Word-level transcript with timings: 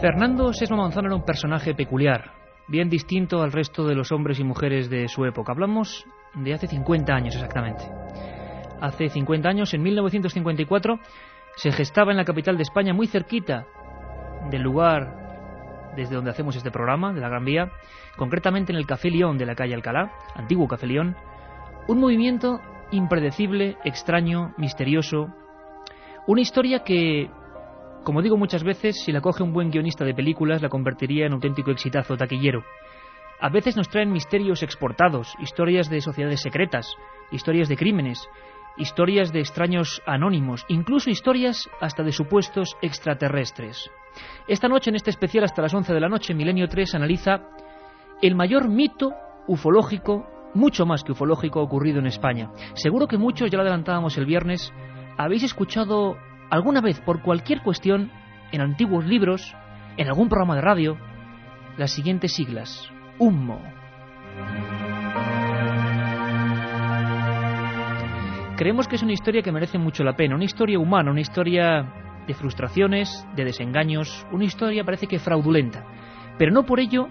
Fernando 0.00 0.54
Sesma 0.54 0.78
Manzano 0.78 1.08
era 1.08 1.16
un 1.16 1.26
personaje 1.26 1.74
peculiar, 1.74 2.32
bien 2.68 2.88
distinto 2.88 3.42
al 3.42 3.52
resto 3.52 3.86
de 3.86 3.94
los 3.94 4.12
hombres 4.12 4.40
y 4.40 4.44
mujeres 4.44 4.88
de 4.88 5.08
su 5.08 5.26
época. 5.26 5.52
Hablamos 5.52 6.06
de 6.34 6.54
hace 6.54 6.68
50 6.68 7.12
años 7.12 7.34
exactamente. 7.34 7.84
Hace 8.80 9.10
50 9.10 9.46
años, 9.46 9.74
en 9.74 9.82
1954, 9.82 10.98
se 11.56 11.70
gestaba 11.72 12.12
en 12.12 12.16
la 12.16 12.24
capital 12.24 12.56
de 12.56 12.62
España, 12.62 12.94
muy 12.94 13.08
cerquita 13.08 13.66
del 14.50 14.62
lugar 14.62 15.92
desde 15.96 16.14
donde 16.14 16.30
hacemos 16.30 16.56
este 16.56 16.70
programa, 16.70 17.12
de 17.12 17.20
la 17.20 17.28
Gran 17.28 17.44
Vía, 17.44 17.70
concretamente 18.16 18.72
en 18.72 18.78
el 18.78 18.86
Café 18.86 19.10
León 19.10 19.36
de 19.36 19.44
la 19.44 19.54
calle 19.54 19.74
Alcalá, 19.74 20.12
antiguo 20.34 20.66
Café 20.66 20.86
León, 20.86 21.14
un 21.88 22.00
movimiento 22.00 22.62
impredecible, 22.90 23.76
extraño, 23.84 24.54
misterioso, 24.56 25.28
una 26.26 26.40
historia 26.40 26.84
que 26.84 27.28
como 28.04 28.22
digo 28.22 28.36
muchas 28.36 28.64
veces, 28.64 29.02
si 29.04 29.12
la 29.12 29.20
coge 29.20 29.42
un 29.42 29.52
buen 29.52 29.70
guionista 29.70 30.04
de 30.04 30.14
películas, 30.14 30.62
la 30.62 30.68
convertiría 30.68 31.26
en 31.26 31.32
auténtico 31.32 31.70
exitazo 31.70 32.16
taquillero. 32.16 32.62
A 33.40 33.48
veces 33.48 33.76
nos 33.76 33.88
traen 33.88 34.12
misterios 34.12 34.62
exportados, 34.62 35.34
historias 35.40 35.88
de 35.88 36.00
sociedades 36.00 36.40
secretas, 36.40 36.94
historias 37.30 37.68
de 37.68 37.76
crímenes, 37.76 38.28
historias 38.76 39.32
de 39.32 39.40
extraños 39.40 40.02
anónimos, 40.06 40.64
incluso 40.68 41.10
historias 41.10 41.68
hasta 41.80 42.02
de 42.02 42.12
supuestos 42.12 42.76
extraterrestres. 42.82 43.90
Esta 44.48 44.68
noche, 44.68 44.90
en 44.90 44.96
este 44.96 45.10
especial 45.10 45.44
hasta 45.44 45.62
las 45.62 45.74
11 45.74 45.92
de 45.92 46.00
la 46.00 46.08
noche, 46.08 46.34
Milenio 46.34 46.68
3 46.68 46.94
analiza 46.94 47.42
el 48.22 48.34
mayor 48.34 48.68
mito 48.68 49.12
ufológico, 49.46 50.26
mucho 50.54 50.84
más 50.84 51.04
que 51.04 51.12
ufológico, 51.12 51.60
ocurrido 51.60 51.98
en 51.98 52.06
España. 52.06 52.50
Seguro 52.74 53.06
que 53.06 53.18
muchos, 53.18 53.50
ya 53.50 53.56
lo 53.56 53.62
adelantábamos 53.62 54.16
el 54.18 54.26
viernes, 54.26 54.72
habéis 55.16 55.44
escuchado 55.44 56.16
alguna 56.50 56.80
vez 56.80 57.00
por 57.00 57.22
cualquier 57.22 57.62
cuestión, 57.62 58.10
en 58.52 58.60
antiguos 58.60 59.06
libros, 59.06 59.54
en 59.96 60.08
algún 60.08 60.28
programa 60.28 60.56
de 60.56 60.60
radio, 60.60 60.98
las 61.76 61.92
siguientes 61.92 62.32
siglas. 62.32 62.90
Humo. 63.18 63.60
Creemos 68.56 68.88
que 68.88 68.96
es 68.96 69.02
una 69.02 69.12
historia 69.12 69.42
que 69.42 69.52
merece 69.52 69.78
mucho 69.78 70.04
la 70.04 70.16
pena, 70.16 70.34
una 70.34 70.44
historia 70.44 70.78
humana, 70.78 71.10
una 71.10 71.20
historia 71.20 71.94
de 72.26 72.34
frustraciones, 72.34 73.26
de 73.34 73.44
desengaños, 73.44 74.26
una 74.32 74.44
historia 74.44 74.84
parece 74.84 75.06
que 75.06 75.18
fraudulenta, 75.18 75.86
pero 76.36 76.52
no 76.52 76.66
por 76.66 76.80
ello 76.80 77.08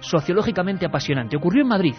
sociológicamente 0.00 0.84
apasionante. 0.84 1.36
Ocurrió 1.36 1.62
en 1.62 1.68
Madrid. 1.68 1.94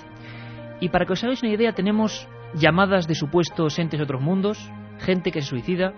Y 0.79 0.89
para 0.89 1.05
que 1.05 1.13
os 1.13 1.23
hagáis 1.23 1.41
una 1.41 1.51
idea, 1.51 1.73
tenemos 1.73 2.27
llamadas 2.53 3.07
de 3.07 3.15
supuestos 3.15 3.79
entes 3.79 3.99
de 3.99 4.03
otros 4.03 4.21
mundos, 4.21 4.71
gente 5.01 5.31
que 5.31 5.41
se 5.41 5.49
suicida, 5.49 5.93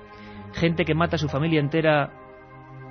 gente 0.54 0.86
que 0.86 0.96
mata 0.96 1.16
a 1.16 1.20
su 1.20 1.30
familia 1.30 1.60
entera 1.60 2.12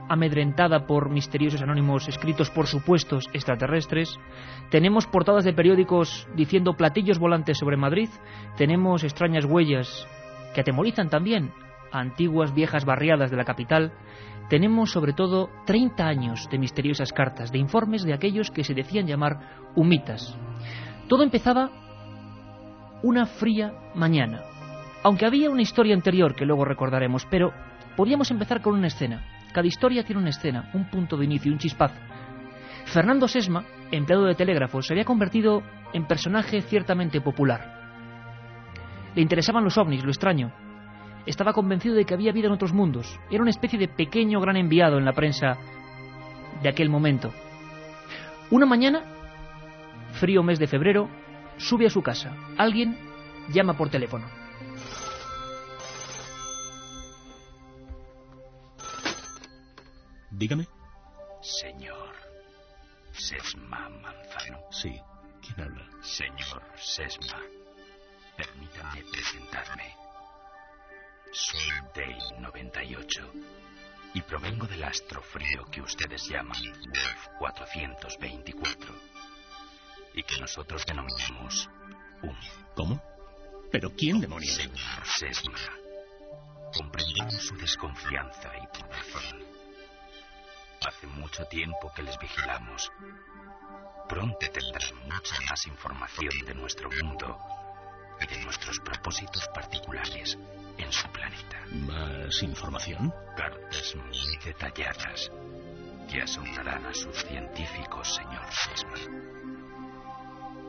amedrentada 0.09 0.87
por 0.87 1.11
misteriosos 1.11 1.63
anónimos 1.63 2.09
escritos 2.09 2.51
por 2.51 2.67
supuestos 2.67 3.29
extraterrestres. 3.33 4.19
Tenemos 4.71 5.07
portadas 5.07 5.45
de 5.45 5.55
periódicos 5.55 6.29
diciendo 6.35 6.75
platillos 6.75 7.19
volantes 7.19 7.59
sobre 7.59 7.77
Madrid. 7.77 8.09
Tenemos 8.57 9.05
extrañas 9.05 9.45
huellas 9.45 10.07
que 10.55 10.61
atemorizan 10.61 11.09
también 11.09 11.53
a 11.91 12.01
antiguas 12.01 12.55
viejas 12.55 12.85
barriadas 12.85 13.31
de 13.31 13.37
la 13.37 13.45
capital. 13.45 13.93
Tenemos 14.49 14.91
sobre 14.91 15.13
todo 15.15 15.49
30 15.67 16.07
años 16.07 16.49
de 16.51 16.59
misteriosas 16.59 17.13
cartas, 17.13 17.53
de 17.53 17.59
informes 17.59 18.03
de 18.03 18.13
aquellos 18.13 18.51
que 18.51 18.65
se 18.65 18.75
decían 18.75 19.07
llamar 19.07 19.71
humitas. 19.77 20.37
Todo 21.09 21.23
empezaba 21.23 21.71
una 23.03 23.27
fría 23.27 23.73
mañana, 23.95 24.43
aunque 25.03 25.27
había 25.27 25.51
una 25.51 25.63
historia 25.63 25.95
anterior 25.95 26.35
que 26.35 26.47
luego 26.47 26.65
recordaremos, 26.65 27.27
pero 27.27 27.53
podíamos 27.97 28.31
empezar 28.31 28.61
con 28.61 28.75
una 28.75 28.87
escena. 28.87 29.23
Cada 29.53 29.67
historia 29.67 30.05
tiene 30.05 30.21
una 30.21 30.31
escena, 30.31 30.71
un 30.75 30.89
punto 30.89 31.17
de 31.17 31.25
inicio, 31.25 31.53
un 31.53 31.59
chispazo. 31.59 31.97
Fernando 32.87 33.29
Sesma, 33.29 33.65
empleado 33.91 34.25
de 34.25 34.35
telégrafos, 34.35 34.87
se 34.87 34.95
había 34.95 35.05
convertido 35.05 35.63
en 35.93 36.07
personaje 36.07 36.63
ciertamente 36.63 37.21
popular. 37.21 37.81
Le 39.15 39.23
interesaban 39.23 39.65
los 39.65 39.77
ovnis, 39.77 40.05
lo 40.05 40.11
extraño. 40.11 40.53
Estaba 41.27 41.53
convencido 41.53 41.95
de 41.95 42.05
que 42.05 42.15
había 42.15 42.33
vida 42.33 42.47
en 42.47 42.55
otros 42.55 42.73
mundos. 42.73 43.21
Era 43.31 43.43
una 43.43 43.51
especie 43.51 43.79
de 43.79 43.89
pequeño 43.89 44.41
gran 44.41 44.57
enviado 44.57 44.99
en 44.99 45.05
la 45.05 45.13
prensa 45.13 45.59
de 46.63 46.69
aquel 46.69 46.89
momento. 46.89 47.33
Una 48.51 48.67
mañana, 48.67 49.03
frío 50.13 50.43
mes 50.43 50.59
de 50.59 50.67
febrero, 50.67 51.09
sube 51.59 51.87
a 51.87 51.91
su 51.91 52.03
casa. 52.03 52.35
Alguien 52.59 52.97
llama 53.53 53.75
por 53.75 53.89
teléfono. 53.89 54.42
Dígame. 60.33 60.67
Señor 61.43 62.15
Sesma 63.13 63.89
Manzano. 63.91 64.61
Sí. 64.71 64.99
¿Quién 65.43 65.61
habla? 65.61 65.87
Señor 66.03 66.63
Sesma, 66.77 67.39
permítame 68.37 69.03
presentarme. 69.11 69.95
Soy 71.33 71.61
Dale 71.95 72.41
98 72.41 73.33
y 74.15 74.23
provengo 74.23 74.67
del 74.67 74.85
astro 74.85 75.21
frío 75.23 75.65
que 75.71 75.83
ustedes 75.83 76.29
llaman 76.29 76.63
Wolf 76.63 77.29
424 77.39 78.95
y 80.15 80.23
que 80.23 80.41
nosotros 80.41 80.85
denominamos 80.87 81.69
Humo. 82.23 82.39
¿Cómo? 82.75 83.03
¿Pero 83.71 83.91
quién 83.91 84.21
demonios? 84.21 84.55
Señor 84.55 85.07
Sesma, 85.19 85.59
comprendemos 86.75 87.35
su 87.35 87.57
desconfianza 87.57 88.51
y 88.57 88.67
por 88.79 88.89
razón. 88.89 89.42
Hace 90.87 91.07
mucho 91.07 91.45
tiempo 91.47 91.93
que 91.95 92.03
les 92.03 92.19
vigilamos. 92.19 92.91
Pronto 94.09 94.39
tendrán 94.39 95.09
mucha 95.09 95.41
más 95.49 95.67
información 95.67 96.33
de 96.47 96.55
nuestro 96.55 96.91
mundo 96.91 97.39
y 98.21 98.27
de 98.27 98.45
nuestros 98.45 98.79
propósitos 98.81 99.49
particulares 99.55 100.37
en 100.79 100.93
su 100.93 101.09
planeta. 101.09 101.59
¿Más 101.71 102.43
información? 102.43 103.13
Cartas 103.37 103.95
muy 103.95 104.37
detalladas 104.45 105.31
que 106.11 106.21
asombrarán 106.21 106.85
a 106.87 106.95
sus 106.95 107.17
científicos, 107.25 108.15
señor 108.15 108.45
Sesma. 108.51 109.23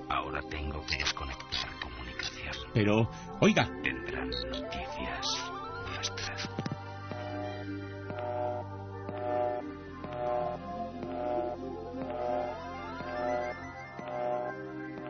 Ahora 0.09 0.41
tengo 0.49 0.85
que 0.85 0.97
desconectar 0.97 1.79
comunicación. 1.81 2.55
Pero, 2.73 3.09
oiga. 3.39 3.65
Tendrán 3.81 4.29
noticias 4.29 5.51
nuestras. 5.87 6.32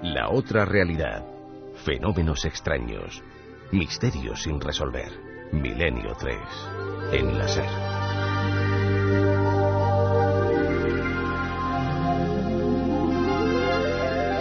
La 0.04 0.28
otra 0.28 0.66
realidad. 0.66 1.26
Fenómenos 1.86 2.44
extraños. 2.44 3.24
Misterios 3.72 4.44
sin 4.44 4.60
resolver. 4.60 5.14
Milenio 5.54 6.14
3. 6.20 6.38
En 7.14 7.38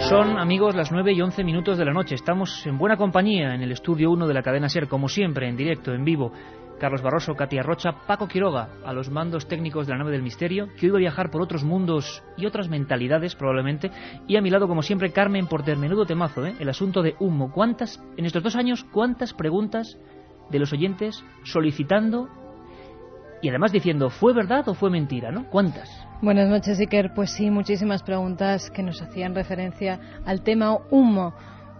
Son, 0.09 0.37
amigos, 0.37 0.75
las 0.75 0.91
9 0.91 1.13
y 1.13 1.21
11 1.21 1.43
minutos 1.45 1.77
de 1.77 1.85
la 1.85 1.93
noche. 1.93 2.15
Estamos 2.15 2.67
en 2.67 2.77
buena 2.77 2.97
compañía 2.97 3.55
en 3.55 3.61
el 3.61 3.71
estudio 3.71 4.11
1 4.11 4.27
de 4.27 4.33
la 4.33 4.43
cadena 4.43 4.67
SER, 4.67 4.89
como 4.89 5.07
siempre, 5.07 5.47
en 5.47 5.55
directo, 5.55 5.93
en 5.93 6.03
vivo. 6.03 6.33
Carlos 6.77 7.01
Barroso, 7.01 7.35
Katia 7.35 7.63
Rocha, 7.63 8.05
Paco 8.05 8.27
Quiroga, 8.27 8.69
a 8.85 8.91
los 8.91 9.09
mandos 9.09 9.47
técnicos 9.47 9.87
de 9.87 9.93
la 9.93 9.99
nave 9.99 10.11
del 10.11 10.21
misterio, 10.21 10.67
que 10.77 10.87
hoy 10.87 10.97
a 10.97 10.99
viajar 10.99 11.31
por 11.31 11.41
otros 11.41 11.63
mundos 11.63 12.21
y 12.37 12.45
otras 12.45 12.67
mentalidades, 12.67 13.35
probablemente. 13.35 13.91
Y 14.27 14.35
a 14.35 14.41
mi 14.41 14.49
lado, 14.49 14.67
como 14.67 14.81
siempre, 14.81 15.13
Carmen 15.13 15.47
Porter. 15.47 15.77
Menudo 15.77 16.05
temazo, 16.05 16.45
¿eh? 16.45 16.55
El 16.59 16.67
asunto 16.67 17.01
de 17.01 17.15
humo. 17.19 17.51
¿Cuántas, 17.53 18.03
en 18.17 18.25
estos 18.25 18.43
dos 18.43 18.57
años, 18.57 18.83
cuántas 18.91 19.33
preguntas 19.33 19.97
de 20.51 20.59
los 20.59 20.73
oyentes 20.73 21.23
solicitando 21.43 22.27
y 23.41 23.49
además 23.49 23.71
diciendo, 23.71 24.09
¿fue 24.09 24.33
verdad 24.33 24.67
o 24.67 24.73
fue 24.73 24.89
mentira, 24.89 25.31
no? 25.31 25.49
¿Cuántas? 25.49 25.89
Buenas 26.23 26.47
noches, 26.47 26.79
Iker. 26.79 27.13
Pues 27.13 27.31
sí, 27.31 27.51
muchísimas 27.51 28.01
preguntas 28.01 28.71
que 28.71 28.81
nos 28.81 29.01
hacían 29.01 29.35
referencia 29.35 29.99
al 30.23 30.41
tema 30.41 30.77
humo. 30.89 31.33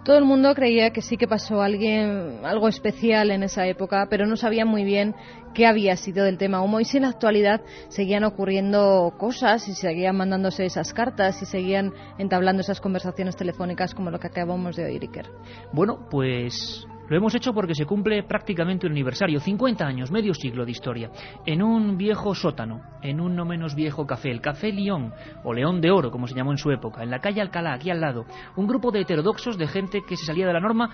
Todo 0.04 0.18
el 0.18 0.26
mundo 0.26 0.54
creía 0.54 0.90
que 0.90 1.02
sí 1.02 1.16
que 1.16 1.30
pasó 1.30 1.62
alguien, 1.62 2.42
algo 2.44 2.68
especial 2.68 3.32
en 3.32 3.44
esa 3.44 3.66
época, 3.68 4.06
pero 4.10 4.26
no 4.26 4.36
sabía 4.36 4.66
muy 4.66 4.84
bien 4.84 5.16
qué 5.54 5.66
había 5.66 5.96
sido 5.96 6.26
del 6.26 6.38
tema 6.38 6.62
humo 6.62 6.82
y 6.82 6.84
si 6.84 6.98
en 6.98 7.04
la 7.04 7.10
actualidad 7.12 7.62
seguían 7.88 8.26
ocurriendo 8.26 9.14
cosas 9.18 9.70
y 9.70 9.76
seguían 9.76 10.18
mandándose 10.18 10.66
esas 10.66 10.92
cartas 10.92 11.42
y 11.42 11.46
seguían 11.46 11.94
entablando 12.18 12.64
esas 12.64 12.82
conversaciones 12.82 13.38
telefónicas 13.38 13.96
como 13.96 14.12
lo 14.12 14.20
que 14.20 14.28
acabamos 14.28 14.76
de 14.76 14.84
oír, 14.84 15.04
Iker. 15.04 15.30
Bueno, 15.72 16.10
pues 16.12 16.86
lo 17.10 17.18
hemos 17.18 17.36
hecho 17.36 17.54
porque 17.54 17.76
se 17.76 17.86
cumple 17.86 18.24
prácticamente 18.24 18.86
un 18.86 18.94
aniversario, 18.94 19.40
50 19.40 19.86
años, 19.86 20.12
medio 20.12 20.34
siglo 20.34 20.66
de 20.66 20.72
historia, 20.72 21.12
en 21.46 21.62
un 21.62 21.98
viejo 21.98 22.34
sótano, 22.34 22.82
en 23.02 23.20
un 23.20 23.36
no 23.36 23.46
menos 23.46 23.76
viejo 23.76 24.06
café, 24.06 24.32
el 24.32 24.42
Café 24.42 24.72
León, 24.72 25.14
o 25.44 25.54
León 25.54 25.82
de 25.82 25.92
Oro, 25.92 26.12
como 26.12 26.28
se 26.28 26.36
llamó 26.36 26.52
en 26.52 26.58
su 26.58 26.72
época, 26.72 27.04
en 27.04 27.12
la 27.12 27.20
calle 27.20 27.42
Alcalá, 27.42 27.74
aquí 27.74 27.90
al 27.90 28.02
lado. 28.02 28.26
Un 28.56 28.68
grupo 28.68 28.92
de 28.92 29.02
heterodoxos, 29.02 29.58
de 29.58 29.68
gente 29.68 30.02
que 30.08 30.16
se 30.16 30.26
salía 30.26 30.48
de 30.48 30.54
la 30.54 30.60
norma, 30.60 30.90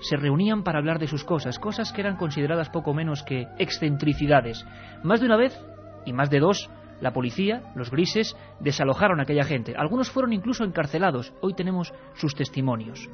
se 0.00 0.16
reunían 0.16 0.62
para 0.62 0.78
hablar 0.78 0.98
de 0.98 1.06
sus 1.06 1.24
cosas, 1.24 1.58
cosas 1.58 1.92
que 1.92 2.02
eran 2.02 2.16
consideradas 2.16 2.68
poco 2.68 2.92
menos 2.92 3.22
que 3.22 3.46
excentricidades. 3.58 4.66
Más 5.02 5.20
de 5.20 5.26
una 5.26 5.36
vez, 5.36 5.58
y 6.04 6.12
más 6.12 6.28
de 6.30 6.40
dos, 6.40 6.68
la 7.00 7.12
policía, 7.12 7.62
los 7.74 7.90
grises, 7.90 8.36
desalojaron 8.60 9.20
a 9.20 9.22
aquella 9.22 9.44
gente. 9.44 9.74
Algunos 9.76 10.10
fueron 10.10 10.32
incluso 10.32 10.64
encarcelados. 10.64 11.32
Hoy 11.40 11.54
tenemos 11.54 11.92
sus 12.14 12.34
testimonios. 12.34 13.08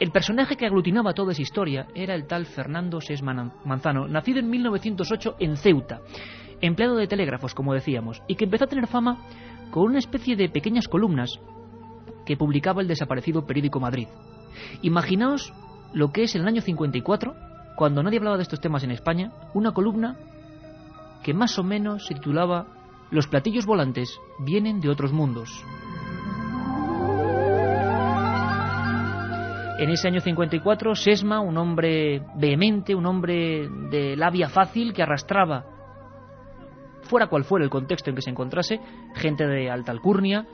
El 0.00 0.12
personaje 0.12 0.56
que 0.56 0.64
aglutinaba 0.64 1.12
toda 1.12 1.32
esa 1.32 1.42
historia 1.42 1.86
era 1.94 2.14
el 2.14 2.26
tal 2.26 2.46
Fernando 2.46 3.02
Sesman 3.02 3.52
Manzano, 3.66 4.08
nacido 4.08 4.38
en 4.38 4.48
1908 4.48 5.36
en 5.38 5.58
Ceuta, 5.58 6.00
empleado 6.62 6.96
de 6.96 7.06
telégrafos, 7.06 7.54
como 7.54 7.74
decíamos, 7.74 8.22
y 8.26 8.36
que 8.36 8.46
empezó 8.46 8.64
a 8.64 8.68
tener 8.68 8.86
fama 8.86 9.18
con 9.70 9.82
una 9.82 9.98
especie 9.98 10.36
de 10.36 10.48
pequeñas 10.48 10.88
columnas 10.88 11.38
que 12.24 12.38
publicaba 12.38 12.80
el 12.80 12.88
desaparecido 12.88 13.44
periódico 13.44 13.78
Madrid. 13.78 14.08
Imaginaos 14.80 15.52
lo 15.92 16.12
que 16.12 16.22
es 16.22 16.34
en 16.34 16.42
el 16.42 16.48
año 16.48 16.62
54, 16.62 17.34
cuando 17.76 18.02
nadie 18.02 18.16
hablaba 18.16 18.38
de 18.38 18.44
estos 18.44 18.60
temas 18.60 18.82
en 18.82 18.92
España, 18.92 19.32
una 19.52 19.72
columna 19.72 20.16
que 21.22 21.34
más 21.34 21.58
o 21.58 21.62
menos 21.62 22.06
se 22.06 22.14
titulaba 22.14 22.68
Los 23.10 23.26
platillos 23.26 23.66
volantes 23.66 24.18
vienen 24.46 24.80
de 24.80 24.88
otros 24.88 25.12
mundos. 25.12 25.62
En 29.80 29.88
ese 29.88 30.08
año 30.08 30.20
54, 30.20 30.94
Sesma, 30.94 31.40
un 31.40 31.56
hombre 31.56 32.20
vehemente, 32.34 32.94
un 32.94 33.06
hombre 33.06 33.66
de 33.88 34.14
labia 34.14 34.50
fácil 34.50 34.92
que 34.92 35.02
arrastraba, 35.02 35.64
fuera 37.00 37.28
cual 37.28 37.44
fuera 37.44 37.64
el 37.64 37.70
contexto 37.70 38.10
en 38.10 38.16
que 38.16 38.20
se 38.20 38.28
encontrase, 38.28 38.78
gente 39.14 39.46
de 39.46 39.70
alta 39.70 39.90
alcurnia, 39.90 40.46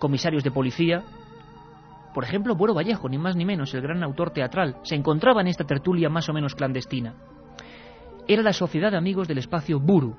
comisarios 0.00 0.42
de 0.42 0.50
policía. 0.50 1.04
Por 2.12 2.24
ejemplo, 2.24 2.56
Buero 2.56 2.74
Vallejo, 2.74 3.08
ni 3.08 3.18
más 3.18 3.36
ni 3.36 3.44
menos, 3.44 3.72
el 3.72 3.82
gran 3.82 4.02
autor 4.02 4.32
teatral, 4.32 4.78
se 4.82 4.96
encontraba 4.96 5.42
en 5.42 5.46
esta 5.46 5.62
tertulia 5.62 6.08
más 6.08 6.28
o 6.28 6.32
menos 6.32 6.56
clandestina. 6.56 7.14
Era 8.26 8.42
la 8.42 8.52
Sociedad 8.52 8.90
de 8.90 8.96
Amigos 8.96 9.28
del 9.28 9.38
Espacio 9.38 9.78
Buru. 9.78 10.16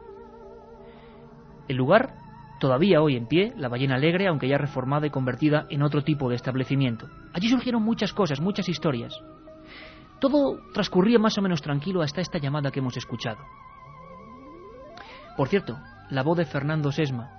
El 1.67 1.75
lugar 1.75 2.15
todavía 2.63 3.01
hoy 3.01 3.17
en 3.17 3.27
pie, 3.27 3.53
la 3.57 3.67
ballena 3.67 3.95
alegre, 3.95 4.25
aunque 4.25 4.47
ya 4.47 4.57
reformada 4.57 5.05
y 5.05 5.09
convertida 5.09 5.65
en 5.69 5.83
otro 5.83 6.01
tipo 6.01 6.29
de 6.29 6.37
establecimiento. 6.37 7.09
Allí 7.33 7.49
surgieron 7.49 7.83
muchas 7.83 8.13
cosas, 8.13 8.39
muchas 8.39 8.69
historias. 8.69 9.13
Todo 10.21 10.61
transcurría 10.73 11.19
más 11.19 11.37
o 11.37 11.41
menos 11.41 11.61
tranquilo 11.61 12.01
hasta 12.01 12.21
esta 12.21 12.37
llamada 12.37 12.71
que 12.71 12.79
hemos 12.79 12.95
escuchado. 12.95 13.39
Por 15.35 15.49
cierto, 15.49 15.77
la 16.09 16.23
voz 16.23 16.37
de 16.37 16.45
Fernando 16.45 16.89
Sesma. 16.93 17.31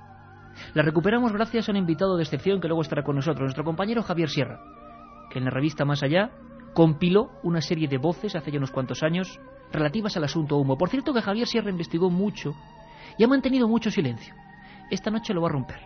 La 0.75 0.83
recuperamos 0.83 1.33
gracias 1.33 1.71
a 1.71 1.73
un 1.73 1.79
invitado 1.79 2.19
de 2.19 2.25
excepción 2.25 2.61
que 2.61 2.69
luego 2.69 2.83
estará 2.83 3.03
con 3.03 3.17
nosotros, 3.17 3.45
nuestro 3.45 3.65
compañero 3.65 4.03
Javier 4.03 4.29
Sierra, 4.29 4.61
que 5.31 5.39
en 5.39 5.47
la 5.47 5.51
revista 5.51 5.87
Más 5.87 6.03
Allá 6.03 6.33
compiló 6.75 7.31
una 7.43 7.63
serie 7.63 7.89
de 7.89 7.97
voces 7.97 8.37
hace 8.37 8.53
ya 8.53 8.59
unos 8.59 8.73
cuantos 8.73 9.03
años 9.03 9.41
relativas 9.73 10.19
al 10.19 10.25
asunto 10.25 10.59
humo. 10.59 10.77
Por 10.77 10.91
cierto 10.91 11.15
que 11.15 11.23
Javier 11.23 11.47
Sierra 11.47 11.71
investigó 11.71 12.11
mucho 12.11 12.55
y 13.17 13.25
ha 13.25 13.27
mantenido 13.27 13.67
mucho 13.69 13.91
silencio 13.91 14.35
esta 14.95 15.11
noche 15.11 15.35
lo 15.35 15.43
va 15.43 15.49
a 15.49 15.53
romper. 15.53 15.81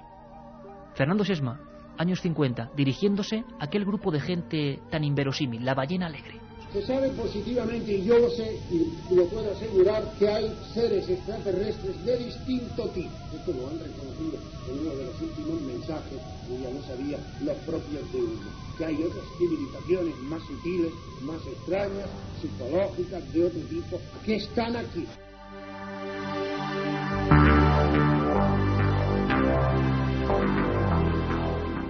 Fernando 0.94 1.24
Sesma, 1.24 1.60
años 1.96 2.20
50, 2.20 2.70
dirigiéndose 2.76 3.44
a 3.58 3.64
aquel 3.64 3.84
grupo 3.84 4.10
de 4.10 4.20
gente 4.20 4.80
tan 4.90 5.04
inverosímil, 5.04 5.64
la 5.64 5.74
ballena 5.74 6.06
alegre. 6.06 6.38
Se 6.72 6.82
sabe 6.82 7.08
positivamente, 7.10 7.96
y 7.96 8.04
yo 8.04 8.18
lo 8.18 8.28
sé 8.28 8.60
y 8.70 9.14
lo 9.14 9.24
puedo 9.26 9.50
asegurar, 9.50 10.04
que 10.18 10.28
hay 10.28 10.54
seres 10.74 11.08
extraterrestres 11.08 12.04
de 12.04 12.18
distinto 12.18 12.88
tipo. 12.90 13.10
Esto 13.34 13.52
lo 13.52 13.68
han 13.68 13.78
reconocido 13.78 14.38
en 14.68 14.78
uno 14.80 14.90
de 14.96 15.04
los 15.06 15.22
últimos 15.22 15.60
mensajes, 15.62 16.20
que 16.46 16.60
ya 16.60 16.70
lo 16.70 16.82
sabía, 16.82 17.18
los 17.42 17.56
propios 17.64 18.12
de 18.12 18.18
uno. 18.18 18.50
Que 18.76 18.84
hay 18.84 19.02
otras 19.02 19.24
civilizaciones 19.38 20.14
más 20.28 20.42
sutiles, 20.42 20.92
más 21.22 21.40
extrañas, 21.46 22.08
psicológicas, 22.42 23.32
de 23.32 23.44
otro 23.44 23.60
tipo, 23.60 24.00
que 24.26 24.36
están 24.36 24.76
aquí. 24.76 25.06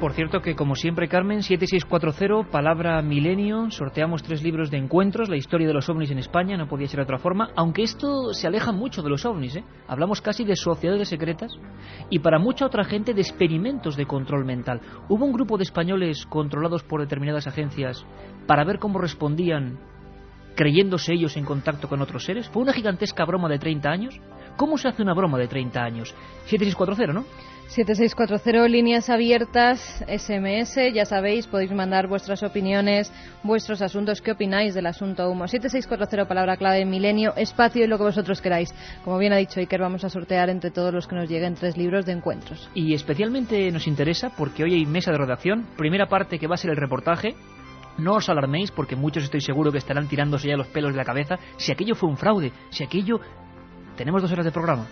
Por 0.00 0.12
cierto 0.12 0.42
que, 0.42 0.54
como 0.54 0.76
siempre, 0.76 1.08
Carmen, 1.08 1.42
7640, 1.42 2.52
palabra 2.52 3.02
milenio, 3.02 3.68
sorteamos 3.72 4.22
tres 4.22 4.44
libros 4.44 4.70
de 4.70 4.78
encuentros, 4.78 5.28
la 5.28 5.36
historia 5.36 5.66
de 5.66 5.74
los 5.74 5.88
ovnis 5.88 6.12
en 6.12 6.18
España, 6.18 6.56
no 6.56 6.68
podía 6.68 6.86
ser 6.86 6.98
de 6.98 7.02
otra 7.02 7.18
forma, 7.18 7.50
aunque 7.56 7.82
esto 7.82 8.32
se 8.32 8.46
aleja 8.46 8.70
mucho 8.70 9.02
de 9.02 9.10
los 9.10 9.26
ovnis, 9.26 9.56
¿eh? 9.56 9.64
Hablamos 9.88 10.20
casi 10.20 10.44
de 10.44 10.54
sociedades 10.54 11.08
secretas 11.08 11.50
y 12.10 12.20
para 12.20 12.38
mucha 12.38 12.64
otra 12.64 12.84
gente 12.84 13.12
de 13.12 13.22
experimentos 13.22 13.96
de 13.96 14.06
control 14.06 14.44
mental. 14.44 14.80
Hubo 15.08 15.24
un 15.24 15.32
grupo 15.32 15.56
de 15.56 15.64
españoles 15.64 16.26
controlados 16.26 16.84
por 16.84 17.00
determinadas 17.00 17.48
agencias 17.48 18.06
para 18.46 18.62
ver 18.62 18.78
cómo 18.78 19.00
respondían 19.00 19.80
creyéndose 20.54 21.12
ellos 21.12 21.36
en 21.36 21.44
contacto 21.44 21.88
con 21.88 22.02
otros 22.02 22.24
seres. 22.24 22.48
Fue 22.48 22.62
una 22.62 22.72
gigantesca 22.72 23.24
broma 23.24 23.48
de 23.48 23.58
30 23.58 23.90
años. 23.90 24.20
¿Cómo 24.56 24.78
se 24.78 24.88
hace 24.88 25.02
una 25.02 25.14
broma 25.14 25.38
de 25.38 25.48
30 25.48 25.80
años? 25.80 26.14
7640, 26.46 27.12
¿no? 27.12 27.24
7640, 27.68 28.66
líneas 28.66 29.10
abiertas, 29.10 30.02
SMS, 30.08 30.90
ya 30.94 31.04
sabéis, 31.04 31.46
podéis 31.46 31.70
mandar 31.70 32.08
vuestras 32.08 32.42
opiniones, 32.42 33.12
vuestros 33.42 33.82
asuntos, 33.82 34.22
qué 34.22 34.32
opináis 34.32 34.74
del 34.74 34.86
asunto 34.86 35.30
humo. 35.30 35.46
7640, 35.46 36.26
palabra 36.26 36.56
clave, 36.56 36.86
milenio, 36.86 37.34
espacio 37.36 37.84
y 37.84 37.86
lo 37.86 37.98
que 37.98 38.04
vosotros 38.04 38.40
queráis. 38.40 38.74
Como 39.04 39.18
bien 39.18 39.34
ha 39.34 39.36
dicho 39.36 39.60
Iker, 39.60 39.82
vamos 39.82 40.02
a 40.02 40.08
sortear 40.08 40.48
entre 40.48 40.70
todos 40.70 40.94
los 40.94 41.06
que 41.06 41.14
nos 41.14 41.28
lleguen 41.28 41.56
tres 41.56 41.76
libros 41.76 42.06
de 42.06 42.12
encuentros. 42.12 42.70
Y 42.72 42.94
especialmente 42.94 43.70
nos 43.70 43.86
interesa 43.86 44.30
porque 44.30 44.64
hoy 44.64 44.72
hay 44.72 44.86
mesa 44.86 45.12
de 45.12 45.18
redacción, 45.18 45.66
primera 45.76 46.08
parte 46.08 46.38
que 46.38 46.46
va 46.46 46.54
a 46.54 46.58
ser 46.58 46.70
el 46.70 46.76
reportaje, 46.78 47.34
no 47.98 48.14
os 48.14 48.30
alarméis 48.30 48.70
porque 48.70 48.96
muchos 48.96 49.24
estoy 49.24 49.42
seguro 49.42 49.72
que 49.72 49.78
estarán 49.78 50.08
tirándose 50.08 50.48
ya 50.48 50.56
los 50.56 50.68
pelos 50.68 50.92
de 50.92 50.96
la 50.96 51.04
cabeza 51.04 51.38
si 51.58 51.70
aquello 51.70 51.94
fue 51.94 52.08
un 52.08 52.16
fraude, 52.16 52.50
si 52.70 52.82
aquello... 52.82 53.20
Tenemos 53.94 54.22
dos 54.22 54.30
horas 54.30 54.44
de 54.44 54.52
programa. 54.52 54.86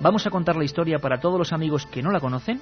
Vamos 0.00 0.26
a 0.26 0.30
contar 0.30 0.56
la 0.56 0.64
historia 0.64 0.98
para 0.98 1.20
todos 1.20 1.38
los 1.38 1.52
amigos 1.52 1.86
que 1.86 2.02
no 2.02 2.10
la 2.10 2.20
conocen. 2.20 2.60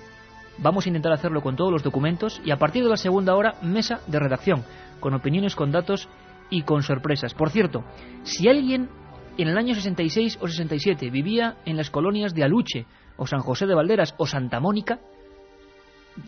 Vamos 0.59 0.85
a 0.85 0.89
intentar 0.89 1.13
hacerlo 1.13 1.41
con 1.43 1.57
todos 1.57 1.73
los 1.73 1.83
documentos 1.83 2.41
y 2.45 2.51
a 2.51 2.59
partir 2.59 2.83
de 2.83 2.91
la 2.91 2.97
segunda 2.97 3.35
hora, 3.35 3.55
mesa 3.63 4.01
de 4.07 4.19
redacción, 4.19 4.65
con 5.01 5.15
opiniones, 5.15 5.57
con 5.57 5.73
datos 5.73 6.09
y 6.51 6.63
con 6.63 6.83
sorpresas. 6.83 7.33
Por 7.35 7.51
cierto, 7.51 7.85
si 8.25 8.49
alguien 8.49 8.91
en 9.39 9.49
el 9.49 9.57
año 9.57 9.75
66 9.75 10.39
o 10.41 10.49
67 10.49 11.09
vivía 11.11 11.57
en 11.65 11.77
las 11.77 11.91
colonias 11.91 12.35
de 12.35 12.45
Aluche 12.45 12.87
o 13.17 13.27
San 13.27 13.41
José 13.41 13.67
de 13.67 13.75
Valderas 13.75 14.15
o 14.19 14.27
Santa 14.27 14.61
Mónica, 14.61 15.01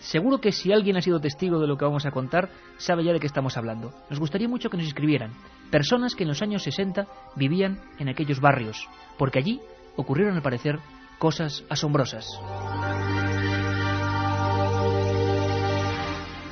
seguro 0.01 0.41
que 0.41 0.53
si 0.53 0.73
alguien 0.73 0.97
ha 0.97 1.03
sido 1.03 1.21
testigo 1.21 1.59
de 1.59 1.67
lo 1.67 1.77
que 1.77 1.85
vamos 1.85 2.07
a 2.07 2.11
contar, 2.11 2.49
sabe 2.79 3.05
ya 3.05 3.13
de 3.13 3.21
qué 3.21 3.27
estamos 3.27 3.57
hablando. 3.57 3.93
Nos 4.09 4.19
gustaría 4.19 4.49
mucho 4.49 4.71
que 4.71 4.79
nos 4.79 4.87
escribieran 4.87 5.33
personas 5.71 6.15
que 6.15 6.23
en 6.23 6.29
los 6.29 6.43
años 6.43 6.63
60 6.63 7.07
vivían 7.37 7.81
en 7.99 8.09
aquellos 8.09 8.41
barrios, 8.41 8.89
porque 9.19 9.41
allí 9.41 9.61
ocurrieron 9.97 10.37
al 10.37 10.43
parecer 10.43 10.79
cosas 11.19 11.65
asombrosas. 11.69 12.27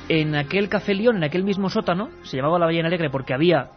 En 0.09 0.35
aquel 0.35 0.67
Café 0.67 0.93
León, 0.93 1.17
en 1.17 1.23
aquel 1.23 1.43
mismo 1.43 1.69
sótano, 1.69 2.09
se 2.23 2.35
llamaba 2.35 2.59
la 2.59 2.65
Ballena 2.65 2.87
Alegre 2.87 3.09
porque 3.09 3.33
había 3.33 3.71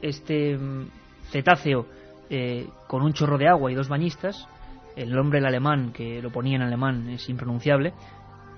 este 0.00 0.56
mm, 0.56 0.88
cetáceo 1.30 1.86
eh, 2.30 2.68
con 2.86 3.02
un 3.02 3.12
chorro 3.12 3.36
de 3.36 3.48
agua 3.48 3.70
y 3.70 3.74
dos 3.74 3.88
bañistas. 3.88 4.48
El 4.96 5.10
nombre 5.10 5.40
el 5.40 5.46
alemán, 5.46 5.92
que 5.92 6.22
lo 6.22 6.30
ponía 6.30 6.56
en 6.56 6.62
alemán, 6.62 7.10
es 7.10 7.28
impronunciable. 7.28 7.92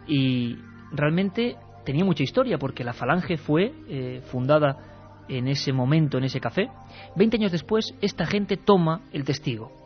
Y 0.07 0.57
realmente 0.93 1.57
tenía 1.85 2.05
mucha 2.05 2.23
historia 2.23 2.59
porque 2.59 2.85
la 2.85 2.93
Falange 2.93 3.37
fue 3.39 3.73
eh, 3.89 4.23
fundada 4.31 5.25
en 5.29 5.49
ese 5.49 5.73
momento, 5.73 6.19
en 6.19 6.25
ese 6.25 6.41
café. 6.41 6.69
Veinte 7.17 7.39
años 7.39 7.53
después, 7.53 7.95
esta 8.01 8.27
gente 8.27 8.57
toma 8.57 9.01
el 9.13 9.25
testigo. 9.25 9.86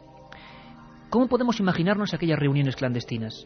¿Cómo 1.11 1.27
podemos 1.27 1.59
imaginarnos 1.59 2.15
aquellas 2.15 2.39
reuniones 2.39 2.77
clandestinas? 2.77 3.45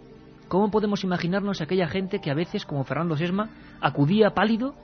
¿Cómo 0.48 0.70
podemos 0.70 1.02
imaginarnos 1.02 1.62
aquella 1.62 1.88
gente 1.88 2.20
que 2.20 2.30
a 2.30 2.34
veces, 2.34 2.66
como 2.66 2.84
Fernando 2.84 3.16
Sesma, 3.16 3.48
acudía 3.80 4.34
pálido 4.34 4.74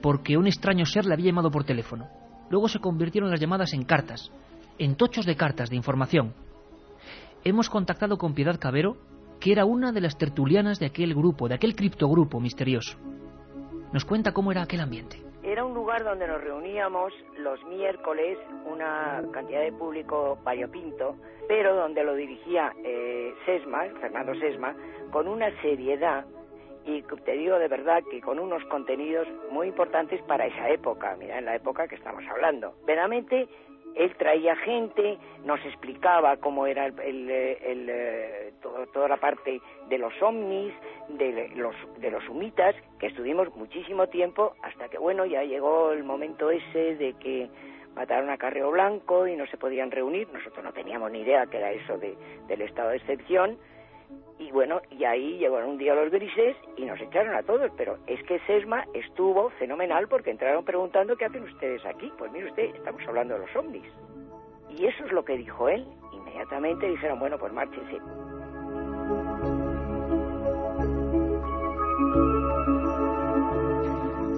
porque 0.00 0.36
un 0.36 0.46
extraño 0.46 0.86
ser 0.86 1.06
le 1.06 1.14
había 1.14 1.26
llamado 1.26 1.50
por 1.50 1.64
teléfono? 1.64 2.06
Luego 2.48 2.68
se 2.68 2.78
convirtieron 2.78 3.30
las 3.30 3.40
llamadas 3.40 3.72
en 3.72 3.82
cartas, 3.82 4.30
en 4.78 4.94
tochos 4.94 5.26
de 5.26 5.34
cartas 5.34 5.70
de 5.70 5.76
información. 5.76 6.32
Hemos 7.42 7.68
contactado 7.68 8.16
con 8.16 8.34
Piedad 8.34 8.60
Cabero, 8.60 8.96
que 9.40 9.50
era 9.50 9.64
una 9.64 9.90
de 9.90 10.00
las 10.00 10.16
tertulianas 10.16 10.78
de 10.78 10.86
aquel 10.86 11.14
grupo, 11.14 11.48
de 11.48 11.56
aquel 11.56 11.74
criptogrupo 11.74 12.38
misterioso. 12.38 12.96
Nos 13.92 14.04
cuenta 14.04 14.30
cómo 14.30 14.52
era 14.52 14.62
aquel 14.62 14.80
ambiente. 14.80 15.20
Era 15.42 15.64
un 15.64 15.72
lugar 15.72 16.04
donde 16.04 16.26
nos 16.26 16.40
reuníamos 16.42 17.12
los 17.38 17.64
miércoles, 17.64 18.38
una 18.66 19.22
cantidad 19.32 19.62
de 19.62 19.72
público 19.72 20.38
variopinto, 20.44 21.16
pero 21.48 21.74
donde 21.74 22.04
lo 22.04 22.14
dirigía 22.14 22.74
eh, 22.84 23.34
Sesma, 23.46 23.84
Fernando 24.00 24.34
Sesma, 24.34 24.76
con 25.10 25.26
una 25.26 25.50
seriedad 25.62 26.26
y 26.84 27.02
te 27.02 27.32
digo 27.32 27.58
de 27.58 27.68
verdad 27.68 28.02
que 28.10 28.20
con 28.20 28.38
unos 28.38 28.64
contenidos 28.64 29.28
muy 29.50 29.68
importantes 29.68 30.20
para 30.22 30.46
esa 30.46 30.70
época, 30.70 31.16
mira, 31.18 31.38
en 31.38 31.44
la 31.44 31.54
época 31.54 31.86
que 31.86 31.94
estamos 31.94 32.24
hablando. 32.28 32.74
Verdaderamente 32.86 33.48
él 33.96 34.14
traía 34.16 34.56
gente, 34.56 35.18
nos 35.44 35.64
explicaba 35.64 36.36
cómo 36.36 36.66
era 36.66 36.86
el, 36.86 37.26
eh, 37.30 38.52
toda 38.92 39.08
la 39.08 39.16
parte 39.16 39.60
de 39.88 39.98
los 39.98 40.12
ovnis, 40.22 40.72
de 41.08 41.50
los, 41.54 41.74
de 41.98 42.10
los 42.10 42.28
humitas, 42.28 42.74
que 42.98 43.08
estuvimos 43.08 43.54
muchísimo 43.56 44.08
tiempo 44.08 44.54
hasta 44.62 44.88
que, 44.88 44.98
bueno, 44.98 45.24
ya 45.24 45.42
llegó 45.42 45.92
el 45.92 46.04
momento 46.04 46.50
ese 46.50 46.96
de 46.96 47.14
que 47.14 47.48
mataron 47.94 48.30
a 48.30 48.38
Carreo 48.38 48.70
Blanco 48.70 49.26
y 49.26 49.36
no 49.36 49.46
se 49.46 49.56
podían 49.56 49.90
reunir. 49.90 50.28
Nosotros 50.32 50.64
no 50.64 50.72
teníamos 50.72 51.10
ni 51.10 51.20
idea 51.20 51.46
que 51.46 51.58
era 51.58 51.72
eso 51.72 51.98
de, 51.98 52.16
del 52.46 52.62
estado 52.62 52.90
de 52.90 52.96
excepción 52.96 53.58
y 54.40 54.50
bueno, 54.52 54.80
y 54.90 55.04
ahí 55.04 55.38
llegaron 55.38 55.70
un 55.70 55.78
día 55.78 55.94
los 55.94 56.10
grises 56.10 56.56
y 56.78 56.86
nos 56.86 56.98
echaron 56.98 57.34
a 57.36 57.42
todos, 57.42 57.70
pero 57.76 57.98
es 58.06 58.22
que 58.24 58.40
Sesma 58.46 58.84
estuvo 58.94 59.50
fenomenal 59.58 60.08
porque 60.08 60.30
entraron 60.30 60.64
preguntando 60.64 61.14
qué 61.14 61.26
hacen 61.26 61.42
ustedes 61.44 61.84
aquí. 61.84 62.10
Pues 62.16 62.32
mire 62.32 62.48
usted, 62.48 62.74
estamos 62.74 63.02
hablando 63.06 63.34
de 63.34 63.40
los 63.40 63.54
ovnis. 63.54 63.86
Y 64.70 64.86
eso 64.86 65.04
es 65.04 65.12
lo 65.12 65.24
que 65.24 65.36
dijo 65.36 65.68
él. 65.68 65.86
Inmediatamente 66.12 66.88
dijeron, 66.88 67.18
bueno, 67.18 67.36
pues 67.38 67.52
márchense. 67.52 67.98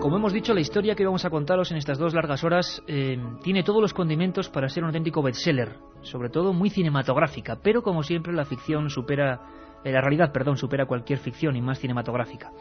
Como 0.01 0.17
hemos 0.17 0.33
dicho, 0.33 0.53
la 0.53 0.61
historia 0.61 0.97
que 0.97 1.05
vamos 1.05 1.25
a 1.25 1.31
contaros 1.31 1.71
en 1.71 1.77
estas 1.77 1.97
dos 1.97 2.13
largas 2.13 2.43
horas 2.43 2.83
eh, 2.89 3.17
tiene 3.45 3.63
todos 3.63 3.81
los 3.81 3.95
condimentos 3.95 4.49
para 4.49 4.69
ser 4.69 4.83
un 4.83 4.89
auténtico 4.89 5.23
bestseller, 5.23 5.77
sobre 6.01 6.29
todo 6.29 6.53
muy 6.53 6.71
cinematográfica, 6.71 7.61
pero 7.63 7.83
como 7.83 8.03
siempre 8.03 8.33
la 8.33 8.45
ficción 8.45 8.91
supera 8.91 9.62
la 9.91 10.01
realidad, 10.01 10.33
perdón, 10.33 10.57
supera 10.57 10.87
cualquier 10.87 11.19
ficción 11.19 11.57
y 11.57 11.63
más 11.63 11.81
cinematográfica. 11.81 12.53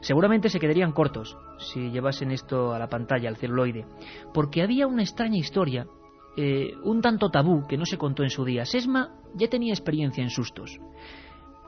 Seguramente 0.00 0.50
se 0.50 0.60
quedarían 0.60 0.92
cortos 0.92 1.36
si 1.58 1.90
llevasen 1.90 2.30
esto 2.30 2.74
a 2.74 2.78
la 2.78 2.88
pantalla, 2.88 3.28
al 3.28 3.36
celuloide, 3.36 3.86
porque 4.34 4.62
había 4.62 4.86
una 4.86 5.02
extraña 5.02 5.38
historia, 5.38 5.86
eh, 6.36 6.72
un 6.84 7.00
tanto 7.00 7.30
tabú 7.30 7.66
que 7.66 7.78
no 7.78 7.86
se 7.86 7.96
contó 7.96 8.22
en 8.22 8.30
su 8.30 8.44
día. 8.44 8.64
Sesma 8.66 9.14
ya 9.34 9.48
tenía 9.48 9.72
experiencia 9.72 10.22
en 10.22 10.30
sustos. 10.30 10.78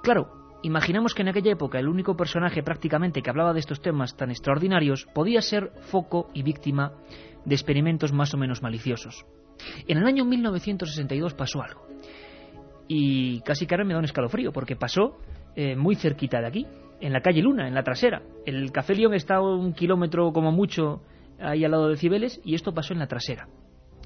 Claro, 0.03 0.29
imaginamos 0.63 1.15
que 1.15 1.23
en 1.23 1.29
aquella 1.29 1.53
época 1.53 1.79
el 1.79 1.89
único 1.89 2.17
personaje 2.17 2.63
prácticamente 2.63 3.23
que 3.23 3.31
hablaba 3.31 3.55
de 3.55 3.61
estos 3.61 3.81
temas 3.81 4.17
tan 4.17 4.31
extraordinarios 4.31 5.07
podía 5.15 5.41
ser 5.41 5.73
foco 5.91 6.29
y 6.35 6.43
víctima 6.43 6.93
de 7.45 7.55
experimentos 7.55 8.13
más 8.13 8.35
o 8.35 8.37
menos 8.37 8.63
maliciosos. 8.63 9.25
En 9.87 9.99
el 9.99 10.07
año 10.07 10.25
1962 10.25 11.35
pasó 11.35 11.63
algo 11.63 11.89
y 12.89 13.41
casi 13.43 13.67
que 13.67 13.75
ahora 13.75 13.85
me 13.85 13.93
da 13.93 13.99
un 13.99 14.07
escalofrío 14.07 14.51
porque 14.53 14.75
pasó 14.75 15.19
eh, 15.55 15.77
muy 15.77 15.95
cerquita 15.95 16.41
de 16.41 16.47
aquí, 16.47 16.67
en 17.01 17.13
la 17.13 17.21
calle 17.21 17.43
Luna, 17.43 17.69
en 17.69 17.75
la 17.75 17.83
trasera. 17.83 18.23
El 18.45 18.73
Café 18.73 18.95
León 18.95 19.15
está 19.15 19.41
un 19.41 19.73
kilómetro 19.75 20.33
como 20.33 20.51
mucho 20.51 21.03
ahí 21.39 21.65
al 21.65 21.71
lado 21.71 21.89
de 21.89 21.97
Cibeles 21.97 22.41
y 22.45 22.55
esto 22.55 22.73
pasó 22.73 22.95
en 22.95 22.99
la 22.99 23.07
trasera. 23.07 23.47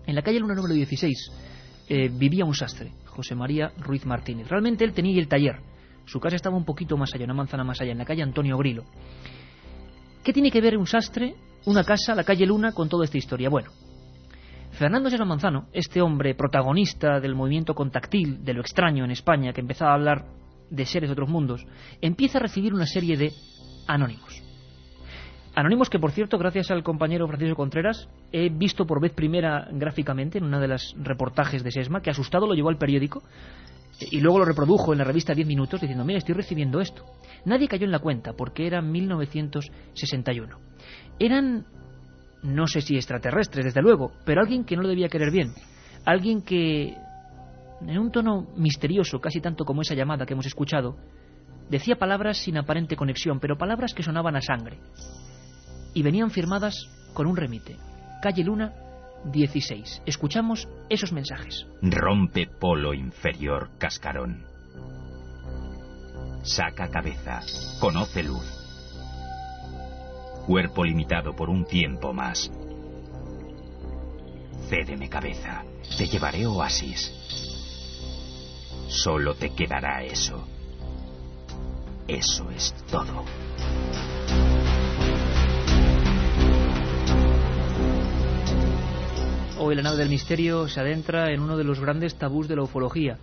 En 0.06 0.14
la 0.14 0.22
calle 0.22 0.40
Luna 0.40 0.54
número 0.54 0.74
16 0.74 1.32
eh, 1.88 2.10
vivía 2.12 2.44
un 2.44 2.54
sastre, 2.54 2.92
José 3.06 3.34
María 3.34 3.72
Ruiz 3.78 4.04
Martínez. 4.04 4.48
Realmente 4.48 4.84
él 4.84 4.92
tenía 4.92 5.18
el 5.18 5.28
taller. 5.28 5.60
Su 6.04 6.18
casa 6.18 6.36
estaba 6.36 6.56
un 6.56 6.64
poquito 6.64 6.96
más 6.96 7.14
allá, 7.14 7.24
una 7.24 7.34
manzana 7.34 7.64
más 7.64 7.80
allá, 7.80 7.92
en 7.92 7.98
la 7.98 8.04
calle 8.04 8.22
Antonio 8.22 8.58
Grilo. 8.58 8.84
¿Qué 10.24 10.32
tiene 10.32 10.50
que 10.50 10.60
ver 10.60 10.76
un 10.76 10.86
sastre, 10.86 11.34
una 11.66 11.84
casa, 11.84 12.14
la 12.14 12.24
calle 12.24 12.46
Luna 12.46 12.72
con 12.72 12.88
toda 12.88 13.04
esta 13.04 13.18
historia? 13.18 13.48
Bueno, 13.48 13.70
Fernando 14.72 15.10
Serra 15.10 15.26
Manzano, 15.26 15.68
este 15.72 16.00
hombre 16.00 16.34
protagonista 16.34 17.20
del 17.20 17.34
movimiento 17.34 17.74
contactil, 17.74 18.42
de 18.42 18.54
lo 18.54 18.62
extraño 18.62 19.04
en 19.04 19.10
España, 19.10 19.52
que 19.52 19.60
empezaba 19.60 19.92
a 19.92 19.94
hablar 19.94 20.24
de 20.70 20.86
seres 20.86 21.10
de 21.10 21.12
otros 21.12 21.28
mundos, 21.28 21.66
empieza 22.00 22.38
a 22.38 22.42
recibir 22.42 22.72
una 22.72 22.86
serie 22.86 23.18
de 23.18 23.32
anónimos. 23.86 24.42
Anónimos 25.54 25.90
que, 25.90 25.98
por 25.98 26.12
cierto, 26.12 26.38
gracias 26.38 26.70
al 26.70 26.82
compañero 26.82 27.28
Francisco 27.28 27.56
Contreras, 27.56 28.08
he 28.32 28.48
visto 28.48 28.86
por 28.86 29.02
vez 29.02 29.12
primera 29.12 29.68
gráficamente 29.70 30.38
en 30.38 30.44
una 30.44 30.58
de 30.58 30.68
las 30.68 30.94
reportajes 30.96 31.62
de 31.62 31.70
Sesma, 31.70 32.00
que 32.00 32.08
asustado 32.08 32.46
lo 32.46 32.54
llevó 32.54 32.70
al 32.70 32.78
periódico 32.78 33.22
y 34.10 34.20
luego 34.20 34.38
lo 34.38 34.46
reprodujo 34.46 34.92
en 34.92 34.98
la 34.98 35.04
revista 35.04 35.34
10 35.34 35.46
minutos 35.46 35.82
diciendo, 35.82 36.06
mira, 36.06 36.18
estoy 36.18 36.34
recibiendo 36.34 36.80
esto. 36.80 37.04
Nadie 37.44 37.68
cayó 37.68 37.84
en 37.84 37.92
la 37.92 37.98
cuenta 37.98 38.32
porque 38.32 38.66
era 38.66 38.80
1961. 38.80 40.58
Eran 41.18 41.66
no 42.42 42.66
sé 42.66 42.80
si 42.80 42.96
extraterrestres, 42.96 43.64
desde 43.64 43.82
luego, 43.82 44.12
pero 44.24 44.40
alguien 44.40 44.64
que 44.64 44.76
no 44.76 44.82
lo 44.82 44.88
debía 44.88 45.08
querer 45.08 45.30
bien. 45.30 45.52
Alguien 46.04 46.42
que, 46.42 46.96
en 47.80 47.98
un 47.98 48.10
tono 48.10 48.48
misterioso, 48.56 49.20
casi 49.20 49.40
tanto 49.40 49.64
como 49.64 49.82
esa 49.82 49.94
llamada 49.94 50.26
que 50.26 50.32
hemos 50.32 50.46
escuchado, 50.46 50.96
decía 51.70 51.96
palabras 51.96 52.38
sin 52.38 52.58
aparente 52.58 52.96
conexión, 52.96 53.38
pero 53.38 53.56
palabras 53.56 53.94
que 53.94 54.02
sonaban 54.02 54.36
a 54.36 54.40
sangre. 54.40 54.78
Y 55.94 56.02
venían 56.02 56.30
firmadas 56.30 56.88
con 57.14 57.26
un 57.26 57.36
remite. 57.36 57.76
Calle 58.22 58.44
Luna, 58.44 58.72
16. 59.32 60.02
Escuchamos 60.06 60.68
esos 60.88 61.12
mensajes. 61.12 61.66
Rompe 61.82 62.46
polo 62.46 62.92
inferior, 62.94 63.70
cascarón. 63.78 64.44
Saca 66.42 66.88
cabeza. 66.88 67.40
Conoce 67.78 68.24
luz 68.24 68.61
cuerpo 70.42 70.84
limitado 70.84 71.34
por 71.34 71.48
un 71.48 71.64
tiempo 71.64 72.12
más. 72.12 72.50
Cédeme 74.68 75.08
cabeza, 75.08 75.64
te 75.96 76.06
llevaré 76.06 76.46
oasis. 76.46 77.12
Solo 78.88 79.34
te 79.34 79.50
quedará 79.54 80.02
eso. 80.04 80.46
Eso 82.08 82.50
es 82.50 82.74
todo. 82.90 83.24
Hoy 89.58 89.76
la 89.76 89.82
nave 89.82 89.98
del 89.98 90.08
misterio 90.08 90.66
se 90.68 90.80
adentra 90.80 91.32
en 91.32 91.40
uno 91.40 91.56
de 91.56 91.64
los 91.64 91.78
grandes 91.78 92.16
tabús 92.16 92.48
de 92.48 92.56
la 92.56 92.62
ufología. 92.62 93.18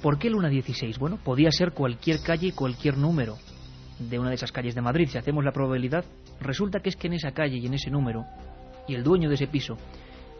¿Por 0.00 0.18
qué 0.18 0.30
Luna 0.30 0.48
16? 0.48 0.98
Bueno, 0.98 1.18
podía 1.22 1.50
ser 1.50 1.72
cualquier 1.72 2.20
calle, 2.22 2.52
cualquier 2.52 2.96
número 2.96 3.36
de 3.98 4.18
una 4.18 4.28
de 4.28 4.34
esas 4.34 4.52
calles 4.52 4.74
de 4.74 4.82
Madrid, 4.82 5.08
si 5.10 5.18
hacemos 5.18 5.44
la 5.44 5.52
probabilidad, 5.52 6.04
resulta 6.40 6.80
que 6.80 6.90
es 6.90 6.96
que 6.96 7.06
en 7.06 7.14
esa 7.14 7.32
calle 7.32 7.56
y 7.56 7.66
en 7.66 7.74
ese 7.74 7.90
número, 7.90 8.24
y 8.86 8.94
el 8.94 9.02
dueño 9.02 9.28
de 9.28 9.36
ese 9.36 9.46
piso, 9.46 9.76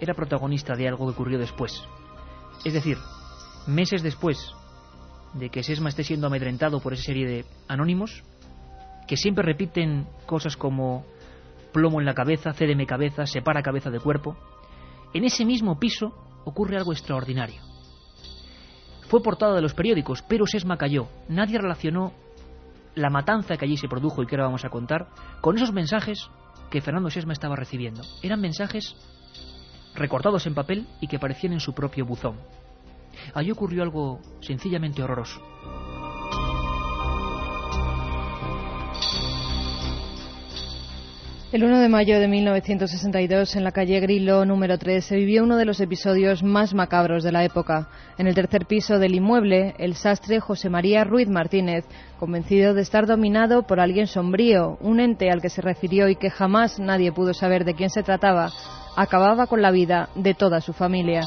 era 0.00 0.14
protagonista 0.14 0.74
de 0.74 0.88
algo 0.88 1.06
que 1.06 1.12
ocurrió 1.12 1.38
después. 1.38 1.82
Es 2.64 2.74
decir, 2.74 2.98
meses 3.66 4.02
después 4.02 4.52
de 5.34 5.50
que 5.50 5.62
Sesma 5.62 5.88
esté 5.88 6.04
siendo 6.04 6.26
amedrentado 6.26 6.80
por 6.80 6.92
esa 6.92 7.04
serie 7.04 7.26
de 7.26 7.44
anónimos, 7.68 8.22
que 9.06 9.16
siempre 9.16 9.44
repiten 9.44 10.06
cosas 10.26 10.56
como 10.56 11.04
plomo 11.72 12.00
en 12.00 12.06
la 12.06 12.14
cabeza, 12.14 12.52
cédeme 12.52 12.86
cabeza, 12.86 13.26
separa 13.26 13.62
cabeza 13.62 13.90
de 13.90 14.00
cuerpo, 14.00 14.36
en 15.14 15.24
ese 15.24 15.44
mismo 15.44 15.78
piso 15.78 16.12
ocurre 16.44 16.76
algo 16.76 16.92
extraordinario. 16.92 17.62
Fue 19.08 19.22
portada 19.22 19.54
de 19.54 19.62
los 19.62 19.74
periódicos, 19.74 20.22
pero 20.22 20.46
Sesma 20.46 20.76
cayó. 20.76 21.08
Nadie 21.28 21.58
relacionó 21.58 22.12
la 22.96 23.10
matanza 23.10 23.56
que 23.56 23.64
allí 23.64 23.76
se 23.76 23.88
produjo 23.88 24.22
y 24.22 24.26
que 24.26 24.34
ahora 24.34 24.46
vamos 24.46 24.64
a 24.64 24.70
contar, 24.70 25.08
con 25.40 25.56
esos 25.56 25.72
mensajes 25.72 26.28
que 26.70 26.80
Fernando 26.80 27.10
Sesma 27.10 27.32
estaba 27.32 27.54
recibiendo. 27.54 28.02
Eran 28.22 28.40
mensajes 28.40 28.96
recortados 29.94 30.46
en 30.46 30.54
papel 30.54 30.88
y 31.00 31.06
que 31.06 31.16
aparecían 31.16 31.52
en 31.52 31.60
su 31.60 31.74
propio 31.74 32.04
buzón. 32.04 32.36
Allí 33.34 33.50
ocurrió 33.50 33.82
algo 33.82 34.20
sencillamente 34.40 35.02
horroroso. 35.02 35.40
El 41.52 41.62
1 41.62 41.78
de 41.78 41.88
mayo 41.88 42.18
de 42.18 42.26
1962, 42.26 43.54
en 43.54 43.62
la 43.62 43.70
calle 43.70 44.00
Grillo 44.00 44.44
número 44.44 44.78
3, 44.78 45.04
se 45.04 45.14
vivió 45.14 45.44
uno 45.44 45.56
de 45.56 45.64
los 45.64 45.78
episodios 45.80 46.42
más 46.42 46.74
macabros 46.74 47.22
de 47.22 47.30
la 47.30 47.44
época. 47.44 47.88
En 48.18 48.26
el 48.26 48.34
tercer 48.34 48.66
piso 48.66 48.98
del 48.98 49.14
inmueble, 49.14 49.72
el 49.78 49.94
sastre 49.94 50.40
José 50.40 50.68
María 50.70 51.04
Ruiz 51.04 51.28
Martínez, 51.28 51.84
convencido 52.18 52.74
de 52.74 52.82
estar 52.82 53.06
dominado 53.06 53.62
por 53.62 53.78
alguien 53.78 54.08
sombrío, 54.08 54.76
un 54.80 54.98
ente 54.98 55.30
al 55.30 55.40
que 55.40 55.48
se 55.48 55.62
refirió 55.62 56.08
y 56.08 56.16
que 56.16 56.30
jamás 56.30 56.80
nadie 56.80 57.12
pudo 57.12 57.32
saber 57.32 57.64
de 57.64 57.74
quién 57.74 57.90
se 57.90 58.02
trataba, 58.02 58.50
acababa 58.96 59.46
con 59.46 59.62
la 59.62 59.70
vida 59.70 60.08
de 60.16 60.34
toda 60.34 60.60
su 60.60 60.72
familia. 60.72 61.22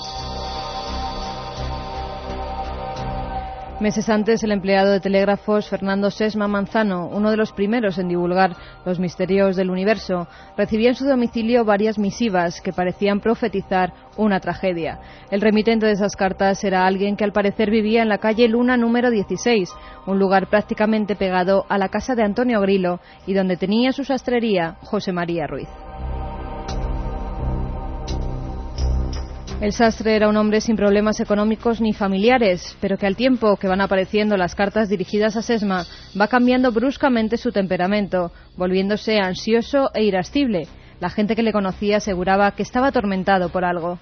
Meses 3.80 4.10
antes, 4.10 4.44
el 4.44 4.52
empleado 4.52 4.92
de 4.92 5.00
telégrafos 5.00 5.70
Fernando 5.70 6.12
Sesma 6.12 6.50
Manzano, 6.50 7.08
uno 7.08 7.32
de 7.32 7.38
los 7.38 7.54
primeros 7.54 7.98
en 7.98 8.10
divulgar 8.10 8.54
los 8.86 9.00
misterios 9.00 9.56
del 9.56 9.70
universo, 9.70 10.28
recibía 10.58 10.90
en 10.90 10.96
su 10.96 11.06
domicilio 11.06 11.64
varias 11.64 11.98
misivas 11.98 12.60
que 12.60 12.74
parecían 12.74 13.22
profetizar 13.22 13.94
una 14.18 14.42
tragedia. 14.42 15.00
El 15.32 15.40
remitente 15.40 15.86
de 15.86 15.94
esas 15.94 16.18
cartas 16.18 16.62
era 16.66 16.86
alguien 16.86 17.16
que 17.16 17.24
al 17.24 17.32
parecer 17.32 17.72
vivía 17.72 18.02
en 18.02 18.10
la 18.10 18.18
calle 18.18 18.50
Luna 18.50 18.76
número 18.76 19.12
16, 19.12 19.74
un 20.08 20.20
lugar 20.20 20.50
prácticamente 20.50 21.16
pegado 21.16 21.66
a 21.70 21.78
la 21.78 21.88
casa 21.88 22.16
de 22.16 22.24
Antonio 22.24 22.60
Grilo 22.60 23.00
y 23.28 23.34
donde 23.34 23.56
tenía 23.56 23.94
su 23.94 24.04
sastrería 24.04 24.76
José 24.82 25.14
María 25.14 25.48
Ruiz. 25.48 25.70
El 29.62 29.74
sastre 29.74 30.16
era 30.16 30.30
un 30.30 30.38
hombre 30.38 30.62
sin 30.62 30.78
problemas 30.78 31.20
económicos 31.20 31.82
ni 31.82 31.92
familiares, 31.92 32.78
pero 32.80 32.98
que 32.98 33.06
al 33.06 33.18
tiempo 33.18 33.58
que 33.58 33.68
van 33.68 33.82
apareciendo 33.82 34.38
las 34.38 34.56
cartas 34.56 34.88
dirigidas 34.88 35.36
a 35.36 35.42
Sesma, 35.42 35.86
va 36.20 36.30
cambiando 36.30 36.72
bruscamente 36.72 37.36
su 37.36 37.52
temperamento, 37.52 38.32
volviéndose 38.56 39.20
ansioso 39.20 39.92
e 39.94 40.06
irascible. 40.06 40.66
La 41.02 41.10
gente 41.10 41.36
que 41.36 41.44
le 41.44 41.52
conocía 41.52 41.98
aseguraba 41.98 42.52
que 42.52 42.64
estaba 42.64 42.88
atormentado 42.88 43.50
por 43.50 43.66
algo. 43.66 44.00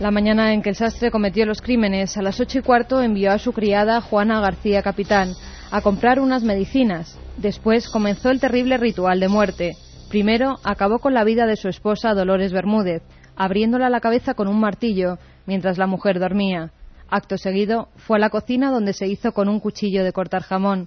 La 0.00 0.10
mañana 0.10 0.54
en 0.54 0.62
que 0.62 0.70
el 0.70 0.76
sastre 0.76 1.10
cometió 1.10 1.44
los 1.44 1.60
crímenes, 1.60 2.16
a 2.16 2.22
las 2.22 2.40
ocho 2.40 2.60
y 2.60 2.62
cuarto 2.62 3.02
envió 3.02 3.32
a 3.32 3.38
su 3.38 3.52
criada 3.52 4.00
Juana 4.00 4.40
García 4.40 4.82
Capitán 4.82 5.34
a 5.70 5.82
comprar 5.82 6.20
unas 6.20 6.42
medicinas. 6.42 7.18
Después 7.36 7.90
comenzó 7.90 8.30
el 8.30 8.40
terrible 8.40 8.78
ritual 8.78 9.20
de 9.20 9.28
muerte. 9.28 9.76
Primero 10.14 10.60
acabó 10.62 11.00
con 11.00 11.12
la 11.12 11.24
vida 11.24 11.44
de 11.44 11.56
su 11.56 11.66
esposa 11.66 12.14
Dolores 12.14 12.52
Bermúdez, 12.52 13.02
abriéndola 13.34 13.90
la 13.90 13.98
cabeza 13.98 14.34
con 14.34 14.46
un 14.46 14.60
martillo 14.60 15.18
mientras 15.44 15.76
la 15.76 15.88
mujer 15.88 16.20
dormía. 16.20 16.70
Acto 17.10 17.36
seguido 17.36 17.88
fue 17.96 18.18
a 18.18 18.20
la 18.20 18.30
cocina 18.30 18.70
donde 18.70 18.92
se 18.92 19.08
hizo 19.08 19.32
con 19.32 19.48
un 19.48 19.58
cuchillo 19.58 20.04
de 20.04 20.12
cortar 20.12 20.42
jamón 20.42 20.86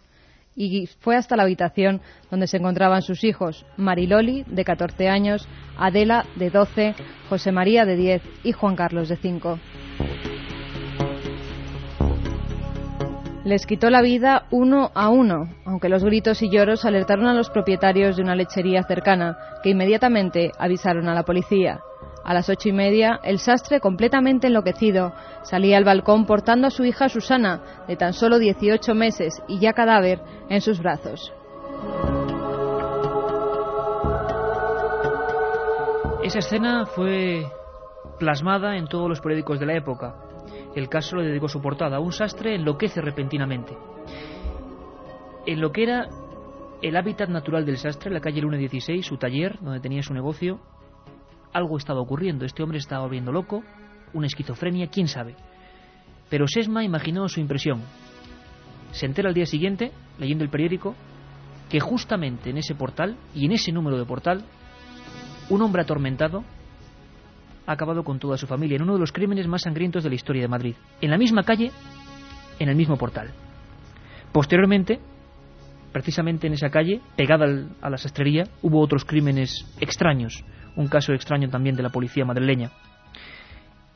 y 0.56 0.88
fue 1.02 1.18
hasta 1.18 1.36
la 1.36 1.44
habitación 1.44 2.00
donde 2.32 2.48
se 2.48 2.56
encontraban 2.56 3.02
sus 3.02 3.26
hijos, 3.26 3.66
Mariloli, 3.76 4.46
de 4.48 4.64
14 4.64 5.10
años, 5.10 5.46
Adela, 5.78 6.26
de 6.38 6.50
12, 6.50 6.96
José 7.28 7.52
María, 7.52 7.84
de 7.84 7.98
10 7.98 8.22
y 8.46 8.54
Juan 8.54 8.78
Carlos, 8.78 9.10
de 9.10 9.18
5. 9.18 9.60
Les 13.48 13.66
quitó 13.66 13.90
la 13.90 14.02
vida 14.02 14.44
uno 14.52 14.92
a 14.94 15.08
uno, 15.08 15.48
aunque 15.64 15.88
los 15.88 16.04
gritos 16.04 16.42
y 16.42 16.50
lloros 16.50 16.84
alertaron 16.84 17.28
a 17.28 17.34
los 17.34 17.50
propietarios 17.50 18.18
de 18.18 18.22
una 18.22 18.36
lechería 18.36 18.84
cercana, 18.84 19.38
que 19.64 19.70
inmediatamente 19.70 20.52
avisaron 20.60 21.08
a 21.08 21.14
la 21.14 21.24
policía. 21.24 21.80
A 22.26 22.34
las 22.34 22.50
ocho 22.50 22.68
y 22.68 22.74
media, 22.74 23.22
el 23.24 23.40
sastre, 23.40 23.80
completamente 23.80 24.48
enloquecido, 24.48 25.14
salía 25.44 25.78
al 25.78 25.86
balcón 25.86 26.26
portando 26.26 26.68
a 26.68 26.72
su 26.72 26.84
hija 26.84 27.08
Susana, 27.08 27.62
de 27.88 27.96
tan 27.96 28.12
solo 28.12 28.38
18 28.38 28.94
meses 28.94 29.42
y 29.48 29.60
ya 29.60 29.72
cadáver, 29.72 30.20
en 30.50 30.60
sus 30.60 30.82
brazos. 30.82 31.32
Esa 36.22 36.40
escena 36.40 36.86
fue 36.86 37.46
plasmada 38.20 38.76
en 38.76 38.88
todos 38.88 39.08
los 39.08 39.22
periódicos 39.22 39.58
de 39.58 39.68
la 39.68 39.78
época. 39.78 40.27
El 40.78 40.90
caso 40.90 41.16
lo 41.16 41.24
dedicó 41.24 41.50
su 41.50 41.60
portada. 41.60 42.00
Un 42.00 42.14
sastre 42.14 42.54
enloquece 42.54 43.02
repentinamente. 43.02 43.76
En 45.48 45.60
lo 45.60 45.72
que 45.72 45.82
era 45.82 46.08
el 46.84 46.96
hábitat 46.96 47.30
natural 47.30 47.66
del 47.66 47.80
sastre, 47.80 48.12
la 48.12 48.22
calle 48.22 48.42
Luna 48.42 48.58
16, 48.58 49.04
su 49.04 49.18
taller, 49.18 49.58
donde 49.60 49.80
tenía 49.80 50.04
su 50.04 50.14
negocio, 50.14 50.60
algo 51.52 51.78
estaba 51.78 52.00
ocurriendo. 52.00 52.46
Este 52.46 52.62
hombre 52.62 52.78
estaba 52.78 53.02
volviendo 53.06 53.32
loco, 53.32 53.64
una 54.14 54.28
esquizofrenia, 54.28 54.86
quién 54.86 55.08
sabe. 55.08 55.36
Pero 56.30 56.48
Sesma 56.48 56.84
imaginó 56.84 57.28
su 57.28 57.40
impresión. 57.40 57.82
Se 58.92 59.08
entera 59.08 59.30
al 59.30 59.36
día 59.36 59.48
siguiente, 59.48 59.92
leyendo 60.20 60.44
el 60.44 60.52
periódico, 60.52 60.94
que 61.72 61.80
justamente 61.80 62.52
en 62.52 62.60
ese 62.60 62.76
portal 62.76 63.18
y 63.34 63.48
en 63.48 63.54
ese 63.54 63.72
número 63.72 63.98
de 63.98 64.06
portal, 64.06 64.46
un 65.50 65.60
hombre 65.64 65.82
atormentado 65.82 66.44
ha 67.68 67.74
acabado 67.74 68.04
con 68.04 68.18
toda 68.18 68.38
su 68.38 68.48
familia 68.48 68.78
en 68.78 68.84
uno 68.84 68.94
de 68.94 69.00
los 69.00 69.12
crímenes 69.12 69.48
más 69.48 69.62
sangrientos 69.62 70.04
de 70.04 70.10
la 70.10 70.16
historia 70.16 70.42
de 70.42 70.48
Madrid. 70.48 70.76
En 71.02 71.12
la 71.12 71.18
misma 71.18 71.44
calle, 71.44 71.72
en 72.60 72.70
el 72.70 72.76
mismo 72.76 72.98
portal. 72.98 73.32
Posteriormente, 74.32 75.00
precisamente 75.92 76.48
en 76.48 76.54
esa 76.54 76.70
calle, 76.70 77.02
pegada 77.16 77.46
a 77.82 77.90
la 77.90 77.98
sastrería, 77.98 78.46
hubo 78.62 78.82
otros 78.82 79.04
crímenes 79.04 79.66
extraños. 79.82 80.44
Un 80.78 80.88
caso 80.88 81.14
extraño 81.14 81.50
también 81.50 81.76
de 81.76 81.84
la 81.84 81.90
policía 81.90 82.24
madrileña. 82.26 82.72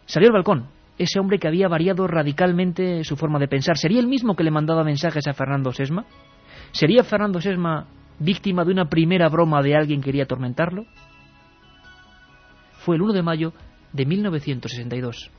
Salió 0.06 0.28
al 0.28 0.34
balcón. 0.34 0.68
Ese 0.98 1.20
hombre 1.20 1.40
que 1.40 1.48
había 1.48 1.68
variado 1.68 2.06
radicalmente 2.06 3.04
su 3.04 3.16
forma 3.16 3.40
de 3.40 3.48
pensar. 3.48 3.78
¿Sería 3.78 4.00
el 4.00 4.08
mismo 4.08 4.36
que 4.36 4.44
le 4.44 4.52
mandaba 4.52 4.84
mensajes 4.84 5.26
a 5.28 5.34
Fernando 5.34 5.72
Sesma? 5.72 6.06
¿Sería 6.74 7.04
Fernando 7.04 7.40
Sesma 7.40 7.88
víctima 8.20 8.66
de 8.66 8.72
una 8.72 8.90
primera 8.90 9.30
broma 9.30 9.62
de 9.62 9.76
alguien 9.76 10.02
que 10.02 10.06
quería 10.06 10.24
atormentarlo? 10.24 10.86
Fue 12.86 12.96
el 12.96 13.02
1 13.02 13.14
de 13.14 13.22
mayo 13.22 13.54
de 13.94 14.06
1962. 14.06 15.30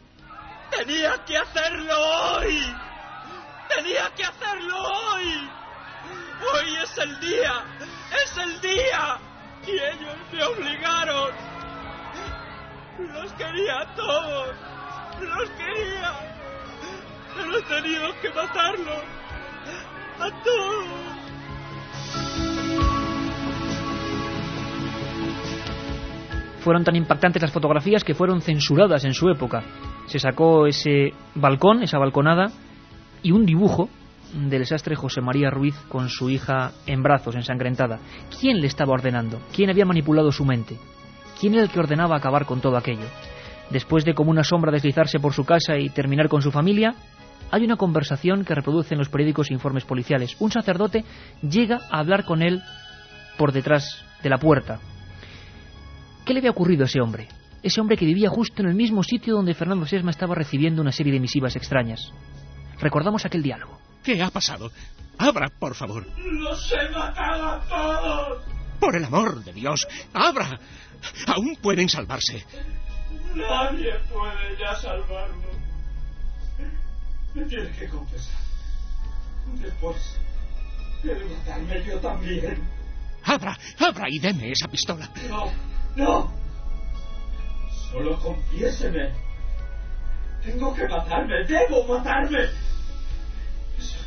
Tenía 0.71 1.25
que 1.25 1.37
hacerlo 1.37 1.95
hoy. 2.37 2.59
Tenía 3.69 4.11
que 4.15 4.25
hacerlo 4.25 4.77
hoy. 4.77 5.51
Hoy 6.55 6.75
es 6.83 6.99
el 6.99 7.21
día. 7.21 7.65
Es 8.25 8.39
el 8.39 8.61
día. 8.61 9.19
Y 9.67 9.71
ellos 9.71 10.17
me 10.33 10.45
obligaron. 10.45 11.31
Los 12.99 13.33
quería 13.33 13.81
a 13.81 13.95
todos. 13.95 14.57
Los 15.21 15.51
quería. 15.51 16.13
Pero 17.37 17.59
he 17.59 17.63
tenido 17.63 18.21
que 18.21 18.31
matarlos. 18.31 19.05
A 20.19 20.43
todos. 20.43 21.22
Fueron 26.63 26.85
tan 26.85 26.95
impactantes 26.95 27.43
las 27.43 27.53
fotografías 27.53 28.05
que 28.05 28.15
fueron 28.15 28.41
censuradas 28.41 29.05
en 29.05 29.15
su 29.15 29.29
época. 29.29 29.63
Se 30.07 30.21
sacó 30.21 30.67
ese 30.67 31.13
balcón, 31.35 31.83
esa 31.83 31.99
balconada, 31.99 32.53
y 33.23 33.33
un 33.33 33.45
dibujo 33.45 33.89
del 34.33 34.61
desastre 34.61 34.95
José 34.95 35.21
María 35.21 35.51
Ruiz 35.51 35.75
con 35.89 36.09
su 36.09 36.31
hija 36.31 36.73
en 36.87 37.03
brazos, 37.03 37.35
ensangrentada. 37.35 37.99
¿Quién 38.41 38.61
le 38.61 38.69
estaba 38.69 38.93
ordenando? 38.93 39.41
¿Quién 39.55 39.71
había 39.71 39.85
manipulado 39.85 40.31
su 40.31 40.45
mente? 40.45 40.79
¿Quién 41.41 41.55
era 41.55 41.65
el 41.65 41.71
que 41.71 41.81
ordenaba 41.81 42.17
acabar 42.17 42.47
con 42.47 42.61
todo 42.61 42.77
aquello? 42.77 43.07
Después 43.71 44.05
de 44.05 44.15
como 44.15 44.31
una 44.31 44.45
sombra 44.45 44.71
deslizarse 44.71 45.19
por 45.19 45.33
su 45.33 45.45
casa 45.45 45.77
y 45.79 45.91
terminar 45.91 46.29
con 46.29 46.43
su 46.43 46.53
familia, 46.53 46.95
hay 47.51 47.65
una 47.65 47.77
conversación 47.77 48.45
que 48.45 48.55
reproducen 48.55 48.99
los 48.99 49.09
periódicos 49.09 49.51
e 49.51 49.55
informes 49.55 49.85
policiales. 49.85 50.37
Un 50.39 50.53
sacerdote 50.53 51.05
llega 51.43 51.81
a 51.91 51.99
hablar 51.99 52.25
con 52.25 52.41
él 52.43 52.63
por 53.37 53.51
detrás 53.51 54.05
de 54.23 54.31
la 54.31 54.39
puerta. 54.39 54.79
¿Qué 56.25 56.33
le 56.33 56.39
había 56.39 56.51
ocurrido 56.51 56.85
a 56.85 56.87
ese 56.87 57.01
hombre? 57.01 57.29
Ese 57.63 57.81
hombre 57.81 57.97
que 57.97 58.05
vivía 58.05 58.29
justo 58.29 58.63
en 58.63 58.69
el 58.69 58.75
mismo 58.75 59.03
sitio 59.03 59.35
donde 59.35 59.55
Fernando 59.55 59.87
Sesma 59.87 60.11
estaba 60.11 60.35
recibiendo 60.35 60.83
una 60.83 60.93
serie 60.93 61.13
de 61.13 61.21
misivas 61.21 61.57
extrañas. 61.57 62.13
Recordamos 62.81 63.25
aquel 63.25 63.43
diálogo. 63.43 63.79
¿Qué 64.03 64.21
ha 64.23 64.31
pasado? 64.31 64.71
Abra, 65.19 65.49
por 65.49 65.75
favor. 65.75 66.07
¡Los 66.19 66.73
he 66.73 66.91
matado 66.91 67.47
a 67.47 67.61
todos! 67.69 68.43
Por 68.81 68.97
el 68.97 69.05
amor 69.05 69.45
de 69.45 69.53
Dios, 69.53 69.87
abra. 70.13 70.59
Aún 71.29 71.57
pueden 71.61 71.89
salvarse. 71.89 72.45
Nadie 73.35 73.93
puede 74.13 74.59
ya 74.59 74.75
salvarlo. 74.75 75.53
Me 77.35 77.45
tiene 77.45 77.71
que 77.71 77.89
confesar. 77.89 78.41
Después, 79.61 79.97
debe 81.03 81.25
matarme 81.25 81.85
yo 81.85 81.99
también. 81.99 82.63
Abra, 83.25 83.57
abra 83.79 84.07
y 84.09 84.19
deme 84.19 84.51
esa 84.51 84.69
pistola. 84.69 85.09
No, 85.29 85.51
no. 85.97 86.33
Solo 87.91 88.19
confiéseme. 88.21 89.13
Tengo 90.45 90.75
que 90.75 90.89
matarme, 90.89 91.45
debo 91.45 91.85
matarme. 91.87 92.49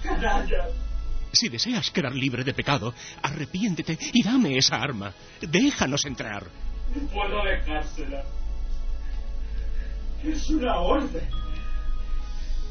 canalla. 0.04 0.68
Si 1.32 1.50
deseas 1.50 1.92
quedar 1.92 2.14
libre 2.14 2.44
de 2.44 2.54
pecado, 2.54 2.94
arrepiéntete 3.22 3.98
y 4.14 4.24
dame 4.24 4.58
esa 4.58 4.78
arma. 4.78 5.14
Déjanos 5.42 6.06
entrar. 6.06 6.44
No 6.96 7.08
puedo 7.08 7.44
dejársela. 7.44 8.24
Es 10.24 10.50
una 10.50 10.80
orden. 10.80 11.28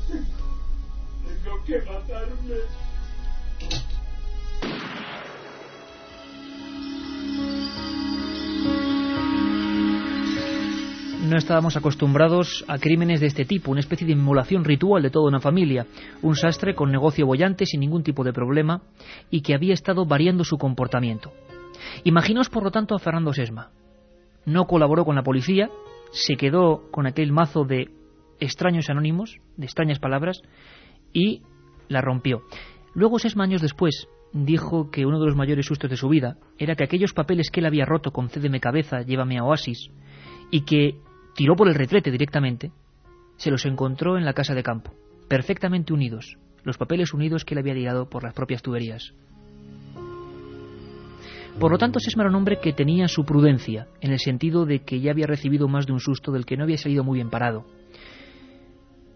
Tengo, 0.08 1.44
tengo 1.44 1.64
que 1.64 1.78
matarme. 1.82 2.56
No 11.34 11.38
estábamos 11.38 11.76
acostumbrados 11.76 12.64
a 12.68 12.78
crímenes 12.78 13.20
de 13.20 13.26
este 13.26 13.44
tipo, 13.44 13.72
una 13.72 13.80
especie 13.80 14.06
de 14.06 14.12
inmolación 14.12 14.64
ritual 14.64 15.02
de 15.02 15.10
toda 15.10 15.26
una 15.26 15.40
familia, 15.40 15.84
un 16.22 16.36
sastre 16.36 16.76
con 16.76 16.92
negocio 16.92 17.26
bollante 17.26 17.66
sin 17.66 17.80
ningún 17.80 18.04
tipo 18.04 18.22
de 18.22 18.32
problema 18.32 18.82
y 19.32 19.40
que 19.40 19.52
había 19.52 19.74
estado 19.74 20.06
variando 20.06 20.44
su 20.44 20.58
comportamiento. 20.58 21.32
Imaginaos, 22.04 22.50
por 22.50 22.62
lo 22.62 22.70
tanto, 22.70 22.94
a 22.94 23.00
Fernando 23.00 23.32
Sesma. 23.32 23.72
No 24.46 24.66
colaboró 24.66 25.04
con 25.04 25.16
la 25.16 25.24
policía, 25.24 25.70
se 26.12 26.36
quedó 26.36 26.88
con 26.92 27.04
aquel 27.04 27.32
mazo 27.32 27.64
de 27.64 27.88
extraños 28.38 28.88
anónimos, 28.88 29.40
de 29.56 29.64
extrañas 29.64 29.98
palabras, 29.98 30.40
y 31.12 31.42
la 31.88 32.00
rompió. 32.00 32.42
Luego, 32.94 33.18
seis 33.18 33.36
años 33.36 33.60
después, 33.60 34.06
dijo 34.32 34.88
que 34.92 35.04
uno 35.04 35.18
de 35.18 35.26
los 35.26 35.34
mayores 35.34 35.66
sustos 35.66 35.90
de 35.90 35.96
su 35.96 36.08
vida 36.08 36.36
era 36.58 36.76
que 36.76 36.84
aquellos 36.84 37.12
papeles 37.12 37.50
que 37.50 37.58
él 37.58 37.66
había 37.66 37.86
roto 37.86 38.12
con 38.12 38.28
Cédeme 38.28 38.60
cabeza, 38.60 39.02
llévame 39.02 39.38
a 39.38 39.42
Oasis, 39.42 39.90
y 40.52 40.60
que 40.60 41.00
tiró 41.34 41.56
por 41.56 41.68
el 41.68 41.74
retrete 41.74 42.10
directamente, 42.10 42.72
se 43.36 43.50
los 43.50 43.64
encontró 43.66 44.16
en 44.16 44.24
la 44.24 44.32
casa 44.32 44.54
de 44.54 44.62
campo, 44.62 44.92
perfectamente 45.28 45.92
unidos, 45.92 46.38
los 46.62 46.78
papeles 46.78 47.12
unidos 47.12 47.44
que 47.44 47.54
él 47.54 47.58
había 47.58 47.74
tirado 47.74 48.08
por 48.08 48.22
las 48.22 48.34
propias 48.34 48.62
tuberías. 48.62 49.12
Por 51.58 51.70
lo 51.70 51.78
tanto, 51.78 52.00
Sesma 52.00 52.24
era 52.24 52.30
un 52.30 52.36
hombre 52.36 52.58
que 52.60 52.72
tenía 52.72 53.06
su 53.06 53.24
prudencia, 53.24 53.86
en 54.00 54.10
el 54.10 54.18
sentido 54.18 54.66
de 54.66 54.80
que 54.80 55.00
ya 55.00 55.12
había 55.12 55.26
recibido 55.26 55.68
más 55.68 55.86
de 55.86 55.92
un 55.92 56.00
susto 56.00 56.32
del 56.32 56.46
que 56.46 56.56
no 56.56 56.64
había 56.64 56.78
salido 56.78 57.04
muy 57.04 57.18
bien 57.18 57.30
parado. 57.30 57.64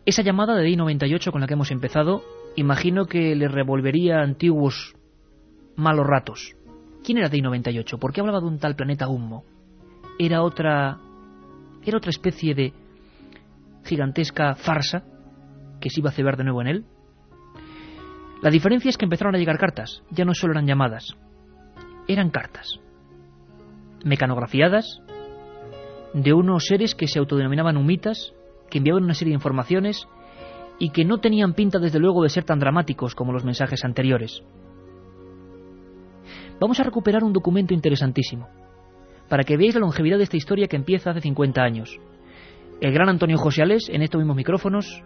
Esa 0.06 0.22
llamada 0.22 0.54
de 0.54 0.70
I-98 0.70 1.32
con 1.32 1.40
la 1.40 1.46
que 1.46 1.54
hemos 1.54 1.70
empezado, 1.70 2.22
imagino 2.56 3.06
que 3.06 3.34
le 3.34 3.48
revolvería 3.48 4.20
antiguos 4.20 4.94
malos 5.76 6.06
ratos. 6.06 6.54
¿Quién 7.04 7.18
era 7.18 7.28
DI-98? 7.28 7.98
¿Por 7.98 8.12
qué 8.12 8.20
hablaba 8.20 8.40
de 8.40 8.46
un 8.46 8.58
tal 8.58 8.76
planeta 8.76 9.08
Humo? 9.08 9.44
¿Era 10.18 10.42
otra 10.42 10.98
era 11.88 11.98
otra 11.98 12.10
especie 12.10 12.54
de 12.54 12.72
gigantesca 13.84 14.54
farsa 14.54 15.02
que 15.80 15.90
se 15.90 16.00
iba 16.00 16.10
a 16.10 16.12
cebar 16.12 16.36
de 16.36 16.44
nuevo 16.44 16.60
en 16.60 16.68
él. 16.68 16.84
La 18.42 18.50
diferencia 18.50 18.88
es 18.88 18.96
que 18.96 19.04
empezaron 19.04 19.34
a 19.34 19.38
llegar 19.38 19.58
cartas, 19.58 20.02
ya 20.10 20.24
no 20.24 20.34
solo 20.34 20.52
eran 20.52 20.66
llamadas, 20.66 21.16
eran 22.06 22.30
cartas, 22.30 22.78
mecanografiadas, 24.04 25.02
de 26.14 26.32
unos 26.32 26.66
seres 26.66 26.94
que 26.94 27.08
se 27.08 27.18
autodenominaban 27.18 27.76
humitas, 27.76 28.32
que 28.70 28.78
enviaban 28.78 29.04
una 29.04 29.14
serie 29.14 29.32
de 29.32 29.36
informaciones 29.36 30.06
y 30.78 30.90
que 30.90 31.04
no 31.04 31.18
tenían 31.18 31.54
pinta 31.54 31.78
desde 31.78 31.98
luego 31.98 32.22
de 32.22 32.28
ser 32.28 32.44
tan 32.44 32.58
dramáticos 32.58 33.14
como 33.14 33.32
los 33.32 33.44
mensajes 33.44 33.84
anteriores. 33.84 34.42
Vamos 36.60 36.78
a 36.80 36.84
recuperar 36.84 37.24
un 37.24 37.32
documento 37.32 37.74
interesantísimo 37.74 38.48
para 39.28 39.44
que 39.44 39.56
veáis 39.56 39.74
la 39.74 39.80
longevidad 39.80 40.16
de 40.16 40.24
esta 40.24 40.36
historia 40.36 40.68
que 40.68 40.76
empieza 40.76 41.10
hace 41.10 41.20
50 41.20 41.62
años. 41.62 41.98
El 42.80 42.92
gran 42.92 43.08
Antonio 43.08 43.36
José 43.36 43.62
Alés, 43.62 43.88
en 43.88 44.02
estos 44.02 44.18
mismos 44.18 44.36
micrófonos, 44.36 45.02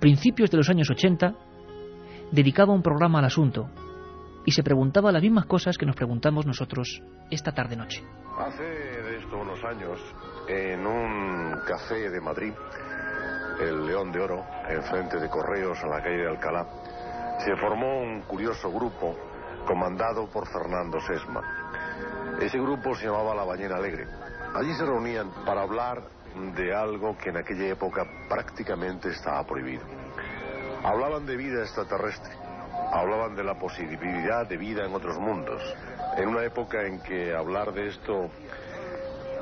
principios 0.00 0.50
de 0.50 0.58
los 0.58 0.68
años 0.68 0.90
80, 0.90 1.34
dedicaba 2.32 2.74
un 2.74 2.82
programa 2.82 3.20
al 3.20 3.26
asunto 3.26 3.70
y 4.44 4.52
se 4.52 4.62
preguntaba 4.62 5.12
las 5.12 5.22
mismas 5.22 5.46
cosas 5.46 5.78
que 5.78 5.86
nos 5.86 5.96
preguntamos 5.96 6.46
nosotros 6.46 7.02
esta 7.30 7.52
tarde-noche. 7.52 8.02
Hace 8.38 8.62
de 8.62 9.16
esto 9.16 9.38
unos 9.38 9.62
años, 9.64 9.98
en 10.48 10.86
un 10.86 11.54
café 11.66 12.10
de 12.10 12.20
Madrid, 12.20 12.52
el 13.60 13.86
León 13.86 14.12
de 14.12 14.20
Oro, 14.20 14.44
enfrente 14.68 15.18
de 15.18 15.28
Correos, 15.28 15.78
en 15.82 15.90
la 15.90 16.02
calle 16.02 16.18
de 16.18 16.28
Alcalá, 16.28 16.66
se 17.38 17.56
formó 17.56 18.00
un 18.00 18.20
curioso 18.22 18.70
grupo 18.70 19.16
comandado 19.66 20.28
por 20.28 20.46
Fernando 20.46 21.00
Sesma 21.00 21.55
ese 22.40 22.58
grupo 22.58 22.94
se 22.94 23.06
llamaba 23.06 23.34
La 23.34 23.44
Bañera 23.44 23.76
Alegre. 23.76 24.06
Allí 24.54 24.74
se 24.74 24.84
reunían 24.84 25.30
para 25.44 25.62
hablar 25.62 26.02
de 26.54 26.74
algo 26.74 27.16
que 27.16 27.30
en 27.30 27.38
aquella 27.38 27.68
época 27.68 28.06
prácticamente 28.28 29.10
estaba 29.10 29.44
prohibido. 29.46 29.84
Hablaban 30.84 31.26
de 31.26 31.36
vida 31.36 31.62
extraterrestre, 31.62 32.32
hablaban 32.92 33.34
de 33.34 33.44
la 33.44 33.58
posibilidad 33.58 34.46
de 34.46 34.56
vida 34.56 34.84
en 34.84 34.94
otros 34.94 35.18
mundos, 35.18 35.62
en 36.16 36.28
una 36.28 36.44
época 36.44 36.86
en 36.86 37.00
que 37.00 37.34
hablar 37.34 37.72
de 37.72 37.88
esto 37.88 38.30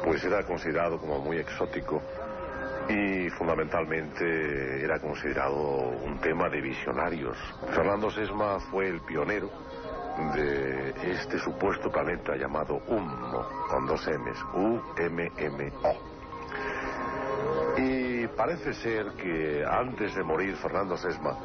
pues 0.05 0.23
era 0.25 0.45
considerado 0.45 0.99
como 0.99 1.19
muy 1.19 1.39
exótico 1.39 2.01
y 2.89 3.31
fundamentalmente 3.31 4.85
era 4.85 5.01
considerado 5.01 5.89
un 6.05 6.19
tema 6.21 6.49
de 6.49 6.61
visionarios. 6.61 7.37
Fernando 7.75 8.11
Sesma 8.11 8.61
fue 8.71 8.89
el 8.89 9.01
pionero 9.01 9.51
de 10.35 10.95
este 11.13 11.39
supuesto 11.39 11.91
planeta 11.91 12.37
llamado 12.37 12.81
Ummo, 12.87 13.47
con 13.69 13.87
dos 13.87 14.07
M's, 14.07 14.39
U-M-M-O. 14.55 15.93
Y 17.77 18.27
parece 18.29 18.73
ser 18.75 19.13
que 19.15 19.65
antes 19.65 20.15
de 20.15 20.23
morir 20.23 20.57
Fernando 20.57 20.97
Sesma 20.97 21.37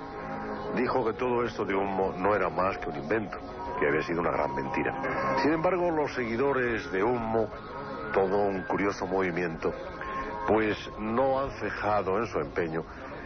dijo 0.76 1.04
que 1.06 1.14
todo 1.14 1.44
esto 1.44 1.66
de 1.66 1.74
Ummo 1.74 2.14
no 2.18 2.36
era 2.36 2.50
más 2.50 2.78
que 2.78 2.90
un 2.90 2.98
invento, 2.98 3.38
que 3.80 3.88
había 3.88 4.04
sido 4.04 4.22
una 4.22 4.32
gran 4.32 4.54
mentira. 4.54 5.38
Sin 5.42 5.54
embargo, 5.54 5.90
los 5.90 6.14
seguidores 6.14 6.92
de 6.92 7.04
Ummo, 7.04 7.50
todo 8.14 8.38
un 8.38 8.62
curioso 8.64 9.08
movimiento, 9.08 9.74
pues 10.48 10.78
no 11.00 11.40
han 11.40 11.52
cejado 11.60 12.20
en 12.20 12.28
su 12.28 12.40
empeño 12.40 12.84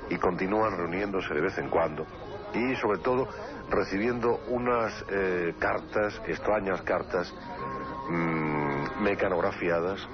y 0.09 0.17
continúan 0.17 0.77
reuniéndose 0.77 1.33
de 1.33 1.41
vez 1.41 1.57
en 1.57 1.69
cuando 1.69 2.05
y 2.53 2.75
sobre 2.75 2.99
todo 2.99 3.27
recibiendo 3.69 4.39
unas 4.47 5.05
eh, 5.09 5.53
cartas, 5.59 6.21
extrañas 6.27 6.81
cartas, 6.81 7.33
mmm, 8.09 9.03
mecanografiadas. 9.03 10.07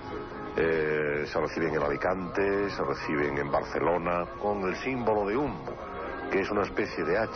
Eh, 0.57 1.25
se 1.25 1.39
reciben 1.39 1.75
en 1.75 1.83
Alicante, 1.83 2.69
se 2.69 2.83
reciben 2.83 3.37
en 3.37 3.51
Barcelona, 3.51 4.25
con 4.41 4.67
el 4.67 4.75
símbolo 4.77 5.27
de 5.27 5.37
humo, 5.37 5.63
que 6.31 6.41
es 6.41 6.49
una 6.49 6.63
especie 6.63 7.03
de 7.03 7.17
H. 7.17 7.31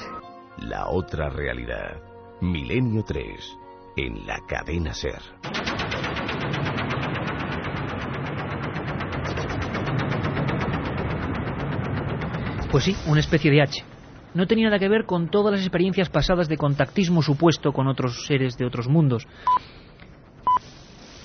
La 0.57 0.87
otra 0.89 1.29
realidad. 1.29 2.01
Milenio 2.41 3.03
3. 3.03 3.57
En 3.95 4.25
la 4.25 4.39
cadena 4.47 4.93
Ser. 4.93 5.21
Pues 12.71 12.85
sí, 12.85 12.97
una 13.05 13.19
especie 13.19 13.51
de 13.51 13.61
H 13.61 13.92
no 14.33 14.47
tenía 14.47 14.65
nada 14.65 14.79
que 14.79 14.89
ver 14.89 15.05
con 15.05 15.29
todas 15.29 15.53
las 15.53 15.61
experiencias 15.61 16.09
pasadas 16.09 16.47
de 16.47 16.57
contactismo 16.57 17.21
supuesto 17.21 17.71
con 17.71 17.87
otros 17.87 18.25
seres 18.25 18.57
de 18.57 18.65
otros 18.65 18.87
mundos. 18.87 19.27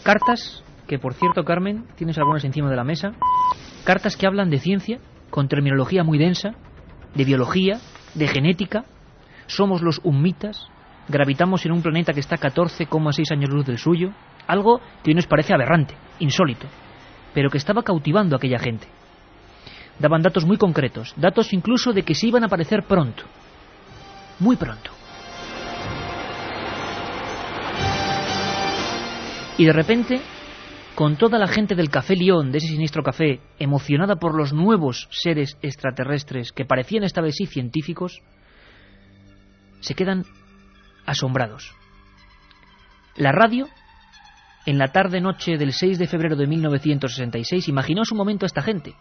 Cartas, 0.02 0.62
que 0.86 0.98
por 0.98 1.14
cierto, 1.14 1.44
Carmen, 1.44 1.86
tienes 1.96 2.18
algunas 2.18 2.44
encima 2.44 2.70
de 2.70 2.76
la 2.76 2.84
mesa, 2.84 3.12
cartas 3.84 4.16
que 4.16 4.26
hablan 4.26 4.50
de 4.50 4.58
ciencia, 4.58 5.00
con 5.30 5.48
terminología 5.48 6.04
muy 6.04 6.18
densa, 6.18 6.54
de 7.14 7.24
biología, 7.24 7.78
de 8.14 8.28
genética, 8.28 8.84
somos 9.46 9.82
los 9.82 10.00
ummitas, 10.04 10.68
gravitamos 11.08 11.64
en 11.66 11.72
un 11.72 11.82
planeta 11.82 12.12
que 12.12 12.20
está 12.20 12.36
a 12.36 12.38
14,6 12.38 13.32
años 13.32 13.50
luz 13.50 13.66
del 13.66 13.78
suyo, 13.78 14.12
algo 14.46 14.80
que 15.02 15.10
hoy 15.10 15.14
nos 15.14 15.26
parece 15.26 15.54
aberrante, 15.54 15.94
insólito, 16.20 16.66
pero 17.34 17.50
que 17.50 17.58
estaba 17.58 17.82
cautivando 17.82 18.36
a 18.36 18.38
aquella 18.38 18.58
gente 18.58 18.88
daban 19.98 20.22
datos 20.22 20.44
muy 20.44 20.56
concretos, 20.56 21.12
datos 21.16 21.52
incluso 21.52 21.92
de 21.92 22.02
que 22.02 22.14
se 22.14 22.26
iban 22.26 22.42
a 22.42 22.46
aparecer 22.46 22.84
pronto, 22.84 23.24
muy 24.38 24.56
pronto. 24.56 24.90
Y 29.58 29.64
de 29.64 29.72
repente, 29.72 30.20
con 30.94 31.16
toda 31.16 31.36
la 31.38 31.48
gente 31.48 31.74
del 31.74 31.90
Café 31.90 32.14
León, 32.14 32.52
de 32.52 32.58
ese 32.58 32.68
siniestro 32.68 33.02
café, 33.02 33.40
emocionada 33.58 34.16
por 34.16 34.36
los 34.36 34.52
nuevos 34.52 35.08
seres 35.10 35.58
extraterrestres 35.62 36.52
que 36.52 36.64
parecían 36.64 37.02
esta 37.02 37.20
vez 37.20 37.34
sí 37.36 37.46
científicos, 37.46 38.22
se 39.80 39.94
quedan 39.94 40.24
asombrados. 41.06 41.74
La 43.16 43.32
radio, 43.32 43.68
en 44.64 44.78
la 44.78 44.88
tarde-noche 44.88 45.58
del 45.58 45.72
6 45.72 45.98
de 45.98 46.06
febrero 46.06 46.36
de 46.36 46.46
1966, 46.46 47.68
imaginó 47.68 48.04
su 48.04 48.14
momento 48.14 48.44
a 48.44 48.48
esta 48.48 48.62
gente, 48.62 48.94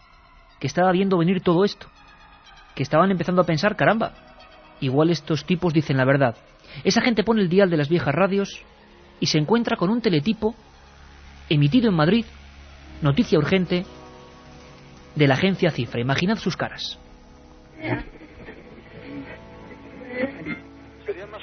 que 0.58 0.66
estaba 0.66 0.92
viendo 0.92 1.18
venir 1.18 1.40
todo 1.40 1.64
esto, 1.64 1.86
que 2.74 2.82
estaban 2.82 3.10
empezando 3.10 3.42
a 3.42 3.46
pensar, 3.46 3.76
caramba, 3.76 4.12
igual 4.80 5.10
estos 5.10 5.44
tipos 5.44 5.72
dicen 5.72 5.96
la 5.96 6.04
verdad. 6.04 6.36
Esa 6.84 7.00
gente 7.00 7.24
pone 7.24 7.42
el 7.42 7.48
dial 7.48 7.70
de 7.70 7.76
las 7.76 7.88
viejas 7.88 8.14
radios 8.14 8.62
y 9.20 9.26
se 9.26 9.38
encuentra 9.38 9.76
con 9.76 9.90
un 9.90 10.00
teletipo 10.00 10.54
emitido 11.48 11.88
en 11.88 11.96
Madrid, 11.96 12.24
noticia 13.02 13.38
urgente, 13.38 13.84
de 15.14 15.26
la 15.26 15.34
agencia 15.34 15.70
Cifra. 15.70 16.00
Imaginad 16.00 16.36
sus 16.36 16.56
caras. 16.56 16.98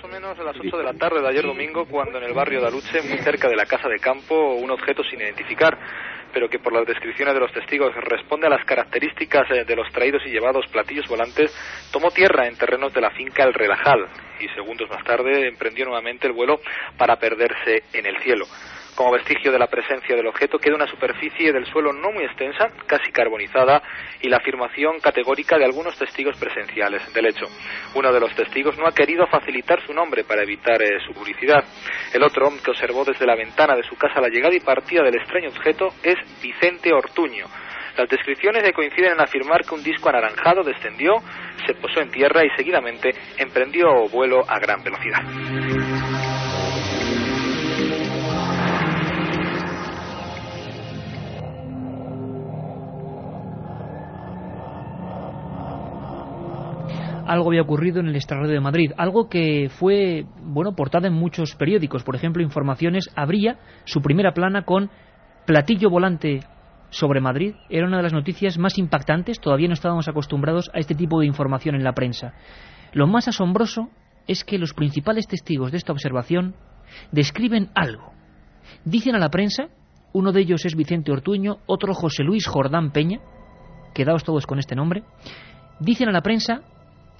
menos 0.07 0.39
a 0.39 0.43
las 0.43 0.55
8 0.57 0.77
de 0.77 0.83
la 0.83 0.93
tarde 0.93 1.21
de 1.21 1.27
ayer 1.27 1.43
domingo, 1.43 1.85
cuando 1.85 2.17
en 2.19 2.23
el 2.23 2.33
barrio 2.33 2.61
de 2.61 2.67
Aluche, 2.67 3.01
muy 3.01 3.17
cerca 3.19 3.49
de 3.49 3.55
la 3.55 3.65
casa 3.65 3.89
de 3.89 3.99
campo, 3.99 4.53
un 4.55 4.71
objeto 4.71 5.03
sin 5.03 5.19
identificar, 5.19 5.77
pero 6.35 6.49
que 6.49 6.59
por 6.59 6.73
las 6.73 6.85
descripciones 6.85 7.33
de 7.33 7.39
los 7.39 7.53
testigos 7.53 7.95
responde 7.95 8.47
a 8.47 8.49
las 8.49 8.65
características 8.65 9.49
eh, 9.51 9.63
de 9.63 9.73
los 9.73 9.89
traídos 9.93 10.21
y 10.25 10.31
llevados 10.31 10.67
platillos 10.67 11.07
volantes, 11.07 11.49
tomó 11.93 12.11
tierra 12.11 12.45
en 12.45 12.57
terrenos 12.57 12.93
de 12.93 12.99
la 12.99 13.09
finca 13.11 13.45
El 13.45 13.53
Relajal 13.53 14.05
y 14.41 14.49
segundos 14.49 14.89
más 14.89 15.01
tarde 15.05 15.47
emprendió 15.47 15.85
nuevamente 15.85 16.27
el 16.27 16.33
vuelo 16.33 16.59
para 16.97 17.15
perderse 17.15 17.83
en 17.93 18.05
el 18.05 18.17
cielo. 18.21 18.45
Como 18.95 19.11
vestigio 19.11 19.51
de 19.51 19.59
la 19.59 19.67
presencia 19.67 20.15
del 20.15 20.27
objeto 20.27 20.57
queda 20.57 20.75
una 20.75 20.87
superficie 20.87 21.51
del 21.51 21.65
suelo 21.65 21.91
no 21.91 22.11
muy 22.13 22.23
extensa, 22.23 22.69
casi 22.87 23.11
carbonizada, 23.11 23.81
y 24.21 24.29
la 24.29 24.37
afirmación 24.37 25.01
categórica 25.01 25.57
de 25.57 25.65
algunos 25.65 25.97
testigos 25.97 26.37
presenciales 26.37 27.13
del 27.13 27.25
hecho. 27.25 27.45
Uno 27.93 28.13
de 28.13 28.19
los 28.21 28.33
testigos 28.33 28.77
no 28.77 28.87
ha 28.87 28.93
querido 28.93 29.27
facilitar 29.27 29.85
su 29.85 29.93
nombre 29.93 30.23
para 30.23 30.43
evitar 30.43 30.81
eh, 30.81 30.99
su 31.05 31.13
publicidad. 31.13 31.65
El 32.13 32.23
otro, 32.23 32.49
que 32.63 32.71
observó 32.71 33.03
desde 33.03 33.25
la 33.25 33.35
ventana 33.35 33.75
de 33.75 33.83
su 33.83 33.97
casa 33.97 34.21
la 34.21 34.29
llegada 34.29 34.55
y 34.55 34.61
partida 34.61 35.03
del 35.03 35.15
extraño 35.15 35.49
objeto, 35.49 35.89
es 36.01 36.15
Vicente 36.41 36.93
Ortuño. 36.93 37.47
Las 37.97 38.09
descripciones 38.09 38.63
coinciden 38.73 39.13
en 39.13 39.21
afirmar 39.21 39.65
que 39.65 39.75
un 39.75 39.83
disco 39.83 40.09
anaranjado 40.09 40.63
descendió, 40.63 41.15
se 41.65 41.73
posó 41.75 42.01
en 42.01 42.11
tierra 42.11 42.45
y 42.45 42.49
seguidamente 42.55 43.11
emprendió 43.37 44.07
vuelo 44.09 44.41
a 44.47 44.59
gran 44.59 44.83
velocidad. 44.83 46.14
Algo 57.25 57.49
había 57.49 57.61
ocurrido 57.61 57.99
en 57.99 58.07
el 58.07 58.15
extrarradio 58.15 58.53
de 58.53 58.59
Madrid, 58.59 58.91
algo 58.97 59.29
que 59.29 59.69
fue, 59.69 60.25
bueno, 60.41 60.75
portada 60.75 61.07
en 61.07 61.13
muchos 61.13 61.55
periódicos. 61.55 62.03
Por 62.03 62.15
ejemplo, 62.15 62.43
Informaciones 62.43 63.09
abría 63.15 63.57
su 63.85 64.01
primera 64.01 64.33
plana 64.33 64.63
con 64.63 64.89
platillo 65.45 65.89
volante 65.89 66.41
sobre 66.89 67.21
Madrid. 67.21 67.55
Era 67.69 67.87
una 67.87 67.97
de 67.97 68.03
las 68.03 68.13
noticias 68.13 68.57
más 68.57 68.77
impactantes, 68.77 69.39
todavía 69.39 69.67
no 69.67 69.73
estábamos 69.73 70.07
acostumbrados 70.07 70.69
a 70.73 70.79
este 70.79 70.95
tipo 70.95 71.19
de 71.19 71.25
información 71.25 71.75
en 71.75 71.83
la 71.83 71.93
prensa. 71.93 72.33
Lo 72.93 73.07
más 73.07 73.27
asombroso 73.27 73.89
es 74.27 74.43
que 74.43 74.57
los 74.57 74.73
principales 74.73 75.27
testigos 75.27 75.71
de 75.71 75.77
esta 75.77 75.91
observación 75.91 76.55
describen 77.11 77.69
algo. 77.75 78.13
Dicen 78.83 79.15
a 79.15 79.19
la 79.19 79.29
prensa, 79.29 79.67
uno 80.13 80.31
de 80.31 80.41
ellos 80.41 80.65
es 80.65 80.75
Vicente 80.75 81.11
Ortuño, 81.11 81.57
otro 81.65 81.93
José 81.93 82.23
Luis 82.23 82.47
Jordán 82.47 82.91
Peña, 82.91 83.19
quedaos 83.93 84.23
todos 84.23 84.45
con 84.47 84.59
este 84.59 84.75
nombre, 84.75 85.03
dicen 85.79 86.09
a 86.09 86.11
la 86.11 86.21
prensa 86.21 86.61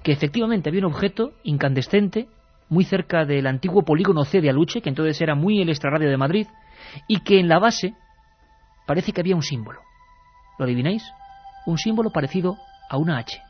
que 0.06 0.12
efectivamente 0.12 0.70
había 0.70 0.86
un 0.86 0.94
objeto 0.94 1.34
incandescente 1.44 2.28
muy 2.70 2.84
cerca 2.84 3.26
del 3.26 3.48
antiguo 3.48 3.82
polígono 3.82 4.24
C 4.24 4.40
de 4.40 4.52
Aluche, 4.52 4.82
que 4.82 4.90
entonces 4.90 5.20
era 5.20 5.34
muy 5.34 5.64
el 5.64 5.70
extrarradio 5.70 6.12
de 6.12 6.16
Madrid, 6.16 6.46
y 7.08 7.22
que 7.22 7.40
en 7.40 7.50
la 7.50 7.58
base 7.58 7.96
parece 8.86 9.12
que 9.12 9.22
había 9.22 9.36
un 9.36 9.42
símbolo. 9.42 9.82
¿Lo 10.60 10.66
adivináis? 10.66 11.04
Un 11.66 11.80
símbolo 11.80 12.12
parecido 12.12 12.56
a 12.88 12.98
una 12.98 13.18
H. 13.18 13.42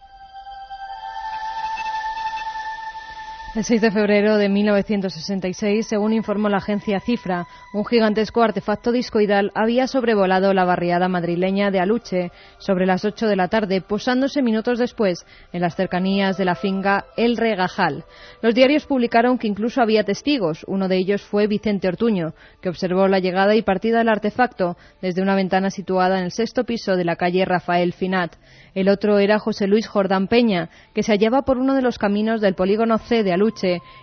El 3.56 3.64
6 3.64 3.80
de 3.80 3.92
febrero 3.92 4.36
de 4.36 4.50
1966, 4.50 5.88
según 5.88 6.12
informó 6.12 6.50
la 6.50 6.58
agencia 6.58 7.00
Cifra, 7.00 7.48
un 7.74 7.86
gigantesco 7.86 8.44
artefacto 8.44 8.92
discoidal 8.92 9.54
había 9.56 9.88
sobrevolado 9.88 10.54
la 10.54 10.66
barriada 10.66 11.08
madrileña 11.08 11.72
de 11.72 11.80
Aluche 11.80 12.34
sobre 12.58 12.86
las 12.86 13.06
8 13.06 13.28
de 13.28 13.38
la 13.38 13.48
tarde, 13.48 13.80
posándose 13.80 14.42
minutos 14.42 14.78
después 14.78 15.26
en 15.54 15.62
las 15.62 15.78
cercanías 15.78 16.36
de 16.36 16.44
la 16.44 16.56
finca 16.56 17.06
El 17.16 17.38
Regajal. 17.38 18.04
Los 18.42 18.56
diarios 18.56 18.86
publicaron 18.86 19.38
que 19.38 19.48
incluso 19.48 19.82
había 19.82 20.04
testigos. 20.04 20.66
Uno 20.68 20.90
de 20.90 20.98
ellos 20.98 21.22
fue 21.22 21.48
Vicente 21.48 21.88
Ortuño, 21.88 22.34
que 22.62 22.68
observó 22.68 23.08
la 23.08 23.20
llegada 23.20 23.56
y 23.56 23.62
partida 23.62 24.00
del 24.00 24.10
artefacto 24.10 24.76
desde 25.02 25.22
una 25.22 25.34
ventana 25.34 25.70
situada 25.70 26.20
en 26.20 26.26
el 26.26 26.32
sexto 26.32 26.66
piso 26.66 26.98
de 26.98 27.06
la 27.06 27.16
calle 27.16 27.46
Rafael 27.46 27.94
Finat. 27.94 28.36
El 28.74 28.90
otro 28.90 29.18
era 29.18 29.40
José 29.40 29.66
Luis 29.68 29.88
Jordán 29.88 30.28
Peña, 30.28 30.70
que 30.94 31.04
se 31.04 31.14
hallaba 31.14 31.44
por 31.44 31.58
uno 31.58 31.74
de 31.74 31.82
los 31.82 31.98
caminos 31.98 32.42
del 32.42 32.56
polígono 32.56 32.98
C 32.98 33.24
de 33.24 33.32
Aluche 33.32 33.45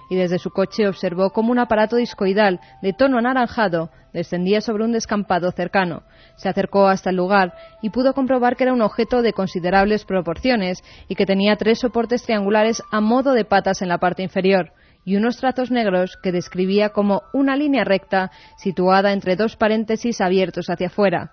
y 0.08 0.16
desde 0.16 0.38
su 0.38 0.50
coche 0.50 0.88
observó 0.88 1.30
cómo 1.30 1.52
un 1.52 1.58
aparato 1.58 1.96
discoidal 1.96 2.60
de 2.82 2.92
tono 2.92 3.18
anaranjado 3.18 3.90
descendía 4.12 4.60
sobre 4.60 4.84
un 4.84 4.92
descampado 4.92 5.50
cercano. 5.52 6.02
Se 6.36 6.48
acercó 6.48 6.86
hasta 6.86 7.10
el 7.10 7.16
lugar 7.16 7.54
y 7.80 7.90
pudo 7.90 8.14
comprobar 8.14 8.56
que 8.56 8.64
era 8.64 8.72
un 8.72 8.82
objeto 8.82 9.22
de 9.22 9.32
considerables 9.32 10.04
proporciones 10.04 10.82
y 11.08 11.14
que 11.14 11.26
tenía 11.26 11.56
tres 11.56 11.80
soportes 11.80 12.22
triangulares 12.22 12.82
a 12.90 13.00
modo 13.00 13.32
de 13.32 13.44
patas 13.44 13.82
en 13.82 13.88
la 13.88 13.98
parte 13.98 14.22
inferior 14.22 14.72
y 15.04 15.16
unos 15.16 15.38
trazos 15.38 15.70
negros 15.70 16.16
que 16.22 16.32
describía 16.32 16.90
como 16.90 17.22
una 17.32 17.56
línea 17.56 17.84
recta 17.84 18.30
situada 18.56 19.12
entre 19.12 19.36
dos 19.36 19.56
paréntesis 19.56 20.20
abiertos 20.20 20.70
hacia 20.70 20.86
afuera. 20.86 21.32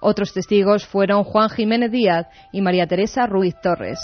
Otros 0.00 0.32
testigos 0.32 0.86
fueron 0.86 1.24
Juan 1.24 1.50
Jiménez 1.50 1.90
Díaz 1.90 2.26
y 2.52 2.62
María 2.62 2.86
Teresa 2.86 3.26
Ruiz 3.26 3.54
Torres. 3.60 3.98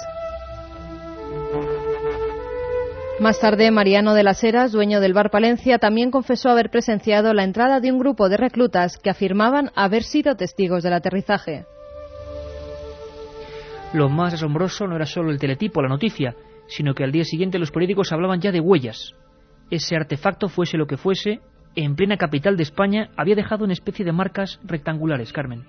Más 3.18 3.40
tarde, 3.40 3.70
Mariano 3.70 4.12
de 4.12 4.22
las 4.22 4.44
Heras, 4.44 4.72
dueño 4.72 5.00
del 5.00 5.14
bar 5.14 5.30
Palencia, 5.30 5.78
también 5.78 6.10
confesó 6.10 6.50
haber 6.50 6.68
presenciado 6.68 7.32
la 7.32 7.44
entrada 7.44 7.80
de 7.80 7.90
un 7.90 7.98
grupo 7.98 8.28
de 8.28 8.36
reclutas 8.36 8.98
que 8.98 9.08
afirmaban 9.08 9.70
haber 9.74 10.02
sido 10.02 10.36
testigos 10.36 10.82
del 10.82 10.92
aterrizaje. 10.92 11.64
Lo 13.94 14.10
más 14.10 14.34
asombroso 14.34 14.86
no 14.86 14.96
era 14.96 15.06
solo 15.06 15.30
el 15.30 15.38
teletipo, 15.38 15.80
la 15.80 15.88
noticia, 15.88 16.36
sino 16.68 16.92
que 16.92 17.04
al 17.04 17.12
día 17.12 17.24
siguiente 17.24 17.58
los 17.58 17.70
políticos 17.70 18.12
hablaban 18.12 18.42
ya 18.42 18.52
de 18.52 18.60
huellas. 18.60 19.14
Ese 19.70 19.96
artefacto, 19.96 20.50
fuese 20.50 20.76
lo 20.76 20.86
que 20.86 20.98
fuese, 20.98 21.40
en 21.74 21.96
plena 21.96 22.18
capital 22.18 22.58
de 22.58 22.64
España, 22.64 23.08
había 23.16 23.34
dejado 23.34 23.64
una 23.64 23.72
especie 23.72 24.04
de 24.04 24.12
marcas 24.12 24.60
rectangulares, 24.62 25.32
Carmen. 25.32 25.64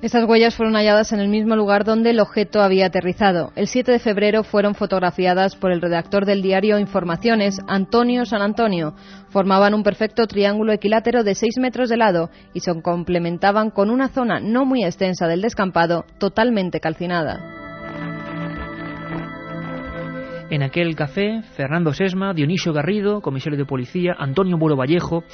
Estas 0.00 0.28
huellas 0.28 0.54
fueron 0.54 0.76
halladas 0.76 1.12
en 1.12 1.18
el 1.18 1.26
mismo 1.26 1.56
lugar 1.56 1.84
donde 1.84 2.10
el 2.10 2.20
objeto 2.20 2.62
había 2.62 2.86
aterrizado. 2.86 3.50
El 3.56 3.66
7 3.66 3.90
de 3.90 3.98
febrero 3.98 4.44
fueron 4.44 4.76
fotografiadas 4.76 5.56
por 5.56 5.72
el 5.72 5.80
redactor 5.80 6.24
del 6.24 6.40
diario 6.40 6.78
Informaciones, 6.78 7.58
Antonio 7.66 8.24
San 8.24 8.40
Antonio. 8.40 8.94
Formaban 9.30 9.74
un 9.74 9.82
perfecto 9.82 10.28
triángulo 10.28 10.72
equilátero 10.72 11.24
de 11.24 11.34
6 11.34 11.58
metros 11.58 11.88
de 11.88 11.96
lado 11.96 12.30
y 12.54 12.60
se 12.60 12.80
complementaban 12.80 13.70
con 13.70 13.90
una 13.90 14.06
zona 14.08 14.38
no 14.38 14.64
muy 14.64 14.84
extensa 14.84 15.26
del 15.26 15.42
descampado, 15.42 16.04
totalmente 16.20 16.78
calcinada. 16.78 17.58
En 20.50 20.62
aquel 20.62 20.94
café, 20.96 21.42
Fernando 21.56 21.92
Sesma, 21.92 22.32
Dionisio 22.32 22.72
Garrido, 22.72 23.20
comisario 23.20 23.58
de 23.58 23.66
policía, 23.66 24.14
Antonio 24.16 24.56
Muro 24.56 24.76
Vallejo 24.76 25.24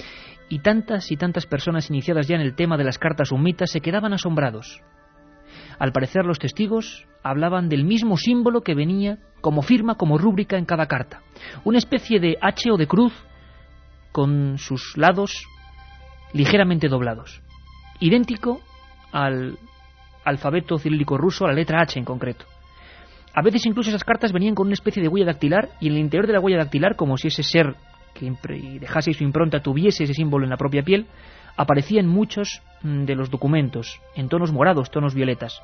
y 0.55 0.61
tantas 0.61 1.11
y 1.11 1.17
tantas 1.17 1.47
personas 1.47 1.91
iniciadas 1.91 2.29
ya 2.29 2.37
en 2.37 2.41
el 2.41 2.55
tema 2.55 2.77
de 2.77 2.85
las 2.85 2.97
cartas 2.97 3.33
humitas 3.33 3.73
se 3.73 3.81
quedaban 3.81 4.13
asombrados. 4.13 4.81
Al 5.81 5.91
parecer 5.91 6.25
los 6.25 6.39
testigos 6.39 7.09
hablaban 7.25 7.69
del 7.69 7.83
mismo 7.83 8.17
símbolo 8.17 8.61
que 8.61 8.77
venía 8.77 9.19
como 9.41 9.63
firma, 9.63 9.97
como 9.97 10.17
rúbrica 10.17 10.57
en 10.57 10.65
cada 10.65 10.87
carta. 10.87 11.23
Una 11.65 11.79
especie 11.79 12.21
de 12.21 12.39
H 12.41 12.71
o 12.71 12.77
de 12.77 12.87
cruz 12.87 13.13
con 14.13 14.57
sus 14.59 14.97
lados 14.97 15.45
ligeramente 16.33 16.87
doblados. 16.87 17.43
Idéntico 17.99 18.61
al 19.11 19.59
alfabeto 20.25 20.79
cirílico 20.79 21.19
ruso, 21.19 21.47
a 21.47 21.49
la 21.49 21.55
letra 21.55 21.83
H 21.83 21.99
en 21.99 22.05
concreto. 22.05 22.45
A 23.35 23.43
veces 23.43 23.67
incluso 23.67 23.91
esas 23.91 24.05
cartas 24.05 24.33
venían 24.33 24.55
con 24.55 24.69
una 24.69 24.75
especie 24.75 25.03
de 25.03 25.09
huella 25.09 25.27
dactilar 25.27 25.71
y 25.81 25.89
en 25.89 25.95
el 25.95 25.99
interior 25.99 26.29
de 26.29 26.35
la 26.35 26.41
huella 26.41 26.59
dactilar, 26.59 26.95
como 26.95 27.17
si 27.17 27.27
ese 27.27 27.43
ser 27.43 27.75
que 28.15 28.33
dejase 28.81 29.13
su 29.13 29.25
impronta 29.25 29.61
tuviese 29.61 30.05
ese 30.05 30.15
símbolo 30.15 30.45
en 30.45 30.51
la 30.51 30.57
propia 30.57 30.83
piel, 30.83 31.07
aparecían 31.57 32.07
muchos 32.07 32.63
mm, 32.83 33.05
de 33.05 33.15
los 33.15 33.31
documentos, 33.31 34.01
en 34.15 34.29
tonos 34.29 34.53
morados, 34.53 34.91
tonos 34.91 35.15
violetas. 35.15 35.61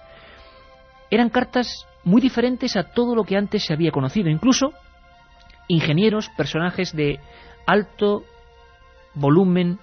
Eran 1.10 1.30
cartas 1.30 1.86
muy 2.04 2.20
diferentes 2.20 2.76
a 2.76 2.84
todo 2.84 3.14
lo 3.14 3.24
que 3.24 3.36
antes 3.36 3.64
se 3.64 3.72
había 3.72 3.90
conocido, 3.90 4.28
incluso 4.28 4.72
ingenieros, 5.68 6.28
personajes 6.36 6.94
de 6.94 7.20
alto 7.66 8.24
volumen 9.14 9.78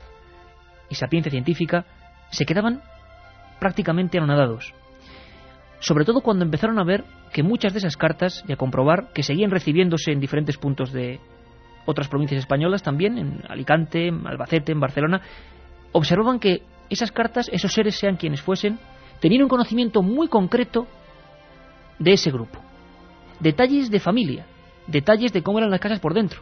y 0.90 0.96
sapiencia 0.96 1.32
científica, 1.32 1.86
se 2.30 2.46
quedaban 2.46 2.82
prácticamente 3.60 4.18
anonadados. 4.18 4.74
Sobre 5.80 6.06
todo 6.06 6.22
cuando 6.22 6.44
empezaron 6.44 6.80
a 6.80 6.84
ver 6.84 7.04
que 7.32 7.44
muchas 7.44 7.74
de 7.74 7.80
esas 7.80 7.98
cartas, 7.98 8.44
y 8.48 8.52
a 8.52 8.58
comprobar 8.58 9.12
que 9.14 9.24
seguían 9.24 9.52
recibiéndose 9.52 10.12
en 10.12 10.20
diferentes 10.20 10.58
puntos 10.58 10.92
de 10.92 11.20
otras 11.88 12.10
provincias 12.10 12.40
españolas 12.40 12.84
también, 12.84 13.18
en 13.18 13.42
Alicante, 13.48 14.08
en 14.08 14.28
Albacete, 14.28 14.74
en 14.74 14.80
Barcelona, 14.80 15.22
observaban 15.94 16.40
que 16.40 16.62
esas 16.90 17.12
cartas, 17.12 17.50
esos 17.52 17.74
seres, 17.74 17.96
sean 17.96 18.18
quienes 18.18 18.42
fuesen, 18.42 18.78
tenían 19.22 19.44
un 19.44 19.50
conocimiento 19.50 20.04
muy 20.04 20.28
concreto 20.28 20.86
de 21.98 22.14
ese 22.14 22.30
grupo. 22.30 22.60
Detalles 23.40 23.90
de 23.90 24.00
familia, 24.00 24.46
detalles 24.86 25.32
de 25.32 25.42
cómo 25.42 25.60
eran 25.60 25.72
las 25.72 25.80
casas 25.80 26.00
por 26.00 26.14
dentro. 26.14 26.42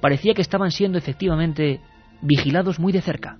Parecía 0.00 0.34
que 0.34 0.42
estaban 0.42 0.70
siendo 0.70 0.98
efectivamente 0.98 1.80
vigilados 2.20 2.78
muy 2.78 2.92
de 2.92 3.00
cerca. 3.00 3.38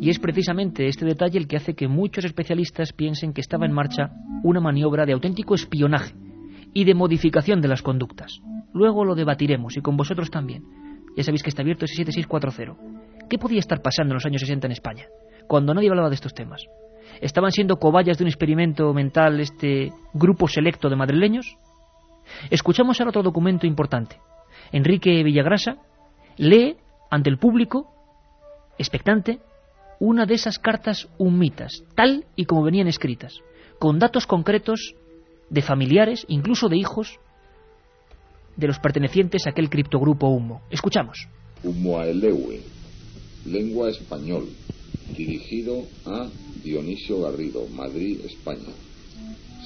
Y 0.00 0.10
es 0.10 0.18
precisamente 0.18 0.88
este 0.88 1.04
detalle 1.04 1.38
el 1.38 1.46
que 1.46 1.56
hace 1.56 1.74
que 1.74 1.88
muchos 1.88 2.24
especialistas 2.24 2.92
piensen 2.92 3.32
que 3.32 3.40
estaba 3.40 3.64
en 3.64 3.72
marcha 3.72 4.10
una 4.42 4.60
maniobra 4.60 5.06
de 5.06 5.12
auténtico 5.12 5.54
espionaje 5.54 6.14
y 6.74 6.84
de 6.84 6.94
modificación 6.94 7.60
de 7.60 7.68
las 7.68 7.82
conductas. 7.82 8.40
Luego 8.76 9.04
lo 9.04 9.14
debatiremos 9.14 9.76
y 9.76 9.80
con 9.80 9.96
vosotros 9.96 10.30
también. 10.30 10.62
Ya 11.16 11.24
sabéis 11.24 11.42
que 11.42 11.48
está 11.48 11.62
abierto 11.62 11.86
ese 11.86 11.96
7640. 11.96 13.26
¿Qué 13.28 13.38
podía 13.38 13.58
estar 13.58 13.80
pasando 13.80 14.12
en 14.12 14.16
los 14.16 14.26
años 14.26 14.42
60 14.42 14.66
en 14.66 14.72
España, 14.72 15.06
cuando 15.48 15.72
nadie 15.74 15.88
hablaba 15.88 16.10
de 16.10 16.14
estos 16.14 16.34
temas? 16.34 16.62
¿Estaban 17.20 17.50
siendo 17.50 17.78
cobayas 17.78 18.18
de 18.18 18.24
un 18.24 18.28
experimento 18.28 18.92
mental 18.92 19.40
este 19.40 19.92
grupo 20.12 20.46
selecto 20.46 20.90
de 20.90 20.96
madrileños? 20.96 21.56
Escuchamos 22.50 23.00
ahora 23.00 23.10
otro 23.10 23.22
documento 23.22 23.66
importante. 23.66 24.20
Enrique 24.72 25.22
Villagrasa 25.22 25.78
lee 26.36 26.76
ante 27.10 27.30
el 27.30 27.38
público, 27.38 27.90
expectante, 28.78 29.40
una 29.98 30.26
de 30.26 30.34
esas 30.34 30.58
cartas 30.58 31.08
humitas, 31.16 31.82
tal 31.94 32.26
y 32.36 32.44
como 32.44 32.62
venían 32.62 32.88
escritas, 32.88 33.40
con 33.78 33.98
datos 33.98 34.26
concretos 34.26 34.94
de 35.48 35.62
familiares, 35.62 36.26
incluso 36.28 36.68
de 36.68 36.76
hijos, 36.76 37.18
de 38.56 38.66
los 38.66 38.78
pertenecientes 38.78 39.46
a 39.46 39.50
aquel 39.50 39.68
criptogrupo 39.70 40.28
Humo. 40.28 40.62
Escuchamos. 40.70 41.28
Humo 41.62 42.00
lengua 43.44 43.90
español, 43.90 44.48
dirigido 45.16 45.84
a 46.04 46.28
Dionisio 46.64 47.20
Garrido, 47.22 47.66
Madrid, 47.68 48.20
España. 48.24 48.72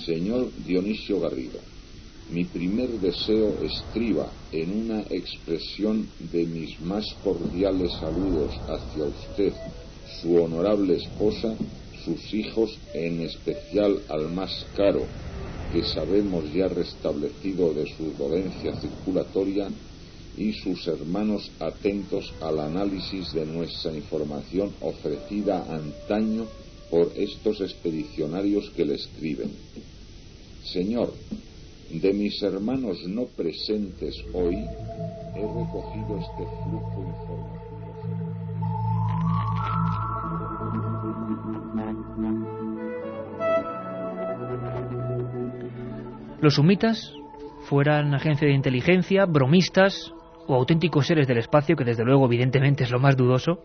Señor 0.04 0.50
Dionisio 0.66 1.20
Garrido, 1.20 1.58
mi 2.30 2.44
primer 2.44 2.88
deseo 3.00 3.56
estriba 3.62 4.30
en 4.52 4.84
una 4.84 5.00
expresión 5.10 6.08
de 6.32 6.44
mis 6.46 6.80
más 6.80 7.04
cordiales 7.24 7.90
saludos 8.00 8.54
hacia 8.68 9.04
usted, 9.04 9.52
su 10.20 10.36
honorable 10.36 10.96
esposa, 10.96 11.54
sus 12.04 12.32
hijos, 12.34 12.78
en 12.94 13.22
especial 13.22 14.00
al 14.08 14.30
más 14.30 14.66
caro, 14.76 15.06
que 15.72 15.84
sabemos 15.84 16.52
ya 16.52 16.68
restablecido 16.68 17.72
de 17.72 17.86
su 17.96 18.12
dolencia 18.18 18.74
circulatoria, 18.80 19.68
y 20.36 20.52
sus 20.52 20.86
hermanos 20.86 21.50
atentos 21.60 22.32
al 22.40 22.60
análisis 22.60 23.32
de 23.32 23.44
nuestra 23.44 23.92
información 23.92 24.72
ofrecida 24.80 25.66
antaño 25.68 26.46
por 26.90 27.12
estos 27.14 27.60
expedicionarios 27.60 28.70
que 28.70 28.84
le 28.84 28.94
escriben. 28.94 29.50
Señor, 30.64 31.12
de 31.90 32.12
mis 32.12 32.42
hermanos 32.42 32.98
no 33.06 33.26
presentes 33.26 34.16
hoy, 34.32 34.56
he 35.34 35.40
recogido 35.40 36.18
este 36.18 36.46
flujo 36.64 37.04
informativo. 37.06 37.70
Los 46.40 46.54
sumitas, 46.54 47.12
fueran 47.64 48.14
agencia 48.14 48.48
de 48.48 48.54
inteligencia, 48.54 49.26
bromistas 49.26 50.12
o 50.46 50.54
auténticos 50.54 51.06
seres 51.06 51.28
del 51.28 51.38
espacio, 51.38 51.76
que 51.76 51.84
desde 51.84 52.04
luego 52.04 52.24
evidentemente 52.24 52.84
es 52.84 52.90
lo 52.90 52.98
más 52.98 53.16
dudoso, 53.16 53.60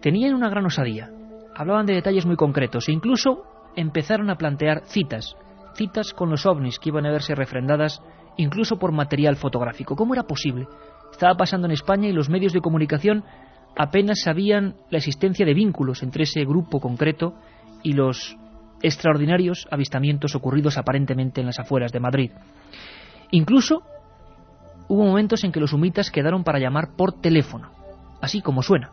tenían 0.00 0.34
una 0.34 0.48
gran 0.48 0.64
osadía. 0.64 1.10
Hablaban 1.56 1.86
de 1.86 1.94
detalles 1.94 2.24
muy 2.24 2.36
concretos 2.36 2.88
e 2.88 2.92
incluso 2.92 3.42
empezaron 3.74 4.30
a 4.30 4.36
plantear 4.36 4.82
citas, 4.86 5.36
citas 5.74 6.12
con 6.12 6.30
los 6.30 6.46
ovnis 6.46 6.78
que 6.78 6.90
iban 6.90 7.04
a 7.04 7.10
verse 7.10 7.34
refrendadas 7.34 8.00
incluso 8.36 8.78
por 8.78 8.92
material 8.92 9.34
fotográfico. 9.36 9.96
¿Cómo 9.96 10.14
era 10.14 10.22
posible? 10.22 10.68
Estaba 11.10 11.34
pasando 11.34 11.66
en 11.66 11.72
España 11.72 12.08
y 12.08 12.12
los 12.12 12.30
medios 12.30 12.52
de 12.52 12.60
comunicación 12.60 13.24
apenas 13.76 14.20
sabían 14.22 14.76
la 14.90 14.98
existencia 14.98 15.44
de 15.44 15.54
vínculos 15.54 16.04
entre 16.04 16.22
ese 16.22 16.44
grupo 16.44 16.78
concreto 16.78 17.34
y 17.82 17.92
los 17.92 18.36
extraordinarios 18.82 19.66
avistamientos 19.70 20.34
ocurridos 20.34 20.78
aparentemente 20.78 21.40
en 21.40 21.46
las 21.46 21.58
afueras 21.58 21.92
de 21.92 22.00
Madrid. 22.00 22.30
Incluso 23.30 23.82
hubo 24.88 25.04
momentos 25.04 25.44
en 25.44 25.52
que 25.52 25.60
los 25.60 25.72
humitas 25.72 26.10
quedaron 26.10 26.44
para 26.44 26.58
llamar 26.58 26.96
por 26.96 27.20
teléfono, 27.20 27.70
así 28.20 28.40
como 28.40 28.62
suena. 28.62 28.90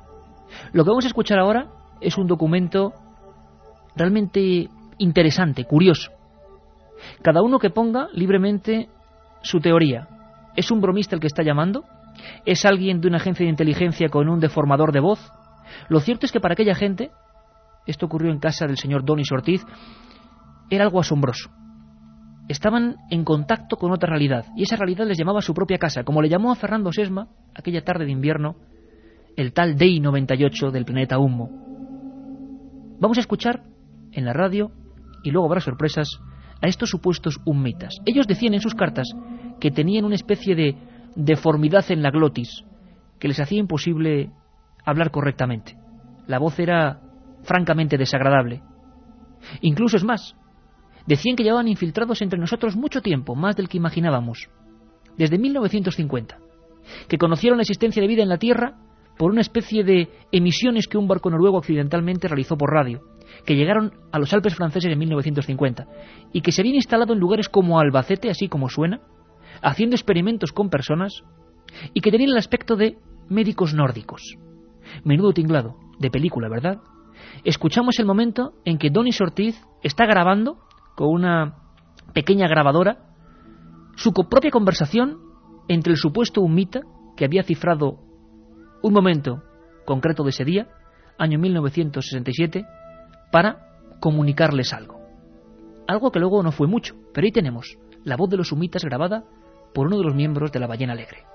Lo 0.73 0.83
que 0.83 0.89
vamos 0.89 1.05
a 1.05 1.09
escuchar 1.09 1.39
ahora 1.39 1.67
es 2.01 2.17
un 2.17 2.27
documento 2.27 2.93
realmente 3.95 4.69
interesante, 4.97 5.65
curioso. 5.65 6.11
Cada 7.21 7.41
uno 7.41 7.59
que 7.59 7.69
ponga 7.69 8.07
libremente 8.13 8.89
su 9.41 9.59
teoría. 9.59 10.07
¿Es 10.55 10.71
un 10.71 10.81
bromista 10.81 11.15
el 11.15 11.21
que 11.21 11.27
está 11.27 11.43
llamando? 11.43 11.83
¿Es 12.45 12.65
alguien 12.65 13.01
de 13.01 13.07
una 13.07 13.17
agencia 13.17 13.45
de 13.45 13.51
inteligencia 13.51 14.09
con 14.09 14.29
un 14.29 14.39
deformador 14.39 14.91
de 14.91 15.01
voz? 15.01 15.19
Lo 15.89 15.99
cierto 15.99 16.25
es 16.25 16.31
que 16.31 16.39
para 16.39 16.53
aquella 16.53 16.75
gente 16.75 17.11
esto 17.85 18.05
ocurrió 18.05 18.31
en 18.31 18.39
casa 18.39 18.67
del 18.67 18.77
señor 18.77 19.05
Donis 19.05 19.31
Ortiz, 19.31 19.63
era 20.69 20.83
algo 20.83 20.99
asombroso. 20.99 21.49
Estaban 22.47 22.97
en 23.09 23.23
contacto 23.23 23.77
con 23.77 23.91
otra 23.91 24.09
realidad, 24.09 24.45
y 24.55 24.63
esa 24.63 24.75
realidad 24.75 25.07
les 25.07 25.17
llamaba 25.17 25.41
su 25.41 25.53
propia 25.53 25.77
casa, 25.77 26.03
como 26.03 26.21
le 26.21 26.29
llamó 26.29 26.51
a 26.51 26.55
Fernando 26.55 26.91
Sesma 26.91 27.27
aquella 27.55 27.83
tarde 27.83 28.05
de 28.05 28.11
invierno 28.11 28.55
el 29.35 29.51
tal 29.53 29.77
Day 29.77 29.99
98 29.99 30.71
del 30.71 30.85
planeta 30.85 31.19
Humo. 31.19 31.49
Vamos 32.99 33.17
a 33.17 33.21
escuchar 33.21 33.63
en 34.11 34.25
la 34.25 34.33
radio, 34.33 34.71
y 35.23 35.31
luego 35.31 35.47
habrá 35.47 35.59
sorpresas, 35.59 36.19
a 36.61 36.67
estos 36.67 36.89
supuestos 36.89 37.39
humitas. 37.45 37.97
Ellos 38.05 38.27
decían 38.27 38.53
en 38.53 38.61
sus 38.61 38.75
cartas 38.75 39.07
que 39.59 39.71
tenían 39.71 40.05
una 40.05 40.15
especie 40.15 40.55
de 40.55 40.77
deformidad 41.15 41.85
en 41.89 42.01
la 42.01 42.11
glotis, 42.11 42.63
que 43.19 43.27
les 43.27 43.39
hacía 43.39 43.59
imposible 43.59 44.31
hablar 44.85 45.11
correctamente. 45.11 45.75
La 46.27 46.39
voz 46.39 46.59
era 46.59 47.01
francamente 47.45 47.97
desagradable. 47.97 48.61
Incluso 49.61 49.97
es 49.97 50.03
más, 50.03 50.35
decían 51.05 51.35
que 51.35 51.43
llevaban 51.43 51.67
infiltrados 51.67 52.21
entre 52.21 52.39
nosotros 52.39 52.75
mucho 52.75 53.01
tiempo, 53.01 53.35
más 53.35 53.55
del 53.55 53.69
que 53.69 53.77
imaginábamos, 53.77 54.49
desde 55.17 55.37
1950, 55.37 56.37
que 57.07 57.17
conocieron 57.17 57.57
la 57.57 57.63
existencia 57.63 58.01
de 58.01 58.07
vida 58.07 58.23
en 58.23 58.29
la 58.29 58.37
Tierra 58.37 58.77
por 59.17 59.31
una 59.31 59.41
especie 59.41 59.83
de 59.83 60.09
emisiones 60.31 60.87
que 60.87 60.97
un 60.97 61.07
barco 61.07 61.29
noruego 61.29 61.57
accidentalmente 61.57 62.27
realizó 62.27 62.57
por 62.57 62.71
radio, 62.71 63.01
que 63.45 63.55
llegaron 63.55 63.93
a 64.11 64.19
los 64.19 64.33
Alpes 64.33 64.55
franceses 64.55 64.91
en 64.91 64.99
1950 64.99 65.87
y 66.33 66.41
que 66.41 66.51
se 66.51 66.61
habían 66.61 66.75
instalado 66.75 67.13
en 67.13 67.19
lugares 67.19 67.47
como 67.47 67.79
Albacete, 67.79 68.29
así 68.29 68.49
como 68.49 68.69
suena, 68.69 69.01
haciendo 69.61 69.95
experimentos 69.95 70.51
con 70.51 70.69
personas 70.69 71.23
y 71.93 72.01
que 72.01 72.11
tenían 72.11 72.31
el 72.31 72.37
aspecto 72.37 72.75
de 72.75 72.97
médicos 73.29 73.73
nórdicos. 73.73 74.37
Menudo 75.03 75.33
tinglado, 75.33 75.77
de 75.99 76.11
película, 76.11 76.49
¿verdad? 76.49 76.79
Escuchamos 77.43 77.99
el 77.99 78.05
momento 78.05 78.53
en 78.65 78.77
que 78.77 78.89
Donis 78.89 79.21
Ortiz 79.21 79.61
está 79.83 80.05
grabando 80.05 80.57
con 80.95 81.09
una 81.09 81.55
pequeña 82.13 82.47
grabadora 82.47 82.99
su 83.95 84.13
propia 84.13 84.51
conversación 84.51 85.19
entre 85.67 85.93
el 85.93 85.97
supuesto 85.97 86.41
humita 86.41 86.81
que 87.15 87.25
había 87.25 87.43
cifrado 87.43 87.99
un 88.81 88.93
momento 88.93 89.41
concreto 89.85 90.23
de 90.23 90.29
ese 90.29 90.43
día, 90.43 90.67
año 91.17 91.39
1967, 91.39 92.65
para 93.31 93.65
comunicarles 93.99 94.73
algo. 94.73 94.99
Algo 95.87 96.11
que 96.11 96.19
luego 96.19 96.43
no 96.43 96.51
fue 96.51 96.67
mucho, 96.67 96.95
pero 97.13 97.25
ahí 97.25 97.31
tenemos 97.31 97.77
la 98.03 98.17
voz 98.17 98.29
de 98.29 98.37
los 98.37 98.51
humitas 98.51 98.83
grabada 98.83 99.23
por 99.73 99.87
uno 99.87 99.97
de 99.97 100.03
los 100.03 100.15
miembros 100.15 100.51
de 100.51 100.59
la 100.59 100.67
Ballena 100.67 100.93
Alegre. 100.93 101.34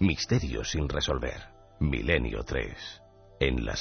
Misterios 0.00 0.70
sin 0.70 0.88
resolver. 0.88 1.40
Milenio 1.78 2.42
3. 2.42 3.02
En 3.38 3.64
la 3.64 3.76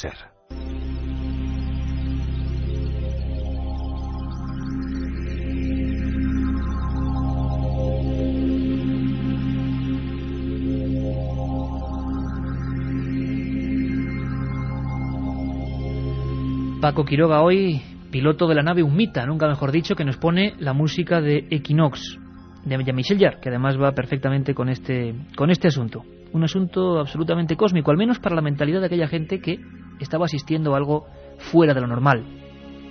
Paco 16.79 17.05
Quiroga 17.05 17.41
hoy, 17.41 17.81
piloto 18.11 18.47
de 18.47 18.55
la 18.55 18.61
nave 18.61 18.83
Humita, 18.83 19.25
nunca 19.25 19.47
mejor 19.47 19.71
dicho, 19.71 19.95
que 19.95 20.05
nos 20.05 20.17
pone 20.17 20.53
la 20.59 20.73
música 20.73 21.21
de 21.21 21.47
Equinox, 21.49 22.19
de 22.65 22.83
Jean-Michel 22.83 23.17
que 23.41 23.49
además 23.49 23.79
va 23.79 23.91
perfectamente 23.91 24.53
con 24.53 24.69
este, 24.69 25.13
con 25.35 25.49
este 25.49 25.67
asunto. 25.67 26.03
Un 26.31 26.43
asunto 26.43 26.99
absolutamente 26.99 27.55
cósmico, 27.55 27.91
al 27.91 27.97
menos 27.97 28.19
para 28.19 28.35
la 28.35 28.41
mentalidad 28.41 28.79
de 28.79 28.87
aquella 28.87 29.07
gente 29.07 29.39
que 29.39 29.59
estaba 29.99 30.25
asistiendo 30.25 30.73
a 30.73 30.77
algo 30.77 31.05
fuera 31.37 31.73
de 31.73 31.81
lo 31.81 31.87
normal. 31.87 32.23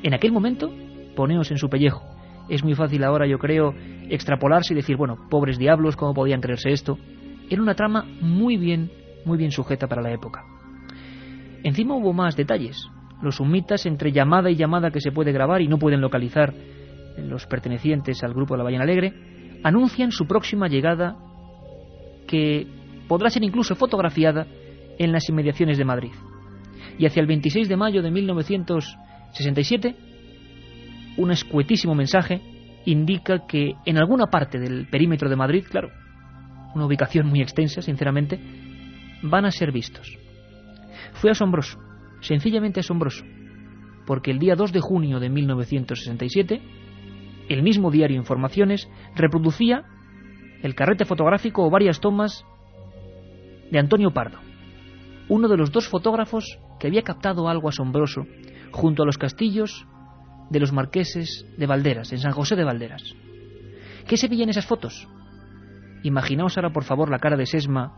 En 0.02 0.14
aquel 0.14 0.32
momento, 0.32 0.70
poneos 1.16 1.50
en 1.50 1.58
su 1.58 1.68
pellejo. 1.68 2.02
Es 2.48 2.62
muy 2.62 2.74
fácil 2.74 3.02
ahora, 3.04 3.26
yo 3.26 3.38
creo, 3.38 3.74
extrapolarse 4.08 4.74
y 4.74 4.76
decir, 4.76 4.96
bueno, 4.96 5.16
pobres 5.30 5.58
diablos, 5.58 5.96
¿cómo 5.96 6.14
podían 6.14 6.40
creerse 6.40 6.70
esto? 6.70 6.98
Era 7.48 7.62
una 7.62 7.74
trama 7.74 8.04
muy 8.20 8.56
bien, 8.56 8.90
muy 9.24 9.38
bien 9.38 9.50
sujeta 9.50 9.86
para 9.86 10.02
la 10.02 10.12
época. 10.12 10.44
Encima 11.62 11.94
hubo 11.96 12.12
más 12.12 12.36
detalles. 12.36 12.88
Los 13.22 13.36
sumitas, 13.36 13.86
entre 13.86 14.12
llamada 14.12 14.50
y 14.50 14.56
llamada 14.56 14.90
que 14.90 15.00
se 15.00 15.12
puede 15.12 15.32
grabar 15.32 15.62
y 15.62 15.68
no 15.68 15.78
pueden 15.78 16.00
localizar 16.00 16.52
los 17.16 17.46
pertenecientes 17.46 18.22
al 18.24 18.34
grupo 18.34 18.54
de 18.54 18.58
la 18.58 18.64
Ballena 18.64 18.84
Alegre, 18.84 19.31
anuncian 19.62 20.12
su 20.12 20.26
próxima 20.26 20.68
llegada 20.68 21.16
que 22.26 22.66
podrá 23.08 23.30
ser 23.30 23.44
incluso 23.44 23.74
fotografiada 23.74 24.46
en 24.98 25.12
las 25.12 25.28
inmediaciones 25.28 25.78
de 25.78 25.84
Madrid. 25.84 26.12
Y 26.98 27.06
hacia 27.06 27.20
el 27.20 27.26
26 27.26 27.68
de 27.68 27.76
mayo 27.76 28.02
de 28.02 28.10
1967, 28.10 29.96
un 31.16 31.30
escuetísimo 31.30 31.94
mensaje 31.94 32.40
indica 32.84 33.46
que 33.46 33.74
en 33.84 33.98
alguna 33.98 34.26
parte 34.26 34.58
del 34.58 34.88
perímetro 34.88 35.28
de 35.28 35.36
Madrid, 35.36 35.64
claro, 35.68 35.90
una 36.74 36.86
ubicación 36.86 37.26
muy 37.26 37.40
extensa, 37.40 37.82
sinceramente, 37.82 38.40
van 39.22 39.44
a 39.44 39.50
ser 39.50 39.72
vistos. 39.72 40.18
Fue 41.14 41.30
asombroso, 41.30 41.78
sencillamente 42.20 42.80
asombroso, 42.80 43.24
porque 44.06 44.30
el 44.30 44.38
día 44.38 44.54
2 44.54 44.72
de 44.72 44.80
junio 44.80 45.20
de 45.20 45.28
1967, 45.28 46.62
el 47.52 47.62
mismo 47.62 47.90
diario 47.90 48.16
Informaciones 48.16 48.88
reproducía 49.14 49.84
el 50.62 50.74
carrete 50.74 51.04
fotográfico 51.04 51.64
o 51.64 51.70
varias 51.70 52.00
tomas 52.00 52.44
de 53.70 53.78
Antonio 53.78 54.12
Pardo, 54.12 54.38
uno 55.28 55.48
de 55.48 55.56
los 55.56 55.72
dos 55.72 55.88
fotógrafos 55.88 56.58
que 56.78 56.86
había 56.86 57.02
captado 57.02 57.48
algo 57.48 57.68
asombroso 57.68 58.26
junto 58.70 59.02
a 59.02 59.06
los 59.06 59.18
castillos 59.18 59.86
de 60.50 60.60
los 60.60 60.72
marqueses 60.72 61.46
de 61.56 61.66
Valderas, 61.66 62.12
en 62.12 62.18
San 62.18 62.32
José 62.32 62.56
de 62.56 62.64
Valderas. 62.64 63.02
¿Qué 64.06 64.16
se 64.16 64.28
veía 64.28 64.44
en 64.44 64.50
esas 64.50 64.66
fotos? 64.66 65.08
Imaginaos 66.02 66.56
ahora, 66.56 66.72
por 66.72 66.84
favor, 66.84 67.10
la 67.10 67.18
cara 67.18 67.36
de 67.36 67.46
Sesma 67.46 67.92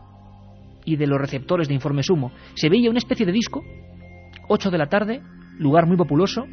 y 0.85 0.95
de 0.95 1.07
los 1.07 1.19
receptores 1.19 1.67
de 1.67 1.73
Informe 1.73 2.03
Sumo. 2.03 2.31
Se 2.53 2.69
veía 2.69 2.89
una 2.89 2.99
especie 2.99 3.25
de 3.25 3.31
disco, 3.31 3.61
8 4.47 4.69
de 4.69 4.77
la 4.77 4.87
tarde, 4.87 5.21
lugar 5.57 5.87
muy 5.87 5.97
populoso. 5.97 6.45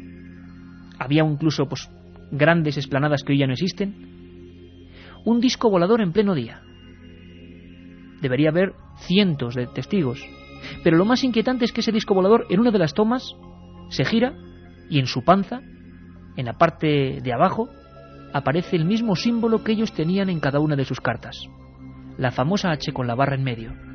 Había 0.99 1.23
incluso 1.23 1.67
pues, 1.67 1.89
grandes 2.33 2.77
esplanadas 2.77 3.23
que 3.23 3.33
hoy 3.33 3.39
ya 3.39 3.47
no 3.47 3.53
existen. 3.53 4.89
Un 5.23 5.39
disco 5.39 5.69
volador 5.69 6.01
en 6.01 6.11
pleno 6.11 6.35
día. 6.35 6.61
Debería 8.21 8.49
haber 8.49 8.73
cientos 8.99 9.55
de 9.55 9.67
testigos. 9.67 10.21
Pero 10.83 10.97
lo 10.97 11.05
más 11.05 11.23
inquietante 11.23 11.65
es 11.65 11.71
que 11.71 11.81
ese 11.81 11.91
disco 11.91 12.13
volador, 12.13 12.45
en 12.49 12.59
una 12.59 12.71
de 12.71 12.79
las 12.79 12.93
tomas, 12.93 13.35
se 13.89 14.05
gira 14.05 14.33
y 14.89 14.99
en 14.99 15.07
su 15.07 15.23
panza 15.23 15.61
en 16.35 16.45
la 16.45 16.53
parte 16.53 17.19
de 17.21 17.33
abajo, 17.33 17.69
aparece 18.33 18.75
el 18.75 18.85
mismo 18.85 19.15
símbolo 19.15 19.63
que 19.63 19.73
ellos 19.73 19.93
tenían 19.93 20.29
en 20.29 20.39
cada 20.39 20.59
una 20.59 20.75
de 20.75 20.85
sus 20.85 20.99
cartas, 20.99 21.37
la 22.17 22.31
famosa 22.31 22.71
H 22.71 22.91
con 22.91 23.05
la 23.05 23.15
barra 23.15 23.35
en 23.35 23.43
medio. 23.43 23.92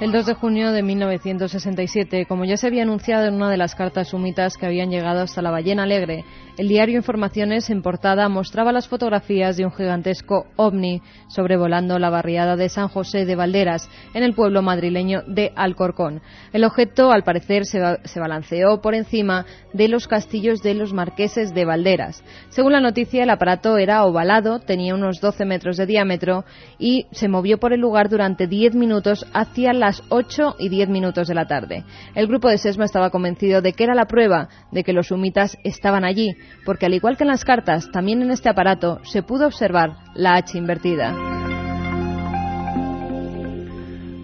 El 0.00 0.12
2 0.12 0.24
de 0.24 0.32
junio 0.32 0.72
de 0.72 0.82
1967, 0.82 2.24
como 2.24 2.46
ya 2.46 2.56
se 2.56 2.66
había 2.66 2.84
anunciado 2.84 3.26
en 3.26 3.34
una 3.34 3.50
de 3.50 3.58
las 3.58 3.74
cartas 3.74 4.08
sumitas 4.08 4.56
que 4.56 4.64
habían 4.64 4.88
llegado 4.88 5.20
hasta 5.20 5.42
la 5.42 5.50
ballena 5.50 5.82
alegre, 5.82 6.24
el 6.60 6.68
diario 6.68 6.98
Informaciones 6.98 7.70
en 7.70 7.80
portada 7.80 8.28
mostraba 8.28 8.70
las 8.70 8.86
fotografías 8.86 9.56
de 9.56 9.64
un 9.64 9.72
gigantesco 9.72 10.44
ovni 10.56 11.00
sobrevolando 11.28 11.98
la 11.98 12.10
barriada 12.10 12.54
de 12.54 12.68
San 12.68 12.88
José 12.88 13.24
de 13.24 13.34
Valderas, 13.34 13.88
en 14.12 14.22
el 14.22 14.34
pueblo 14.34 14.60
madrileño 14.60 15.22
de 15.26 15.52
Alcorcón. 15.56 16.20
El 16.52 16.64
objeto, 16.64 17.12
al 17.12 17.24
parecer, 17.24 17.64
se, 17.64 17.80
balanceó 18.20 18.82
por 18.82 18.94
encima 18.94 19.46
de 19.72 19.88
los 19.88 20.06
castillos 20.06 20.60
de 20.62 20.74
los 20.74 20.92
marqueses 20.92 21.54
de 21.54 21.64
Valderas. 21.64 22.22
Según 22.50 22.72
la 22.72 22.80
noticia, 22.80 23.22
el 23.22 23.30
aparato 23.30 23.78
era 23.78 24.04
ovalado, 24.04 24.60
tenía 24.60 24.94
unos 24.94 25.18
12 25.18 25.46
metros 25.46 25.78
de 25.78 25.86
diámetro 25.86 26.44
y 26.78 27.06
se 27.12 27.28
movió 27.28 27.56
por 27.56 27.72
el 27.72 27.80
lugar 27.80 28.10
durante 28.10 28.46
10 28.46 28.74
minutos 28.74 29.24
hacia 29.32 29.72
la 29.72 29.80
las 29.80 30.02
8 30.10 30.56
y 30.58 30.68
10 30.68 30.90
minutos 30.90 31.26
de 31.26 31.34
la 31.34 31.46
tarde. 31.46 31.84
El 32.14 32.26
grupo 32.26 32.50
de 32.50 32.58
Sesma 32.58 32.84
estaba 32.84 33.08
convencido 33.08 33.62
de 33.62 33.72
que 33.72 33.84
era 33.84 33.94
la 33.94 34.04
prueba 34.04 34.50
de 34.70 34.84
que 34.84 34.92
los 34.92 35.06
sumitas 35.06 35.56
estaban 35.64 36.04
allí, 36.04 36.36
porque 36.64 36.86
al 36.86 36.94
igual 36.94 37.16
que 37.16 37.24
en 37.24 37.28
las 37.28 37.44
cartas, 37.44 37.90
también 37.90 38.22
en 38.22 38.30
este 38.30 38.48
aparato 38.48 39.00
se 39.04 39.22
pudo 39.22 39.46
observar 39.46 39.96
la 40.14 40.34
H 40.34 40.56
invertida. 40.56 41.12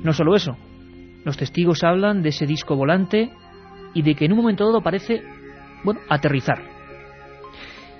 No 0.02 0.12
solo 0.12 0.36
eso, 0.36 0.56
los 1.24 1.36
testigos 1.36 1.82
hablan 1.82 2.22
de 2.22 2.28
ese 2.28 2.46
disco 2.46 2.76
volante 2.76 3.32
y 3.94 4.02
de 4.02 4.14
que 4.14 4.26
en 4.26 4.32
un 4.32 4.38
momento 4.38 4.64
dado 4.64 4.80
parece, 4.80 5.22
bueno, 5.82 6.00
aterrizar. 6.08 6.62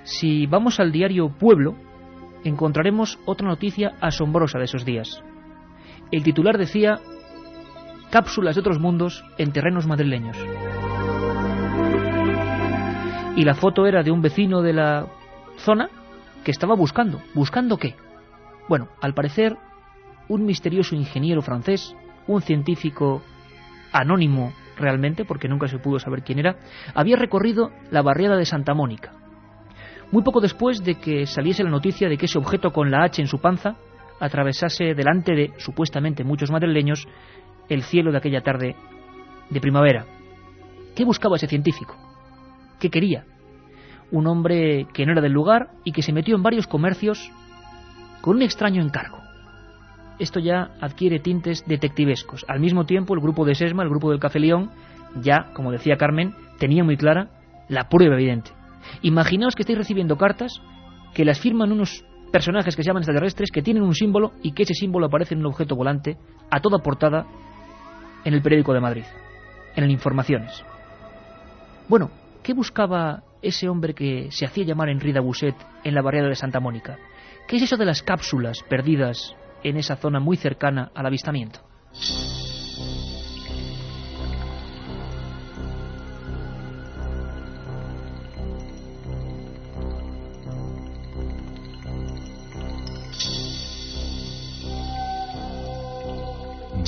Si 0.03 0.45
vamos 0.45 0.79
al 0.79 0.93
diario 0.93 1.29
Pueblo, 1.37 1.75
encontraremos 2.45 3.19
otra 3.25 3.47
noticia 3.47 3.93
asombrosa 3.99 4.57
de 4.57 4.65
esos 4.65 4.85
días. 4.85 5.21
El 6.11 6.23
titular 6.23 6.57
decía 6.57 6.99
cápsulas 8.09 8.55
de 8.55 8.61
otros 8.61 8.79
mundos 8.79 9.25
en 9.37 9.51
terrenos 9.51 9.85
madrileños. 9.85 10.37
Y 13.37 13.45
la 13.45 13.53
foto 13.53 13.85
era 13.85 14.01
de 14.01 14.09
un 14.09 14.23
vecino 14.23 14.63
de 14.63 14.73
la 14.73 15.05
zona 15.59 15.89
que 16.43 16.49
estaba 16.49 16.75
buscando. 16.75 17.21
¿Buscando 17.35 17.77
qué? 17.77 17.93
Bueno, 18.67 18.87
al 18.99 19.13
parecer, 19.13 19.55
un 20.27 20.43
misterioso 20.43 20.95
ingeniero 20.95 21.43
francés, 21.43 21.95
un 22.25 22.41
científico 22.41 23.21
anónimo 23.91 24.53
realmente, 24.75 25.23
porque 25.23 25.47
nunca 25.47 25.67
se 25.67 25.77
pudo 25.77 25.99
saber 25.99 26.23
quién 26.23 26.39
era, 26.39 26.57
había 26.95 27.15
recorrido 27.15 27.69
la 27.91 28.01
barriada 28.01 28.37
de 28.37 28.45
Santa 28.45 28.73
Mónica. 28.73 29.13
Muy 30.11 30.23
poco 30.23 30.41
después 30.41 30.83
de 30.83 30.95
que 30.95 31.27
saliese 31.27 31.63
la 31.63 31.69
noticia 31.69 32.09
de 32.09 32.17
que 32.17 32.25
ese 32.25 32.39
objeto 32.39 32.73
con 32.73 32.89
la 32.89 33.03
H 33.03 33.21
en 33.21 33.27
su 33.27 33.39
panza 33.39 33.75
atravesase 34.19 34.95
delante 34.95 35.35
de 35.35 35.53
supuestamente 35.57 36.23
muchos 36.23 36.49
madrileños 36.49 37.07
el 37.69 37.83
cielo 37.83 38.11
de 38.11 38.17
aquella 38.17 38.41
tarde 38.41 38.75
de 39.51 39.61
primavera. 39.61 40.07
¿Qué 40.95 41.05
buscaba 41.05 41.35
ese 41.35 41.45
científico? 41.45 42.06
¿Qué 42.79 42.89
quería? 42.89 43.25
Un 44.11 44.27
hombre 44.27 44.87
que 44.93 45.05
no 45.05 45.11
era 45.11 45.21
del 45.21 45.33
lugar 45.33 45.71
y 45.83 45.91
que 45.91 46.01
se 46.01 46.13
metió 46.13 46.35
en 46.35 46.43
varios 46.43 46.67
comercios 46.67 47.31
con 48.21 48.37
un 48.37 48.41
extraño 48.41 48.81
encargo. 48.81 49.19
Esto 50.19 50.39
ya 50.39 50.71
adquiere 50.81 51.19
tintes 51.19 51.63
detectivescos. 51.67 52.45
Al 52.47 52.59
mismo 52.59 52.85
tiempo, 52.85 53.13
el 53.13 53.21
grupo 53.21 53.45
de 53.45 53.55
Sesma, 53.55 53.83
el 53.83 53.89
grupo 53.89 54.09
del 54.09 54.19
Café 54.19 54.39
León, 54.39 54.71
ya, 55.21 55.51
como 55.53 55.71
decía 55.71 55.97
Carmen, 55.97 56.33
tenía 56.57 56.83
muy 56.83 56.97
clara 56.97 57.29
la 57.69 57.89
prueba 57.89 58.15
evidente. 58.15 58.51
Imaginaos 59.01 59.55
que 59.55 59.63
estáis 59.63 59.77
recibiendo 59.77 60.17
cartas 60.17 60.61
que 61.13 61.25
las 61.25 61.39
firman 61.39 61.71
unos 61.71 62.03
personajes 62.31 62.75
que 62.75 62.83
se 62.83 62.87
llaman 62.87 63.01
extraterrestres, 63.01 63.51
que 63.51 63.61
tienen 63.61 63.83
un 63.83 63.93
símbolo 63.93 64.31
y 64.43 64.53
que 64.53 64.63
ese 64.63 64.73
símbolo 64.73 65.07
aparece 65.07 65.33
en 65.33 65.41
un 65.41 65.47
objeto 65.47 65.75
volante 65.75 66.17
a 66.49 66.59
toda 66.59 66.79
portada 66.79 67.25
en 68.23 68.33
el 68.33 68.41
periódico 68.41 68.73
de 68.73 68.81
Madrid, 68.81 69.05
en 69.75 69.83
el 69.83 69.91
Informaciones. 69.91 70.63
Bueno, 71.87 72.09
¿qué 72.47 72.53
buscaba 72.53 73.23
ese 73.41 73.67
hombre 73.67 73.93
que 73.93 74.29
se 74.31 74.45
hacía 74.45 74.63
llamar 74.63 74.87
Henri 74.87 75.11
Dabuset 75.11 75.53
en 75.83 75.93
la 75.93 76.01
barriada 76.01 76.29
de 76.29 76.35
Santa 76.35 76.61
Mónica? 76.61 76.97
¿Qué 77.45 77.57
es 77.57 77.63
eso 77.63 77.75
de 77.75 77.83
las 77.83 78.01
cápsulas 78.01 78.63
perdidas 78.69 79.35
en 79.65 79.75
esa 79.75 79.97
zona 79.97 80.21
muy 80.21 80.37
cercana 80.37 80.89
al 80.95 81.07
avistamiento? 81.07 81.59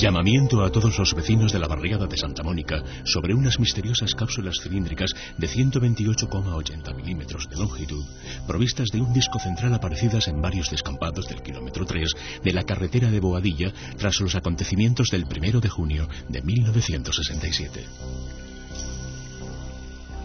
Llamamiento 0.00 0.64
a 0.64 0.72
todos 0.72 0.98
los 0.98 1.12
vecinos 1.12 1.52
de 1.52 1.58
la 1.58 1.68
barriada 1.68 2.06
de 2.06 2.16
Santa 2.16 2.42
Mónica 2.42 2.82
sobre 3.04 3.34
unas 3.34 3.60
misteriosas 3.60 4.14
cápsulas 4.14 4.56
cilíndricas 4.62 5.10
de 5.36 5.46
128,80 5.46 6.94
milímetros 6.96 7.46
de 7.50 7.56
longitud, 7.56 8.02
provistas 8.46 8.88
de 8.88 9.02
un 9.02 9.12
disco 9.12 9.38
central 9.38 9.74
aparecidas 9.74 10.26
en 10.28 10.40
varios 10.40 10.70
descampados 10.70 11.28
del 11.28 11.42
kilómetro 11.42 11.84
3 11.84 12.12
de 12.42 12.52
la 12.54 12.62
carretera 12.62 13.10
de 13.10 13.20
Boadilla 13.20 13.74
tras 13.98 14.18
los 14.20 14.34
acontecimientos 14.34 15.10
del 15.10 15.26
1 15.26 15.60
de 15.60 15.68
junio 15.68 16.08
de 16.30 16.40
1967. 16.40 17.84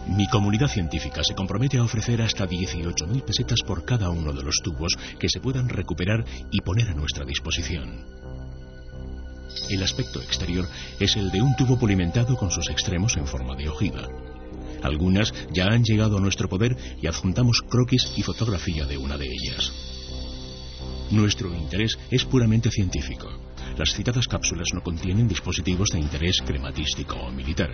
Mi 0.06 0.26
comunidad 0.28 0.68
científica 0.68 1.22
se 1.22 1.34
compromete 1.34 1.76
a 1.76 1.84
ofrecer 1.84 2.22
hasta 2.22 2.48
18.000 2.48 3.22
pesetas 3.22 3.58
por 3.66 3.84
cada 3.84 4.08
uno 4.08 4.32
de 4.32 4.42
los 4.42 4.56
tubos 4.62 4.96
que 5.18 5.28
se 5.28 5.40
puedan 5.40 5.68
recuperar 5.68 6.24
y 6.50 6.62
poner 6.62 6.88
a 6.88 6.94
nuestra 6.94 7.26
disposición. 7.26 8.45
El 9.70 9.82
aspecto 9.82 10.20
exterior 10.20 10.68
es 11.00 11.16
el 11.16 11.30
de 11.30 11.42
un 11.42 11.56
tubo 11.56 11.78
polimentado 11.78 12.36
con 12.36 12.50
sus 12.50 12.68
extremos 12.70 13.16
en 13.16 13.26
forma 13.26 13.56
de 13.56 13.68
ojiva. 13.68 14.08
Algunas 14.82 15.32
ya 15.52 15.66
han 15.66 15.82
llegado 15.82 16.18
a 16.18 16.20
nuestro 16.20 16.48
poder 16.48 16.76
y 17.00 17.06
adjuntamos 17.06 17.62
croquis 17.62 18.12
y 18.16 18.22
fotografía 18.22 18.84
de 18.84 18.98
una 18.98 19.16
de 19.16 19.26
ellas. 19.26 19.72
Nuestro 21.10 21.54
interés 21.54 21.98
es 22.10 22.24
puramente 22.24 22.70
científico. 22.70 23.28
Las 23.76 23.94
citadas 23.94 24.26
cápsulas 24.26 24.68
no 24.74 24.82
contienen 24.82 25.28
dispositivos 25.28 25.90
de 25.90 26.00
interés 26.00 26.38
crematístico 26.44 27.16
o 27.16 27.30
militar. 27.30 27.72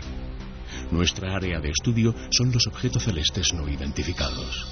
Nuestra 0.91 1.35
área 1.35 1.61
de 1.61 1.71
estudio 1.71 2.15
son 2.31 2.53
los 2.53 2.67
objetos 2.67 3.05
celestes 3.05 3.53
no 3.55 3.69
identificados. 3.69 4.67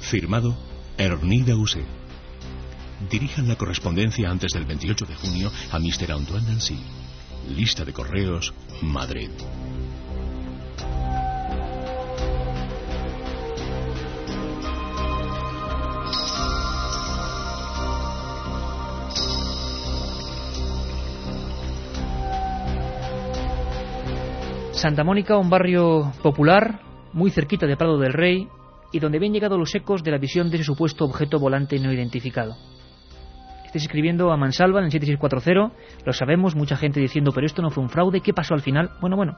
Firmado 0.00 0.56
Ernida 0.96 1.56
Use. 1.56 1.84
Dirijan 3.10 3.48
la 3.48 3.56
correspondencia 3.56 4.30
antes 4.30 4.52
del 4.52 4.64
28 4.64 5.06
de 5.06 5.14
junio 5.14 5.50
a 5.72 5.78
Mr. 5.78 6.12
Antoine 6.12 6.46
Nancy. 6.46 6.78
Lista 7.48 7.84
de 7.84 7.92
correos, 7.92 8.54
Madrid. 8.82 9.30
Santa 24.72 25.02
Mónica, 25.02 25.38
un 25.38 25.48
barrio 25.48 26.12
popular, 26.22 26.82
muy 27.14 27.30
cerquita 27.30 27.66
de 27.66 27.76
Prado 27.76 27.98
del 27.98 28.12
Rey, 28.12 28.48
y 28.92 28.98
donde 29.00 29.16
habían 29.18 29.32
llegado 29.32 29.56
los 29.56 29.74
ecos 29.74 30.04
de 30.04 30.10
la 30.10 30.18
visión 30.18 30.50
de 30.50 30.56
ese 30.56 30.64
supuesto 30.64 31.04
objeto 31.04 31.38
volante 31.38 31.78
no 31.78 31.92
identificado. 31.92 32.54
Escribiendo 33.74 34.30
a 34.30 34.36
Mansalva 34.36 34.78
en 34.78 34.86
el 34.86 34.92
7640, 34.92 36.04
lo 36.06 36.12
sabemos, 36.12 36.54
mucha 36.54 36.76
gente 36.76 37.00
diciendo, 37.00 37.32
pero 37.34 37.46
esto 37.46 37.60
no 37.60 37.70
fue 37.70 37.82
un 37.82 37.90
fraude, 37.90 38.20
¿qué 38.20 38.32
pasó 38.32 38.54
al 38.54 38.60
final? 38.60 38.90
Bueno, 39.00 39.16
bueno, 39.16 39.36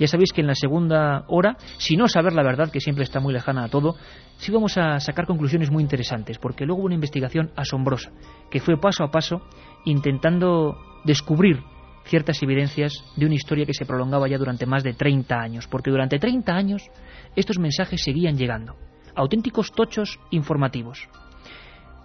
ya 0.00 0.08
sabéis 0.08 0.32
que 0.32 0.40
en 0.40 0.48
la 0.48 0.56
segunda 0.56 1.24
hora, 1.28 1.56
si 1.78 1.96
no 1.96 2.08
saber 2.08 2.32
la 2.32 2.42
verdad, 2.42 2.70
que 2.70 2.80
siempre 2.80 3.04
está 3.04 3.20
muy 3.20 3.32
lejana 3.32 3.64
a 3.64 3.68
todo, 3.68 3.94
sí 4.38 4.50
vamos 4.50 4.76
a 4.76 4.98
sacar 4.98 5.26
conclusiones 5.26 5.70
muy 5.70 5.82
interesantes, 5.82 6.38
porque 6.38 6.66
luego 6.66 6.80
hubo 6.80 6.86
una 6.86 6.96
investigación 6.96 7.50
asombrosa, 7.54 8.10
que 8.50 8.60
fue 8.60 8.76
paso 8.76 9.04
a 9.04 9.10
paso 9.10 9.42
intentando 9.84 10.76
descubrir 11.04 11.62
ciertas 12.06 12.42
evidencias 12.42 13.04
de 13.16 13.26
una 13.26 13.34
historia 13.34 13.66
que 13.66 13.74
se 13.74 13.86
prolongaba 13.86 14.28
ya 14.28 14.38
durante 14.38 14.66
más 14.66 14.82
de 14.82 14.94
30 14.94 15.38
años, 15.38 15.68
porque 15.68 15.90
durante 15.90 16.18
30 16.18 16.52
años 16.52 16.90
estos 17.36 17.58
mensajes 17.58 18.02
seguían 18.02 18.36
llegando, 18.36 18.76
auténticos 19.14 19.72
tochos 19.72 20.18
informativos. 20.30 21.08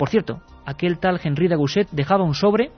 Por 0.01 0.09
cierto, 0.09 0.41
aquel 0.65 0.97
tal 0.97 1.21
Henry 1.23 1.47
Dagousset 1.47 1.87
dejaba 1.91 2.23
un 2.23 2.33
sobre 2.33 2.71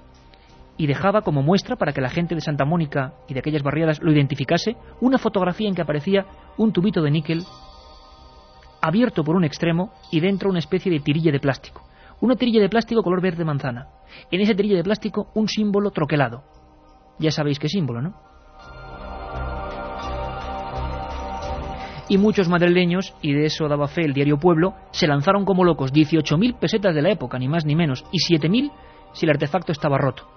y 0.75 0.87
dejaba 0.87 1.21
como 1.21 1.41
muestra 1.41 1.77
para 1.77 1.93
que 1.93 2.01
la 2.01 2.09
gente 2.09 2.35
de 2.35 2.41
Santa 2.41 2.65
Mónica 2.65 3.13
y 3.29 3.33
de 3.33 3.39
aquellas 3.39 3.63
barriadas 3.63 4.01
lo 4.01 4.11
identificase 4.11 4.75
una 4.99 5.17
fotografía 5.17 5.69
en 5.69 5.73
que 5.73 5.81
aparecía 5.81 6.25
un 6.57 6.73
tubito 6.73 7.01
de 7.01 7.11
níquel 7.11 7.45
abierto 8.81 9.23
por 9.23 9.37
un 9.37 9.45
extremo 9.45 9.93
y 10.11 10.19
dentro 10.19 10.49
una 10.49 10.59
especie 10.59 10.91
de 10.91 10.99
tirilla 10.99 11.31
de 11.31 11.39
plástico. 11.39 11.83
Una 12.19 12.35
tirilla 12.35 12.59
de 12.59 12.67
plástico 12.67 13.01
color 13.01 13.21
verde 13.21 13.45
manzana. 13.45 13.87
En 14.29 14.41
esa 14.41 14.53
tirilla 14.53 14.75
de 14.75 14.83
plástico 14.83 15.31
un 15.33 15.47
símbolo 15.47 15.91
troquelado, 15.91 16.43
ya 17.19 17.31
sabéis 17.31 17.57
qué 17.57 17.69
símbolo, 17.69 18.01
¿no? 18.01 18.32
Y 22.13 22.17
muchos 22.19 22.47
madrileños, 22.47 23.15
y 23.23 23.33
de 23.33 23.47
eso 23.47 23.67
daba 23.67 23.87
fe 23.87 24.05
el 24.05 24.13
diario 24.13 24.37
Pueblo, 24.37 24.75
se 24.91 25.07
lanzaron 25.07 25.45
como 25.45 25.63
locos 25.63 25.91
18.000 25.91 26.59
pesetas 26.59 26.93
de 26.93 27.01
la 27.01 27.09
época, 27.09 27.39
ni 27.39 27.47
más 27.47 27.65
ni 27.65 27.75
menos, 27.75 28.05
y 28.11 28.19
7.000 28.19 28.71
si 29.13 29.25
el 29.25 29.31
artefacto 29.31 29.71
estaba 29.71 29.97
roto. 29.97 30.29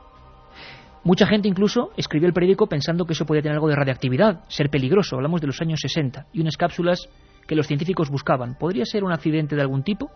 Mucha 1.05 1.27
gente 1.27 1.49
incluso 1.49 1.91
escribió 1.99 2.29
el 2.29 2.33
periódico 2.33 2.67
pensando 2.67 3.05
que 3.05 3.13
eso 3.13 3.27
podía 3.27 3.43
tener 3.43 3.57
algo 3.57 3.69
de 3.69 3.77
radiactividad, 3.77 4.41
ser 4.49 4.71
peligroso, 4.71 5.17
hablamos 5.17 5.43
de 5.43 5.49
los 5.49 5.61
años 5.61 5.81
60, 5.83 6.29
y 6.33 6.41
unas 6.41 6.57
cápsulas 6.57 7.11
que 7.47 7.55
los 7.55 7.67
científicos 7.67 8.09
buscaban. 8.09 8.57
¿Podría 8.57 8.87
ser 8.87 9.05
un 9.05 9.13
accidente 9.13 9.55
de 9.55 9.61
algún 9.61 9.83
tipo? 9.83 10.11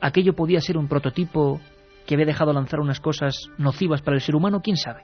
¿Aquello 0.00 0.34
podía 0.34 0.60
ser 0.60 0.76
un 0.76 0.88
prototipo 0.88 1.60
que 2.04 2.14
había 2.14 2.26
dejado 2.26 2.52
lanzar 2.52 2.80
unas 2.80 2.98
cosas 2.98 3.48
nocivas 3.58 4.02
para 4.02 4.16
el 4.16 4.22
ser 4.22 4.34
humano? 4.34 4.60
¿Quién 4.60 4.76
sabe? 4.76 5.02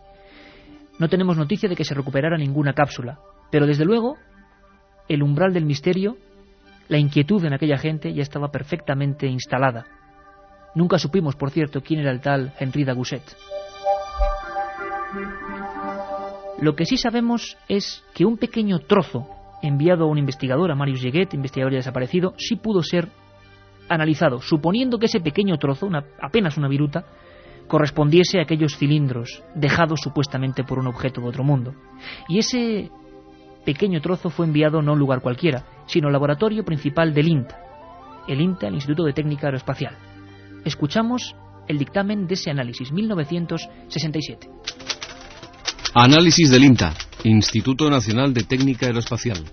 No 0.99 1.09
tenemos 1.09 1.37
noticia 1.37 1.69
de 1.69 1.77
que 1.77 1.85
se 1.85 1.95
recuperara 1.95 2.37
ninguna 2.37 2.73
cápsula, 2.73 3.21
pero 3.53 3.69
desde 3.69 3.85
luego 3.85 4.17
el 5.09 5.23
umbral 5.23 5.53
del 5.53 5.65
misterio, 5.65 6.17
la 6.89 6.99
inquietud 6.99 7.45
en 7.45 7.53
aquella 7.53 7.79
gente 7.79 8.13
ya 8.13 8.23
estaba 8.23 8.51
perfectamente 8.51 9.27
instalada. 9.27 9.87
Nunca 10.75 10.99
supimos, 10.99 11.37
por 11.37 11.51
cierto, 11.51 11.83
quién 11.83 12.01
era 12.01 12.11
el 12.11 12.21
tal 12.21 12.55
Henri 12.59 12.85
Dagousset. 12.85 13.23
Lo 16.61 16.77
que 16.77 16.87
sí 16.87 16.97
sabemos 16.97 17.57
es 17.69 18.05
que 18.15 18.25
un 18.25 18.39
pequeño 18.39 18.79
trozo 18.81 19.27
enviado 19.63 20.05
a 20.05 20.09
un 20.09 20.19
investigador, 20.19 20.71
a 20.71 20.75
Marius 20.75 21.03
Jeguet, 21.03 21.35
investigador 21.35 21.73
ya 21.73 21.79
desaparecido, 21.79 22.35
sí 22.39 22.57
pudo 22.57 22.83
ser 22.83 23.09
analizado, 23.89 24.41
suponiendo 24.41 24.99
que 24.99 25.07
ese 25.07 25.21
pequeño 25.21 25.59
trozo, 25.59 25.89
apenas 26.21 26.57
una 26.57 26.69
viruta, 26.69 27.05
correspondiese 27.69 28.39
a 28.39 28.43
aquellos 28.43 28.77
cilindros 28.77 29.43
dejados 29.55 30.01
supuestamente 30.01 30.65
por 30.65 30.79
un 30.79 30.87
objeto 30.87 31.21
de 31.21 31.29
otro 31.29 31.45
mundo. 31.45 31.75
Y 32.29 32.39
ese 32.39 32.91
pequeño 33.65 34.01
trozo 34.01 34.31
fue 34.31 34.47
enviado 34.47 34.83
no 34.83 34.91
a 34.91 34.95
un 34.95 34.99
lugar 34.99 35.21
cualquiera, 35.21 35.65
sino 35.87 36.09
al 36.09 36.13
laboratorio 36.13 36.65
principal 36.65 37.15
del 37.15 37.29
INTA, 37.29 37.59
el 38.29 38.41
INTA, 38.41 38.69
el 38.69 38.75
Instituto 38.75 39.05
de 39.05 39.13
Técnica 39.13 39.47
Aeroespacial. 39.47 39.97
Escuchamos 40.65 41.35
el 41.69 41.79
dictamen 41.79 42.27
de 42.27 42.35
ese 42.35 42.51
análisis, 42.51 42.93
1967. 42.93 44.49
Análisis 45.95 46.51
del 46.51 46.65
INTA, 46.65 46.95
Instituto 47.25 47.91
Nacional 47.91 48.33
de 48.33 48.45
Técnica 48.45 48.87
Aeroespacial. 48.87 49.45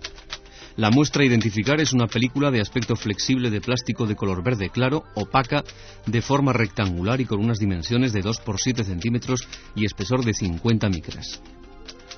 La 0.78 0.92
muestra 0.92 1.24
a 1.24 1.26
identificar 1.26 1.82
es 1.82 1.92
una 1.92 2.08
película 2.08 2.52
de 2.52 2.62
aspecto 2.62 2.96
flexible 2.96 3.50
de 3.50 3.60
plástico 3.60 4.06
de 4.06 4.16
color 4.16 4.42
verde 4.42 4.70
claro, 4.70 5.04
opaca, 5.16 5.64
de 6.06 6.22
forma 6.22 6.54
rectangular 6.54 7.20
y 7.20 7.26
con 7.26 7.40
unas 7.44 7.60
dimensiones 7.60 8.14
de 8.14 8.22
2 8.22 8.40
por 8.40 8.62
7 8.62 8.86
centímetros 8.86 9.46
y 9.76 9.84
espesor 9.84 10.24
de 10.24 10.34
50 10.34 10.88
micras. 10.88 11.42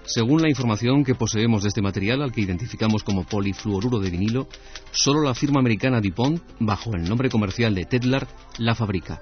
Según 0.06 0.42
la 0.42 0.50
información 0.50 1.04
que 1.04 1.16
poseemos 1.16 1.62
de 1.62 1.70
este 1.70 1.82
material, 1.82 2.22
al 2.22 2.32
que 2.32 2.42
identificamos 2.42 3.04
como 3.04 3.24
polifluoruro 3.24 4.00
de 4.00 4.10
vinilo, 4.10 4.48
solo 4.92 5.22
la 5.22 5.36
firma 5.36 5.60
americana 5.60 6.02
DuPont, 6.02 6.42
bajo 6.60 6.94
el 6.96 7.08
nombre 7.08 7.30
comercial 7.30 7.76
de 7.76 7.86
Tedlar, 7.86 8.28
la 8.58 8.76
fabrica. 8.76 9.22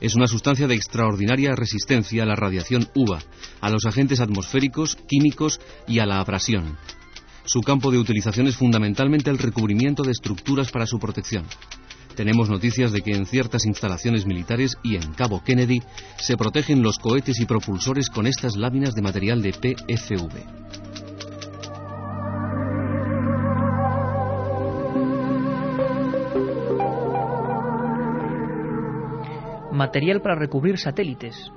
Es 0.00 0.14
una 0.14 0.26
sustancia 0.26 0.66
de 0.66 0.74
extraordinaria 0.74 1.56
resistencia 1.56 2.22
a 2.22 2.26
la 2.26 2.36
radiación 2.36 2.88
UVA, 2.94 3.20
a 3.60 3.70
los 3.70 3.86
agentes 3.86 4.20
atmosféricos, 4.20 4.96
químicos 5.08 5.60
y 5.88 6.00
a 6.00 6.06
la 6.06 6.20
abrasión, 6.20 6.76
su 7.46 7.60
campo 7.60 7.92
de 7.92 7.98
utilización 7.98 8.48
es 8.48 8.56
fundamentalmente 8.56 9.30
el 9.30 9.38
recubrimiento 9.38 10.02
de 10.02 10.10
estructuras 10.10 10.72
para 10.72 10.84
su 10.84 10.98
protección. 10.98 11.44
Tenemos 12.16 12.48
noticias 12.48 12.92
de 12.92 13.02
que 13.02 13.14
en 13.14 13.26
ciertas 13.26 13.66
instalaciones 13.66 14.24
militares 14.24 14.78
y 14.82 14.96
en 14.96 15.12
Cabo 15.12 15.42
Kennedy 15.44 15.82
se 16.16 16.38
protegen 16.38 16.82
los 16.82 16.98
cohetes 16.98 17.38
y 17.40 17.44
propulsores 17.44 18.08
con 18.08 18.26
estas 18.26 18.56
láminas 18.56 18.94
de 18.94 19.02
material 19.02 19.42
de 19.42 19.52
PFV. 19.52 20.32
Material 29.72 30.22
para 30.22 30.36
recubrir 30.36 30.78
satélites 30.78 31.52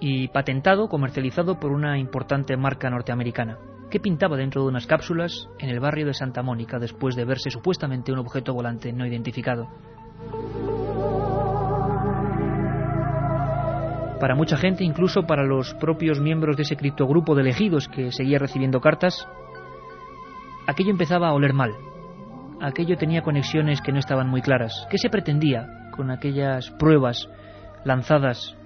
y 0.00 0.28
patentado, 0.28 0.88
comercializado 0.88 1.60
por 1.60 1.72
una 1.72 1.98
importante 1.98 2.56
marca 2.56 2.88
norteamericana. 2.88 3.58
¿Qué 3.90 3.98
pintaba 3.98 4.36
dentro 4.36 4.62
de 4.62 4.68
unas 4.68 4.86
cápsulas 4.86 5.48
en 5.58 5.68
el 5.68 5.80
barrio 5.80 6.06
de 6.06 6.14
Santa 6.14 6.44
Mónica 6.44 6.78
después 6.78 7.16
de 7.16 7.24
verse 7.24 7.50
supuestamente 7.50 8.12
un 8.12 8.20
objeto 8.20 8.54
volante 8.54 8.92
no 8.92 9.04
identificado? 9.04 9.68
Para 14.20 14.36
mucha 14.36 14.56
gente, 14.56 14.84
incluso 14.84 15.26
para 15.26 15.44
los 15.44 15.74
propios 15.74 16.20
miembros 16.20 16.56
de 16.56 16.62
ese 16.62 16.76
criptogrupo 16.76 17.34
de 17.34 17.40
elegidos 17.40 17.88
que 17.88 18.12
seguía 18.12 18.38
recibiendo 18.38 18.80
cartas, 18.80 19.26
aquello 20.68 20.90
empezaba 20.90 21.28
a 21.28 21.32
oler 21.32 21.52
mal. 21.52 21.72
Aquello 22.60 22.96
tenía 22.96 23.22
conexiones 23.22 23.80
que 23.80 23.90
no 23.90 23.98
estaban 23.98 24.28
muy 24.28 24.40
claras. 24.40 24.86
¿Qué 24.88 24.98
se 24.98 25.10
pretendía 25.10 25.66
con 25.96 26.12
aquellas 26.12 26.70
pruebas 26.72 27.28
lanzadas 27.84 28.56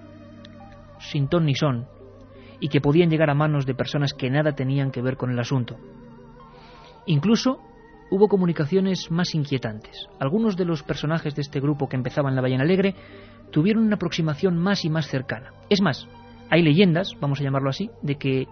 sin 0.99 1.29
ton 1.29 1.45
ni 1.45 1.55
son 1.55 1.87
y 2.65 2.67
que 2.67 2.81
podían 2.81 3.11
llegar 3.11 3.29
a 3.29 3.35
manos 3.35 3.67
de 3.67 3.75
personas 3.75 4.15
que 4.15 4.31
nada 4.31 4.53
tenían 4.53 4.89
que 4.89 5.03
ver 5.03 5.17
con 5.17 5.29
el 5.29 5.37
asunto. 5.37 5.77
Incluso 7.05 7.59
hubo 8.09 8.27
comunicaciones 8.27 9.11
más 9.11 9.35
inquietantes. 9.35 10.07
Algunos 10.19 10.57
de 10.57 10.65
los 10.65 10.81
personajes 10.81 11.35
de 11.35 11.43
este 11.43 11.59
grupo 11.59 11.87
que 11.87 11.95
empezaban 11.95 12.35
la 12.35 12.41
Ballena 12.41 12.63
Alegre 12.63 12.95
tuvieron 13.51 13.83
una 13.83 13.97
aproximación 13.97 14.57
más 14.57 14.83
y 14.83 14.89
más 14.89 15.05
cercana. 15.05 15.51
Es 15.69 15.79
más, 15.79 16.07
hay 16.49 16.63
leyendas, 16.63 17.11
vamos 17.21 17.39
a 17.39 17.43
llamarlo 17.43 17.69
así, 17.69 17.91
de 18.01 18.15
que 18.15 18.47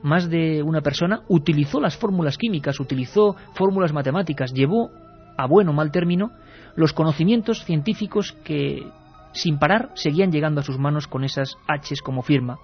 más 0.00 0.30
de 0.30 0.62
una 0.62 0.80
persona 0.80 1.22
utilizó 1.26 1.80
las 1.80 1.96
fórmulas 1.96 2.38
químicas, 2.38 2.78
utilizó 2.78 3.34
fórmulas 3.54 3.92
matemáticas, 3.92 4.52
llevó 4.52 4.90
a 5.36 5.46
buen 5.48 5.68
o 5.68 5.72
mal 5.72 5.90
término 5.90 6.30
los 6.76 6.92
conocimientos 6.92 7.64
científicos 7.64 8.30
que 8.44 8.86
sin 9.32 9.58
parar 9.58 9.90
seguían 9.94 10.30
llegando 10.30 10.60
a 10.60 10.64
sus 10.64 10.78
manos 10.78 11.08
con 11.08 11.24
esas 11.24 11.56
H's 11.66 12.00
como 12.00 12.22
firma 12.22 12.60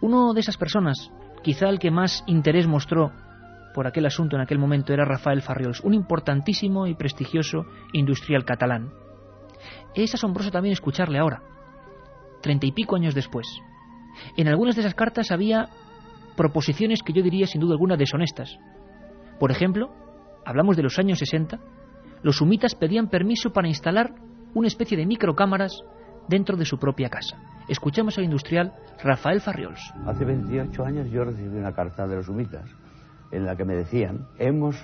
Uno 0.00 0.34
de 0.34 0.40
esas 0.40 0.56
personas, 0.56 1.10
quizá 1.42 1.68
el 1.68 1.78
que 1.78 1.90
más 1.90 2.22
interés 2.26 2.66
mostró 2.66 3.12
por 3.74 3.86
aquel 3.86 4.06
asunto 4.06 4.36
en 4.36 4.42
aquel 4.42 4.58
momento, 4.58 4.92
era 4.92 5.04
Rafael 5.04 5.42
Farriols, 5.42 5.80
un 5.80 5.94
importantísimo 5.94 6.86
y 6.86 6.94
prestigioso 6.94 7.66
industrial 7.92 8.44
catalán. 8.44 8.90
Es 9.94 10.14
asombroso 10.14 10.50
también 10.50 10.72
escucharle 10.72 11.18
ahora, 11.18 11.42
treinta 12.40 12.66
y 12.66 12.72
pico 12.72 12.96
años 12.96 13.14
después. 13.14 13.46
En 14.36 14.48
algunas 14.48 14.76
de 14.76 14.80
esas 14.80 14.94
cartas 14.94 15.30
había 15.30 15.68
proposiciones 16.36 17.02
que 17.02 17.12
yo 17.12 17.22
diría 17.22 17.46
sin 17.46 17.60
duda 17.60 17.72
alguna 17.72 17.96
deshonestas. 17.96 18.58
Por 19.38 19.50
ejemplo, 19.50 19.90
hablamos 20.44 20.76
de 20.76 20.82
los 20.82 20.98
años 20.98 21.18
60, 21.18 21.58
los 22.22 22.36
sumitas 22.36 22.74
pedían 22.74 23.08
permiso 23.08 23.52
para 23.52 23.68
instalar 23.68 24.14
una 24.54 24.68
especie 24.68 24.96
de 24.96 25.06
microcámaras 25.06 25.82
dentro 26.28 26.56
de 26.56 26.64
su 26.64 26.78
propia 26.78 27.08
casa. 27.08 27.36
Escuchamos 27.68 28.16
al 28.18 28.24
industrial 28.24 28.72
Rafael 29.02 29.40
Farriols. 29.40 29.80
Hace 30.06 30.24
28 30.24 30.84
años 30.84 31.10
yo 31.10 31.24
recibí 31.24 31.56
una 31.56 31.72
carta 31.72 32.06
de 32.06 32.16
los 32.16 32.26
sumitas 32.26 32.64
en 33.30 33.44
la 33.44 33.56
que 33.56 33.64
me 33.64 33.74
decían, 33.74 34.26
hemos 34.38 34.76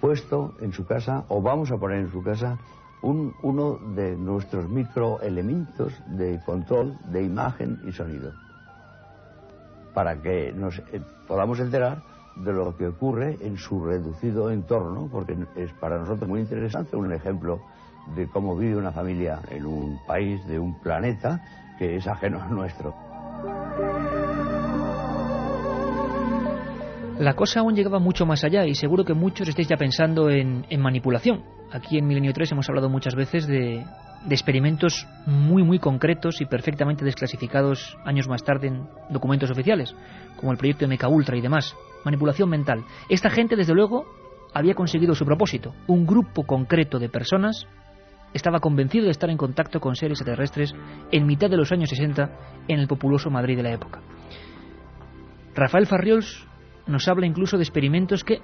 puesto 0.00 0.54
en 0.60 0.72
su 0.72 0.86
casa 0.86 1.24
o 1.28 1.42
vamos 1.42 1.70
a 1.70 1.76
poner 1.76 2.00
en 2.00 2.10
su 2.10 2.22
casa 2.22 2.58
un, 3.02 3.34
uno 3.42 3.78
de 3.94 4.16
nuestros 4.16 4.68
microelementos 4.68 5.92
de 6.06 6.40
control 6.44 6.98
de 7.10 7.22
imagen 7.22 7.80
y 7.86 7.92
sonido 7.92 8.32
para 9.94 10.20
que 10.20 10.52
nos 10.52 10.78
eh, 10.78 11.02
podamos 11.26 11.60
enterar 11.60 12.02
de 12.36 12.52
lo 12.52 12.76
que 12.76 12.88
ocurre 12.88 13.36
en 13.42 13.58
su 13.58 13.84
reducido 13.84 14.50
entorno, 14.50 15.08
porque 15.10 15.36
es 15.56 15.72
para 15.74 15.98
nosotros 15.98 16.28
muy 16.28 16.40
interesante 16.40 16.96
un 16.96 17.12
ejemplo 17.12 17.60
de 18.06 18.28
cómo 18.28 18.56
vive 18.56 18.76
una 18.76 18.92
familia 18.92 19.40
en 19.50 19.66
un 19.66 20.00
país 20.06 20.44
de 20.46 20.58
un 20.58 20.74
planeta 20.80 21.40
que 21.78 21.96
es 21.96 22.06
ajeno 22.06 22.42
a 22.42 22.48
nuestro. 22.48 22.94
La 27.18 27.34
cosa 27.34 27.60
aún 27.60 27.74
llegaba 27.74 27.98
mucho 27.98 28.26
más 28.26 28.42
allá 28.42 28.66
y 28.66 28.74
seguro 28.74 29.04
que 29.04 29.14
muchos 29.14 29.48
estáis 29.48 29.68
ya 29.68 29.76
pensando 29.76 30.30
en, 30.30 30.66
en 30.68 30.80
manipulación. 30.80 31.44
Aquí 31.70 31.98
en 31.98 32.06
Milenio 32.06 32.32
3 32.32 32.52
hemos 32.52 32.68
hablado 32.68 32.88
muchas 32.88 33.14
veces 33.14 33.46
de, 33.46 33.84
de 34.24 34.34
experimentos 34.34 35.06
muy 35.26 35.62
muy 35.62 35.78
concretos 35.78 36.40
y 36.40 36.46
perfectamente 36.46 37.04
desclasificados 37.04 37.96
años 38.04 38.28
más 38.28 38.44
tarde 38.44 38.68
en 38.68 38.88
documentos 39.10 39.50
oficiales, 39.50 39.94
como 40.36 40.52
el 40.52 40.58
proyecto 40.58 40.86
MK 40.86 41.08
Ultra 41.08 41.36
y 41.36 41.40
demás. 41.40 41.76
Manipulación 42.04 42.48
mental. 42.48 42.84
Esta 43.08 43.30
gente, 43.30 43.56
desde 43.56 43.74
luego, 43.74 44.04
había 44.54 44.74
conseguido 44.74 45.14
su 45.14 45.24
propósito. 45.24 45.74
Un 45.86 46.06
grupo 46.06 46.44
concreto 46.44 46.98
de 46.98 47.08
personas 47.08 47.66
estaba 48.34 48.60
convencido 48.60 49.04
de 49.04 49.10
estar 49.10 49.30
en 49.30 49.36
contacto 49.36 49.80
con 49.80 49.96
seres 49.96 50.20
extraterrestres 50.20 50.74
en 51.10 51.26
mitad 51.26 51.50
de 51.50 51.56
los 51.56 51.72
años 51.72 51.90
60 51.90 52.30
en 52.68 52.78
el 52.78 52.88
populoso 52.88 53.30
Madrid 53.30 53.56
de 53.56 53.62
la 53.62 53.72
época. 53.72 54.00
Rafael 55.54 55.86
Farriols 55.86 56.46
nos 56.86 57.06
habla 57.08 57.26
incluso 57.26 57.56
de 57.56 57.62
experimentos 57.62 58.24
que 58.24 58.40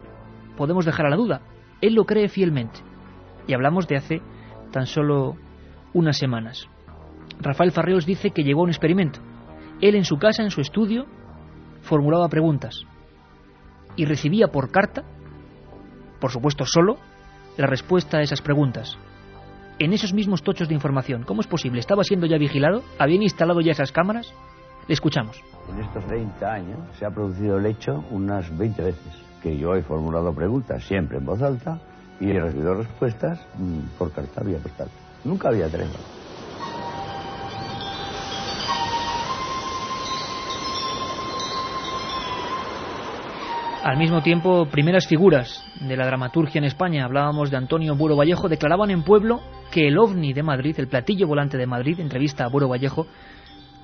podemos 0.57 0.84
dejar 0.84 1.07
a 1.07 1.11
la 1.11 1.16
duda. 1.16 1.41
Él 1.80 1.95
lo 1.95 2.05
cree 2.05 2.28
fielmente. 2.28 2.80
Y 3.47 3.55
hablamos 3.55 3.89
de 3.89 3.97
hace 3.97 4.22
tan 4.72 4.86
solo 4.86 5.36
unas 5.95 6.18
semanas. 6.18 6.68
Rafael 7.41 7.72
Farreos 7.72 8.05
dice 8.05 8.30
que 8.30 8.43
llegó 8.43 8.61
a 8.61 8.64
un 8.64 8.70
experimento. 8.70 9.20
Él 9.80 9.95
en 9.95 10.05
su 10.05 10.18
casa, 10.18 10.43
en 10.43 10.51
su 10.51 10.61
estudio, 10.61 11.07
formulaba 11.82 12.28
preguntas 12.28 12.84
y 13.97 14.05
recibía 14.05 14.49
por 14.49 14.70
carta, 14.70 15.03
por 16.20 16.30
supuesto 16.30 16.64
solo, 16.66 16.99
la 17.57 17.66
respuesta 17.66 18.18
a 18.18 18.22
esas 18.22 18.43
preguntas. 18.43 18.99
En 19.80 19.92
esos 19.92 20.12
mismos 20.12 20.42
tochos 20.42 20.66
de 20.66 20.74
información, 20.74 21.22
¿cómo 21.22 21.40
es 21.40 21.46
posible? 21.46 21.78
¿Estaba 21.78 22.02
siendo 22.02 22.26
ya 22.26 22.36
vigilado? 22.36 22.82
¿Habían 22.98 23.22
instalado 23.22 23.60
ya 23.60 23.70
esas 23.70 23.92
cámaras? 23.92 24.34
Le 24.88 24.94
escuchamos. 24.94 25.40
En 25.70 25.78
estos 25.78 26.04
30 26.06 26.52
años 26.52 26.78
se 26.98 27.06
ha 27.06 27.10
producido 27.10 27.58
el 27.58 27.66
hecho 27.66 28.02
unas 28.10 28.56
20 28.58 28.82
veces 28.82 29.12
que 29.40 29.56
yo 29.56 29.76
he 29.76 29.82
formulado 29.82 30.32
preguntas 30.32 30.82
siempre 30.82 31.18
en 31.18 31.26
voz 31.26 31.40
alta 31.42 31.78
y 32.18 32.30
he 32.30 32.40
recibido 32.40 32.74
respuestas 32.74 33.38
mm, 33.56 33.96
por 33.96 34.10
carta 34.10 34.42
vía 34.42 34.58
postal. 34.58 34.88
Nunca 35.22 35.48
había 35.48 35.68
tregua. 35.68 36.00
Al 43.84 43.96
mismo 43.96 44.22
tiempo, 44.22 44.66
primeras 44.66 45.06
figuras 45.06 45.64
de 45.80 45.96
la 45.96 46.04
dramaturgia 46.04 46.58
en 46.58 46.64
España, 46.64 47.04
hablábamos 47.04 47.50
de 47.50 47.56
Antonio 47.56 47.94
Buro 47.94 48.16
Vallejo, 48.16 48.48
declaraban 48.48 48.90
en 48.90 49.04
Pueblo 49.04 49.40
que 49.70 49.86
el 49.86 49.98
ovni 49.98 50.32
de 50.32 50.42
Madrid, 50.42 50.74
el 50.78 50.88
platillo 50.88 51.28
volante 51.28 51.56
de 51.56 51.66
Madrid, 51.66 52.00
entrevista 52.00 52.44
a 52.44 52.48
Buro 52.48 52.68
Vallejo, 52.68 53.06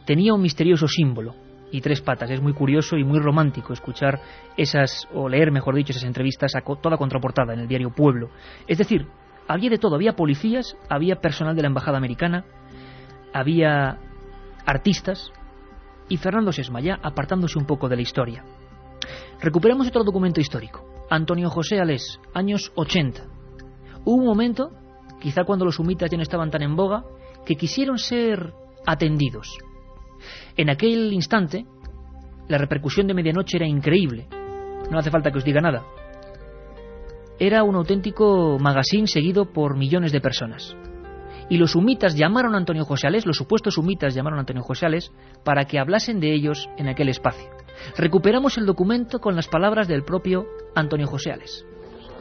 tenía 0.05 0.34
un 0.34 0.42
misterioso 0.42 0.88
símbolo 0.88 1.36
y 1.70 1.80
tres 1.80 2.01
patas. 2.01 2.28
Es 2.30 2.42
muy 2.42 2.53
curioso 2.53 2.97
y 2.97 3.05
muy 3.05 3.20
romántico 3.20 3.72
escuchar 3.72 4.20
esas, 4.57 5.09
o 5.14 5.28
leer, 5.28 5.53
mejor 5.53 5.76
dicho, 5.76 5.92
esas 5.92 6.05
entrevistas 6.05 6.55
a 6.57 6.61
toda 6.61 6.99
contraportada 6.99 7.55
en 7.55 7.61
el 7.61 7.68
diario 7.68 7.90
Pueblo. 7.90 8.30
Es 8.66 8.78
decir, 8.78 9.07
había 9.47 9.70
de 9.70 9.78
todo, 9.78 9.95
había 9.95 10.16
policías, 10.16 10.76
había 10.90 11.16
personal 11.16 11.55
de 11.55 11.62
la 11.62 11.68
embajada 11.68 11.99
americana, 11.99 12.45
había 13.32 13.99
artistas 14.66 15.30
y 16.09 16.16
Fernando 16.16 16.53
Sesma 16.53 16.80
ya 16.80 16.99
apartándose 17.01 17.59
un 17.59 17.66
poco 17.66 17.88
de 17.88 17.97
la 17.97 18.03
historia. 18.03 18.45
Recuperamos 19.45 19.86
otro 19.88 20.05
documento 20.05 20.40
histórico. 20.40 20.86
Antonio 21.11 21.51
José 21.51 21.78
Alés, 21.78 22.18
años 22.32 22.72
80. 22.76 23.26
Hubo 24.07 24.16
un 24.16 24.24
momento, 24.24 24.70
quizá 25.20 25.45
cuando 25.45 25.66
los 25.66 25.78
humitas 25.78 26.11
ya 26.11 26.16
no 26.16 26.22
estaban 26.22 26.51
tan 26.51 26.62
en 26.62 26.74
boga, 26.74 27.05
que 27.45 27.55
quisieron 27.55 27.99
ser 27.99 28.55
atendidos. 28.86 29.59
En 30.57 30.70
aquel 30.70 31.12
instante, 31.12 31.66
la 32.49 32.57
repercusión 32.57 33.07
de 33.07 33.12
medianoche 33.12 33.59
era 33.59 33.66
increíble. 33.66 34.28
No 34.90 34.99
hace 34.99 35.11
falta 35.11 35.30
que 35.30 35.36
os 35.36 35.45
diga 35.45 35.61
nada 35.61 35.84
era 37.38 37.64
un 37.64 37.74
auténtico 37.74 38.59
magazine 38.61 39.09
seguido 39.09 39.53
por 39.53 39.76
millones 39.76 40.12
de 40.12 40.20
personas. 40.20 40.76
Y 41.49 41.57
los 41.59 41.74
humitas 41.74 42.14
llamaron 42.14 42.55
a 42.55 42.59
Antonio 42.59 42.84
Josales, 42.84 43.26
los 43.26 43.36
supuestos 43.36 43.76
humitas 43.78 44.14
llamaron 44.14 44.38
a 44.38 44.40
Antonio 44.40 44.62
Josales 44.62 45.12
para 45.45 45.66
que 45.66 45.78
hablasen 45.78 46.20
de 46.20 46.34
ellos 46.34 46.68
en 46.76 46.88
aquel 46.88 47.09
espacio. 47.09 47.51
Recuperamos 47.97 48.57
el 48.59 48.66
documento 48.66 49.20
con 49.20 49.36
las 49.36 49.49
palabras 49.49 49.88
del 49.88 50.05
propio 50.05 50.47
Antonio 50.74 51.07
Josales. 51.07 51.64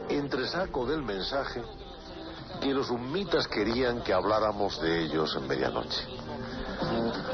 Entresaco 0.08 0.86
del 0.86 1.02
mensaje 1.02 1.62
que 2.60 2.72
los 2.72 2.90
humitas 2.90 3.48
querían 3.48 4.02
que 4.02 4.12
habláramos 4.12 4.80
de 4.80 5.04
ellos 5.04 5.36
en 5.36 5.48
medianoche. 5.48 6.06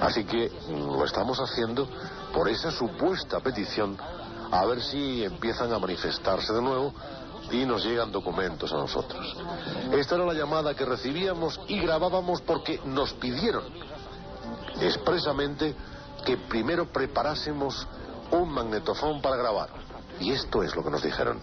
Así 0.01 0.25
que 0.25 0.51
lo 0.71 1.05
estamos 1.05 1.39
haciendo 1.41 1.89
por 2.33 2.49
esa 2.49 2.71
supuesta 2.71 3.41
petición, 3.41 3.97
a 4.51 4.65
ver 4.67 4.81
si 4.81 5.25
empiezan 5.25 5.73
a 5.73 5.79
manifestarse 5.79 6.53
de 6.53 6.63
nuevo 6.63 6.95
y 7.51 7.67
nos 7.67 7.85
llegan 7.85 8.13
documentos 8.13 8.73
a 8.73 8.77
nosotros. 8.77 9.37
Esta 9.93 10.15
era 10.15 10.25
la 10.25 10.35
llamada 10.35 10.75
que 10.75 10.85
recibíamos 10.85 11.61
y 11.69 11.81
grabábamos 11.81 12.41
porque 12.43 12.81
nos 12.85 13.13
pidieron 13.15 13.65
expresamente 14.81 15.75
que 16.25 16.37
primero 16.37 16.87
preparásemos 16.87 17.87
un 18.31 18.53
magnetofón 18.53 19.21
para 19.21 19.37
grabar. 19.37 19.71
Y 20.21 20.33
esto 20.33 20.63
es 20.63 20.77
lo 20.77 20.85
que 20.85 20.91
nos 20.91 21.03
dijeron. 21.03 21.41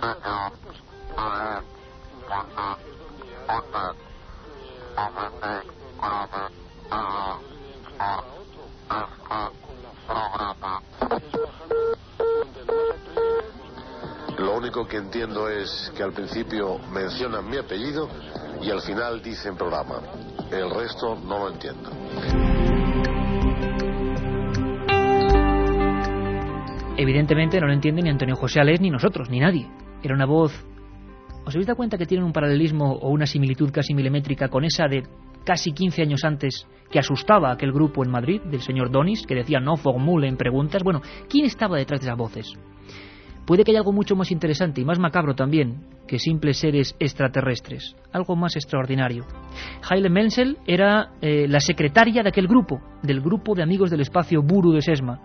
Lo 14.40 14.56
único 14.56 14.86
que 14.86 14.96
entiendo 14.96 15.50
es 15.50 15.92
que 15.94 16.02
al 16.02 16.12
principio 16.12 16.78
mencionan 16.90 17.46
mi 17.46 17.58
apellido 17.58 18.08
y 18.62 18.70
al 18.70 18.80
final 18.80 19.20
dicen 19.22 19.54
programa. 19.54 20.00
El 20.50 20.70
resto 20.70 21.14
no 21.14 21.40
lo 21.40 21.50
entiendo. 21.50 21.90
Evidentemente 26.96 27.60
no 27.60 27.66
lo 27.66 27.74
entiende 27.74 28.00
ni 28.00 28.08
Antonio 28.08 28.34
José 28.34 28.60
Alés 28.60 28.80
ni 28.80 28.88
nosotros, 28.88 29.28
ni 29.28 29.40
nadie. 29.40 29.68
Era 30.02 30.14
una 30.14 30.24
voz... 30.24 30.52
¿Os 31.44 31.54
habéis 31.54 31.66
dado 31.66 31.76
cuenta 31.76 31.98
que 31.98 32.06
tienen 32.06 32.24
un 32.24 32.32
paralelismo 32.32 32.94
o 32.94 33.10
una 33.10 33.26
similitud 33.26 33.70
casi 33.70 33.92
milimétrica 33.92 34.48
con 34.48 34.64
esa 34.64 34.88
de 34.88 35.02
casi 35.44 35.72
15 35.72 36.00
años 36.00 36.24
antes 36.24 36.66
que 36.90 36.98
asustaba 36.98 37.50
a 37.50 37.54
aquel 37.54 37.72
grupo 37.72 38.02
en 38.04 38.10
Madrid, 38.10 38.40
del 38.42 38.62
señor 38.62 38.90
Donis, 38.90 39.26
que 39.26 39.34
decía 39.34 39.60
no 39.60 39.76
formulen 39.76 40.38
preguntas? 40.38 40.82
Bueno, 40.82 41.02
¿quién 41.28 41.44
estaba 41.44 41.76
detrás 41.76 42.00
de 42.00 42.06
esas 42.06 42.16
voces? 42.16 42.54
Puede 43.46 43.64
que 43.64 43.72
haya 43.72 43.80
algo 43.80 43.92
mucho 43.92 44.14
más 44.16 44.30
interesante 44.30 44.80
y 44.80 44.84
más 44.84 44.98
macabro 44.98 45.34
también 45.34 45.84
que 46.06 46.18
simples 46.18 46.58
seres 46.58 46.96
extraterrestres, 46.98 47.94
algo 48.12 48.34
más 48.34 48.56
extraordinario. 48.56 49.24
Haile 49.88 50.10
Menzel 50.10 50.58
era 50.66 51.12
eh, 51.20 51.46
la 51.48 51.60
secretaria 51.60 52.24
de 52.24 52.30
aquel 52.30 52.48
grupo, 52.48 52.80
del 53.02 53.20
grupo 53.20 53.54
de 53.54 53.62
amigos 53.62 53.90
del 53.90 54.00
espacio 54.00 54.42
Buru 54.42 54.72
de 54.72 54.82
Sesma, 54.82 55.20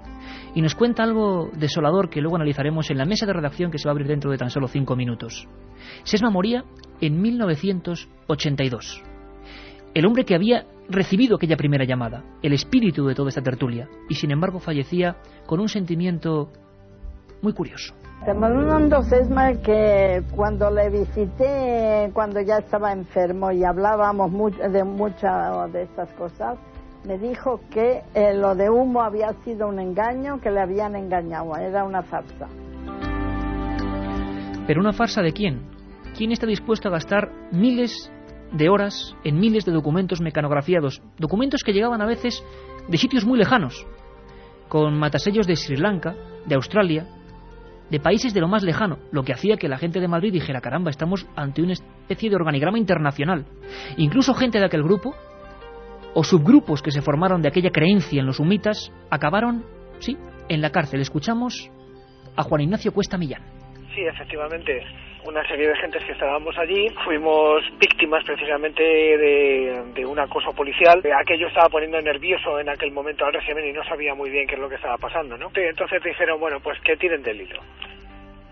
y 0.54 0.62
nos 0.62 0.76
cuenta 0.76 1.02
algo 1.04 1.50
desolador 1.58 2.12
que 2.12 2.22
luego 2.22 2.36
analizaremos 2.36 2.92
en 2.92 3.00
la 3.00 3.06
mesa 3.06 3.26
de 3.26 3.34
redacción 3.34 3.72
que 3.72 3.80
se 3.80 3.88
va 3.88 3.92
a 3.92 3.94
abrir 3.94 4.08
dentro 4.08 4.30
de 4.30 4.38
tan 4.38 4.52
solo 4.52 4.68
cinco 4.68 4.96
minutos. 4.96 5.48
Sesma 6.04 6.30
moría 6.30 6.64
en 7.02 7.20
1982. 7.20 9.02
el 9.96 10.06
hombre 10.06 10.26
que 10.26 10.36
había 10.36 10.68
recibido 10.88 11.38
aquella 11.38 11.58
primera 11.58 11.86
llamada, 11.86 12.24
el 12.44 12.54
espíritu 12.54 13.08
de 13.08 13.16
toda 13.16 13.30
esta 13.30 13.42
tertulia, 13.42 13.90
y 14.08 14.14
sin 14.16 14.30
embargo 14.30 14.60
fallecía 14.60 15.18
con 15.48 15.60
un 15.60 15.70
sentimiento 15.70 16.52
muy 17.42 17.54
curioso. 17.54 17.96
Fernando 18.24 19.04
Sesma 19.04 19.54
que 19.62 20.24
cuando 20.36 20.72
le 20.72 20.90
visité, 20.90 22.10
cuando 22.14 22.42
ya 22.42 22.58
estaba 22.58 22.92
enfermo 22.92 23.52
y 23.52 23.64
hablábamos 23.64 24.32
de 24.58 24.84
muchas 24.84 25.72
de 25.72 25.84
estas 25.84 26.10
cosas, 26.14 26.58
me 27.06 27.20
dijo 27.20 27.62
que 27.70 28.02
eh, 28.16 28.34
lo 28.34 28.56
de 28.56 28.70
humo 28.70 29.02
había 29.02 29.34
sido 29.44 29.68
un 29.68 29.80
engaño, 29.80 30.40
que 30.42 30.50
le 30.50 30.60
habían 30.60 30.96
engañado, 30.96 31.56
era 31.56 31.84
una 31.84 32.02
farsa. 32.02 32.48
¿Pero 34.66 34.82
una 34.82 34.94
farsa 34.94 35.22
de 35.22 35.32
quién? 35.32 35.62
¿Quién 36.18 36.32
está 36.32 36.48
dispuesto 36.48 36.88
a 36.88 36.92
gastar 36.92 37.30
miles 37.52 38.12
de 38.52 38.70
horas 38.70 39.16
en 39.24 39.40
miles 39.40 39.66
de 39.66 39.72
documentos 39.72 40.22
mecanografiados? 40.22 41.02
Documentos 41.20 41.62
que 41.64 41.74
llegaban 41.74 42.02
a 42.02 42.08
veces 42.08 42.44
de 42.88 42.98
sitios 42.98 43.26
muy 43.26 43.38
lejanos, 43.38 43.86
con 44.68 44.98
matasellos 44.98 45.46
de 45.46 45.56
Sri 45.56 45.78
Lanka, 45.78 46.16
de 46.48 46.56
Australia, 46.56 47.06
de 47.90 48.00
países 48.00 48.34
de 48.34 48.42
lo 48.42 48.48
más 48.48 48.64
lejano, 48.64 48.98
lo 49.12 49.24
que 49.24 49.34
hacía 49.34 49.58
que 49.58 49.70
la 49.70 49.78
gente 49.78 50.00
de 50.00 50.08
Madrid 50.08 50.34
dijera, 50.34 50.62
caramba, 50.62 50.90
estamos 50.90 51.28
ante 51.36 51.62
una 51.62 51.74
especie 51.74 52.30
de 52.30 52.36
organigrama 52.36 52.80
internacional. 52.80 53.46
Incluso 53.98 54.34
gente 54.34 54.60
de 54.60 54.66
aquel 54.66 54.84
grupo, 54.84 55.14
o 56.14 56.24
subgrupos 56.24 56.82
que 56.82 56.92
se 56.92 57.02
formaron 57.02 57.42
de 57.42 57.50
aquella 57.50 57.72
creencia 57.72 58.22
en 58.22 58.26
los 58.26 58.40
humitas, 58.40 58.92
acabaron, 59.10 59.66
sí, 60.00 60.18
en 60.48 60.62
la 60.62 60.72
cárcel. 60.72 61.02
Escuchamos 61.02 61.70
a 62.36 62.44
Juan 62.44 62.62
Ignacio 62.62 62.94
Cuesta 62.94 63.18
Millán. 63.18 63.55
Sí, 63.96 64.06
efectivamente, 64.06 64.84
una 65.24 65.42
serie 65.48 65.70
de 65.70 65.76
gentes 65.78 66.04
que 66.04 66.12
estábamos 66.12 66.58
allí 66.58 66.90
fuimos 67.06 67.64
víctimas 67.80 68.26
precisamente 68.26 68.84
de, 68.84 70.06
un 70.06 70.20
acoso 70.20 70.52
policial. 70.52 71.02
Aquello 71.18 71.48
estaba 71.48 71.70
poniendo 71.70 72.02
nervioso 72.02 72.60
en 72.60 72.68
aquel 72.68 72.92
momento 72.92 73.26
al 73.26 73.32
régimen 73.32 73.66
y 73.70 73.72
no 73.72 73.86
sabía 73.86 74.14
muy 74.14 74.30
bien 74.30 74.48
qué 74.48 74.56
es 74.56 74.60
lo 74.60 74.68
que 74.68 74.76
estaba 74.76 74.98
pasando, 74.98 75.38
¿no? 75.38 75.50
Entonces 75.56 76.04
dijeron, 76.04 76.42
bueno, 76.42 76.60
pues 76.60 76.78
que 76.82 76.98
tiren 76.98 77.24
del 77.24 77.40
hilo. 77.40 77.62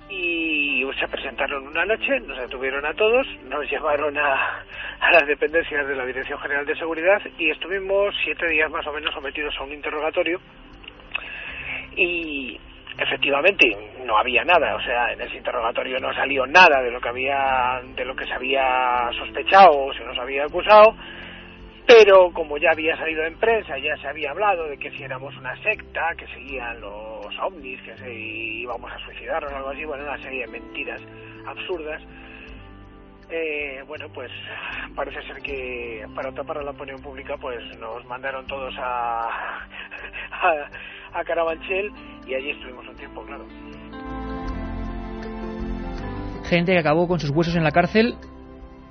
Y 0.10 0.88
se 0.98 1.08
presentaron 1.10 1.68
una 1.68 1.86
noche, 1.86 2.20
nos 2.22 2.38
detuvieron 2.38 2.86
a 2.86 2.94
todos, 2.94 3.28
nos 3.50 3.70
llevaron 3.70 4.18
a, 4.18 4.64
a 5.02 5.12
las 5.12 5.28
dependencias 5.28 5.86
de 5.86 5.96
la 5.96 6.06
Dirección 6.06 6.40
General 6.40 6.66
de 6.66 6.76
Seguridad 6.78 7.22
y 7.38 7.50
estuvimos 7.50 8.16
siete 8.24 8.48
días 8.48 8.72
más 8.72 8.88
o 8.88 8.94
menos 8.94 9.14
sometidos 9.14 9.54
a 9.60 9.64
un 9.64 9.74
interrogatorio 9.74 10.40
y 11.96 12.60
efectivamente 12.98 13.76
no 14.06 14.18
había 14.18 14.44
nada, 14.44 14.76
o 14.76 14.82
sea, 14.82 15.12
en 15.14 15.22
ese 15.22 15.38
interrogatorio 15.38 16.00
no 16.00 16.14
salió 16.14 16.46
nada 16.46 16.82
de 16.82 16.92
lo 16.92 17.02
que 17.02 17.10
había, 17.10 17.82
de 17.96 18.06
lo 18.06 18.16
que 18.16 18.26
se 18.26 18.34
había 18.34 19.10
sospechado 19.18 19.72
o 19.72 19.94
se 19.94 20.04
nos 20.04 20.18
había 20.18 20.46
acusado, 20.46 20.96
pero 21.86 22.32
como 22.32 22.58
ya 22.58 22.72
había 22.72 22.96
salido 22.98 23.24
en 23.26 23.38
prensa, 23.38 23.78
ya 23.78 23.96
se 23.98 24.08
había 24.08 24.32
hablado 24.32 24.68
de 24.68 24.78
que 24.78 24.92
si 24.92 25.04
éramos 25.04 25.36
una 25.38 25.56
secta, 25.64 26.14
que 26.18 26.28
seguían 26.28 26.80
los 26.80 27.40
ovnis, 27.42 27.82
que 27.82 27.98
se 27.98 28.14
íbamos 28.14 28.92
a 28.92 28.98
suicidarnos 29.00 29.52
o 29.52 29.56
algo 29.58 29.70
así, 29.70 29.84
bueno, 29.84 30.04
una 30.04 30.18
serie 30.22 30.46
de 30.46 30.52
mentiras 30.52 31.02
absurdas. 31.46 32.02
Eh, 33.36 33.84
bueno, 33.88 34.10
pues 34.14 34.30
parece 34.96 35.20
ser 35.24 35.42
que 35.42 36.06
para 36.14 36.32
tapar 36.32 36.64
la 36.64 36.70
opinión 36.70 37.02
pública, 37.02 37.36
pues 37.42 37.60
nos 37.80 38.06
mandaron 38.06 38.46
todos 38.46 38.76
a, 38.78 39.28
a 40.32 40.70
a 41.14 41.24
Carabanchel 41.24 41.92
y 42.28 42.34
allí 42.34 42.52
estuvimos 42.52 42.88
un 42.88 42.96
tiempo, 42.96 43.24
claro. 43.24 43.46
Gente 46.46 46.74
que 46.74 46.80
acabó 46.80 47.08
con 47.08 47.20
sus 47.20 47.30
huesos 47.30 47.56
en 47.56 47.64
la 47.64 47.72
cárcel 47.72 48.16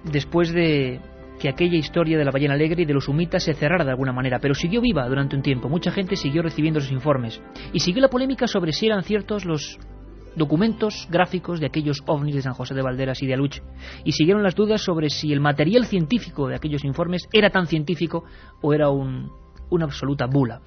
después 0.04 0.52
de 0.52 1.00
que 1.40 1.48
aquella 1.48 1.76
historia 1.76 2.18
de 2.18 2.24
la 2.24 2.30
ballena 2.30 2.54
alegre 2.54 2.82
y 2.82 2.86
de 2.86 2.94
los 2.94 3.08
humitas 3.08 3.44
se 3.44 3.54
cerrara 3.54 3.84
de 3.84 3.90
alguna 3.90 4.12
manera, 4.12 4.38
pero 4.40 4.54
siguió 4.54 4.80
viva 4.80 5.06
durante 5.08 5.36
un 5.36 5.42
tiempo. 5.42 5.68
Mucha 5.68 5.90
gente 5.90 6.16
siguió 6.16 6.42
recibiendo 6.42 6.80
sus 6.80 6.92
informes 6.92 7.42
y 7.72 7.80
siguió 7.80 8.00
la 8.00 8.08
polémica 8.08 8.46
sobre 8.46 8.72
si 8.72 8.86
eran 8.86 9.02
ciertos 9.02 9.44
los 9.44 9.78
documentos 10.36 11.06
gráficos 11.10 11.60
de 11.60 11.66
aquellos 11.66 12.02
ovnis 12.06 12.34
de 12.34 12.42
San 12.42 12.54
José 12.54 12.74
de 12.74 12.82
Valderas 12.82 13.22
y 13.22 13.26
de 13.26 13.34
Aluche. 13.34 13.62
Y 14.04 14.12
siguieron 14.12 14.42
las 14.42 14.54
dudas 14.54 14.82
sobre 14.82 15.10
si 15.10 15.32
el 15.32 15.40
material 15.40 15.86
científico 15.86 16.48
de 16.48 16.56
aquellos 16.56 16.84
informes 16.84 17.28
era 17.32 17.50
tan 17.50 17.66
científico 17.66 18.24
o 18.60 18.72
era 18.72 18.90
un, 18.90 19.30
una 19.70 19.84
absoluta 19.84 20.26
bula. 20.26 20.60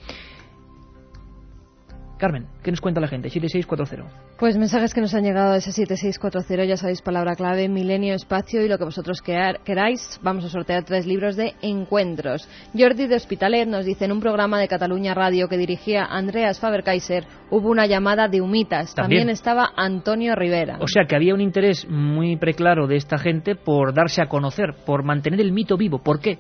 Carmen, 2.18 2.48
¿qué 2.64 2.72
nos 2.72 2.80
cuenta 2.80 3.02
la 3.02 3.08
gente? 3.08 3.30
7640. 3.30 4.36
Pues 4.40 4.58
mensajes 4.58 4.94
que 4.94 5.02
nos 5.02 5.14
han 5.14 5.24
llegado 5.24 5.54
a 5.54 5.58
ese 5.58 5.72
7640, 5.72 6.66
ya 6.66 6.78
sabéis, 6.78 7.02
palabra 7.02 7.36
clave, 7.36 7.68
milenio, 7.68 8.14
espacio 8.14 8.64
y 8.64 8.70
lo 8.70 8.78
que 8.78 8.86
vosotros 8.86 9.22
queráis. 9.22 10.20
Vamos 10.24 10.46
a 10.46 10.50
sortear 10.50 10.84
tres 10.86 11.06
libros 11.06 11.36
de 11.36 11.54
encuentros. 11.62 12.48
Jordi 12.78 13.08
de 13.08 13.16
Hospitalet 13.16 13.68
nos 13.68 13.86
dice 13.86 14.06
en 14.06 14.14
un 14.14 14.22
programa 14.22 14.60
de 14.60 14.68
Cataluña 14.68 15.14
Radio 15.14 15.48
que 15.48 15.58
dirigía 15.58 16.06
Andreas 16.06 16.60
Faber-Kaiser 16.60 17.26
hubo 17.50 17.70
una 17.70 17.86
llamada 17.86 18.28
de 18.28 18.42
humitas. 18.42 18.96
También 18.96 19.30
estaba 19.30 19.72
Antonio 19.76 20.36
Rivera. 20.36 20.78
O 20.82 20.88
sea 20.88 21.06
que 21.06 21.16
había 21.16 21.34
un 21.34 21.42
interés 21.42 21.88
muy 21.90 22.38
preclaro 22.38 22.88
de 22.88 22.96
esta 22.96 23.18
gente 23.18 23.56
por 23.56 23.94
darse 23.94 24.22
a 24.22 24.28
conocer, 24.28 24.74
por 24.86 25.04
mantener 25.04 25.42
el 25.42 25.52
mito 25.52 25.78
vivo. 25.78 26.00
¿Por 26.00 26.20
qué? 26.20 26.40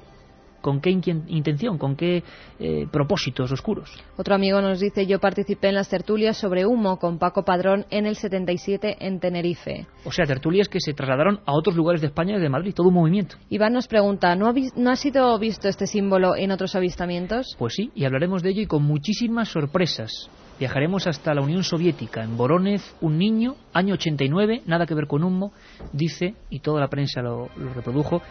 ¿Con 0.66 0.82
qué 0.82 0.90
intención? 0.90 1.78
¿Con 1.78 1.96
qué 1.96 2.24
eh, 2.58 2.88
propósitos 2.92 3.52
oscuros? 3.52 3.88
Otro 4.18 4.34
amigo 4.34 4.60
nos 4.62 4.80
dice, 4.80 5.06
yo 5.06 5.20
participé 5.20 5.68
en 5.68 5.76
las 5.76 5.90
tertulias 5.90 6.38
sobre 6.38 6.66
humo 6.66 6.98
con 6.98 7.20
Paco 7.20 7.46
Padrón 7.46 7.86
en 7.92 8.08
el 8.08 8.16
77 8.16 8.98
en 9.00 9.20
Tenerife. 9.20 9.86
O 10.06 10.12
sea, 10.12 10.26
tertulias 10.26 10.68
que 10.68 10.80
se 10.80 10.96
trasladaron 10.96 11.40
a 11.46 11.54
otros 11.54 11.76
lugares 11.76 12.02
de 12.02 12.08
España 12.08 12.38
y 12.38 12.42
de 12.42 12.50
Madrid, 12.50 12.74
todo 12.74 12.88
un 12.88 12.96
movimiento. 12.96 13.36
Iván 13.48 13.74
nos 13.74 13.88
pregunta, 13.88 14.36
¿no 14.36 14.48
ha, 14.48 14.54
¿no 14.76 14.90
ha 14.90 14.96
sido 14.96 15.38
visto 15.38 15.70
este 15.70 15.86
símbolo 15.86 16.36
en 16.36 16.50
otros 16.50 16.76
avistamientos? 16.76 17.56
Pues 17.60 17.76
sí, 17.76 17.92
y 17.94 18.06
hablaremos 18.06 18.42
de 18.42 18.50
ello 18.50 18.64
y 18.64 18.66
con 18.66 18.82
muchísimas 18.82 19.50
sorpresas. 19.50 20.32
Viajaremos 20.58 21.06
hasta 21.06 21.36
la 21.36 21.42
Unión 21.42 21.64
Soviética. 21.64 22.24
En 22.24 22.38
Voronezh, 22.38 22.96
un 23.02 23.20
niño, 23.20 23.56
año 23.72 23.94
89, 23.96 24.64
nada 24.66 24.88
que 24.88 24.96
ver 24.96 25.06
con 25.06 25.24
humo, 25.24 25.52
dice, 25.92 26.34
y 26.50 26.62
toda 26.62 26.80
la 26.80 26.88
prensa 26.88 27.22
lo 27.22 27.50
reprodujo, 27.76 28.24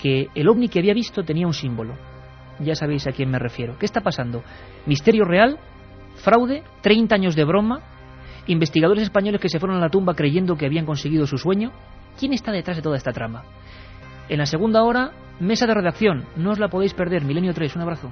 que 0.00 0.28
el 0.34 0.48
ovni 0.48 0.68
que 0.68 0.78
había 0.78 0.94
visto 0.94 1.22
tenía 1.24 1.46
un 1.46 1.52
símbolo. 1.52 1.94
Ya 2.60 2.74
sabéis 2.74 3.06
a 3.06 3.12
quién 3.12 3.30
me 3.30 3.38
refiero. 3.38 3.76
¿Qué 3.78 3.86
está 3.86 4.00
pasando? 4.00 4.42
Misterio 4.86 5.24
real, 5.24 5.58
fraude, 6.16 6.62
30 6.80 7.14
años 7.14 7.36
de 7.36 7.44
broma, 7.44 7.80
investigadores 8.46 9.04
españoles 9.04 9.40
que 9.40 9.48
se 9.48 9.58
fueron 9.58 9.76
a 9.76 9.80
la 9.80 9.90
tumba 9.90 10.14
creyendo 10.14 10.56
que 10.56 10.66
habían 10.66 10.86
conseguido 10.86 11.26
su 11.26 11.38
sueño. 11.38 11.72
¿Quién 12.18 12.32
está 12.32 12.50
detrás 12.50 12.76
de 12.76 12.82
toda 12.82 12.96
esta 12.96 13.12
trama? 13.12 13.44
En 14.28 14.38
la 14.38 14.46
segunda 14.46 14.82
hora, 14.82 15.12
mesa 15.40 15.66
de 15.66 15.74
redacción. 15.74 16.24
No 16.36 16.50
os 16.50 16.58
la 16.58 16.68
podéis 16.68 16.94
perder. 16.94 17.24
Milenio 17.24 17.54
3, 17.54 17.76
un 17.76 17.82
abrazo. 17.82 18.10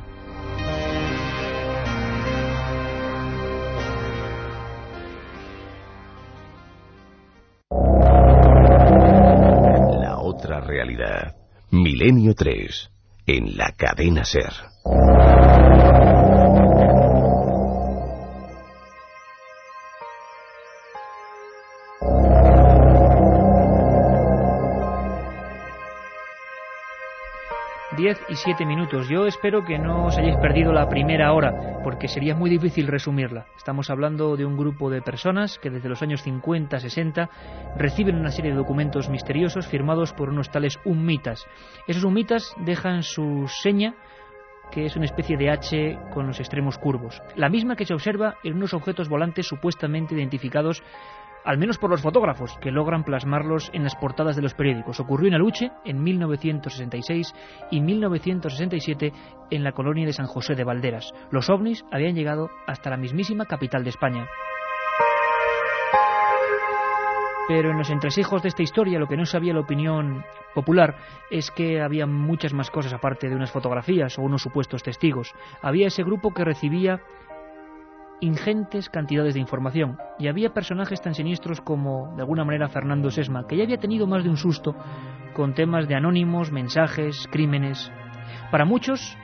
Milenio 11.71 12.35
3, 12.35 12.91
en 13.27 13.57
la 13.57 13.73
cadena 13.77 14.25
Ser. 14.25 14.53
10 28.37 28.41
y 28.41 28.45
7 28.45 28.67
minutos. 28.67 29.09
Yo 29.09 29.27
espero 29.27 29.65
que 29.65 29.79
no 29.79 30.07
os 30.07 30.19
hayáis 30.19 30.37
perdido 30.37 30.73
la 30.73 30.89
primera 30.89 31.33
hora, 31.33 31.81
porque 31.83 32.07
sería 32.07 32.35
muy 32.35 32.51
difícil 32.51 32.87
resumirla. 32.87 33.47
Estamos 33.57 33.89
hablando 33.89 34.37
de 34.37 34.45
un 34.45 34.59
grupo 34.59 34.91
de 34.91 35.01
personas 35.01 35.59
que 35.59 35.71
desde 35.71 35.89
los 35.89 36.03
años 36.03 36.23
50-60 36.27 37.31
reciben 37.77 38.17
una 38.17 38.31
serie 38.31 38.51
de 38.51 38.57
documentos 38.59 39.09
misteriosos 39.09 39.67
firmados 39.67 40.13
por 40.13 40.29
unos 40.29 40.51
tales 40.51 40.79
ummitas. 40.85 41.47
Esos 41.87 42.05
ummitas 42.05 42.55
dejan 42.59 43.03
su 43.03 43.49
seña 43.63 43.95
que 44.71 44.85
es 44.85 44.97
una 44.97 45.05
especie 45.05 45.37
de 45.37 45.49
H 45.49 45.99
con 46.13 46.27
los 46.27 46.41
extremos 46.41 46.77
curvos, 46.77 47.23
la 47.37 47.49
misma 47.49 47.77
que 47.77 47.87
se 47.87 47.95
observa 47.95 48.35
en 48.43 48.55
unos 48.55 48.75
objetos 48.75 49.09
volantes 49.09 49.47
supuestamente 49.47 50.17
identificados 50.17 50.83
al 51.47 51.59
menos 51.59 51.79
por 51.79 51.91
los 51.91 52.03
fotógrafos, 52.03 52.59
que 52.61 52.73
logran 52.73 53.05
plasmarlos 53.05 53.71
en 53.73 53.85
las 53.85 53.95
portadas 53.95 54.35
de 54.35 54.43
los 54.43 54.55
periódicos. 54.55 54.99
Ocurrió 54.99 55.29
en 55.29 55.35
Aluche 55.35 55.71
en 55.85 56.03
1966 56.03 57.33
y 57.71 57.81
1967 57.81 59.13
en 59.51 59.65
la 59.65 59.73
colonia 59.73 60.05
de 60.05 60.13
San 60.13 60.27
José 60.27 60.57
de 60.57 60.65
Valderas. 60.65 61.15
Los 61.31 61.49
ovnis 61.49 61.85
habían 61.93 62.17
llegado 62.17 62.51
hasta 62.67 62.91
la 62.91 62.97
mismísima 62.97 63.47
capital 63.47 63.85
de 63.85 63.91
España. 63.91 64.27
Pero 67.49 67.71
en 67.71 67.79
los 67.79 67.91
entresijos 67.91 68.43
de 68.43 68.49
esta 68.49 68.65
historia 68.65 68.99
lo 68.99 69.07
que 69.07 69.17
no 69.17 69.25
sabía 69.25 69.55
la 69.55 69.61
opinión 69.61 70.25
popular 70.53 70.97
es 71.31 71.53
que 71.53 71.81
había 71.81 72.05
muchas 72.07 72.53
más 72.53 72.71
cosas 72.71 72.93
aparte 72.93 73.29
de 73.29 73.37
unas 73.37 73.53
fotografías 73.53 74.19
o 74.19 74.23
unos 74.23 74.43
supuestos 74.43 74.83
testigos. 74.83 75.33
Había 75.63 75.87
ese 75.87 76.03
grupo 76.03 76.35
que 76.35 76.45
recibía 76.45 77.01
ingentes 78.21 78.89
cantidades 78.89 79.35
de 79.35 79.41
información 79.41 79.99
y 80.19 80.29
había 80.29 80.55
personajes 80.55 81.01
tan 81.01 81.15
siniestros 81.15 81.61
como, 81.61 82.15
de 82.17 82.23
alguna 82.23 82.45
manera, 82.45 82.69
Fernando 82.69 83.11
Sesma, 83.11 83.47
que 83.47 83.57
ya 83.57 83.65
había 83.65 83.79
tenido 83.79 84.07
más 84.07 84.25
de 84.25 84.31
un 84.31 84.37
susto 84.37 84.75
con 85.35 85.55
temas 85.55 85.87
de 85.87 85.97
anónimos, 85.97 86.51
mensajes, 86.51 87.29
crímenes. 87.31 87.93
Para 88.51 88.65
muchos, 88.65 89.17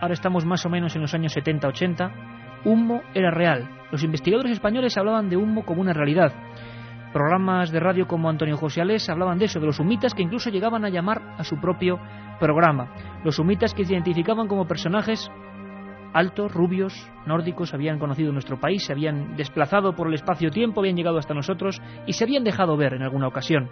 ahora 0.00 0.14
estamos 0.14 0.44
más 0.44 0.64
o 0.66 0.68
menos 0.68 0.94
en 0.94 1.02
los 1.02 1.14
años 1.14 1.36
70-80, 1.36 2.64
humo 2.64 3.02
era 3.14 3.30
real. 3.30 3.68
Los 3.90 4.02
investigadores 4.02 4.52
españoles 4.52 4.96
hablaban 4.98 5.30
de 5.30 5.36
humo 5.36 5.64
como 5.64 5.80
una 5.80 5.94
realidad. 5.94 6.32
Programas 7.12 7.70
de 7.70 7.80
radio 7.80 8.06
como 8.06 8.28
Antonio 8.28 8.58
José 8.58 8.82
Alés 8.82 9.08
hablaban 9.08 9.38
de 9.38 9.46
eso, 9.46 9.60
de 9.60 9.66
los 9.66 9.80
humitas 9.80 10.12
que 10.12 10.22
incluso 10.22 10.50
llegaban 10.50 10.84
a 10.84 10.90
llamar 10.90 11.22
a 11.38 11.44
su 11.44 11.58
propio 11.58 11.98
programa. 12.38 12.92
Los 13.24 13.38
humitas 13.38 13.72
que 13.72 13.84
se 13.86 13.94
identificaban 13.94 14.46
como 14.46 14.66
personajes 14.66 15.30
altos, 16.12 16.52
rubios, 16.52 16.94
nórdicos, 17.26 17.74
habían 17.74 17.98
conocido 17.98 18.32
nuestro 18.32 18.58
país, 18.58 18.84
se 18.84 18.92
habían 18.92 19.36
desplazado 19.36 19.94
por 19.94 20.08
el 20.08 20.14
espacio-tiempo, 20.14 20.80
habían 20.80 20.96
llegado 20.96 21.18
hasta 21.18 21.34
nosotros 21.34 21.80
y 22.06 22.12
se 22.12 22.24
habían 22.24 22.44
dejado 22.44 22.76
ver 22.76 22.94
en 22.94 23.02
alguna 23.02 23.28
ocasión. 23.28 23.68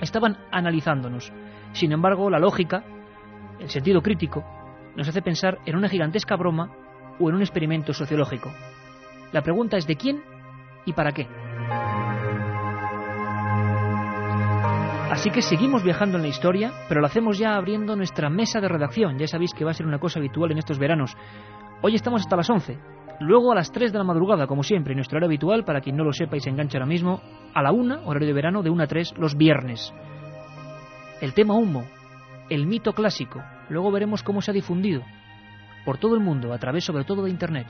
Estaban 0.00 0.36
analizándonos. 0.50 1.32
Sin 1.72 1.92
embargo, 1.92 2.30
la 2.30 2.38
lógica, 2.38 2.84
el 3.58 3.70
sentido 3.70 4.02
crítico, 4.02 4.44
nos 4.96 5.08
hace 5.08 5.22
pensar 5.22 5.58
en 5.66 5.76
una 5.76 5.88
gigantesca 5.88 6.36
broma 6.36 6.70
o 7.18 7.28
en 7.28 7.36
un 7.36 7.42
experimento 7.42 7.92
sociológico. 7.92 8.50
La 9.32 9.42
pregunta 9.42 9.76
es 9.76 9.86
de 9.86 9.96
quién 9.96 10.22
y 10.84 10.92
para 10.92 11.12
qué. 11.12 11.26
Así 15.10 15.30
que 15.30 15.40
seguimos 15.40 15.82
viajando 15.82 16.16
en 16.16 16.22
la 16.22 16.28
historia, 16.28 16.72
pero 16.88 17.00
lo 17.00 17.06
hacemos 17.06 17.38
ya 17.38 17.54
abriendo 17.54 17.96
nuestra 17.96 18.28
mesa 18.28 18.60
de 18.60 18.68
redacción. 18.68 19.18
Ya 19.18 19.26
sabéis 19.26 19.54
que 19.54 19.64
va 19.64 19.70
a 19.70 19.74
ser 19.74 19.86
una 19.86 19.98
cosa 19.98 20.18
habitual 20.18 20.52
en 20.52 20.58
estos 20.58 20.78
veranos. 20.78 21.16
Hoy 21.82 21.94
estamos 21.94 22.22
hasta 22.22 22.36
las 22.36 22.48
11. 22.48 22.78
Luego 23.20 23.52
a 23.52 23.54
las 23.54 23.70
3 23.70 23.92
de 23.92 23.98
la 23.98 24.04
madrugada, 24.04 24.46
como 24.46 24.62
siempre, 24.62 24.94
nuestro 24.94 25.18
hora 25.18 25.26
habitual, 25.26 25.64
para 25.64 25.80
quien 25.80 25.96
no 25.96 26.04
lo 26.04 26.12
sepa 26.12 26.36
y 26.36 26.40
se 26.40 26.50
engancha 26.50 26.78
ahora 26.78 26.86
mismo, 26.86 27.20
a 27.54 27.62
la 27.62 27.72
1, 27.72 28.06
horario 28.06 28.28
de 28.28 28.34
verano, 28.34 28.62
de 28.62 28.70
1 28.70 28.82
a 28.82 28.86
3, 28.86 29.14
los 29.18 29.36
viernes. 29.36 29.92
El 31.20 31.34
tema 31.34 31.54
humo, 31.54 31.84
el 32.50 32.66
mito 32.66 32.92
clásico. 32.92 33.42
Luego 33.68 33.90
veremos 33.90 34.22
cómo 34.22 34.40
se 34.40 34.50
ha 34.50 34.54
difundido 34.54 35.02
por 35.84 35.98
todo 35.98 36.14
el 36.14 36.20
mundo, 36.20 36.52
a 36.52 36.58
través 36.58 36.84
sobre 36.84 37.04
todo 37.04 37.22
de 37.22 37.30
Internet. 37.30 37.66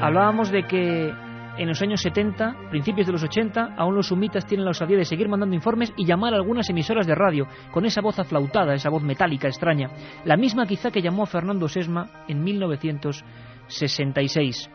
Hablábamos 0.00 0.50
de 0.50 0.62
que 0.64 1.12
en 1.58 1.68
los 1.68 1.82
años 1.82 2.00
70, 2.02 2.70
principios 2.70 3.06
de 3.06 3.12
los 3.12 3.24
80, 3.24 3.74
aún 3.76 3.96
los 3.96 4.06
sumitas 4.06 4.46
tienen 4.46 4.64
la 4.64 4.70
osadía 4.70 4.96
de 4.96 5.04
seguir 5.04 5.28
mandando 5.28 5.56
informes 5.56 5.92
y 5.96 6.06
llamar 6.06 6.32
a 6.32 6.36
algunas 6.36 6.70
emisoras 6.70 7.04
de 7.06 7.16
radio 7.16 7.48
con 7.72 7.84
esa 7.84 8.00
voz 8.00 8.16
aflautada, 8.18 8.74
esa 8.74 8.90
voz 8.90 9.02
metálica 9.02 9.48
extraña, 9.48 9.90
la 10.24 10.36
misma 10.36 10.66
quizá 10.66 10.92
que 10.92 11.02
llamó 11.02 11.24
a 11.24 11.26
Fernando 11.26 11.66
Sesma 11.68 12.24
en 12.28 12.44
1966. 12.44 14.70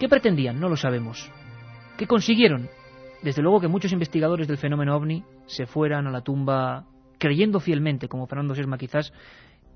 ¿Qué 0.00 0.08
pretendían? 0.08 0.58
No 0.58 0.70
lo 0.70 0.76
sabemos. 0.76 1.30
¿Qué 1.98 2.06
consiguieron? 2.06 2.70
Desde 3.22 3.42
luego 3.42 3.60
que 3.60 3.68
muchos 3.68 3.92
investigadores 3.92 4.48
del 4.48 4.58
fenómeno 4.58 4.96
ovni 4.96 5.22
se 5.46 5.66
fueran 5.66 6.06
a 6.06 6.10
la 6.10 6.22
tumba 6.22 6.86
creyendo 7.18 7.60
fielmente, 7.60 8.08
como 8.08 8.26
Fernando 8.26 8.54
Sesma 8.54 8.78
quizás, 8.78 9.12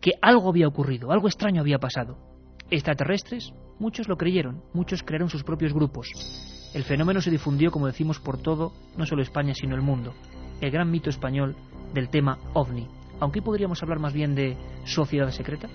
que 0.01 0.13
algo 0.23 0.49
había 0.49 0.69
ocurrido, 0.69 1.13
algo 1.13 1.29
extraño 1.29 1.61
había 1.61 1.79
pasado. 1.79 2.38
¿Extraterrestres? 2.71 3.55
Muchos 3.79 4.09
lo 4.09 4.16
creyeron, 4.16 4.62
muchos 4.75 5.03
crearon 5.03 5.31
sus 5.31 5.43
propios 5.43 5.73
grupos. 5.73 6.09
El 6.75 6.85
fenómeno 6.85 7.23
se 7.23 7.31
difundió, 7.31 7.71
como 7.71 7.87
decimos, 7.87 8.21
por 8.21 8.43
todo, 8.43 8.73
no 8.97 9.07
solo 9.07 9.23
España, 9.23 9.55
sino 9.55 9.75
el 9.75 9.81
mundo. 9.81 10.12
El 10.61 10.71
gran 10.71 10.91
mito 10.91 11.09
español 11.09 11.57
del 11.95 12.11
tema 12.11 12.39
ovni. 12.53 12.87
Aunque 13.21 13.41
podríamos 13.41 13.83
hablar 13.83 14.01
más 14.01 14.12
bien 14.12 14.35
de 14.35 14.57
sociedad 14.85 15.31
secreta. 15.31 15.69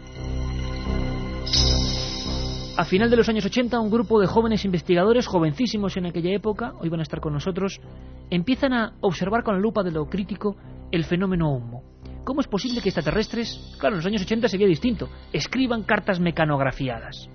A 2.78 2.86
final 2.86 3.10
de 3.10 3.18
los 3.18 3.30
años 3.30 3.46
80, 3.46 3.80
un 3.80 3.90
grupo 3.90 4.20
de 4.20 4.28
jóvenes 4.28 4.66
investigadores, 4.66 5.28
jovencísimos 5.28 5.98
en 5.98 6.06
aquella 6.06 6.32
época, 6.32 6.74
hoy 6.80 6.90
van 6.90 7.00
a 7.00 7.04
estar 7.04 7.22
con 7.22 7.34
nosotros, 7.34 7.80
empiezan 8.30 8.74
a 8.74 8.94
observar 9.02 9.44
con 9.44 9.56
la 9.56 9.62
lupa 9.62 9.84
de 9.84 9.92
lo 9.92 10.06
crítico 10.06 10.58
el 10.92 11.06
fenómeno 11.06 11.52
humo. 11.52 11.93
¿Cómo 12.24 12.40
es 12.40 12.48
posible 12.48 12.82
que 12.82 12.90
extraterrestres, 12.90 13.76
claro, 13.78 13.96
en 13.96 14.00
los 14.00 14.06
años 14.06 14.22
80 14.22 14.48
sería 14.48 14.68
distinto, 14.68 15.10
escriban 15.34 15.84
cartas 15.84 16.20
mecanografiadas? 16.20 17.28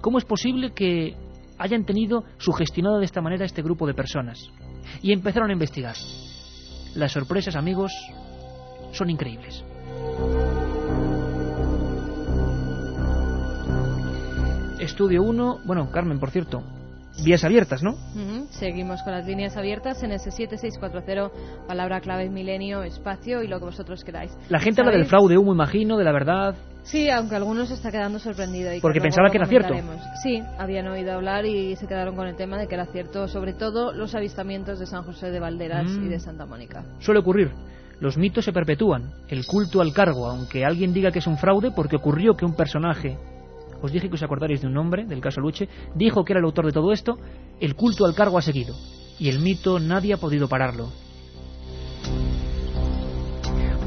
¿Cómo 0.00 0.18
es 0.18 0.24
posible 0.24 0.72
que 0.72 1.14
hayan 1.58 1.84
tenido 1.84 2.24
sugestionado 2.38 2.98
de 2.98 3.04
esta 3.04 3.20
manera 3.20 3.44
a 3.44 3.46
este 3.46 3.62
grupo 3.62 3.86
de 3.86 3.94
personas? 3.94 4.50
Y 5.02 5.12
empezaron 5.12 5.50
a 5.50 5.52
investigar. 5.52 5.94
Las 6.96 7.12
sorpresas, 7.12 7.54
amigos, 7.54 7.92
son 8.92 9.08
increíbles. 9.08 9.64
Estudio 14.80 15.22
1, 15.22 15.60
bueno, 15.64 15.90
Carmen, 15.90 16.18
por 16.18 16.30
cierto, 16.30 16.62
vías 17.22 17.44
abiertas, 17.44 17.82
¿no? 17.82 17.94
Seguimos 18.50 19.02
con 19.02 19.12
las 19.12 19.26
líneas 19.26 19.56
abiertas 19.56 20.02
en 20.02 20.12
ese 20.12 20.30
7640, 20.30 21.66
palabra 21.66 22.00
clave 22.00 22.28
milenio, 22.28 22.82
espacio 22.82 23.42
y 23.42 23.48
lo 23.48 23.58
que 23.58 23.66
vosotros 23.66 24.04
queráis. 24.04 24.36
La 24.48 24.58
gente 24.58 24.80
habla 24.80 24.92
del 24.92 25.06
fraude 25.06 25.38
humo, 25.38 25.52
imagino, 25.52 25.96
de 25.96 26.04
la 26.04 26.12
verdad. 26.12 26.54
Sí, 26.82 27.08
aunque 27.08 27.36
algunos 27.36 27.68
se 27.68 27.74
está 27.74 27.90
quedando 27.90 28.18
sorprendido. 28.18 28.70
Porque 28.82 29.00
pensaba 29.00 29.30
que 29.30 29.38
era 29.38 29.46
cierto. 29.46 29.74
Sí, 30.22 30.42
habían 30.58 30.86
oído 30.88 31.12
hablar 31.12 31.46
y 31.46 31.76
se 31.76 31.86
quedaron 31.86 32.14
con 32.14 32.26
el 32.26 32.36
tema 32.36 32.58
de 32.58 32.66
que 32.66 32.74
era 32.74 32.86
cierto, 32.86 33.26
sobre 33.28 33.54
todo 33.54 33.92
los 33.92 34.14
avistamientos 34.14 34.78
de 34.78 34.86
San 34.86 35.02
José 35.04 35.30
de 35.30 35.40
Valderas 35.40 35.90
y 35.90 36.08
de 36.08 36.16
mm. 36.16 36.20
Santa 36.20 36.46
Mónica. 36.46 36.84
Suele 36.98 37.20
ocurrir. 37.20 37.52
Los 38.00 38.18
mitos 38.18 38.44
se 38.44 38.52
perpetúan, 38.52 39.12
el 39.28 39.46
culto 39.46 39.80
al 39.80 39.94
cargo, 39.94 40.26
aunque 40.26 40.64
alguien 40.64 40.92
diga 40.92 41.10
que 41.10 41.20
es 41.20 41.26
un 41.26 41.38
fraude 41.38 41.70
porque 41.70 41.96
ocurrió 41.96 42.34
que 42.34 42.44
un 42.44 42.54
personaje 42.54 43.16
os 43.84 43.92
dije 43.92 44.08
que 44.08 44.16
os 44.16 44.22
acordaréis 44.22 44.62
de 44.62 44.66
un 44.66 44.72
nombre, 44.72 45.04
del 45.04 45.20
caso 45.20 45.42
Luche, 45.42 45.68
dijo 45.94 46.24
que 46.24 46.32
era 46.32 46.40
el 46.40 46.46
autor 46.46 46.64
de 46.64 46.72
todo 46.72 46.90
esto, 46.90 47.18
el 47.60 47.76
culto 47.76 48.06
al 48.06 48.14
cargo 48.14 48.38
ha 48.38 48.42
seguido, 48.42 48.74
y 49.18 49.28
el 49.28 49.40
mito 49.40 49.78
nadie 49.78 50.14
ha 50.14 50.16
podido 50.16 50.48
pararlo. 50.48 50.88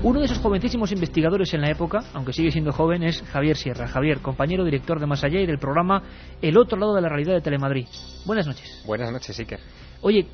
Uno 0.04 0.20
de 0.20 0.26
esos 0.26 0.38
jovencísimos 0.38 0.92
investigadores 0.92 1.52
en 1.56 1.62
la 1.62 1.72
época, 1.72 2.04
aunque 2.14 2.32
sigue 2.32 2.52
siendo 2.52 2.72
joven, 2.72 3.02
es 3.02 3.24
Javier 3.24 3.58
Sierra. 3.58 3.88
Javier, 3.88 4.20
compañero 4.20 4.64
director 4.64 5.00
de 5.00 5.08
Más 5.08 5.24
Allá 5.24 5.42
y 5.42 5.48
del 5.48 5.58
programa 5.58 6.04
El 6.44 6.58
otro 6.58 6.78
lado 6.78 6.94
de 6.94 7.02
la 7.02 7.10
realidad 7.10 7.34
de 7.34 7.42
Telemadrid. 7.42 7.88
Buenas 8.24 8.46
noches. 8.46 8.84
Buenas 8.86 9.12
noches, 9.12 9.38
Iker. 9.40 9.60
Oye, 10.02 10.28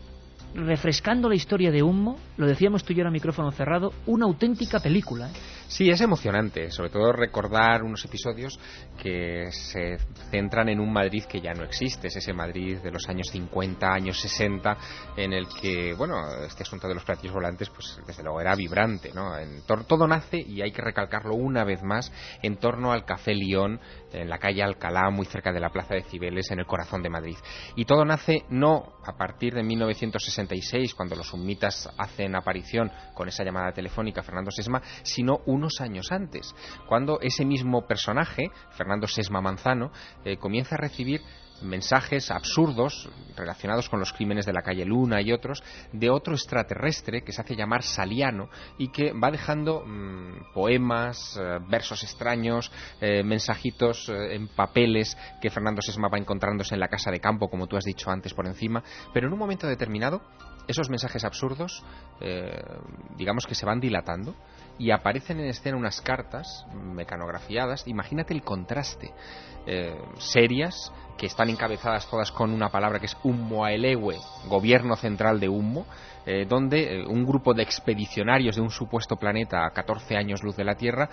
refrescando 0.54 1.30
la 1.30 1.36
historia 1.36 1.72
de 1.72 1.82
Humo, 1.82 2.18
lo 2.36 2.46
decíamos 2.46 2.84
tú 2.84 2.92
y 2.92 2.98
yo 2.98 3.08
a 3.08 3.12
micrófono 3.12 3.52
cerrado, 3.52 3.94
una 4.06 4.26
auténtica 4.26 4.82
película. 4.82 5.30
¿eh? 5.30 5.34
Sí, 5.74 5.90
es 5.90 6.02
emocionante, 6.02 6.70
sobre 6.70 6.92
todo 6.92 7.12
recordar 7.12 7.82
unos 7.82 8.06
episodios 8.06 8.60
que 8.96 9.52
se 9.52 9.98
centran 10.30 10.70
en 10.70 10.80
un 10.80 10.94
Madrid 10.94 11.24
que 11.24 11.42
ya 11.42 11.52
no 11.54 11.64
existe, 11.64 12.10
es 12.10 12.16
ese 12.16 12.32
Madrid 12.32 12.78
de 12.78 12.92
los 12.92 13.10
años 13.10 13.30
50, 13.32 13.92
años 13.92 14.22
60, 14.22 14.78
en 15.18 15.34
el 15.34 15.48
que, 15.48 15.96
bueno, 15.96 16.44
este 16.46 16.62
asunto 16.62 16.88
de 16.88 16.94
los 16.94 17.04
platillos 17.04 17.34
volantes, 17.34 17.72
pues 17.72 18.00
desde 18.06 18.22
luego 18.22 18.40
era 18.40 18.54
vibrante, 18.54 19.12
¿no? 19.16 19.36
En 19.36 19.64
todo 19.64 20.08
nace, 20.08 20.38
y 20.38 20.62
hay 20.62 20.72
que 20.72 20.84
recalcarlo 20.84 21.34
una 21.34 21.64
vez 21.64 21.82
más, 21.82 22.12
en 22.44 22.58
torno 22.58 22.92
al 22.92 23.04
Café 23.04 23.34
León, 23.34 23.80
en 24.12 24.30
la 24.30 24.38
calle 24.38 24.62
Alcalá, 24.62 25.10
muy 25.10 25.26
cerca 25.26 25.52
de 25.52 25.60
la 25.60 25.72
Plaza 25.72 25.96
de 25.96 26.04
Cibeles, 26.04 26.52
en 26.52 26.60
el 26.60 26.68
corazón 26.68 27.02
de 27.02 27.10
Madrid. 27.10 27.38
Y 27.76 27.86
todo 27.86 28.06
nace 28.06 28.44
no 28.50 28.94
a 29.04 29.18
partir 29.18 29.56
de 29.56 29.64
1966, 29.64 30.94
cuando 30.94 31.16
los 31.16 31.30
sumitas 31.30 31.90
hacen 31.98 32.36
aparición 32.36 32.92
con 33.16 33.28
esa 33.28 33.44
llamada 33.44 33.72
telefónica 33.72 34.22
Fernando 34.22 34.52
Sesma, 34.52 34.80
sino 35.02 35.42
unos 35.64 35.80
años 35.80 36.12
antes, 36.12 36.54
cuando 36.88 37.20
ese 37.22 37.46
mismo 37.46 37.88
personaje, 37.88 38.52
Fernando 38.72 39.08
Sesma 39.08 39.42
Manzano, 39.42 39.92
eh, 40.26 40.38
comienza 40.38 40.76
a 40.76 40.78
recibir 40.78 41.22
mensajes 41.62 42.30
absurdos 42.30 43.10
relacionados 43.38 43.88
con 43.88 44.00
los 44.00 44.12
crímenes 44.12 44.46
de 44.46 44.52
la 44.52 44.62
calle 44.62 44.84
Luna 44.84 45.22
y 45.22 45.32
otros 45.32 45.64
de 45.94 46.10
otro 46.10 46.34
extraterrestre 46.34 47.24
que 47.24 47.32
se 47.32 47.40
hace 47.40 47.56
llamar 47.56 47.84
Saliano 47.84 48.50
y 48.78 48.90
que 48.90 49.14
va 49.14 49.32
dejando 49.32 49.86
mm, 49.86 50.52
poemas, 50.54 51.40
eh, 51.40 51.60
versos 51.70 52.04
extraños, 52.04 52.70
eh, 53.00 53.24
mensajitos 53.24 54.10
en 54.10 54.50
papeles 54.50 55.18
que 55.42 55.50
Fernando 55.50 55.82
Sesma 55.82 56.10
va 56.10 56.18
encontrándose 56.18 56.74
en 56.74 56.82
la 56.82 56.90
casa 56.90 57.12
de 57.12 57.22
campo, 57.22 57.50
como 57.50 57.68
tú 57.68 57.78
has 57.78 57.86
dicho 57.86 58.12
antes 58.12 58.34
por 58.34 58.46
encima, 58.46 58.84
pero 59.14 59.28
en 59.28 59.34
un 59.34 59.40
momento 59.40 59.66
determinado 59.66 60.22
esos 60.68 60.90
mensajes 60.90 61.24
absurdos, 61.26 61.84
digamos 63.18 63.46
que 63.46 63.54
se 63.54 63.66
van 63.66 63.82
dilatando 63.82 64.34
y 64.78 64.92
aparecen 64.92 65.40
en 65.40 65.48
escena 65.48 65.78
unas 65.78 66.02
cartas 66.02 66.66
mecanografiadas. 66.74 67.88
Imagínate 67.88 68.34
el 68.34 68.44
contraste. 68.44 69.12
Eh, 69.66 69.96
serias, 70.18 70.92
que 71.18 71.28
están 71.28 71.50
encabezadas 71.50 72.10
todas 72.10 72.32
con 72.32 72.52
una 72.52 72.70
palabra 72.70 73.00
que 73.00 73.06
es 73.06 73.16
Ummoaelewe, 73.24 74.18
gobierno 74.50 74.98
central 74.98 75.40
de 75.40 75.48
Ummo, 75.48 75.86
eh, 76.26 76.46
donde 76.46 77.00
eh, 77.02 77.06
un 77.06 77.26
grupo 77.26 77.54
de 77.54 77.64
expedicionarios 77.64 78.58
de 78.58 78.62
un 78.62 78.72
supuesto 78.72 79.16
planeta 79.16 79.66
a 79.66 79.72
14 79.72 80.18
años 80.18 80.44
luz 80.44 80.58
de 80.58 80.66
la 80.66 80.76
Tierra 80.76 81.10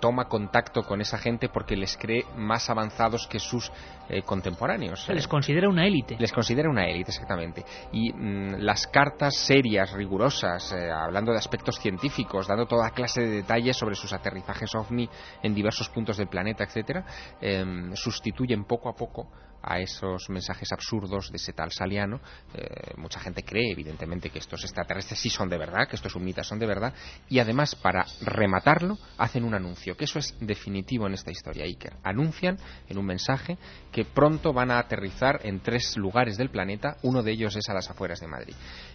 toma 0.00 0.26
contacto 0.26 0.82
con 0.82 1.00
esa 1.00 1.18
gente 1.18 1.48
porque 1.48 1.76
les 1.76 1.96
cree 1.96 2.24
más 2.36 2.70
avanzados 2.70 3.26
que 3.26 3.38
sus 3.38 3.70
eh, 4.08 4.22
contemporáneos. 4.22 5.08
les 5.08 5.28
considera 5.28 5.68
una 5.68 5.86
élite. 5.86 6.16
Les 6.18 6.32
considera 6.32 6.68
una 6.68 6.86
élite, 6.86 7.10
exactamente. 7.10 7.64
Y 7.92 8.12
mm, 8.12 8.56
las 8.58 8.86
cartas 8.86 9.34
serias, 9.36 9.92
rigurosas, 9.92 10.72
eh, 10.72 10.90
hablando 10.90 11.32
de 11.32 11.38
aspectos 11.38 11.78
científicos, 11.78 12.46
dando 12.46 12.66
toda 12.66 12.90
clase 12.90 13.22
de 13.22 13.28
detalles 13.28 13.76
sobre 13.76 13.94
sus 13.94 14.12
aterrizajes 14.12 14.74
ovni 14.74 15.08
en 15.42 15.54
diversos 15.54 15.88
puntos 15.88 16.16
del 16.16 16.28
planeta, 16.28 16.64
etcétera, 16.64 17.04
em, 17.40 17.94
sustituyen 17.94 18.64
poco 18.64 18.88
a 18.88 18.94
poco 18.94 19.28
a 19.64 19.80
esos 19.80 20.28
mensajes 20.28 20.70
absurdos 20.72 21.30
de 21.30 21.36
ese 21.36 21.52
tal 21.52 21.72
Saliano. 21.72 22.20
Eh, 22.54 22.92
mucha 22.96 23.18
gente 23.18 23.42
cree, 23.42 23.72
evidentemente, 23.72 24.30
que 24.30 24.38
estos 24.38 24.62
extraterrestres 24.62 25.18
sí 25.18 25.30
son 25.30 25.48
de 25.48 25.58
verdad, 25.58 25.88
que 25.88 25.96
estos 25.96 26.12
sumitas 26.12 26.46
son 26.46 26.58
de 26.58 26.66
verdad, 26.66 26.92
y 27.28 27.38
además, 27.38 27.74
para 27.74 28.04
rematarlo, 28.20 28.98
hacen 29.16 29.44
un 29.44 29.54
anuncio, 29.54 29.83
que 29.92 30.06
eso 30.06 30.18
es 30.18 30.34
definitivo 30.40 31.06
en 31.06 31.12
esta 31.12 31.30
historia, 31.30 31.64
Iker. 31.64 31.94
Anuncian 32.02 32.56
en 32.88 32.96
un 32.96 33.04
mensaje 33.04 33.58
que 33.92 34.06
pronto 34.06 34.54
van 34.54 34.70
a 34.70 34.78
aterrizar 34.78 35.40
en 35.44 35.60
tres 35.60 35.96
lugares 35.98 36.38
del 36.38 36.48
planeta, 36.48 36.96
uno 37.02 37.22
de 37.22 37.32
ellos 37.32 37.54
es 37.56 37.68
a 37.68 37.74
las 37.74 37.90
afueras 37.90 38.20
de 38.20 38.28
Madrid. 38.28 38.54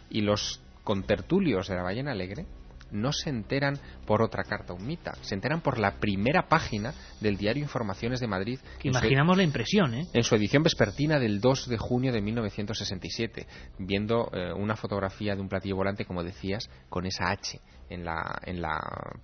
Y 0.10 0.22
los 0.22 0.62
contertulios 0.84 1.68
de 1.68 1.76
la 1.76 1.84
Ballena 1.84 2.12
Alegre 2.12 2.48
no 2.92 3.12
se 3.12 3.30
enteran 3.30 3.78
por 4.06 4.22
otra 4.22 4.44
carta 4.44 4.74
mita, 4.76 5.14
se 5.22 5.36
enteran 5.36 5.62
por 5.62 5.78
la 5.78 6.00
primera 6.00 6.48
página 6.48 6.94
del 7.22 7.38
diario 7.38 7.64
Informaciones 7.64 8.20
de 8.20 8.28
Madrid. 8.28 8.60
imaginamos 8.84 9.38
la 9.38 9.44
impresión, 9.44 9.94
¿eh? 9.94 10.08
En 10.14 10.24
su 10.24 10.36
edición 10.36 10.64
vespertina 10.64 11.20
del 11.20 11.40
2 11.40 11.70
de 11.70 11.78
junio 11.78 12.12
de 12.12 12.22
1967, 12.22 13.46
viendo 13.78 14.30
eh, 14.34 14.54
una 14.54 14.76
fotografía 14.76 15.36
de 15.36 15.42
un 15.42 15.50
platillo 15.50 15.76
volante, 15.76 16.06
como 16.06 16.24
decías, 16.24 16.70
con 16.90 17.06
esa 17.06 17.30
H 17.30 17.60
en 17.90 18.06
la, 18.06 18.40
en 18.44 18.62
la 18.62 18.80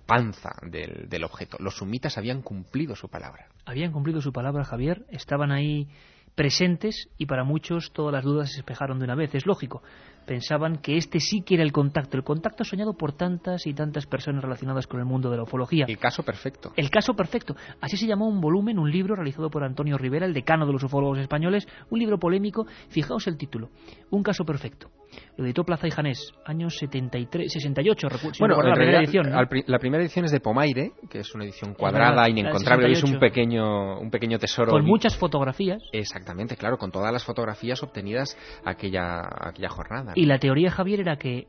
panza 0.06 0.50
del, 0.62 1.08
del 1.08 1.24
objeto. 1.24 1.56
Los 1.60 1.76
sumitas 1.76 2.18
habían 2.18 2.42
cumplido 2.42 2.94
su 2.94 3.08
palabra. 3.08 3.46
Habían 3.64 3.92
cumplido 3.92 4.20
su 4.20 4.32
palabra, 4.32 4.64
Javier. 4.64 5.06
Estaban 5.10 5.52
ahí 5.52 5.88
presentes 6.36 7.08
y 7.16 7.26
para 7.26 7.42
muchos 7.42 7.92
todas 7.92 8.12
las 8.12 8.22
dudas 8.22 8.50
se 8.50 8.58
despejaron 8.58 8.98
de 8.98 9.04
una 9.06 9.14
vez. 9.16 9.34
Es 9.34 9.46
lógico, 9.46 9.82
pensaban 10.26 10.76
que 10.76 10.96
este 10.98 11.18
sí 11.18 11.42
que 11.42 11.54
era 11.54 11.64
el 11.64 11.72
contacto, 11.72 12.16
el 12.16 12.22
contacto 12.22 12.62
soñado 12.62 12.92
por 12.92 13.14
tantas 13.14 13.66
y 13.66 13.74
tantas 13.74 14.06
personas 14.06 14.44
relacionadas 14.44 14.86
con 14.86 15.00
el 15.00 15.06
mundo 15.06 15.30
de 15.30 15.38
la 15.38 15.44
ufología. 15.44 15.86
El 15.88 15.98
caso 15.98 16.22
perfecto. 16.22 16.72
El 16.76 16.90
caso 16.90 17.14
perfecto. 17.14 17.56
Así 17.80 17.96
se 17.96 18.06
llamó 18.06 18.28
un 18.28 18.40
volumen, 18.40 18.78
un 18.78 18.90
libro 18.90 19.16
realizado 19.16 19.50
por 19.50 19.64
Antonio 19.64 19.96
Rivera, 19.96 20.26
el 20.26 20.34
decano 20.34 20.66
de 20.66 20.72
los 20.72 20.84
ufólogos 20.84 21.18
españoles, 21.18 21.66
un 21.90 21.98
libro 21.98 22.18
polémico. 22.18 22.66
Fijaos 22.90 23.26
el 23.26 23.38
título, 23.38 23.70
Un 24.10 24.22
caso 24.22 24.44
perfecto. 24.44 24.90
Lo 25.36 25.44
editó 25.44 25.64
Plaza 25.64 25.86
y 25.86 25.90
Janés, 25.90 26.32
años 26.44 26.76
73, 26.78 27.52
68, 27.52 28.08
bueno, 28.38 28.62
la 28.62 28.74
primera 28.74 29.00
edición. 29.00 29.30
La 29.66 29.78
primera 29.78 30.02
edición 30.02 30.24
es 30.24 30.32
de 30.32 30.40
Pomaire, 30.40 30.92
que 31.10 31.20
es 31.20 31.34
una 31.34 31.44
edición 31.44 31.74
cuadrada, 31.74 32.28
inencontrable, 32.28 32.90
es 32.90 33.02
un 33.02 33.18
pequeño, 33.18 33.98
un 33.98 34.10
pequeño 34.10 34.38
tesoro. 34.38 34.70
Con 34.70 34.84
muchas 34.84 35.16
fotografías. 35.16 35.82
Exactamente, 35.92 36.56
claro, 36.56 36.78
con 36.78 36.90
todas 36.90 37.12
las 37.12 37.24
fotografías 37.24 37.82
obtenidas 37.82 38.36
aquella, 38.64 39.22
aquella 39.40 39.68
jornada. 39.68 40.12
Y 40.14 40.26
la 40.26 40.38
teoría, 40.38 40.70
Javier, 40.70 41.00
era 41.00 41.16
que 41.16 41.46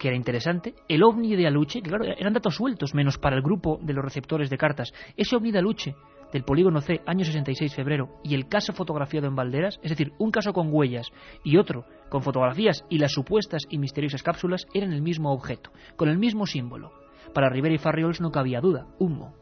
que 0.00 0.08
era 0.08 0.16
interesante, 0.16 0.74
el 0.88 1.02
ovni 1.02 1.36
de 1.36 1.46
Aluche, 1.46 1.82
que 1.82 1.90
claro, 1.90 2.06
eran 2.06 2.32
datos 2.32 2.56
sueltos, 2.56 2.94
menos 2.94 3.18
para 3.18 3.36
el 3.36 3.42
grupo 3.42 3.78
de 3.82 3.92
los 3.92 4.02
receptores 4.02 4.48
de 4.48 4.56
cartas. 4.56 4.92
Ese 5.14 5.36
ovni 5.36 5.52
de 5.52 5.58
Aluche, 5.58 5.94
del 6.32 6.44
polígono 6.44 6.80
C, 6.80 7.00
año 7.06 7.24
66, 7.24 7.74
febrero, 7.74 8.20
y 8.22 8.34
el 8.34 8.48
caso 8.48 8.72
fotografiado 8.72 9.26
en 9.26 9.36
Valderas, 9.36 9.78
es 9.82 9.90
decir, 9.90 10.12
un 10.18 10.30
caso 10.30 10.52
con 10.52 10.68
huellas 10.72 11.10
y 11.44 11.56
otro 11.56 11.84
con 12.08 12.22
fotografías 12.22 12.84
y 12.88 12.98
las 12.98 13.12
supuestas 13.12 13.62
y 13.70 13.78
misteriosas 13.78 14.22
cápsulas, 14.22 14.66
eran 14.74 14.92
el 14.92 15.02
mismo 15.02 15.32
objeto, 15.32 15.70
con 15.96 16.08
el 16.08 16.18
mismo 16.18 16.46
símbolo. 16.46 16.92
Para 17.32 17.48
Rivera 17.48 17.74
y 17.74 17.78
Farriols 17.78 18.20
no 18.20 18.32
cabía 18.32 18.60
duda, 18.60 18.86
humo. 18.98 19.34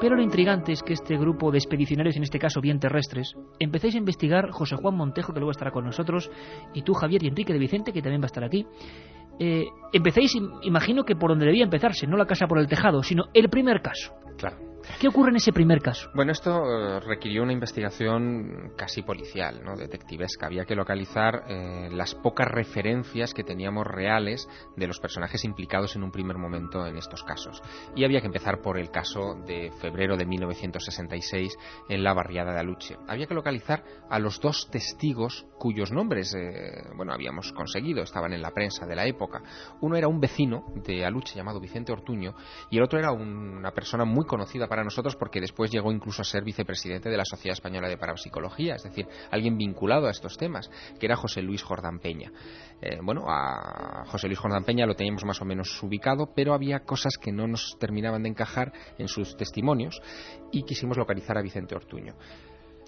Pero 0.00 0.14
lo 0.14 0.22
intrigante 0.22 0.70
es 0.70 0.82
que 0.84 0.92
este 0.92 1.18
grupo 1.18 1.50
de 1.50 1.58
expedicionarios, 1.58 2.16
en 2.16 2.22
este 2.22 2.38
caso 2.38 2.60
bien 2.60 2.78
terrestres, 2.78 3.34
empecéis 3.58 3.96
a 3.96 3.98
investigar 3.98 4.50
José 4.50 4.76
Juan 4.76 4.94
Montejo, 4.94 5.32
que 5.32 5.40
luego 5.40 5.50
estará 5.50 5.72
con 5.72 5.84
nosotros, 5.84 6.30
y 6.72 6.82
tú, 6.82 6.94
Javier, 6.94 7.24
y 7.24 7.28
Enrique 7.28 7.52
de 7.52 7.58
Vicente, 7.58 7.92
que 7.92 8.00
también 8.00 8.20
va 8.20 8.26
a 8.26 8.32
estar 8.32 8.44
aquí. 8.44 8.64
Eh, 9.38 9.66
empecéis, 9.92 10.36
imagino 10.62 11.04
que 11.04 11.16
por 11.16 11.30
donde 11.30 11.46
debía 11.46 11.64
empezarse, 11.64 12.06
no 12.06 12.16
la 12.16 12.26
casa 12.26 12.46
por 12.46 12.58
el 12.58 12.66
tejado, 12.66 13.02
sino 13.02 13.24
el 13.34 13.48
primer 13.48 13.80
caso. 13.80 14.12
Claro. 14.36 14.56
¿Qué 15.00 15.06
ocurre 15.06 15.30
en 15.30 15.36
ese 15.36 15.52
primer 15.52 15.80
caso? 15.80 16.10
Bueno, 16.12 16.32
esto 16.32 16.50
eh, 16.50 17.00
requirió 17.00 17.44
una 17.44 17.52
investigación 17.52 18.72
casi 18.76 19.02
policial, 19.02 19.62
¿no? 19.62 19.76
detectivesca. 19.76 20.46
Había 20.46 20.64
que 20.64 20.74
localizar 20.74 21.44
eh, 21.48 21.88
las 21.92 22.16
pocas 22.16 22.48
referencias 22.48 23.32
que 23.32 23.44
teníamos 23.44 23.86
reales 23.86 24.48
de 24.76 24.86
los 24.88 24.98
personajes 24.98 25.44
implicados 25.44 25.94
en 25.94 26.02
un 26.02 26.10
primer 26.10 26.36
momento 26.36 26.84
en 26.84 26.96
estos 26.96 27.22
casos. 27.22 27.62
Y 27.94 28.04
había 28.04 28.20
que 28.20 28.26
empezar 28.26 28.60
por 28.60 28.76
el 28.76 28.90
caso 28.90 29.36
de 29.46 29.70
febrero 29.80 30.16
de 30.16 30.26
1966 30.26 31.56
en 31.88 32.02
la 32.02 32.12
barriada 32.12 32.52
de 32.52 32.60
Aluche. 32.60 32.96
Había 33.06 33.26
que 33.26 33.34
localizar 33.34 33.84
a 34.10 34.18
los 34.18 34.40
dos 34.40 34.68
testigos 34.70 35.46
cuyos 35.58 35.92
nombres, 35.92 36.34
eh, 36.34 36.82
bueno, 36.96 37.12
habíamos 37.12 37.52
conseguido, 37.52 38.02
estaban 38.02 38.32
en 38.32 38.42
la 38.42 38.50
prensa 38.50 38.84
de 38.84 38.96
la 38.96 39.06
época. 39.06 39.42
Uno 39.80 39.96
era 39.96 40.08
un 40.08 40.18
vecino 40.18 40.64
de 40.74 41.04
Aluche 41.04 41.36
llamado 41.36 41.60
Vicente 41.60 41.92
Ortuño 41.92 42.34
y 42.70 42.78
el 42.78 42.82
otro 42.82 42.98
era 42.98 43.12
una 43.12 43.70
persona 43.70 44.04
muy 44.04 44.24
conocida 44.24 44.66
para 44.66 44.77
nosotros 44.84 45.16
porque 45.16 45.40
después 45.40 45.70
llegó 45.70 45.92
incluso 45.92 46.22
a 46.22 46.24
ser 46.24 46.44
vicepresidente 46.44 47.08
de 47.08 47.16
la 47.16 47.24
Sociedad 47.24 47.54
Española 47.54 47.88
de 47.88 47.96
Parapsicología, 47.96 48.76
es 48.76 48.82
decir, 48.82 49.06
alguien 49.30 49.56
vinculado 49.56 50.06
a 50.06 50.10
estos 50.10 50.36
temas, 50.36 50.70
que 50.98 51.06
era 51.06 51.16
José 51.16 51.42
Luis 51.42 51.62
Jordán 51.62 51.98
Peña. 51.98 52.32
Eh, 52.80 52.98
bueno, 53.02 53.24
a 53.28 54.04
José 54.06 54.28
Luis 54.28 54.38
Jordán 54.38 54.64
Peña 54.64 54.86
lo 54.86 54.94
teníamos 54.94 55.24
más 55.24 55.40
o 55.42 55.44
menos 55.44 55.82
ubicado, 55.82 56.32
pero 56.34 56.54
había 56.54 56.80
cosas 56.80 57.18
que 57.20 57.32
no 57.32 57.46
nos 57.46 57.76
terminaban 57.78 58.22
de 58.22 58.30
encajar 58.30 58.72
en 58.98 59.08
sus 59.08 59.36
testimonios 59.36 60.00
y 60.52 60.62
quisimos 60.62 60.96
localizar 60.96 61.36
a 61.38 61.42
Vicente 61.42 61.74
Ortuño. 61.74 62.14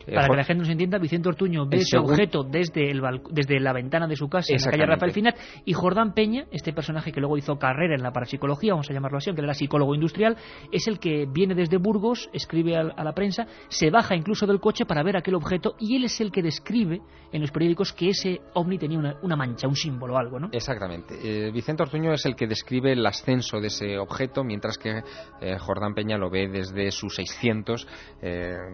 Eh, 0.07 0.15
Para 0.15 0.29
que 0.29 0.37
la 0.37 0.45
gente 0.45 0.61
nos 0.61 0.71
entienda, 0.71 0.99
Vicente 0.99 1.29
Ortuño 1.29 1.67
ve 1.67 1.79
ese 1.79 1.99
objeto 1.99 2.43
desde, 2.43 2.91
el 2.91 3.03
desde 3.31 3.61
la 3.61 3.73
ventana 3.73 4.07
de 4.07 4.17
su 4.17 4.29
casa 4.29 4.53
en 4.53 4.61
la 4.61 4.71
calle 4.71 4.87
Rafael 4.87 5.13
Finat 5.13 5.37
y 5.67 5.75
Jordán 5.75 6.15
Peña, 6.15 6.47
este 6.51 6.73
personaje 6.73 7.13
que 7.13 7.21
luego 7.21 7.37
hizo 7.37 7.59
carrera 7.59 7.95
en 7.95 8.03
la 8.03 8.11
parapsicología, 8.11 8.73
vamos 8.73 8.89
a 8.89 8.95
llamarlo 8.95 9.19
así, 9.19 9.29
aunque 9.29 9.43
era 9.43 9.53
psicólogo 9.53 9.95
industrial, 9.95 10.37
es 10.73 10.87
el 10.89 10.99
que 10.99 11.27
viene 11.31 11.55
desde 11.55 11.77
Burgos, 11.77 12.31
escribe 12.33 12.77
a, 12.77 13.05
la 13.05 13.13
prensa, 13.13 13.47
se 13.69 13.91
baja 13.91 14.17
incluso 14.17 14.47
del 14.47 14.59
coche 14.59 14.87
para 14.87 15.03
ver 15.03 15.17
aquel 15.19 15.35
objeto 15.35 15.75
y 15.79 15.97
él 15.97 16.05
es 16.05 16.21
el 16.21 16.33
que 16.33 16.43
describe 16.43 17.01
en 17.33 17.43
los 17.43 17.51
periódicos 17.51 17.93
que 17.93 18.09
ese 18.09 18.41
ovni 18.55 18.79
tenía 18.79 18.99
una, 19.23 19.37
mancha, 19.37 19.69
un 19.69 19.77
símbolo, 19.77 20.17
algo, 20.17 20.41
¿no? 20.41 20.49
Exactamente. 20.51 21.15
Eh, 21.23 21.51
Vicente 21.53 21.83
Ortuño 21.83 22.13
es 22.13 22.25
el 22.25 22.35
que 22.35 22.47
describe 22.47 22.93
el 22.93 23.05
ascenso 23.05 23.61
de 23.61 23.67
ese 23.67 23.99
objeto, 23.99 24.45
mientras 24.45 24.79
que 24.79 25.03
eh, 25.41 25.59
Jordán 25.59 25.95
Peña 25.95 26.17
lo 26.17 26.31
ve 26.31 26.49
desde 26.49 26.91
sus 26.91 27.15
600 27.17 27.87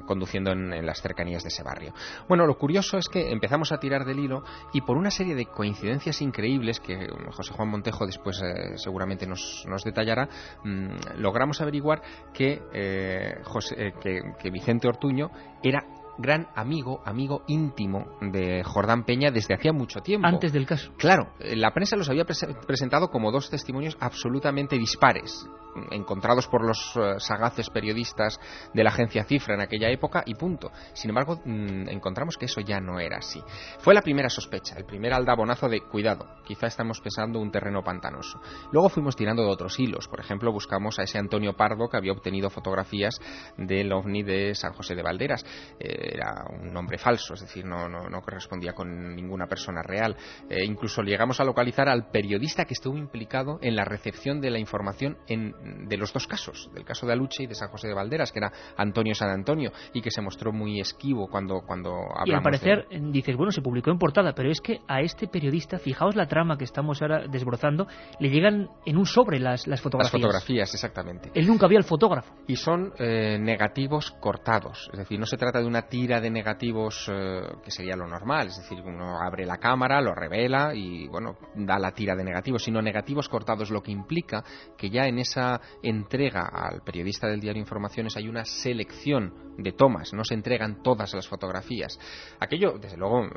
conduciendo 0.06 0.52
en, 0.52 0.72
en 0.72 0.86
las 0.86 1.00
cercanías 1.00 1.15
de 1.16 1.48
ese 1.48 1.62
barrio. 1.62 1.92
Bueno, 2.28 2.46
lo 2.46 2.56
curioso 2.58 2.98
es 2.98 3.08
que 3.08 3.30
empezamos 3.30 3.72
a 3.72 3.78
tirar 3.78 4.04
del 4.04 4.18
hilo 4.18 4.44
y 4.72 4.82
por 4.82 4.96
una 4.96 5.10
serie 5.10 5.34
de 5.34 5.46
coincidencias 5.46 6.20
increíbles 6.20 6.78
que 6.78 7.08
José 7.32 7.52
Juan 7.54 7.68
Montejo 7.68 8.06
después 8.06 8.40
eh, 8.42 8.76
seguramente 8.76 9.26
nos, 9.26 9.64
detallará, 9.84 10.28
mm, 10.62 11.18
logramos 11.18 11.60
averiguar 11.60 12.02
que, 12.32 12.62
eh, 12.72 13.40
eh, 13.76 13.92
que, 14.00 14.20
que 14.38 14.50
Vicente 14.50 14.88
Ortuño 14.88 15.30
era 15.62 15.84
gran 16.18 16.48
amigo, 16.54 17.00
amigo 17.04 17.42
íntimo 17.46 18.16
de 18.20 18.62
Jordán 18.64 19.04
Peña 19.04 19.30
desde 19.30 19.54
hacía 19.54 19.72
mucho 19.72 20.00
tiempo. 20.00 20.26
Antes 20.26 20.52
del 20.52 20.66
caso. 20.66 20.92
Claro, 20.96 21.32
la 21.38 21.72
prensa 21.72 21.96
los 21.96 22.08
había 22.08 22.24
presentado 22.24 23.08
como 23.10 23.32
dos 23.32 23.50
testimonios 23.50 23.96
absolutamente 24.00 24.78
dispares 24.78 25.46
encontrados 25.90 26.46
por 26.48 26.64
los 26.64 26.96
eh, 26.96 27.14
sagaces 27.18 27.70
periodistas 27.70 28.38
de 28.72 28.84
la 28.84 28.90
agencia 28.90 29.24
Cifra 29.24 29.54
en 29.54 29.60
aquella 29.60 29.90
época 29.90 30.22
y 30.26 30.34
punto. 30.34 30.70
Sin 30.92 31.10
embargo, 31.10 31.40
mm, 31.44 31.88
encontramos 31.88 32.36
que 32.36 32.46
eso 32.46 32.60
ya 32.60 32.80
no 32.80 32.98
era 32.98 33.18
así. 33.18 33.42
Fue 33.78 33.94
la 33.94 34.02
primera 34.02 34.28
sospecha, 34.28 34.76
el 34.76 34.84
primer 34.84 35.12
aldabonazo 35.12 35.68
de 35.68 35.80
cuidado, 35.80 36.26
quizá 36.44 36.66
estamos 36.66 37.00
pensando 37.00 37.38
un 37.38 37.50
terreno 37.50 37.82
pantanoso. 37.82 38.40
Luego 38.72 38.88
fuimos 38.88 39.16
tirando 39.16 39.42
de 39.42 39.50
otros 39.50 39.78
hilos, 39.78 40.08
por 40.08 40.20
ejemplo, 40.20 40.52
buscamos 40.52 40.98
a 40.98 41.02
ese 41.02 41.18
Antonio 41.18 41.54
Pardo 41.54 41.88
que 41.88 41.96
había 41.96 42.12
obtenido 42.12 42.50
fotografías 42.50 43.18
del 43.56 43.92
ovni 43.92 44.22
de 44.22 44.54
San 44.54 44.72
José 44.72 44.94
de 44.94 45.02
Valderas. 45.02 45.44
Eh, 45.78 46.05
era 46.12 46.44
un 46.50 46.72
nombre 46.72 46.98
falso, 46.98 47.34
es 47.34 47.40
decir, 47.40 47.64
no, 47.64 47.88
no, 47.88 48.20
correspondía 48.20 48.72
con 48.72 49.14
ninguna 49.14 49.46
persona 49.46 49.82
real. 49.82 50.16
Eh, 50.48 50.64
incluso 50.64 51.02
llegamos 51.02 51.40
a 51.40 51.44
localizar 51.44 51.88
al 51.88 52.10
periodista 52.10 52.64
que 52.64 52.74
estuvo 52.74 52.96
implicado 52.96 53.58
en 53.62 53.76
la 53.76 53.84
recepción 53.84 54.40
de 54.40 54.50
la 54.50 54.58
información 54.58 55.18
en 55.28 55.86
de 55.88 55.96
los 55.96 56.12
dos 56.12 56.26
casos, 56.26 56.70
del 56.74 56.84
caso 56.84 57.06
de 57.06 57.12
Aluche 57.12 57.44
y 57.44 57.46
de 57.46 57.54
San 57.54 57.68
José 57.68 57.88
de 57.88 57.94
Valderas, 57.94 58.32
que 58.32 58.38
era 58.38 58.52
Antonio 58.76 59.14
San 59.14 59.30
Antonio 59.30 59.72
y 59.92 60.00
que 60.00 60.10
se 60.10 60.20
mostró 60.20 60.52
muy 60.52 60.80
esquivo 60.80 61.28
cuando, 61.28 61.62
cuando 61.66 61.90
hablamos 61.90 62.28
Y 62.28 62.32
al 62.32 62.42
parecer 62.42 62.86
de... 62.88 63.00
dices, 63.12 63.36
bueno, 63.36 63.52
se 63.52 63.62
publicó 63.62 63.90
en 63.90 63.98
portada, 63.98 64.32
pero 64.34 64.50
es 64.50 64.60
que 64.60 64.80
a 64.86 65.00
este 65.00 65.28
periodista, 65.28 65.78
fijaos 65.78 66.14
la 66.16 66.26
trama 66.26 66.56
que 66.56 66.64
estamos 66.64 67.02
ahora 67.02 67.26
desbrozando, 67.28 67.86
le 68.20 68.30
llegan 68.30 68.68
en 68.84 68.96
un 68.96 69.06
sobre 69.06 69.38
las, 69.38 69.66
las 69.66 69.80
fotografías. 69.80 70.12
Las 70.12 70.22
fotografías, 70.22 70.74
exactamente. 70.74 71.30
Él 71.34 71.46
nunca 71.46 71.66
vio 71.66 71.78
al 71.78 71.84
fotógrafo. 71.84 72.34
Y 72.46 72.56
son 72.56 72.92
eh, 72.98 73.38
negativos 73.40 74.12
cortados, 74.20 74.88
es 74.92 74.98
decir, 74.98 75.18
no 75.18 75.26
se 75.26 75.36
trata 75.36 75.60
de 75.60 75.66
una 75.66 75.88
tira 75.96 76.20
de 76.20 76.30
negativos 76.30 77.10
eh, 77.10 77.40
que 77.64 77.70
sería 77.70 77.96
lo 77.96 78.06
normal, 78.06 78.48
es 78.48 78.58
decir, 78.58 78.82
uno 78.84 79.18
abre 79.18 79.46
la 79.46 79.56
cámara, 79.56 80.02
lo 80.02 80.14
revela 80.14 80.74
y, 80.74 81.08
bueno, 81.08 81.38
da 81.54 81.78
la 81.78 81.92
tira 81.92 82.14
de 82.14 82.22
negativos, 82.22 82.64
sino 82.64 82.82
negativos 82.82 83.30
cortados, 83.30 83.70
lo 83.70 83.82
que 83.82 83.92
implica 83.92 84.44
que 84.76 84.90
ya 84.90 85.06
en 85.06 85.18
esa 85.18 85.58
entrega 85.82 86.50
al 86.52 86.82
periodista 86.82 87.28
del 87.28 87.40
diario 87.40 87.62
Informaciones 87.62 88.14
hay 88.18 88.28
una 88.28 88.44
selección 88.44 89.46
de 89.56 89.72
tomas, 89.72 90.12
no 90.12 90.22
se 90.22 90.34
entregan 90.34 90.82
todas 90.82 91.14
las 91.14 91.26
fotografías. 91.26 91.98
Aquello, 92.40 92.78
desde 92.78 92.98
luego, 92.98 93.24
eh, 93.24 93.30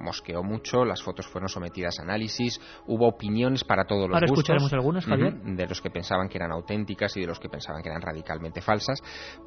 mosqueó 0.00 0.42
mucho, 0.42 0.84
las 0.84 1.00
fotos 1.00 1.28
fueron 1.28 1.48
sometidas 1.48 2.00
a 2.00 2.02
análisis, 2.02 2.60
hubo 2.88 3.06
opiniones 3.06 3.62
para 3.62 3.84
todos 3.84 4.08
los 4.08 4.14
Ahora 4.14 4.26
gustos. 4.26 4.40
escucharemos 4.40 4.72
algunas, 4.72 5.06
Javier. 5.06 5.34
De 5.34 5.66
los 5.68 5.80
que 5.80 5.90
pensaban 5.90 6.28
que 6.28 6.38
eran 6.38 6.50
auténticas 6.50 7.16
y 7.16 7.20
de 7.20 7.28
los 7.28 7.38
que 7.38 7.48
pensaban 7.48 7.82
que 7.82 7.88
eran 7.88 8.02
radicalmente 8.02 8.60
falsas. 8.60 9.00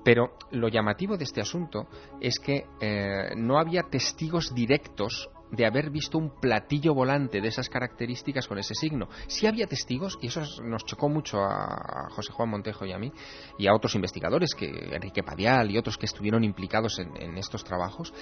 Pero 0.05 0.37
lo 0.51 0.69
llamativo 0.69 1.17
de 1.17 1.25
este 1.25 1.41
asunto 1.41 1.87
es 2.21 2.39
que 2.39 2.52
eh, 2.79 3.33
no 3.35 3.57
había 3.59 3.83
testigos 3.83 4.53
directos 4.53 5.29
de 5.55 5.65
haber 5.65 5.91
visto 5.91 6.17
un 6.17 6.39
platillo 6.39 6.93
volante 6.93 7.39
de 7.39 7.47
esas 7.47 7.69
características 7.69 8.47
con 8.47 8.57
ese 8.57 8.73
signo. 8.73 9.07
Sí 9.27 9.45
había 9.45 9.67
testigos, 9.67 10.17
y 10.21 10.27
eso 10.27 10.41
nos 10.63 10.83
chocó 10.85 11.09
mucho 11.09 11.37
a 11.43 12.09
José 12.09 12.33
Juan 12.33 12.49
Montejo 12.49 12.85
y 12.85 12.91
a 12.91 12.97
mí, 12.97 13.11
y 13.59 13.67
a 13.67 13.73
otros 13.73 13.93
investigadores, 13.95 14.55
que 14.55 14.65
Enrique 14.67 15.21
Padial 15.21 15.69
y 15.69 15.77
otros 15.77 15.97
que 15.97 16.07
estuvieron 16.07 16.43
implicados 16.43 16.97
en, 16.99 17.15
en 17.21 17.37
estos 17.37 17.63
trabajos, 17.63 18.13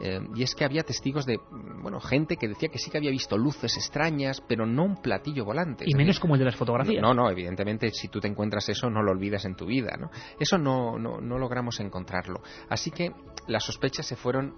eh, 0.00 0.20
y 0.34 0.42
es 0.42 0.54
que 0.54 0.64
había 0.64 0.82
testigos 0.82 1.26
de, 1.26 1.38
bueno, 1.82 2.00
gente 2.00 2.36
que 2.36 2.48
decía 2.48 2.70
que 2.70 2.78
sí 2.78 2.90
que 2.90 2.98
había 2.98 3.10
visto 3.10 3.36
luces 3.36 3.76
extrañas, 3.76 4.42
pero 4.48 4.64
no 4.64 4.84
un 4.84 5.02
platillo 5.02 5.44
volante. 5.44 5.84
Y 5.86 5.94
menos 5.94 6.18
como 6.18 6.34
el 6.34 6.38
de 6.38 6.46
las 6.46 6.56
fotografías. 6.56 7.02
no, 7.02 7.12
no, 7.12 7.30
evidentemente, 7.30 7.90
si 7.90 8.08
tú 8.08 8.18
te 8.18 8.28
encuentras 8.28 8.66
eso, 8.68 8.88
no 8.88 9.02
lo 9.02 9.12
olvidas 9.12 9.44
en 9.44 9.54
tu 9.54 9.66
vida, 9.66 9.96
¿no? 9.98 10.10
Eso 10.38 10.56
no, 10.56 10.98
no, 10.98 11.20
no 11.20 11.38
logramos 11.38 11.80
encontrarlo. 11.80 12.40
Así 12.70 12.90
que 12.90 13.12
las 13.46 13.64
sospechas 13.64 14.06
se 14.06 14.16
fueron 14.16 14.54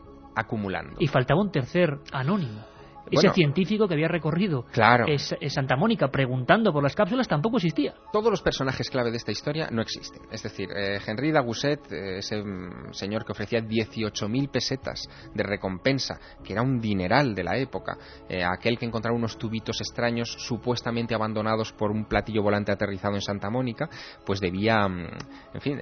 Y 0.99 1.09
faltaba 1.09 1.41
un 1.41 1.51
tercer 1.51 1.99
anónimo. 2.13 2.65
Bueno. 3.13 3.31
Ese 3.31 3.35
científico 3.35 3.89
que 3.89 3.95
había 3.95 4.09
recorrido 4.09 4.65
Claro. 4.73 5.07
es- 5.09 5.35
es 5.41 5.53
Santa 5.53 5.77
Mónica 5.77 6.09
preguntando 6.09 6.73
por 6.73 6.83
las 6.83 6.95
cápsulas 6.95 7.27
tampoco 7.29 7.57
existía. 7.57 7.95
Todos 8.13 8.31
los 8.31 8.43
personajes 8.43 8.89
clave 8.91 9.11
de 9.11 9.17
esta 9.17 9.33
historia 9.33 9.69
no 9.71 9.83
existen. 9.83 10.23
Es 10.31 10.43
decir, 10.43 10.69
eh, 10.77 10.99
Henry 11.07 11.33
Dagousset, 11.33 11.91
eh, 11.93 12.19
ese 12.19 12.43
mm, 12.43 12.93
señor 12.93 13.25
que 13.25 13.33
ofrecía 13.33 13.61
18.000 13.61 14.49
pesetas 14.49 15.09
de 15.35 15.43
recompensa, 15.43 16.19
que 16.45 16.53
era 16.53 16.63
un 16.63 16.81
dineral 16.81 17.35
de 17.35 17.45
la 17.45 17.57
época, 17.57 17.97
eh, 18.29 18.45
aquel 18.45 18.79
que 18.79 18.87
encontraba 18.87 19.17
unos 19.17 19.37
tubitos 19.39 19.81
extraños 19.81 20.29
supuestamente 20.39 21.15
abandonados 21.15 21.73
por 21.73 21.91
un 21.91 22.05
platillo 22.07 22.43
volante 22.43 22.73
aterrizado 22.73 23.15
en 23.15 23.21
Santa 23.23 23.51
Mónica, 23.51 23.89
pues 24.25 24.41
debía, 24.41 24.87
mm, 24.89 25.07
en 25.55 25.61
fin, 25.61 25.81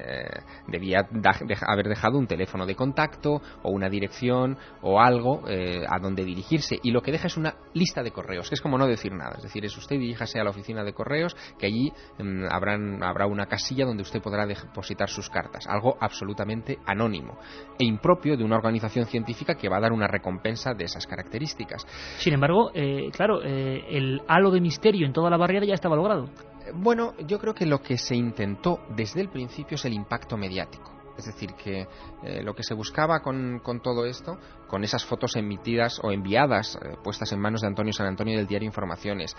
debía 0.68 1.06
da- 1.10 1.34
haber 1.66 1.88
dejado 1.88 2.18
un 2.18 2.26
teléfono 2.26 2.64
de 2.66 2.74
contacto 2.74 3.40
o 3.62 3.70
una 3.70 3.88
dirección 3.88 4.56
o 4.82 5.00
algo 5.00 5.42
a 5.46 5.98
donde 5.98 6.24
dirigirse. 6.24 6.78
Y 6.82 6.90
lo 6.90 7.02
que 7.02 7.12
deja 7.18 7.26
es 7.26 7.36
una 7.36 7.54
lista 7.74 8.02
de 8.02 8.12
correos, 8.12 8.48
que 8.48 8.54
es 8.54 8.60
como 8.60 8.78
no 8.78 8.86
decir 8.86 9.12
nada. 9.12 9.34
Es 9.36 9.42
decir, 9.42 9.64
es 9.64 9.76
usted 9.76 9.98
diríjase 9.98 10.40
a 10.40 10.44
la 10.44 10.50
oficina 10.50 10.84
de 10.84 10.92
correos, 10.92 11.36
que 11.58 11.66
allí 11.66 11.92
mm, 12.18 12.44
habrán, 12.50 13.02
habrá 13.02 13.26
una 13.26 13.46
casilla 13.46 13.84
donde 13.84 14.02
usted 14.02 14.22
podrá 14.22 14.46
depositar 14.46 15.08
sus 15.08 15.28
cartas. 15.28 15.66
Algo 15.66 15.96
absolutamente 16.00 16.78
anónimo 16.86 17.38
e 17.78 17.84
impropio 17.84 18.36
de 18.36 18.44
una 18.44 18.56
organización 18.56 19.06
científica 19.06 19.54
que 19.54 19.68
va 19.68 19.78
a 19.78 19.80
dar 19.80 19.92
una 19.92 20.06
recompensa 20.06 20.74
de 20.74 20.84
esas 20.84 21.06
características. 21.06 21.86
Sin 22.18 22.34
embargo, 22.34 22.70
eh, 22.74 23.10
claro, 23.12 23.42
eh, 23.42 23.84
el 23.90 24.22
halo 24.28 24.50
de 24.50 24.60
misterio 24.60 25.06
en 25.06 25.12
toda 25.12 25.30
la 25.30 25.36
barriada 25.36 25.66
ya 25.66 25.74
estaba 25.74 25.96
logrado. 25.96 26.30
Bueno, 26.74 27.14
yo 27.26 27.38
creo 27.38 27.54
que 27.54 27.66
lo 27.66 27.80
que 27.80 27.96
se 27.96 28.14
intentó 28.14 28.80
desde 28.94 29.20
el 29.20 29.30
principio 29.30 29.76
es 29.76 29.84
el 29.84 29.94
impacto 29.94 30.36
mediático. 30.36 30.97
Es 31.18 31.26
decir, 31.26 31.54
que 31.54 31.88
eh, 32.22 32.42
lo 32.44 32.54
que 32.54 32.62
se 32.62 32.74
buscaba 32.74 33.20
con, 33.20 33.60
todo 33.82 34.06
esto, 34.06 34.38
con 34.68 34.84
esas 34.84 35.04
fotos 35.04 35.34
emitidas 35.34 36.00
o 36.02 36.12
enviadas, 36.12 36.78
eh, 36.80 36.96
puestas 37.02 37.32
en 37.32 37.40
manos 37.40 37.62
de 37.62 37.66
Antonio 37.66 37.92
San 37.92 38.06
Antonio 38.06 38.36
del 38.36 38.46
diario 38.46 38.66
Informaciones, 38.66 39.36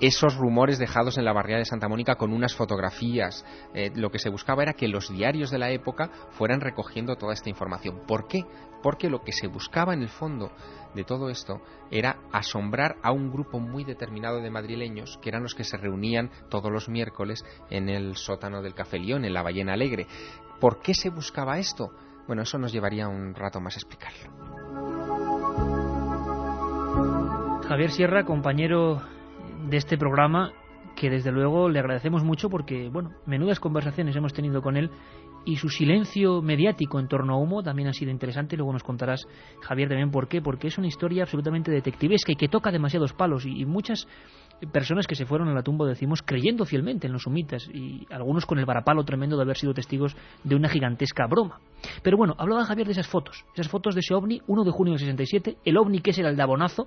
esos 0.00 0.36
rumores 0.36 0.80
dejados 0.80 1.18
en 1.18 1.24
la 1.24 1.32
barriada 1.32 1.60
de 1.60 1.66
Santa 1.66 1.88
Mónica 1.88 2.16
con 2.16 2.32
unas 2.32 2.56
fotografías, 2.56 3.46
eh, 3.72 3.92
lo 3.94 4.10
que 4.10 4.18
se 4.18 4.30
buscaba 4.30 4.64
era 4.64 4.72
que 4.72 4.88
los 4.88 5.10
diarios 5.10 5.52
de 5.52 5.58
la 5.58 5.70
época 5.70 6.10
fueran 6.32 6.60
recogiendo 6.60 7.14
toda 7.14 7.34
esta 7.34 7.48
información. 7.50 8.02
¿Por 8.04 8.26
qué? 8.26 8.44
Porque 8.82 9.08
lo 9.08 9.22
que 9.22 9.32
se 9.32 9.46
buscaba 9.46 9.94
en 9.94 10.02
el 10.02 10.08
fondo 10.08 10.50
de 10.94 11.04
todo 11.04 11.30
esto 11.30 11.62
era 11.90 12.18
asombrar 12.32 12.96
a 13.02 13.12
un 13.12 13.30
grupo 13.30 13.60
muy 13.60 13.84
determinado 13.84 14.40
de 14.40 14.50
madrileños 14.50 15.18
que 15.22 15.28
eran 15.28 15.42
los 15.42 15.54
que 15.54 15.64
se 15.64 15.76
reunían 15.76 16.30
todos 16.48 16.70
los 16.70 16.88
miércoles 16.88 17.44
en 17.70 17.88
el 17.88 18.16
sótano 18.16 18.62
del 18.62 18.74
Café 18.74 18.98
León, 18.98 19.24
en 19.24 19.34
la 19.34 19.42
Ballena 19.42 19.74
Alegre. 19.74 20.06
¿Por 20.62 20.80
qué 20.80 20.94
se 20.94 21.10
buscaba 21.10 21.58
esto? 21.58 21.90
Bueno, 22.28 22.42
eso 22.42 22.56
nos 22.56 22.72
llevaría 22.72 23.08
un 23.08 23.34
rato 23.34 23.60
más 23.60 23.74
explicarlo. 23.74 24.30
Javier 27.66 27.90
Sierra, 27.90 28.24
compañero 28.24 29.02
de 29.68 29.76
este 29.76 29.98
programa, 29.98 30.52
que 30.94 31.10
desde 31.10 31.32
luego 31.32 31.68
le 31.68 31.80
agradecemos 31.80 32.22
mucho 32.22 32.48
porque, 32.48 32.90
bueno, 32.90 33.10
menudas 33.26 33.58
conversaciones 33.58 34.14
hemos 34.14 34.34
tenido 34.34 34.62
con 34.62 34.76
él 34.76 34.88
y 35.44 35.56
su 35.56 35.68
silencio 35.68 36.40
mediático 36.42 37.00
en 37.00 37.08
torno 37.08 37.34
a 37.34 37.38
Humo 37.38 37.64
también 37.64 37.88
ha 37.88 37.92
sido 37.92 38.12
interesante. 38.12 38.56
Luego 38.56 38.72
nos 38.72 38.84
contarás, 38.84 39.26
Javier, 39.62 39.88
también 39.88 40.12
por 40.12 40.28
qué, 40.28 40.40
porque 40.40 40.68
es 40.68 40.78
una 40.78 40.86
historia 40.86 41.24
absolutamente 41.24 41.72
detectivesca 41.72 42.30
y 42.30 42.36
que 42.36 42.46
toca 42.46 42.70
demasiados 42.70 43.14
palos 43.14 43.44
y, 43.46 43.62
y 43.62 43.66
muchas 43.66 44.06
personas 44.70 45.06
que 45.06 45.14
se 45.14 45.26
fueron 45.26 45.48
a 45.48 45.54
la 45.54 45.62
tumba, 45.62 45.86
decimos, 45.86 46.22
creyendo 46.22 46.64
fielmente 46.64 47.06
en 47.06 47.12
los 47.12 47.26
humitas 47.26 47.68
y 47.72 48.06
algunos 48.10 48.46
con 48.46 48.58
el 48.58 48.64
varapalo 48.64 49.04
tremendo 49.04 49.36
de 49.36 49.42
haber 49.42 49.56
sido 49.56 49.74
testigos 49.74 50.16
de 50.44 50.54
una 50.54 50.68
gigantesca 50.68 51.26
broma. 51.26 51.60
Pero 52.02 52.16
bueno, 52.16 52.34
hablaba 52.38 52.64
Javier 52.64 52.86
de 52.86 52.92
esas 52.92 53.08
fotos, 53.08 53.44
esas 53.54 53.68
fotos 53.68 53.94
de 53.94 54.00
ese 54.00 54.14
ovni, 54.14 54.40
1 54.46 54.64
de 54.64 54.70
junio 54.70 54.92
del 54.92 55.00
67, 55.00 55.56
el 55.64 55.76
ovni 55.76 56.00
que 56.00 56.10
es 56.10 56.18
el 56.18 56.26
aldabonazo, 56.26 56.86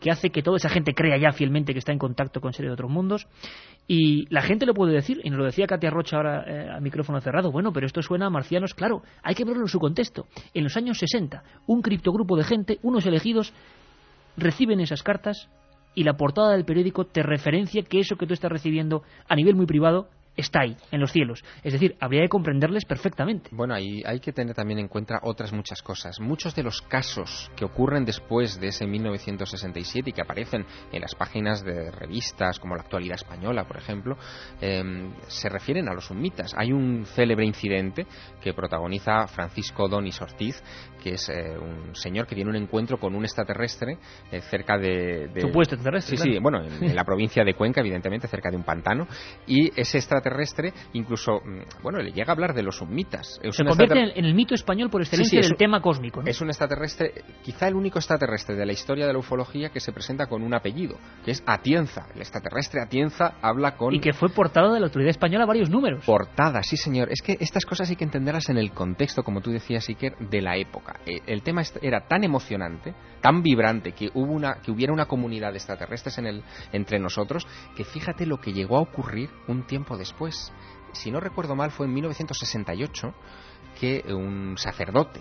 que 0.00 0.10
hace 0.10 0.30
que 0.30 0.42
toda 0.42 0.58
esa 0.58 0.68
gente 0.68 0.92
crea 0.94 1.16
ya 1.16 1.32
fielmente 1.32 1.72
que 1.72 1.78
está 1.78 1.92
en 1.92 1.98
contacto 1.98 2.40
con 2.40 2.52
seres 2.52 2.70
de 2.70 2.74
otros 2.74 2.90
mundos, 2.90 3.26
y 3.88 4.32
la 4.32 4.42
gente 4.42 4.66
lo 4.66 4.74
puede 4.74 4.92
decir, 4.92 5.20
y 5.24 5.30
nos 5.30 5.38
lo 5.38 5.44
decía 5.44 5.66
Katia 5.66 5.90
Rocha 5.90 6.16
ahora 6.16 6.44
eh, 6.46 6.70
a 6.76 6.80
micrófono 6.80 7.20
cerrado, 7.20 7.50
bueno, 7.50 7.72
pero 7.72 7.86
esto 7.86 8.02
suena 8.02 8.26
a 8.26 8.30
marcianos, 8.30 8.74
claro, 8.74 9.02
hay 9.22 9.34
que 9.34 9.44
verlo 9.44 9.62
en 9.62 9.68
su 9.68 9.78
contexto. 9.78 10.26
En 10.54 10.64
los 10.64 10.76
años 10.76 10.98
60, 10.98 11.42
un 11.66 11.82
criptogrupo 11.82 12.36
de 12.36 12.44
gente, 12.44 12.78
unos 12.82 13.06
elegidos, 13.06 13.52
reciben 14.36 14.80
esas 14.80 15.02
cartas 15.02 15.48
y 15.96 16.04
la 16.04 16.16
portada 16.16 16.52
del 16.52 16.64
periódico 16.64 17.06
te 17.06 17.24
referencia 17.24 17.82
que 17.82 17.98
eso 17.98 18.16
que 18.16 18.26
tú 18.26 18.34
estás 18.34 18.52
recibiendo 18.52 19.02
a 19.28 19.34
nivel 19.34 19.56
muy 19.56 19.66
privado 19.66 20.08
está 20.36 20.60
ahí, 20.60 20.76
en 20.90 21.00
los 21.00 21.12
cielos. 21.12 21.42
Es 21.64 21.72
decir, 21.72 21.96
habría 22.00 22.22
que 22.22 22.28
comprenderles 22.28 22.84
perfectamente. 22.84 23.50
Bueno, 23.52 23.74
ahí 23.74 24.02
hay 24.04 24.20
que 24.20 24.32
tener 24.32 24.54
también 24.54 24.78
en 24.78 24.88
cuenta 24.88 25.18
otras 25.22 25.52
muchas 25.52 25.82
cosas. 25.82 26.20
Muchos 26.20 26.54
de 26.54 26.62
los 26.62 26.82
casos 26.82 27.50
que 27.56 27.64
ocurren 27.64 28.04
después 28.04 28.60
de 28.60 28.68
ese 28.68 28.86
1967 28.86 30.10
y 30.10 30.12
que 30.12 30.20
aparecen 30.20 30.66
en 30.92 31.00
las 31.00 31.14
páginas 31.14 31.64
de 31.64 31.90
revistas 31.90 32.58
como 32.58 32.76
La 32.76 32.82
Actualidad 32.82 33.16
Española, 33.16 33.64
por 33.64 33.78
ejemplo, 33.78 34.16
eh, 34.60 35.10
se 35.28 35.48
refieren 35.48 35.88
a 35.88 35.94
los 35.94 36.10
humitas. 36.10 36.52
Hay 36.56 36.72
un 36.72 37.06
célebre 37.06 37.46
incidente 37.46 38.06
que 38.40 38.52
protagoniza 38.52 39.26
Francisco 39.28 39.88
Donis 39.88 40.20
Ortiz, 40.20 40.62
que 41.06 41.12
es 41.14 41.28
eh, 41.28 41.56
un 41.56 41.94
señor 41.94 42.26
que 42.26 42.34
tiene 42.34 42.50
un 42.50 42.56
encuentro 42.56 42.98
con 42.98 43.14
un 43.14 43.22
extraterrestre 43.24 43.96
eh, 44.32 44.40
cerca 44.40 44.76
de, 44.76 45.28
de... 45.32 45.40
Supuesto 45.40 45.76
extraterrestre, 45.76 46.16
Sí, 46.16 46.32
sí, 46.32 46.38
bueno, 46.40 46.64
en, 46.64 46.82
en 46.82 46.96
la 46.96 47.04
provincia 47.06 47.44
de 47.44 47.54
Cuenca, 47.54 47.80
evidentemente, 47.80 48.26
cerca 48.26 48.50
de 48.50 48.56
un 48.56 48.64
pantano. 48.64 49.06
Y 49.46 49.70
ese 49.80 49.98
extraterrestre 49.98 50.72
incluso, 50.94 51.40
mm, 51.44 51.82
bueno, 51.84 51.98
le 52.00 52.10
llega 52.10 52.30
a 52.30 52.32
hablar 52.32 52.54
de 52.54 52.64
los 52.64 52.80
humitas. 52.80 53.38
Es 53.40 53.54
Se 53.54 53.64
convierte 53.64 54.00
en, 54.00 54.18
en 54.18 54.24
el 54.24 54.34
mito 54.34 54.56
español 54.56 54.90
por 54.90 55.00
excelencia 55.00 55.40
sí, 55.40 55.44
del 55.46 55.52
un- 55.52 55.58
tema 55.58 55.80
cósmico. 55.80 56.22
¿no? 56.22 56.28
Es 56.28 56.40
un 56.40 56.48
extraterrestre, 56.48 57.12
quizá 57.44 57.68
el 57.68 57.76
único 57.76 58.00
extraterrestre 58.00 58.56
de 58.56 58.66
la 58.66 58.72
historia 58.72 59.06
de 59.06 59.12
la 59.12 59.20
ufología 59.20 59.68
que 59.70 59.78
se 59.78 59.92
presenta 59.92 60.26
con 60.26 60.42
un 60.42 60.54
apellido, 60.54 60.96
que 61.24 61.30
es 61.30 61.42
Atienza. 61.46 62.08
El 62.16 62.20
extraterrestre 62.22 62.82
Atienza 62.82 63.34
habla 63.40 63.76
con... 63.76 63.94
Y 63.94 64.00
que 64.00 64.12
fue 64.12 64.28
portada 64.30 64.72
de 64.74 64.80
la 64.80 64.86
autoridad 64.86 65.10
española 65.10 65.46
varios 65.46 65.70
números. 65.70 66.04
Portada, 66.04 66.64
sí 66.64 66.76
señor. 66.76 67.10
Es 67.12 67.22
que 67.22 67.36
estas 67.38 67.64
cosas 67.64 67.88
hay 67.90 67.94
que 67.94 68.02
entenderlas 68.04 68.48
en 68.48 68.58
el 68.58 68.72
contexto, 68.72 69.22
como 69.22 69.40
tú 69.40 69.52
decías, 69.52 69.88
Iker, 69.88 70.16
de 70.18 70.42
la 70.42 70.56
época. 70.56 70.95
Eh, 71.04 71.20
El 71.26 71.42
tema 71.42 71.62
era 71.82 72.06
tan 72.06 72.24
emocionante, 72.24 72.94
tan 73.20 73.42
vibrante, 73.42 73.92
que, 73.92 74.10
hubo 74.14 74.32
una, 74.32 74.60
que 74.62 74.70
hubiera 74.70 74.92
una 74.92 75.06
comunidad 75.06 75.50
de 75.50 75.58
extraterrestres 75.58 76.18
en 76.18 76.26
el, 76.26 76.44
entre 76.72 76.98
nosotros, 76.98 77.46
que 77.76 77.84
fíjate 77.84 78.26
lo 78.26 78.38
que 78.38 78.52
llegó 78.52 78.78
a 78.78 78.80
ocurrir 78.80 79.30
un 79.48 79.66
tiempo 79.66 79.96
después. 79.96 80.52
Si 80.92 81.10
no 81.10 81.20
recuerdo 81.20 81.54
mal, 81.54 81.70
fue 81.70 81.86
en 81.86 81.94
1968 81.94 83.14
que 83.80 84.02
un 84.08 84.56
sacerdote, 84.56 85.20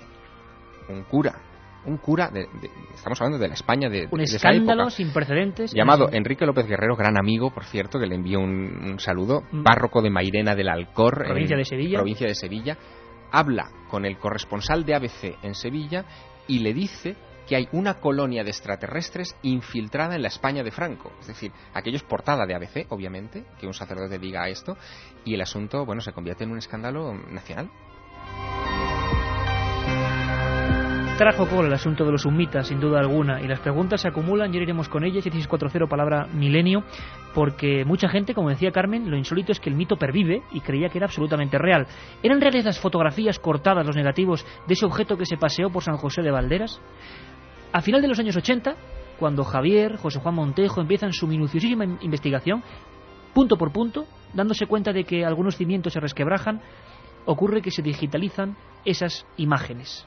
un 0.89 1.03
cura, 1.03 1.41
un 1.85 1.97
cura, 1.97 2.29
de, 2.29 2.47
estamos 2.93 3.19
hablando 3.21 3.37
de 3.37 3.47
la 3.47 3.53
España 3.53 3.89
de, 3.89 4.07
un 4.09 4.17
de 4.17 4.23
escándalo 4.23 4.89
sin 4.89 5.11
precedentes. 5.11 5.71
Llamado 5.73 6.09
Enrique 6.11 6.45
López 6.45 6.67
Guerrero, 6.67 6.95
gran 6.95 7.17
amigo, 7.17 7.51
por 7.51 7.65
cierto, 7.65 7.99
que 7.99 8.07
le 8.07 8.15
envío 8.15 8.39
un, 8.39 8.97
saludo, 8.99 9.43
mm. 9.51 9.63
párroco 9.63 10.01
de 10.01 10.09
Mairena 10.09 10.55
del 10.55 10.69
Alcor, 10.69 11.25
provincia 11.25 11.57
de 11.57 11.65
Sevilla. 11.65 11.97
Provincia 11.99 12.27
de 12.27 12.35
Sevilla, 12.35 12.77
habla 13.31 13.69
con 13.89 14.05
el 14.05 14.17
corresponsal 14.17 14.85
de 14.85 14.95
ABC 14.95 15.37
en 15.43 15.55
Sevilla 15.55 16.05
y 16.47 16.59
le 16.59 16.73
dice 16.73 17.15
que 17.47 17.55
hay 17.55 17.67
una 17.71 17.95
colonia 17.95 18.43
de 18.43 18.49
extraterrestres 18.49 19.35
infiltrada 19.43 20.15
en 20.15 20.21
la 20.21 20.29
España 20.29 20.63
de 20.63 20.71
Franco. 20.71 21.11
Es 21.19 21.27
decir, 21.27 21.51
aquello 21.73 21.97
es 21.97 22.03
portada 22.03 22.45
de 22.45 22.55
ABC, 22.55 22.87
obviamente, 22.89 23.45
que 23.59 23.67
un 23.67 23.73
sacerdote 23.73 24.17
diga 24.19 24.49
esto, 24.49 24.77
y 25.23 25.35
el 25.35 25.41
asunto, 25.41 25.85
bueno, 25.85 26.01
se 26.01 26.13
convierte 26.13 26.43
en 26.43 26.51
un 26.51 26.57
escándalo 26.57 27.13
nacional. 27.13 27.69
Trajo 31.17 31.47
cola 31.47 31.69
el 31.69 31.73
asunto 31.73 32.03
de 32.03 32.11
los 32.11 32.23
sumitas, 32.23 32.67
sin 32.67 32.81
duda 32.81 32.99
alguna, 32.99 33.39
y 33.41 33.47
las 33.47 33.61
preguntas 33.61 34.01
se 34.01 34.09
acumulan, 34.09 34.51
ya 34.51 34.59
iremos 34.59 34.89
con 34.89 35.05
ellas, 35.05 35.23
1640 35.23 35.87
palabra 35.87 36.27
milenio, 36.33 36.83
porque 37.33 37.85
mucha 37.85 38.09
gente, 38.09 38.33
como 38.33 38.49
decía 38.49 38.73
Carmen, 38.73 39.09
lo 39.09 39.15
insólito 39.15 39.53
es 39.53 39.61
que 39.61 39.69
el 39.69 39.77
mito 39.77 39.95
pervive 39.95 40.43
y 40.51 40.59
creía 40.59 40.89
que 40.89 40.97
era 40.97 41.05
absolutamente 41.05 41.57
real. 41.57 41.87
¿Eran 42.21 42.41
reales 42.41 42.65
las 42.65 42.79
fotografías 42.79 43.39
cortadas, 43.39 43.85
los 43.85 43.95
negativos, 43.95 44.45
de 44.67 44.73
ese 44.73 44.85
objeto 44.85 45.15
que 45.15 45.25
se 45.25 45.37
paseó 45.37 45.69
por 45.69 45.83
San 45.83 45.95
José 45.95 46.21
de 46.21 46.31
Valderas? 46.31 46.81
A 47.71 47.81
final 47.81 48.01
de 48.01 48.09
los 48.09 48.19
años 48.19 48.35
80, 48.35 48.75
cuando 49.17 49.45
Javier, 49.45 49.95
José 49.95 50.19
Juan 50.19 50.35
Montejo 50.35 50.81
empiezan 50.81 51.13
su 51.13 51.27
minuciosísima 51.27 51.85
investigación, 52.01 52.61
punto 53.33 53.55
por 53.55 53.71
punto, 53.71 54.05
dándose 54.33 54.67
cuenta 54.67 54.91
de 54.91 55.05
que 55.05 55.23
algunos 55.23 55.55
cimientos 55.55 55.93
se 55.93 56.01
resquebrajan, 56.01 56.59
ocurre 57.23 57.61
que 57.61 57.71
se 57.71 57.81
digitalizan 57.81 58.57
esas 58.83 59.25
imágenes. 59.37 60.05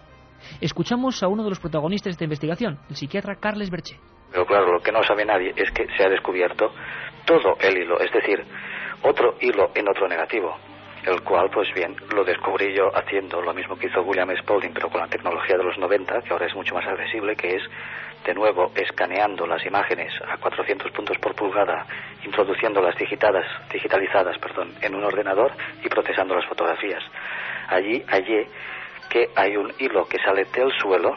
Escuchamos 0.60 1.22
a 1.22 1.28
uno 1.28 1.44
de 1.44 1.50
los 1.50 1.60
protagonistas 1.60 2.06
de 2.06 2.12
esta 2.12 2.24
investigación, 2.24 2.78
el 2.88 2.96
psiquiatra 2.96 3.36
Carles 3.36 3.70
Berché. 3.70 3.96
Pero 4.30 4.46
claro, 4.46 4.72
lo 4.72 4.80
que 4.80 4.92
no 4.92 5.02
sabe 5.04 5.24
nadie 5.24 5.52
es 5.56 5.70
que 5.70 5.86
se 5.96 6.04
ha 6.04 6.08
descubierto 6.08 6.70
todo 7.24 7.56
el 7.60 7.78
hilo, 7.78 7.98
es 8.00 8.12
decir, 8.12 8.44
otro 9.02 9.36
hilo 9.40 9.70
en 9.74 9.88
otro 9.88 10.08
negativo, 10.08 10.56
el 11.04 11.22
cual, 11.22 11.50
pues 11.50 11.68
bien, 11.74 11.96
lo 12.14 12.24
descubrí 12.24 12.74
yo 12.74 12.90
haciendo 12.94 13.40
lo 13.40 13.54
mismo 13.54 13.76
que 13.76 13.86
hizo 13.86 14.02
William 14.02 14.34
Spalding, 14.36 14.72
pero 14.74 14.88
con 14.88 15.00
la 15.00 15.08
tecnología 15.08 15.56
de 15.56 15.64
los 15.64 15.78
90, 15.78 16.22
que 16.22 16.32
ahora 16.32 16.46
es 16.46 16.54
mucho 16.54 16.74
más 16.74 16.86
accesible, 16.86 17.36
que 17.36 17.56
es, 17.56 17.62
de 18.24 18.34
nuevo, 18.34 18.72
escaneando 18.74 19.46
las 19.46 19.64
imágenes 19.64 20.12
a 20.28 20.36
400 20.38 20.90
puntos 20.92 21.16
por 21.18 21.34
pulgada, 21.34 21.86
introduciéndolas 22.24 22.96
digitadas, 22.96 23.46
digitalizadas 23.72 24.36
perdón, 24.38 24.74
en 24.82 24.94
un 24.94 25.04
ordenador 25.04 25.52
y 25.82 25.88
procesando 25.88 26.34
las 26.34 26.46
fotografías. 26.46 27.02
Allí 27.68 28.02
hallé 28.08 28.48
que 29.08 29.30
hay 29.34 29.56
un 29.56 29.72
hilo 29.78 30.06
que 30.06 30.18
sale 30.18 30.44
del 30.44 30.72
suelo, 30.72 31.14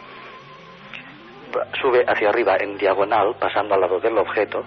sube 1.81 2.03
hacia 2.07 2.30
arriba 2.30 2.55
en 2.59 2.77
diagonal, 2.77 3.35
pasando 3.39 3.76
al 3.76 3.81
lado 3.81 3.99
del 3.99 4.18
objeto, 4.18 4.63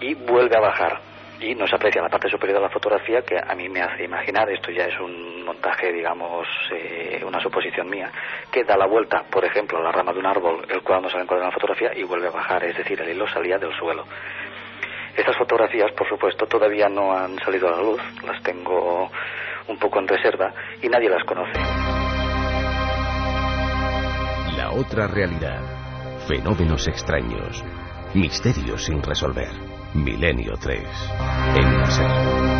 y 0.00 0.14
vuelve 0.14 0.56
a 0.56 0.60
bajar. 0.60 1.00
Y 1.40 1.54
no 1.54 1.68
se 1.68 1.76
aprecia 1.76 2.02
la 2.02 2.08
parte 2.08 2.28
superior 2.28 2.58
de 2.58 2.64
la 2.64 2.70
fotografía, 2.70 3.22
que 3.22 3.38
a 3.38 3.54
mí 3.54 3.68
me 3.68 3.80
hace 3.80 4.04
imaginar, 4.04 4.50
esto 4.50 4.72
ya 4.72 4.86
es 4.86 4.98
un 4.98 5.44
montaje, 5.44 5.92
digamos, 5.92 6.48
eh, 6.72 7.22
una 7.24 7.40
suposición 7.40 7.88
mía, 7.88 8.10
que 8.50 8.64
da 8.64 8.76
la 8.76 8.86
vuelta, 8.86 9.22
por 9.30 9.44
ejemplo, 9.44 9.78
a 9.78 9.82
la 9.82 9.92
rama 9.92 10.12
de 10.12 10.18
un 10.18 10.26
árbol, 10.26 10.66
el 10.68 10.82
cual 10.82 11.02
no 11.02 11.08
se 11.08 11.16
encuentra 11.16 11.38
en 11.38 11.50
la 11.50 11.52
fotografía, 11.52 11.92
y 11.94 12.02
vuelve 12.02 12.26
a 12.26 12.32
bajar, 12.32 12.64
es 12.64 12.76
decir, 12.76 13.00
el 13.00 13.10
hilo 13.10 13.28
salía 13.28 13.56
del 13.56 13.72
suelo. 13.78 14.04
Estas 15.16 15.36
fotografías, 15.36 15.92
por 15.92 16.08
supuesto, 16.08 16.46
todavía 16.46 16.88
no 16.88 17.12
han 17.12 17.38
salido 17.40 17.68
a 17.68 17.72
la 17.72 17.82
luz, 17.82 18.00
las 18.24 18.42
tengo 18.42 19.10
un 19.68 19.78
poco 19.78 19.98
en 19.98 20.08
reserva 20.08 20.52
y 20.82 20.88
nadie 20.88 21.08
las 21.08 21.24
conoce. 21.24 21.87
Otra 24.78 25.08
realidad. 25.08 25.60
Fenómenos 26.28 26.86
extraños. 26.86 27.64
Misterios 28.14 28.84
sin 28.84 29.02
resolver. 29.02 29.50
Milenio 29.92 30.54
3. 30.56 30.84
En 31.56 31.78
la 31.80 32.57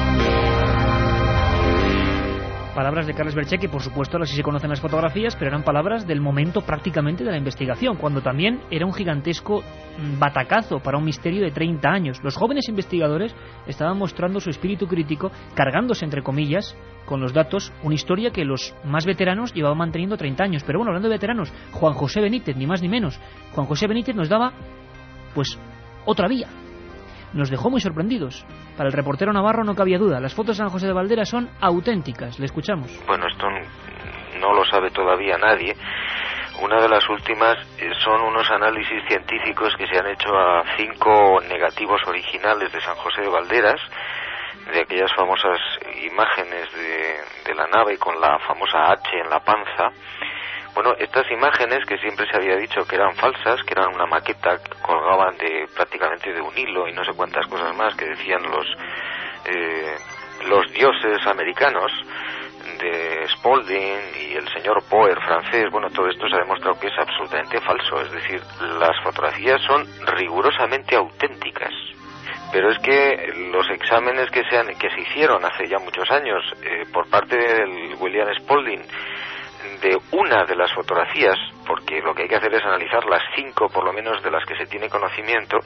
palabras 2.78 3.08
de 3.08 3.14
Carles 3.14 3.34
Berche, 3.34 3.58
que 3.58 3.68
por 3.68 3.82
supuesto 3.82 4.16
ahora 4.16 4.26
sí 4.26 4.36
se 4.36 4.42
conocen 4.44 4.70
las 4.70 4.80
fotografías, 4.80 5.34
pero 5.34 5.48
eran 5.48 5.64
palabras 5.64 6.06
del 6.06 6.20
momento 6.20 6.60
prácticamente 6.60 7.24
de 7.24 7.32
la 7.32 7.36
investigación, 7.36 7.96
cuando 7.96 8.20
también 8.20 8.60
era 8.70 8.86
un 8.86 8.94
gigantesco 8.94 9.62
mm, 9.62 10.20
batacazo 10.20 10.78
para 10.78 10.96
un 10.96 11.04
misterio 11.04 11.42
de 11.42 11.50
30 11.50 11.88
años. 11.90 12.20
Los 12.22 12.36
jóvenes 12.36 12.68
investigadores 12.68 13.34
estaban 13.66 13.98
mostrando 13.98 14.38
su 14.38 14.50
espíritu 14.50 14.86
crítico, 14.86 15.32
cargándose, 15.56 16.04
entre 16.04 16.22
comillas, 16.22 16.76
con 17.04 17.20
los 17.20 17.32
datos, 17.32 17.72
una 17.82 17.96
historia 17.96 18.30
que 18.30 18.44
los 18.44 18.72
más 18.84 19.06
veteranos 19.06 19.52
llevaban 19.52 19.78
manteniendo 19.78 20.16
30 20.16 20.44
años. 20.44 20.62
Pero 20.64 20.78
bueno, 20.78 20.90
hablando 20.90 21.08
de 21.08 21.16
veteranos, 21.16 21.52
Juan 21.72 21.94
José 21.94 22.20
Benítez, 22.20 22.56
ni 22.56 22.68
más 22.68 22.80
ni 22.80 22.88
menos. 22.88 23.18
Juan 23.56 23.66
José 23.66 23.88
Benítez 23.88 24.14
nos 24.14 24.28
daba, 24.28 24.52
pues, 25.34 25.58
otra 26.04 26.28
vía, 26.28 26.46
nos 27.32 27.50
dejó 27.50 27.70
muy 27.70 27.80
sorprendidos. 27.80 28.46
Para 28.76 28.88
el 28.88 28.92
reportero 28.92 29.32
Navarro 29.32 29.64
no 29.64 29.74
cabía 29.74 29.98
duda, 29.98 30.20
las 30.20 30.34
fotos 30.34 30.56
de 30.56 30.62
San 30.64 30.70
José 30.70 30.86
de 30.86 30.92
Valdera 30.92 31.24
son 31.24 31.48
auténticas. 31.60 32.38
Le 32.38 32.46
escuchamos. 32.46 32.90
Bueno, 33.06 33.26
esto 33.26 33.46
no 34.40 34.54
lo 34.54 34.64
sabe 34.64 34.90
todavía 34.90 35.36
nadie. 35.38 35.74
Una 36.60 36.80
de 36.80 36.88
las 36.88 37.08
últimas 37.08 37.56
eh, 37.78 37.90
son 38.02 38.20
unos 38.20 38.50
análisis 38.50 39.02
científicos 39.06 39.72
que 39.78 39.86
se 39.86 39.98
han 39.98 40.08
hecho 40.08 40.36
a 40.36 40.64
cinco 40.76 41.40
negativos 41.48 42.00
originales 42.06 42.72
de 42.72 42.80
San 42.80 42.96
José 42.96 43.22
de 43.22 43.28
Valderas, 43.28 43.80
de 44.72 44.80
aquellas 44.80 45.12
famosas 45.14 45.58
imágenes 46.02 46.72
de, 46.74 47.48
de 47.48 47.54
la 47.54 47.66
nave 47.68 47.96
con 47.96 48.20
la 48.20 48.38
famosa 48.40 48.90
H 48.90 49.08
en 49.22 49.30
la 49.30 49.40
panza 49.40 49.92
bueno, 50.74 50.94
estas 50.98 51.30
imágenes 51.30 51.84
que 51.86 51.98
siempre 51.98 52.26
se 52.30 52.36
había 52.36 52.56
dicho 52.56 52.84
que 52.86 52.96
eran 52.96 53.14
falsas, 53.16 53.62
que 53.64 53.72
eran 53.72 53.94
una 53.94 54.06
maqueta 54.06 54.58
que 54.62 54.80
colgaban 54.82 55.36
de 55.36 55.66
prácticamente 55.74 56.32
de 56.32 56.40
un 56.40 56.56
hilo 56.56 56.88
y 56.88 56.92
no 56.92 57.04
sé 57.04 57.12
cuántas 57.14 57.46
cosas 57.46 57.74
más 57.76 57.94
que 57.96 58.06
decían 58.06 58.42
los 58.42 58.66
eh, 59.44 59.96
los 60.46 60.72
dioses 60.72 61.26
americanos 61.26 61.90
de 62.78 63.26
Spalding 63.28 63.98
y 64.30 64.34
el 64.34 64.48
señor 64.52 64.82
Poer 64.88 65.18
francés, 65.20 65.70
bueno, 65.70 65.88
todo 65.90 66.08
esto 66.08 66.28
se 66.28 66.36
ha 66.36 66.40
demostrado 66.40 66.78
que 66.78 66.88
es 66.88 66.98
absolutamente 66.98 67.60
falso, 67.60 68.00
es 68.00 68.12
decir, 68.12 68.40
las 68.78 69.02
fotografías 69.02 69.60
son 69.62 69.86
rigurosamente 70.16 70.94
auténticas. 70.94 71.72
Pero 72.52 72.70
es 72.70 72.78
que 72.78 73.50
los 73.52 73.68
exámenes 73.70 74.30
que 74.30 74.42
se, 74.44 74.56
han, 74.56 74.68
que 74.78 74.88
se 74.90 75.00
hicieron 75.00 75.44
hace 75.44 75.68
ya 75.68 75.78
muchos 75.78 76.10
años 76.10 76.42
eh, 76.62 76.84
por 76.92 77.08
parte 77.10 77.36
del 77.36 77.94
William 78.00 78.28
Spalding 78.40 78.82
de 79.80 79.98
una 80.12 80.44
de 80.44 80.56
las 80.56 80.72
fotografías, 80.72 81.36
porque 81.66 82.00
lo 82.00 82.14
que 82.14 82.22
hay 82.22 82.28
que 82.28 82.36
hacer 82.36 82.54
es 82.54 82.64
analizar 82.64 83.04
las 83.04 83.22
cinco, 83.34 83.68
por 83.68 83.84
lo 83.84 83.92
menos, 83.92 84.22
de 84.22 84.30
las 84.30 84.44
que 84.44 84.56
se 84.56 84.66
tiene 84.66 84.88
conocimiento, 84.88 85.58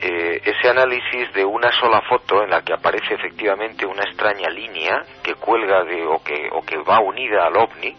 eh, 0.00 0.40
ese 0.44 0.68
análisis 0.68 1.32
de 1.32 1.44
una 1.44 1.70
sola 1.72 2.02
foto 2.08 2.42
en 2.42 2.50
la 2.50 2.62
que 2.62 2.72
aparece 2.72 3.14
efectivamente 3.14 3.86
una 3.86 4.02
extraña 4.02 4.48
línea 4.48 5.02
que 5.22 5.34
cuelga 5.34 5.84
de, 5.84 6.04
o, 6.04 6.22
que, 6.22 6.48
o 6.52 6.62
que 6.62 6.78
va 6.78 7.00
unida 7.00 7.46
al 7.46 7.56
ovni, 7.56 7.96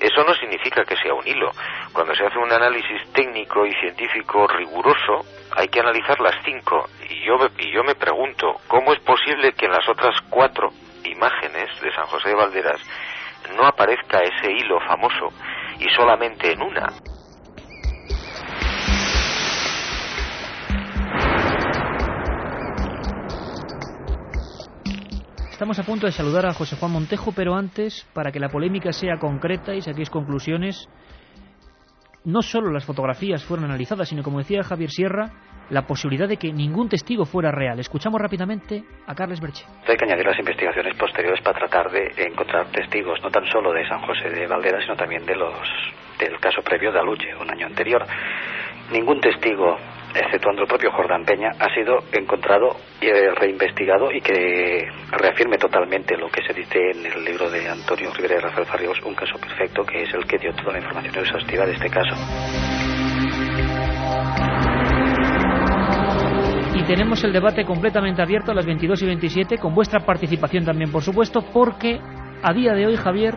eso 0.00 0.22
no 0.22 0.32
significa 0.34 0.84
que 0.84 0.96
sea 0.96 1.12
un 1.12 1.26
hilo. 1.26 1.50
Cuando 1.92 2.14
se 2.14 2.24
hace 2.24 2.38
un 2.38 2.52
análisis 2.52 3.10
técnico 3.12 3.66
y 3.66 3.72
científico 3.80 4.46
riguroso, 4.46 5.24
hay 5.56 5.68
que 5.68 5.80
analizar 5.80 6.20
las 6.20 6.36
cinco. 6.44 6.88
Y 7.08 7.26
yo, 7.26 7.36
y 7.58 7.72
yo 7.72 7.82
me 7.82 7.96
pregunto, 7.96 8.60
¿cómo 8.68 8.92
es 8.92 9.00
posible 9.00 9.52
que 9.54 9.66
en 9.66 9.72
las 9.72 9.88
otras 9.88 10.14
cuatro 10.30 10.70
imágenes 11.04 11.68
de 11.80 11.92
San 11.94 12.06
José 12.06 12.28
de 12.28 12.34
Valderas 12.36 12.80
no 13.56 13.66
aparezca 13.66 14.20
ese 14.20 14.52
hilo 14.52 14.78
famoso 14.80 15.28
y 15.78 15.88
solamente 15.94 16.52
en 16.52 16.62
una. 16.62 16.86
Estamos 25.58 25.78
a 25.80 25.82
punto 25.82 26.06
de 26.06 26.12
saludar 26.12 26.46
a 26.46 26.54
José 26.54 26.76
Juan 26.76 26.92
Montejo, 26.92 27.32
pero 27.34 27.56
antes, 27.56 28.06
para 28.14 28.30
que 28.30 28.38
la 28.38 28.48
polémica 28.48 28.92
sea 28.92 29.18
concreta 29.18 29.74
y 29.74 29.82
saquéis 29.82 30.08
conclusiones, 30.08 30.88
no 32.24 32.42
solo 32.42 32.70
las 32.70 32.84
fotografías 32.84 33.42
fueron 33.42 33.64
analizadas, 33.64 34.08
sino 34.08 34.22
como 34.22 34.38
decía 34.38 34.62
Javier 34.62 34.90
Sierra, 34.90 35.32
la 35.70 35.82
posibilidad 35.82 36.28
de 36.28 36.36
que 36.36 36.52
ningún 36.52 36.88
testigo 36.88 37.24
fuera 37.24 37.50
real. 37.50 37.78
Escuchamos 37.78 38.20
rápidamente 38.20 38.82
a 39.06 39.14
Carles 39.14 39.40
Berche. 39.40 39.64
Hay 39.86 39.96
que 39.96 40.04
añadir 40.04 40.26
las 40.26 40.38
investigaciones 40.38 40.96
posteriores 40.96 41.40
para 41.42 41.58
tratar 41.58 41.90
de 41.90 42.12
encontrar 42.16 42.66
testigos, 42.70 43.20
no 43.22 43.30
tan 43.30 43.46
solo 43.46 43.72
de 43.72 43.86
San 43.88 44.00
José 44.00 44.30
de 44.30 44.46
Valdera, 44.46 44.80
sino 44.80 44.96
también 44.96 45.24
de 45.26 45.36
los 45.36 45.54
del 46.18 46.38
caso 46.40 46.62
previo 46.62 46.90
de 46.92 46.98
Aluche, 46.98 47.34
un 47.34 47.50
año 47.50 47.66
anterior. 47.66 48.04
Ningún 48.90 49.20
testigo, 49.20 49.76
exceptuando 50.14 50.62
el 50.62 50.68
propio 50.68 50.90
Jordán 50.90 51.24
Peña, 51.24 51.50
ha 51.58 51.72
sido 51.74 51.98
encontrado 52.12 52.76
y 53.00 53.06
eh, 53.06 53.30
reinvestigado 53.34 54.10
y 54.10 54.20
que 54.20 54.88
reafirme 55.12 55.58
totalmente 55.58 56.16
lo 56.16 56.28
que 56.28 56.42
se 56.42 56.54
dice 56.54 56.90
en 56.90 57.06
el 57.06 57.24
libro 57.24 57.50
de 57.50 57.68
Antonio 57.68 58.10
Rivera 58.14 58.36
y 58.36 58.40
Rafael 58.40 58.66
Farrios, 58.66 59.00
un 59.02 59.14
caso 59.14 59.38
perfecto, 59.38 59.84
que 59.84 60.02
es 60.02 60.14
el 60.14 60.26
que 60.26 60.38
dio 60.38 60.52
toda 60.54 60.72
la 60.72 60.78
información 60.78 61.14
exhaustiva 61.16 61.66
de 61.66 61.72
este 61.72 61.90
caso. 61.90 62.16
Tenemos 66.88 67.22
el 67.22 67.34
debate 67.34 67.66
completamente 67.66 68.22
abierto 68.22 68.50
a 68.50 68.54
las 68.54 68.64
22 68.64 69.02
y 69.02 69.06
27 69.06 69.58
con 69.58 69.74
vuestra 69.74 70.00
participación 70.00 70.64
también, 70.64 70.90
por 70.90 71.02
supuesto, 71.02 71.44
porque 71.52 72.00
a 72.42 72.54
día 72.54 72.72
de 72.72 72.86
hoy, 72.86 72.96
Javier, 72.96 73.34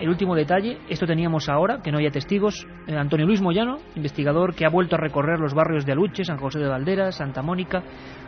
el 0.00 0.08
último 0.08 0.34
detalle, 0.34 0.78
esto 0.88 1.04
teníamos 1.04 1.50
ahora, 1.50 1.82
que 1.82 1.92
no 1.92 1.98
haya 1.98 2.10
testigos. 2.10 2.66
Eh, 2.86 2.96
Antonio 2.96 3.26
Luis 3.26 3.42
Moyano, 3.42 3.76
investigador 3.94 4.54
que 4.54 4.64
ha 4.64 4.70
vuelto 4.70 4.96
a 4.96 4.98
recorrer 4.98 5.38
los 5.38 5.52
barrios 5.52 5.84
de 5.84 5.92
Aluche, 5.92 6.24
San 6.24 6.38
José 6.38 6.60
de 6.60 6.66
Valderas, 6.66 7.16
Santa 7.16 7.42
Mónica, 7.42 7.82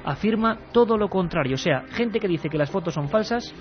afirma 0.05 0.59
todo 0.73 0.99
lo 0.99 1.09
contrario. 1.09 1.55
O 1.55 1.59
sea, 1.59 1.85
gente 1.93 2.21
que 2.21 2.29
dice 2.29 2.51
que 2.51 2.59
las 2.59 2.71
fotos 2.71 2.93
son 2.93 3.09
falsas, 3.09 3.55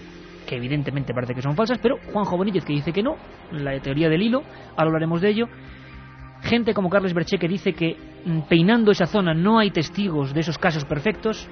que 0.45 0.57
evidentemente 0.57 1.13
parece 1.13 1.33
que 1.33 1.41
son 1.41 1.55
falsas, 1.55 1.79
pero 1.81 1.95
Juan 2.11 2.25
Benítez 2.37 2.65
que 2.65 2.73
dice 2.73 2.91
que 2.91 3.01
no, 3.01 3.15
la 3.51 3.79
teoría 3.79 4.09
del 4.09 4.21
hilo, 4.21 4.43
hablaremos 4.75 5.21
de 5.21 5.29
ello. 5.29 5.45
Gente 6.45 6.73
como 6.73 6.89
Carles 6.89 7.13
Berché 7.13 7.37
que 7.37 7.47
dice 7.47 7.73
que 7.73 7.97
mm, 8.25 8.41
peinando 8.47 8.91
esa 8.91 9.07
zona 9.07 9.33
no 9.33 9.59
hay 9.59 9.71
testigos 9.71 10.33
de 10.33 10.41
esos 10.41 10.57
casos 10.57 10.85
perfectos, 10.85 11.49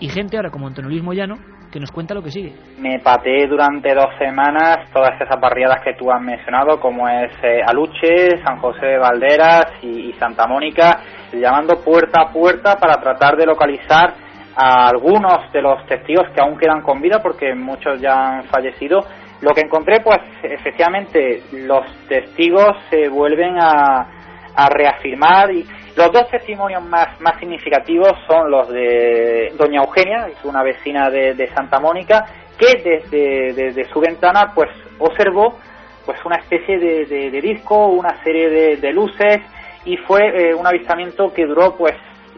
y 0.00 0.08
gente 0.08 0.36
ahora 0.36 0.50
como 0.50 0.66
Antonio 0.66 0.90
Luis 0.90 1.02
Moyano 1.02 1.36
que 1.70 1.80
nos 1.80 1.90
cuenta 1.90 2.14
lo 2.14 2.22
que 2.22 2.30
sigue. 2.30 2.52
Me 2.78 3.00
pateé 3.00 3.48
durante 3.48 3.94
dos 3.94 4.10
semanas 4.18 4.90
todas 4.92 5.20
esas 5.20 5.40
barriadas 5.40 5.82
que 5.82 5.94
tú 5.94 6.08
has 6.10 6.20
mencionado, 6.20 6.78
como 6.78 7.08
es 7.08 7.32
eh, 7.42 7.62
Aluche, 7.66 8.40
San 8.44 8.58
José 8.58 8.86
de 8.86 8.98
Valderas 8.98 9.66
y, 9.82 10.10
y 10.10 10.12
Santa 10.12 10.46
Mónica, 10.46 11.00
llamando 11.32 11.82
puerta 11.84 12.22
a 12.22 12.32
puerta 12.32 12.76
para 12.76 13.00
tratar 13.00 13.36
de 13.36 13.46
localizar 13.46 14.14
a 14.56 14.88
algunos 14.88 15.50
de 15.52 15.62
los 15.62 15.84
testigos 15.86 16.28
que 16.32 16.40
aún 16.40 16.56
quedan 16.56 16.80
con 16.80 17.00
vida, 17.00 17.18
porque 17.20 17.54
muchos 17.56 18.00
ya 18.00 18.36
han 18.36 18.44
fallecido. 18.44 19.00
Lo 19.40 19.50
que 19.52 19.62
encontré, 19.62 20.00
pues 20.00 20.20
efectivamente, 20.44 21.42
los 21.52 21.84
testigos 22.06 22.76
se 22.88 23.08
vuelven 23.08 23.56
a, 23.60 24.23
a 24.56 24.68
reafirmar 24.68 25.50
y 25.52 25.64
los 25.96 26.12
dos 26.12 26.28
testimonios 26.30 26.82
más, 26.84 27.20
más 27.20 27.38
significativos 27.38 28.12
son 28.28 28.50
los 28.50 28.68
de 28.68 29.52
doña 29.56 29.80
Eugenia, 29.82 30.26
es 30.28 30.44
una 30.44 30.62
vecina 30.62 31.08
de, 31.10 31.34
de 31.34 31.46
Santa 31.54 31.78
Mónica, 31.80 32.24
que 32.58 32.82
desde, 32.82 33.52
desde, 33.52 33.84
su 33.92 34.00
ventana 34.00 34.52
pues 34.54 34.70
observó 34.98 35.58
pues 36.04 36.18
una 36.24 36.36
especie 36.36 36.78
de, 36.78 37.06
de, 37.06 37.30
de 37.30 37.40
disco, 37.40 37.86
una 37.86 38.22
serie 38.22 38.76
de, 38.76 38.92
luces 38.92 39.40
y 39.84 39.96
fue 39.98 40.20
eh, 40.20 40.54
un 40.54 40.66
avistamiento 40.66 41.32
que 41.32 41.46
duró 41.46 41.76
pues 41.76 41.94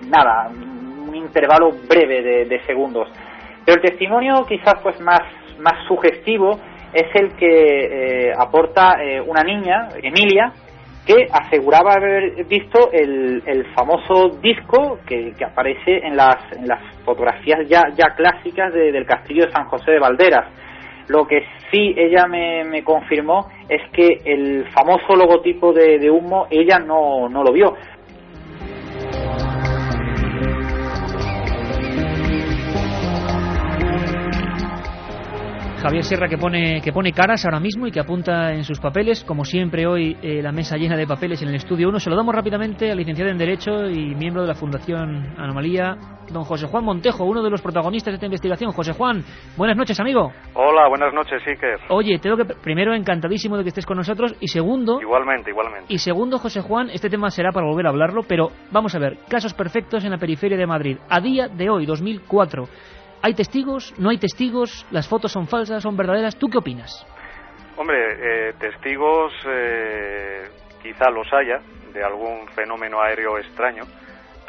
nada, 0.08 0.48
un 0.48 1.14
intervalo 1.14 1.70
breve 1.88 2.44
de, 2.44 2.60
segundos. 2.66 3.08
Pero 3.64 3.80
el 3.80 3.88
testimonio 3.88 4.44
quizás 4.46 4.74
pues 4.82 5.00
más, 5.00 5.22
más 5.58 5.86
sugestivo 5.88 6.60
es 6.92 7.08
el 7.14 7.36
que 7.36 8.28
eh, 8.28 8.32
aporta 8.36 9.02
eh, 9.02 9.20
una 9.20 9.42
niña, 9.42 9.88
Emilia, 10.02 10.52
que 11.06 11.28
aseguraba 11.30 11.94
haber 11.94 12.44
visto 12.46 12.90
el, 12.92 13.40
el 13.46 13.64
famoso 13.74 14.28
disco 14.42 14.98
que, 15.06 15.32
que 15.38 15.44
aparece 15.44 15.98
en 16.04 16.16
las, 16.16 16.36
en 16.52 16.66
las 16.66 16.80
fotografías 17.04 17.60
ya, 17.68 17.84
ya 17.96 18.14
clásicas 18.16 18.72
del 18.74 19.06
castillo 19.06 19.46
de 19.46 19.52
San 19.52 19.66
José 19.66 19.92
de 19.92 20.00
Valderas. 20.00 20.46
Lo 21.08 21.24
que 21.24 21.44
sí 21.70 21.94
ella 21.96 22.26
me, 22.26 22.64
me 22.64 22.82
confirmó 22.82 23.46
es 23.68 23.80
que 23.92 24.20
el 24.24 24.66
famoso 24.72 25.14
logotipo 25.14 25.72
de, 25.72 26.00
de 26.00 26.10
humo 26.10 26.48
ella 26.50 26.80
no, 26.80 27.28
no 27.28 27.44
lo 27.44 27.52
vio. 27.52 27.76
Javier 35.86 36.02
Sierra 36.02 36.26
que 36.26 36.36
pone, 36.36 36.80
que 36.80 36.92
pone 36.92 37.12
caras 37.12 37.44
ahora 37.44 37.60
mismo 37.60 37.86
y 37.86 37.92
que 37.92 38.00
apunta 38.00 38.52
en 38.52 38.64
sus 38.64 38.80
papeles, 38.80 39.22
como 39.22 39.44
siempre 39.44 39.86
hoy 39.86 40.16
eh, 40.20 40.42
la 40.42 40.50
mesa 40.50 40.76
llena 40.76 40.96
de 40.96 41.06
papeles 41.06 41.40
en 41.42 41.48
el 41.48 41.54
estudio 41.54 41.88
1. 41.90 42.00
Se 42.00 42.10
lo 42.10 42.16
damos 42.16 42.34
rápidamente 42.34 42.90
al 42.90 42.98
licenciado 42.98 43.30
en 43.30 43.38
Derecho 43.38 43.88
y 43.88 44.16
miembro 44.16 44.42
de 44.42 44.48
la 44.48 44.56
Fundación 44.56 45.34
Anomalía, 45.38 45.96
don 46.32 46.42
José 46.42 46.66
Juan 46.66 46.84
Montejo, 46.84 47.24
uno 47.24 47.40
de 47.40 47.50
los 47.50 47.62
protagonistas 47.62 48.10
de 48.10 48.14
esta 48.16 48.26
investigación. 48.26 48.72
José 48.72 48.94
Juan, 48.94 49.22
buenas 49.56 49.76
noches, 49.76 50.00
amigo. 50.00 50.32
Hola, 50.54 50.88
buenas 50.88 51.14
noches, 51.14 51.40
Iker. 51.46 51.78
Oye, 51.90 52.18
tengo 52.18 52.36
que, 52.36 52.46
primero, 52.46 52.92
encantadísimo 52.92 53.56
de 53.56 53.62
que 53.62 53.68
estés 53.68 53.86
con 53.86 53.96
nosotros 53.96 54.34
y 54.40 54.48
segundo... 54.48 55.00
Igualmente, 55.00 55.50
igualmente. 55.50 55.86
Y 55.88 55.98
segundo, 55.98 56.38
José 56.38 56.62
Juan, 56.62 56.90
este 56.90 57.08
tema 57.08 57.30
será 57.30 57.52
para 57.52 57.64
volver 57.64 57.86
a 57.86 57.90
hablarlo, 57.90 58.22
pero 58.26 58.48
vamos 58.72 58.92
a 58.96 58.98
ver, 58.98 59.18
casos 59.28 59.54
perfectos 59.54 60.04
en 60.04 60.10
la 60.10 60.18
periferia 60.18 60.58
de 60.58 60.66
Madrid. 60.66 60.98
A 61.08 61.20
día 61.20 61.46
de 61.46 61.70
hoy, 61.70 61.86
2004 61.86 62.64
¿Hay 63.26 63.34
testigos? 63.34 63.92
¿No 63.98 64.10
hay 64.10 64.18
testigos? 64.18 64.86
¿Las 64.92 65.08
fotos 65.08 65.32
son 65.32 65.48
falsas? 65.48 65.82
¿Son 65.82 65.96
verdaderas? 65.96 66.38
¿Tú 66.38 66.46
qué 66.46 66.58
opinas? 66.58 67.04
Hombre, 67.76 67.96
eh, 67.98 68.52
testigos 68.52 69.32
eh, 69.48 70.44
quizá 70.80 71.10
los 71.10 71.26
haya 71.32 71.58
de 71.92 72.04
algún 72.04 72.46
fenómeno 72.54 73.02
aéreo 73.02 73.36
extraño, 73.36 73.82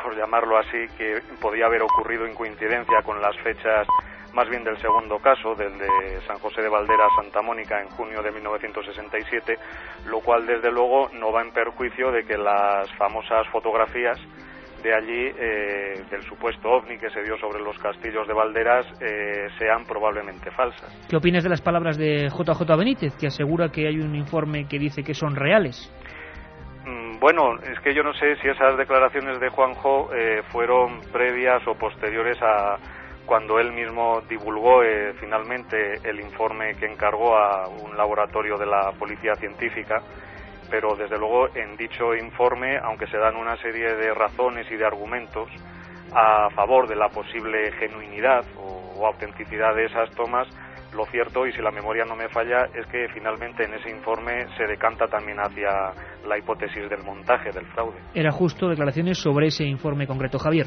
por 0.04 0.16
llamarlo 0.16 0.60
así, 0.60 0.78
que 0.96 1.24
podía 1.42 1.66
haber 1.66 1.82
ocurrido 1.82 2.28
en 2.28 2.36
coincidencia 2.36 3.02
con 3.04 3.20
las 3.20 3.36
fechas 3.40 3.88
más 4.36 4.48
bien 4.48 4.64
del 4.64 4.78
segundo 4.78 5.18
caso, 5.18 5.56
del 5.56 5.76
de 5.80 6.22
San 6.28 6.38
José 6.38 6.62
de 6.62 6.70
Valdera 6.70 7.08
Santa 7.16 7.42
Mónica 7.42 7.82
en 7.82 7.90
junio 7.90 8.22
de 8.22 8.32
1967, 8.32 9.58
lo 10.06 10.20
cual 10.20 10.46
desde 10.46 10.72
luego 10.72 11.10
no 11.14 11.32
va 11.32 11.42
en 11.42 11.50
perjuicio 11.50 12.12
de 12.12 12.26
que 12.26 12.38
las 12.38 12.96
famosas 12.96 13.48
fotografías 13.48 14.20
de 14.84 14.94
allí, 14.94 15.32
eh, 15.38 16.04
del 16.10 16.22
supuesto 16.24 16.70
ovni 16.70 16.98
que 16.98 17.10
se 17.10 17.24
dio 17.24 17.38
sobre 17.38 17.62
los 17.62 17.78
castillos 17.80 18.28
de 18.28 18.34
Valderas, 18.34 18.86
eh, 19.02 19.48
sean 19.58 19.86
probablemente 19.86 20.52
falsas. 20.52 20.90
¿Qué 21.10 21.16
opinas 21.16 21.44
de 21.44 21.50
las 21.50 21.62
palabras 21.62 21.98
de 21.98 22.30
JJ 22.30 22.76
Benítez, 22.78 23.16
que 23.18 23.28
asegura 23.28 23.70
que 23.70 23.88
hay 23.88 24.00
un 24.00 24.16
informe 24.16 24.68
que 24.68 24.78
dice 24.78 25.04
que 25.04 25.14
son 25.14 25.36
reales? 25.36 25.92
Mm, 26.86 27.20
bueno, 27.20 27.56
es 27.60 27.80
que 27.82 27.94
yo 27.94 28.04
no 28.04 28.14
sé 28.14 28.36
si 28.38 28.48
esas 28.48 28.78
declaraciones 28.78 29.40
de 29.40 29.50
Juanjo 29.50 30.14
eh, 30.14 30.42
fueron 30.52 31.02
previas 31.12 31.66
o 31.68 31.74
posteriores 31.74 32.38
a 32.42 32.78
cuando 33.26 33.60
él 33.60 33.74
mismo 33.74 34.22
divulgó 34.30 34.84
finalmente 35.20 35.96
el 36.06 36.22
informe 36.22 36.76
que 36.76 36.86
encargó 36.86 37.36
a 37.36 37.68
un 37.68 37.98
laboratorio 37.98 38.58
de 38.58 38.66
la 38.66 38.94
policía 38.98 39.36
científica 39.36 40.02
pero 40.70 40.96
desde 40.96 41.18
luego 41.18 41.48
en 41.56 41.76
dicho 41.78 42.16
informe, 42.16 42.78
aunque 42.78 43.08
se 43.08 43.18
dan 43.18 43.36
una 43.36 43.56
serie 43.58 43.96
de 43.96 44.14
razones 44.14 44.70
y 44.72 44.76
de 44.76 44.86
argumentos 44.86 45.50
a 46.14 46.50
favor 46.52 46.88
de 46.88 46.96
la 46.96 47.10
posible 47.10 47.72
genuinidad 47.74 48.46
o, 48.58 49.06
autenticidad 49.06 49.76
de 49.76 49.86
esas 49.86 50.10
tomas, 50.16 50.48
lo 50.94 51.06
cierto, 51.06 51.46
y 51.46 51.52
si 51.52 51.62
la 51.62 51.70
memoria 51.70 52.04
no 52.06 52.16
me 52.16 52.28
falla, 52.30 52.66
es 52.74 52.88
que 52.88 53.08
finalmente 53.14 53.64
en 53.64 53.76
ese 53.76 53.92
informe 53.92 54.48
se 54.58 54.64
decanta 54.66 55.06
también 55.08 55.38
hacia 55.38 55.94
la 56.26 56.38
hipótesis 56.38 56.90
del 56.90 57.04
montaje, 57.04 57.52
del 57.52 57.66
fraude. 57.68 58.00
Era 58.16 58.32
justo 58.32 58.68
declaraciones 58.68 59.20
sobre 59.20 59.48
ese 59.48 59.66
informe 59.66 60.08
concreto, 60.08 60.40
Javier. 60.40 60.66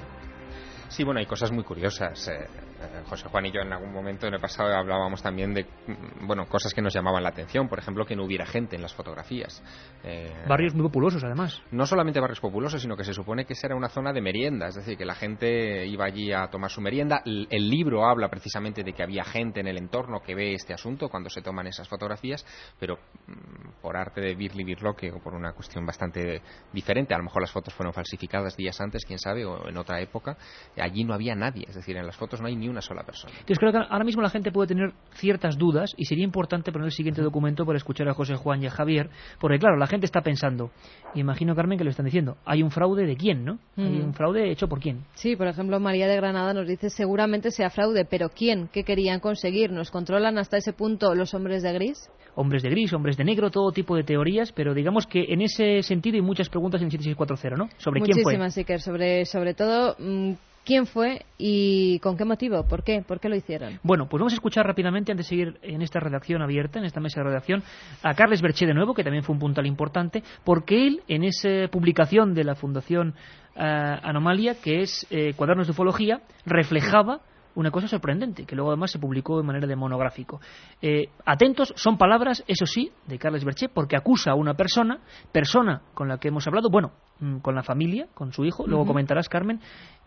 Sí, 0.89 1.03
bueno, 1.03 1.19
hay 1.19 1.27
cosas 1.27 1.51
muy 1.51 1.65
curiosas. 1.65 2.29
Eh, 2.29 2.33
eh, 2.33 2.70
José 3.07 3.29
Juan 3.29 3.47
y 3.47 3.53
yo 3.53 3.61
en 3.61 3.73
algún 3.73 3.93
momento 3.93 4.27
en 4.27 4.35
el 4.35 4.41
pasado 4.41 4.75
hablábamos 4.75 5.23
también 5.23 5.53
de 5.55 5.65
mm, 5.65 6.27
bueno 6.27 6.47
cosas 6.47 6.73
que 6.73 6.83
nos 6.83 6.95
llamaban 6.95 7.23
la 7.23 7.31
atención, 7.31 7.69
por 7.69 7.79
ejemplo 7.79 8.05
que 8.05 8.17
no 8.17 8.25
hubiera 8.25 8.47
gente 8.47 8.77
en 8.77 8.83
las 8.83 8.95
fotografías. 8.95 9.63
Eh, 10.05 10.33
barrios 10.49 10.75
muy 10.75 10.85
populosos 10.85 11.23
además. 11.25 11.63
No 11.71 11.87
solamente 11.87 12.21
barrios 12.21 12.41
populosos, 12.41 12.81
sino 12.81 12.97
que 12.97 13.05
se 13.05 13.13
supone 13.13 13.45
que 13.45 13.53
esa 13.53 13.67
era 13.67 13.77
una 13.77 13.89
zona 13.89 14.13
de 14.13 14.21
merienda, 14.21 14.69
es 14.69 14.77
decir, 14.77 14.97
que 14.97 15.05
la 15.05 15.15
gente 15.15 15.87
iba 15.87 16.05
allí 16.05 16.33
a 16.33 16.49
tomar 16.49 16.71
su 16.71 16.81
merienda. 16.81 17.23
El, 17.25 17.71
libro 17.71 18.05
habla 18.05 18.29
precisamente 18.29 18.83
de 18.83 18.93
que 18.93 19.03
había 19.03 19.23
gente 19.23 19.61
en 19.61 19.69
el 19.69 19.79
entorno 19.79 20.21
que 20.21 20.35
ve 20.35 20.55
este 20.55 20.75
asunto 20.75 21.09
cuando 21.09 21.31
se 21.31 21.41
toman 21.41 21.69
esas 21.69 21.89
fotografías, 21.89 22.45
pero 22.81 22.97
mm, 22.97 23.81
por 23.81 23.97
arte 23.97 24.21
de 24.21 24.35
Birli 24.35 24.65
Birloque 24.65 25.13
o 25.13 25.21
por 25.21 25.35
una 25.35 25.53
cuestión 25.53 25.87
bastante 25.87 26.43
diferente, 26.73 27.15
a 27.15 27.19
lo 27.19 27.25
mejor 27.25 27.43
las 27.43 27.53
fotos 27.53 27.75
fueron 27.75 27.93
falsificadas 27.93 28.57
días 28.57 28.81
antes, 28.81 29.05
quién 29.05 29.19
sabe, 29.19 29.45
o 29.45 29.69
en 29.69 29.77
otra 29.77 30.01
época, 30.01 30.37
allí 30.77 31.05
no 31.05 31.15
había 31.15 31.35
nadie, 31.35 31.65
es 31.69 31.75
decir, 31.75 31.97
en 31.97 32.07
las 32.07 32.17
fotos 32.17 32.41
no 32.41 32.49
hay 32.49 32.57
ni 32.57 32.70
una 32.71 32.81
sola 32.81 33.03
persona. 33.03 33.33
Yo 33.47 33.55
creo 33.57 33.73
que 33.73 33.79
ahora 33.79 34.05
mismo 34.05 34.23
la 34.23 34.31
gente 34.31 34.53
puede 34.53 34.69
tener 34.69 34.93
ciertas 35.13 35.59
dudas 35.59 35.93
y 35.97 36.05
sería 36.05 36.25
importante 36.25 36.73
poner 36.73 36.87
el 36.87 36.93
siguiente 36.93 37.23
documento 37.23 37.67
para 37.67 37.77
escuchar 37.77 38.09
a 38.09 38.15
José 38.15 38.37
Juan 38.37 38.63
y 38.63 38.67
a 38.67 38.71
Javier, 38.71 39.11
porque 39.39 39.59
claro, 39.59 39.77
la 39.77 39.87
gente 39.87 40.07
está 40.07 40.23
pensando, 40.23 40.71
imagino 41.15 41.55
Carmen 41.55 41.79
que 41.79 41.85
lo 41.85 41.91
están 41.91 42.07
diciendo, 42.07 42.37
hay 42.45 42.63
un 42.63 42.71
fraude 42.71 43.07
de 43.07 43.17
quién, 43.17 43.45
¿no? 43.45 43.59
Hay 43.77 44.01
un 44.01 44.15
fraude 44.15 44.51
hecho 44.51 44.69
por 44.69 44.81
quién. 44.81 45.05
Sí, 45.15 45.37
por 45.37 45.47
ejemplo, 45.47 45.81
María 45.81 46.07
de 46.07 46.17
Granada 46.17 46.55
nos 46.55 46.67
dice 46.67 46.91
seguramente 46.91 47.51
sea 47.51 47.71
fraude, 47.71 48.05
pero 48.05 48.29
¿quién? 48.31 48.69
¿Qué 48.73 48.85
querían 48.85 49.21
conseguir? 49.21 49.71
¿Nos 49.73 49.91
controlan 49.91 50.39
hasta 50.39 50.57
ese 50.57 50.73
punto 50.73 51.15
los 51.15 51.35
hombres 51.35 51.63
de 51.63 51.73
gris? 51.73 52.11
Hombres 52.35 52.63
de 52.63 52.71
gris, 52.71 52.93
hombres 52.93 53.17
de 53.17 53.25
negro, 53.25 53.51
todo 53.51 53.73
tipo 53.73 53.97
de 53.97 54.05
teorías, 54.05 54.53
pero 54.53 54.75
digamos 54.75 55.07
que 55.07 55.25
en 55.29 55.43
ese 55.43 55.83
sentido 55.83 56.17
hay 56.17 56.23
muchas 56.23 56.49
preguntas 56.49 56.81
en 56.83 56.91
7640, 56.91 57.57
¿no? 57.57 57.69
Sobre 57.79 58.01
quién 58.01 58.23
fue. 58.23 58.35
Muchísimas, 58.35 58.57
Iker, 58.57 58.81
sobre, 58.81 59.25
sobre 59.25 59.55
todo 59.55 59.97
mm, 59.99 60.33
quién 60.65 60.87
fue 60.87 61.25
y 61.39 61.99
con 62.01 62.17
qué 62.17 62.25
motivo, 62.25 62.67
por 62.67 62.85
qué, 62.85 63.03
por 63.07 63.21
qué 63.21 63.29
lo 63.29 63.37
hicieron. 63.37 63.79
Bueno, 63.83 64.09
pues 64.09 64.21
vamos 64.21 64.33
a 64.33 64.37
escuchar 64.37 64.67
rápidamente, 64.67 65.13
antes 65.13 65.27
de 65.27 65.29
seguir 65.29 65.59
en 65.63 65.83
esta 65.83 66.01
redacción 66.01 66.43
abierta, 66.43 66.79
en 66.79 66.85
esta 66.85 67.01
mesa 67.01 67.21
de 67.21 67.29
redacción, 67.29 67.63
a 68.03 68.15
Carles 68.15 68.43
Berché 68.43 68.67
de 68.67 68.75
nuevo, 68.75 68.95
que 68.95 69.05
también 69.05 69.25
fue 69.25 69.35
un 69.35 69.41
puntal 69.41 69.67
importante, 69.67 70.23
porque 70.45 70.87
él, 70.87 71.03
en 71.09 71.25
esa 71.25 71.69
publicación 71.71 72.35
de 72.35 72.45
la 72.45 72.55
Fundación 72.55 73.15
eh, 73.57 73.99
Anomalia, 74.03 74.57
que 74.63 74.81
es 74.81 75.07
eh, 75.11 75.35
Cuadernos 75.35 75.67
de 75.67 75.73
Ufología, 75.73 76.21
reflejaba 76.47 77.21
una 77.55 77.71
cosa 77.71 77.89
sorprendente, 77.89 78.45
que 78.45 78.55
luego 78.55 78.71
además 78.71 78.91
se 78.91 78.99
publicó 78.99 79.37
de 79.37 79.43
manera 79.43 79.67
de 79.67 79.77
monográfico. 79.77 80.41
Eh, 80.81 81.09
atentos, 81.25 81.73
son 81.77 81.99
palabras, 81.99 82.45
eso 82.47 82.67
sí, 82.67 82.91
de 83.07 83.19
Carles 83.19 83.45
Berché, 83.45 83.69
porque 83.69 83.97
acusa 83.97 84.33
a 84.33 84.35
una 84.35 84.55
persona, 84.55 85.01
persona 85.33 85.83
con 85.95 86.09
la 86.09 86.19
que 86.19 86.29
hemos 86.29 86.47
hablado, 86.47 86.71
bueno, 86.71 86.93
mm, 87.19 87.39
con 87.39 87.55
la 87.55 87.63
familia, 87.63 88.07
con 88.15 88.33
su 88.33 88.45
hijo, 88.45 88.67
luego 88.67 88.87
comentarás, 88.87 89.29
Carmen, 89.29 89.61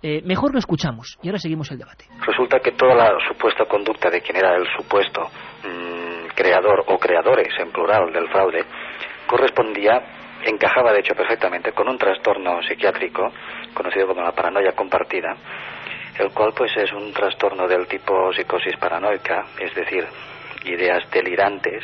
eh, 0.03 0.21
mejor 0.25 0.51
lo 0.51 0.59
escuchamos 0.59 1.17
y 1.21 1.29
ahora 1.29 1.39
seguimos 1.39 1.71
el 1.71 1.77
debate. 1.77 2.05
Resulta 2.27 2.59
que 2.59 2.73
toda 2.73 2.93
la 2.93 3.17
supuesta 3.25 3.63
conducta 3.63 4.09
de 4.09 4.19
quien 4.19 4.35
era 4.35 4.53
el 4.57 4.67
supuesto 4.75 5.21
mm, 5.63 6.27
creador 6.35 6.83
o 6.87 6.97
creadores 6.97 7.53
en 7.57 7.71
plural 7.71 8.11
del 8.11 8.27
fraude 8.27 8.65
correspondía, 9.25 10.03
encajaba 10.43 10.91
de 10.91 10.99
hecho 10.99 11.15
perfectamente 11.15 11.71
con 11.71 11.87
un 11.87 11.97
trastorno 11.97 12.61
psiquiátrico 12.63 13.31
conocido 13.73 14.07
como 14.07 14.21
la 14.21 14.33
paranoia 14.33 14.73
compartida, 14.73 15.37
el 16.19 16.31
cual 16.31 16.51
pues 16.53 16.75
es 16.75 16.91
un 16.91 17.13
trastorno 17.13 17.65
del 17.65 17.87
tipo 17.87 18.33
psicosis 18.33 18.75
paranoica, 18.75 19.45
es 19.57 19.73
decir, 19.73 20.05
ideas 20.65 21.09
delirantes 21.11 21.81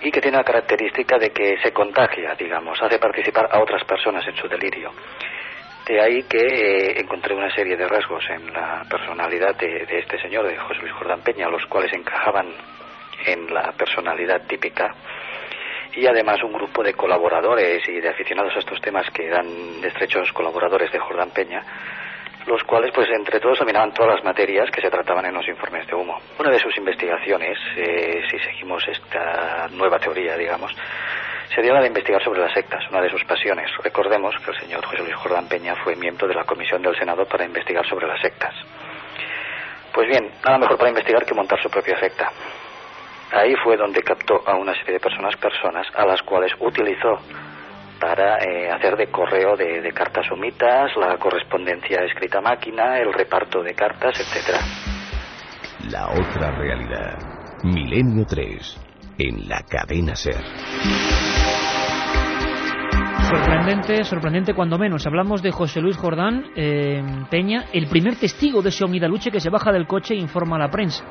y 0.00 0.10
que 0.10 0.20
tiene 0.22 0.38
la 0.38 0.44
característica 0.44 1.18
de 1.18 1.28
que 1.30 1.58
se 1.62 1.72
contagia, 1.72 2.34
digamos, 2.36 2.80
hace 2.80 2.98
participar 2.98 3.48
a 3.50 3.60
otras 3.60 3.84
personas 3.84 4.26
en 4.26 4.36
su 4.36 4.48
delirio. 4.48 4.92
De 5.88 6.02
ahí 6.02 6.22
que 6.24 6.36
eh, 6.36 7.00
encontré 7.00 7.34
una 7.34 7.50
serie 7.54 7.74
de 7.74 7.88
rasgos 7.88 8.22
en 8.28 8.52
la 8.52 8.84
personalidad 8.90 9.56
de, 9.56 9.86
este 9.88 10.20
señor, 10.20 10.46
de 10.46 10.58
José 10.58 10.80
Luis 10.82 10.92
Jordán 10.92 11.22
Peña, 11.22 11.48
los 11.48 11.64
cuales 11.64 11.90
encajaban 11.94 12.46
en 13.24 13.54
la 13.54 13.72
personalidad 13.72 14.46
típica. 14.46 14.94
Y 15.94 16.06
además 16.06 16.42
un 16.42 16.52
grupo 16.52 16.82
de 16.82 16.92
colaboradores 16.92 17.88
y 17.88 18.00
de 18.02 18.08
aficionados 18.10 18.54
a 18.54 18.58
estos 18.58 18.78
temas 18.82 19.08
que 19.10 19.28
eran 19.28 19.46
estrechos 19.82 20.30
colaboradores 20.34 20.92
de 20.92 20.98
Jordán 20.98 21.30
Peña, 21.30 21.64
los 22.46 22.62
cuales 22.64 22.92
pues 22.94 23.08
entre 23.08 23.40
todos 23.40 23.58
dominaban 23.58 23.94
todas 23.94 24.16
las 24.16 24.24
materias 24.24 24.70
que 24.70 24.82
se 24.82 24.90
trataban 24.90 25.24
en 25.24 25.32
los 25.32 25.48
informes 25.48 25.86
de 25.86 25.94
humo. 25.94 26.20
Una 26.38 26.50
de 26.50 26.60
sus 26.60 26.76
investigaciones, 26.76 27.56
eh, 27.78 28.24
si 28.30 28.38
seguimos 28.40 28.86
esta 28.86 29.68
nueva 29.68 29.98
teoría, 29.98 30.36
digamos, 30.36 30.70
sería 31.54 31.72
la 31.72 31.80
de 31.80 31.88
investigar 31.88 32.22
sobre 32.22 32.40
las 32.40 32.52
sectas, 32.52 32.82
una 32.90 33.00
de 33.00 33.10
sus 33.10 33.24
pasiones. 33.24 33.70
Recordemos 33.82 34.34
que 34.44 34.50
el 34.50 34.60
señor 34.60 34.84
José 34.84 35.02
Luis 35.02 35.14
Jordán 35.14 35.48
Peña 35.48 35.74
fue 35.82 35.96
miembro 35.96 36.28
de 36.28 36.34
la 36.34 36.44
Comisión 36.44 36.82
del 36.82 36.96
Senado 36.98 37.24
para 37.26 37.44
investigar 37.44 37.86
sobre 37.88 38.06
las 38.06 38.20
sectas. 38.20 38.54
Pues 39.92 40.08
bien, 40.08 40.30
nada 40.44 40.58
mejor 40.58 40.76
para 40.76 40.90
investigar 40.90 41.24
que 41.24 41.34
montar 41.34 41.60
su 41.62 41.70
propia 41.70 41.98
secta. 41.98 42.30
Ahí 43.32 43.54
fue 43.62 43.76
donde 43.76 44.02
captó 44.02 44.42
a 44.46 44.56
una 44.56 44.72
serie 44.74 44.94
de 44.94 45.00
personas, 45.00 45.36
personas 45.36 45.86
a 45.94 46.06
las 46.06 46.22
cuales 46.22 46.52
utilizó 46.60 47.18
para 48.00 48.38
eh, 48.38 48.70
hacer 48.70 48.96
de 48.96 49.08
correo 49.08 49.56
de, 49.56 49.92
cartas 49.92 50.26
sumitas, 50.26 50.96
la 50.96 51.16
correspondencia 51.18 52.04
escrita 52.04 52.40
máquina, 52.40 52.98
el 52.98 53.12
reparto 53.12 53.62
de 53.62 53.74
cartas, 53.74 54.18
etcétera. 54.20 54.60
La 55.90 56.08
otra 56.08 56.52
realidad. 56.52 57.18
Milenio 57.64 58.24
3. 58.24 58.80
En 59.18 59.48
la 59.48 59.62
cadena 59.68 60.14
Ser. 60.14 60.36
Sorprendente, 63.28 64.04
sorprendente 64.04 64.54
cuando 64.54 64.78
menos. 64.78 65.06
Hablamos 65.06 65.42
de 65.42 65.50
José 65.50 65.82
Luis 65.82 65.98
Jordán 65.98 66.46
eh, 66.56 67.02
Peña, 67.30 67.66
el 67.74 67.86
primer 67.86 68.16
testigo 68.16 68.62
de 68.62 68.70
ese 68.70 68.86
Luche 68.86 69.30
que 69.30 69.38
se 69.38 69.50
baja 69.50 69.70
del 69.70 69.86
coche 69.86 70.14
e 70.14 70.16
informa 70.16 70.56
a 70.56 70.60
la 70.60 70.70
prensa. 70.70 71.04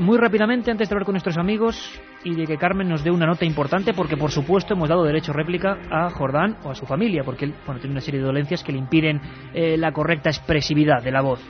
Muy 0.00 0.18
rápidamente, 0.18 0.72
antes 0.72 0.88
de 0.88 0.94
hablar 0.94 1.04
con 1.04 1.12
nuestros 1.12 1.38
amigos 1.38 2.00
y 2.24 2.34
de 2.34 2.44
que 2.44 2.56
Carmen 2.56 2.88
nos 2.88 3.04
dé 3.04 3.12
una 3.12 3.24
nota 3.24 3.44
importante, 3.44 3.94
porque 3.94 4.16
por 4.16 4.32
supuesto 4.32 4.74
hemos 4.74 4.88
dado 4.88 5.04
derecho 5.04 5.32
réplica 5.32 5.78
a 5.88 6.10
Jordán 6.10 6.56
o 6.64 6.70
a 6.72 6.74
su 6.74 6.86
familia, 6.86 7.22
porque 7.22 7.44
él 7.44 7.54
bueno, 7.64 7.80
tiene 7.80 7.92
una 7.92 8.00
serie 8.00 8.18
de 8.18 8.26
dolencias 8.26 8.64
que 8.64 8.72
le 8.72 8.78
impiden 8.78 9.20
eh, 9.54 9.76
la 9.76 9.92
correcta 9.92 10.30
expresividad 10.30 11.04
de 11.04 11.12
la 11.12 11.20
voz. 11.20 11.40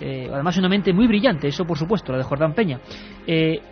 Eh, 0.00 0.28
además, 0.32 0.58
una 0.58 0.68
mente 0.68 0.92
muy 0.92 1.06
brillante, 1.06 1.46
eso 1.46 1.64
por 1.64 1.78
supuesto, 1.78 2.10
la 2.10 2.18
de 2.18 2.24
Jordán 2.24 2.52
Peña. 2.52 2.80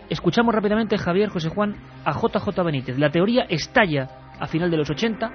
Escuchamos 0.09 0.55
rápidamente, 0.55 0.97
Javier 0.97 1.27
José 1.27 1.49
Juan, 1.49 1.75
a 2.05 2.13
JJ 2.13 2.63
Benítez. 2.63 2.97
La 2.97 3.09
teoría 3.09 3.43
estalla 3.49 4.28
a 4.39 4.47
final 4.47 4.71
de 4.71 4.77
los 4.77 4.89
80. 4.89 5.31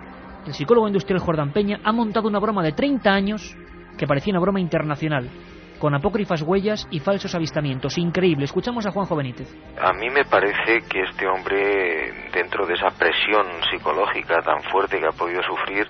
El 0.46 0.54
psicólogo 0.54 0.86
industrial 0.86 1.20
Jordán 1.20 1.52
Peña 1.52 1.80
ha 1.84 1.92
montado 1.92 2.28
una 2.28 2.38
broma 2.38 2.62
de 2.62 2.72
30 2.72 3.10
años 3.10 3.56
que 3.96 4.06
parecía 4.06 4.32
una 4.32 4.40
broma 4.40 4.60
internacional 4.60 5.30
con 5.78 5.94
apócrifas 5.94 6.42
huellas 6.42 6.86
y 6.90 7.00
falsos 7.00 7.34
avistamientos. 7.34 7.98
Increíble. 7.98 8.44
Escuchamos 8.44 8.86
a 8.86 8.90
Juanjo 8.90 9.16
Benítez. 9.16 9.48
A 9.78 9.92
mí 9.92 10.08
me 10.08 10.24
parece 10.24 10.80
que 10.88 11.02
este 11.02 11.26
hombre, 11.26 12.30
dentro 12.32 12.66
de 12.66 12.74
esa 12.74 12.88
presión 12.90 13.46
psicológica 13.70 14.40
tan 14.40 14.62
fuerte 14.70 14.98
que 14.98 15.06
ha 15.06 15.12
podido 15.12 15.42
sufrir, 15.42 15.86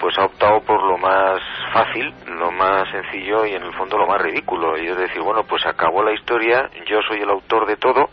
pues 0.00 0.16
ha 0.18 0.24
optado 0.24 0.60
por 0.60 0.82
lo 0.82 0.96
más 0.96 1.40
fácil, 1.72 2.12
lo 2.38 2.50
más 2.52 2.88
sencillo 2.90 3.44
y 3.44 3.52
en 3.52 3.62
el 3.62 3.74
fondo 3.74 3.98
lo 3.98 4.06
más 4.06 4.22
ridículo. 4.22 4.78
Y 4.78 4.86
es 4.86 4.96
decir, 4.96 5.20
bueno, 5.20 5.42
pues 5.44 5.66
acabó 5.66 6.02
la 6.02 6.14
historia, 6.14 6.70
yo 6.88 7.00
soy 7.08 7.20
el 7.20 7.28
autor 7.28 7.66
de 7.66 7.76
todo 7.76 8.08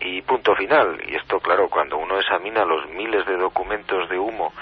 y 0.00 0.22
punto 0.22 0.54
final. 0.54 1.00
Y 1.06 1.14
esto, 1.14 1.40
claro, 1.40 1.68
cuando 1.68 1.96
uno 1.96 2.18
examina 2.18 2.64
los 2.64 2.88
miles 2.90 3.26
de 3.26 3.36
documentos 3.36 4.08
de 4.08 4.18
humo 4.18 4.52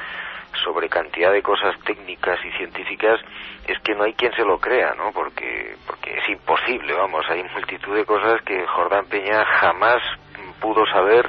sobre 0.63 0.89
cantidad 0.89 1.33
de 1.33 1.43
cosas 1.43 1.75
técnicas 1.85 2.39
y 2.45 2.51
científicas 2.53 3.21
es 3.67 3.79
que 3.81 3.95
no 3.95 4.05
hay 4.05 4.15
quien 4.15 4.33
se 4.35 4.45
lo 4.45 4.59
crea, 4.59 4.95
¿no? 4.95 5.11
Porque 5.13 5.75
porque 5.87 6.19
es 6.19 6.29
imposible, 6.29 6.95
vamos, 6.95 7.25
hay 7.29 7.43
multitud 7.43 7.95
de 7.95 8.05
cosas 8.05 8.41
que 8.43 8.67
Jordán 8.67 9.07
Peña 9.07 9.45
jamás 9.45 10.01
pudo 10.61 10.87
saber, 10.87 11.29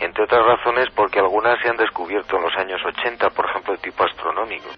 entre 0.00 0.24
otras 0.24 0.44
razones 0.44 0.88
porque 0.94 1.18
algunas 1.18 1.60
se 1.60 1.68
han 1.68 1.76
descubierto 1.76 2.36
en 2.36 2.42
los 2.42 2.56
años 2.56 2.80
80, 2.84 3.30
por 3.30 3.46
ejemplo, 3.46 3.72
de 3.74 3.78
tipo 3.78 4.04
astronómico. 4.04 4.68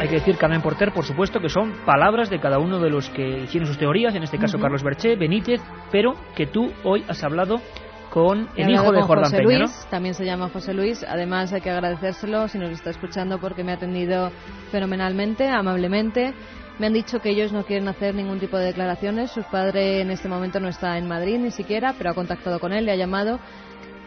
Hay 0.00 0.08
que 0.08 0.14
decir, 0.14 0.38
Carmen 0.38 0.62
Porter, 0.62 0.92
por 0.92 1.04
supuesto, 1.04 1.40
que 1.40 1.50
son 1.50 1.74
palabras 1.84 2.30
de 2.30 2.40
cada 2.40 2.58
uno 2.58 2.80
de 2.80 2.88
los 2.88 3.10
que 3.10 3.40
hicieron 3.40 3.66
sus 3.66 3.76
teorías, 3.76 4.14
en 4.14 4.22
este 4.22 4.38
caso 4.38 4.56
uh 4.56 4.60
-huh. 4.60 4.62
Carlos 4.62 4.82
Berché, 4.82 5.14
Benítez, 5.14 5.60
pero 5.92 6.14
que 6.34 6.46
tú 6.46 6.72
hoy 6.84 7.04
has 7.06 7.22
hablado 7.22 7.60
con 8.08 8.48
el 8.56 8.70
hijo 8.70 8.92
de 8.92 9.02
Jordán 9.02 9.24
José 9.24 9.36
Peña, 9.36 9.58
Luis, 9.58 9.82
¿no? 9.84 9.90
también 9.90 10.14
se 10.14 10.24
llama 10.24 10.48
José 10.48 10.72
Luis. 10.72 11.04
Además, 11.06 11.52
hay 11.52 11.60
que 11.60 11.70
agradecérselo 11.70 12.48
si 12.48 12.56
nos 12.56 12.70
está 12.70 12.88
escuchando 12.88 13.38
porque 13.38 13.62
me 13.62 13.72
ha 13.72 13.74
atendido 13.74 14.30
fenomenalmente, 14.72 15.46
amablemente. 15.46 16.32
Me 16.78 16.86
han 16.86 16.94
dicho 16.94 17.18
que 17.18 17.28
ellos 17.28 17.52
no 17.52 17.64
quieren 17.64 17.86
hacer 17.86 18.14
ningún 18.14 18.40
tipo 18.40 18.56
de 18.56 18.64
declaraciones. 18.64 19.30
Su 19.30 19.42
padre 19.42 20.00
en 20.00 20.10
este 20.10 20.30
momento 20.30 20.60
no 20.60 20.68
está 20.68 20.96
en 20.96 21.08
Madrid 21.08 21.38
ni 21.38 21.50
siquiera, 21.50 21.94
pero 21.98 22.12
ha 22.12 22.14
contactado 22.14 22.58
con 22.58 22.72
él, 22.72 22.86
le 22.86 22.92
ha 22.92 22.96
llamado 22.96 23.38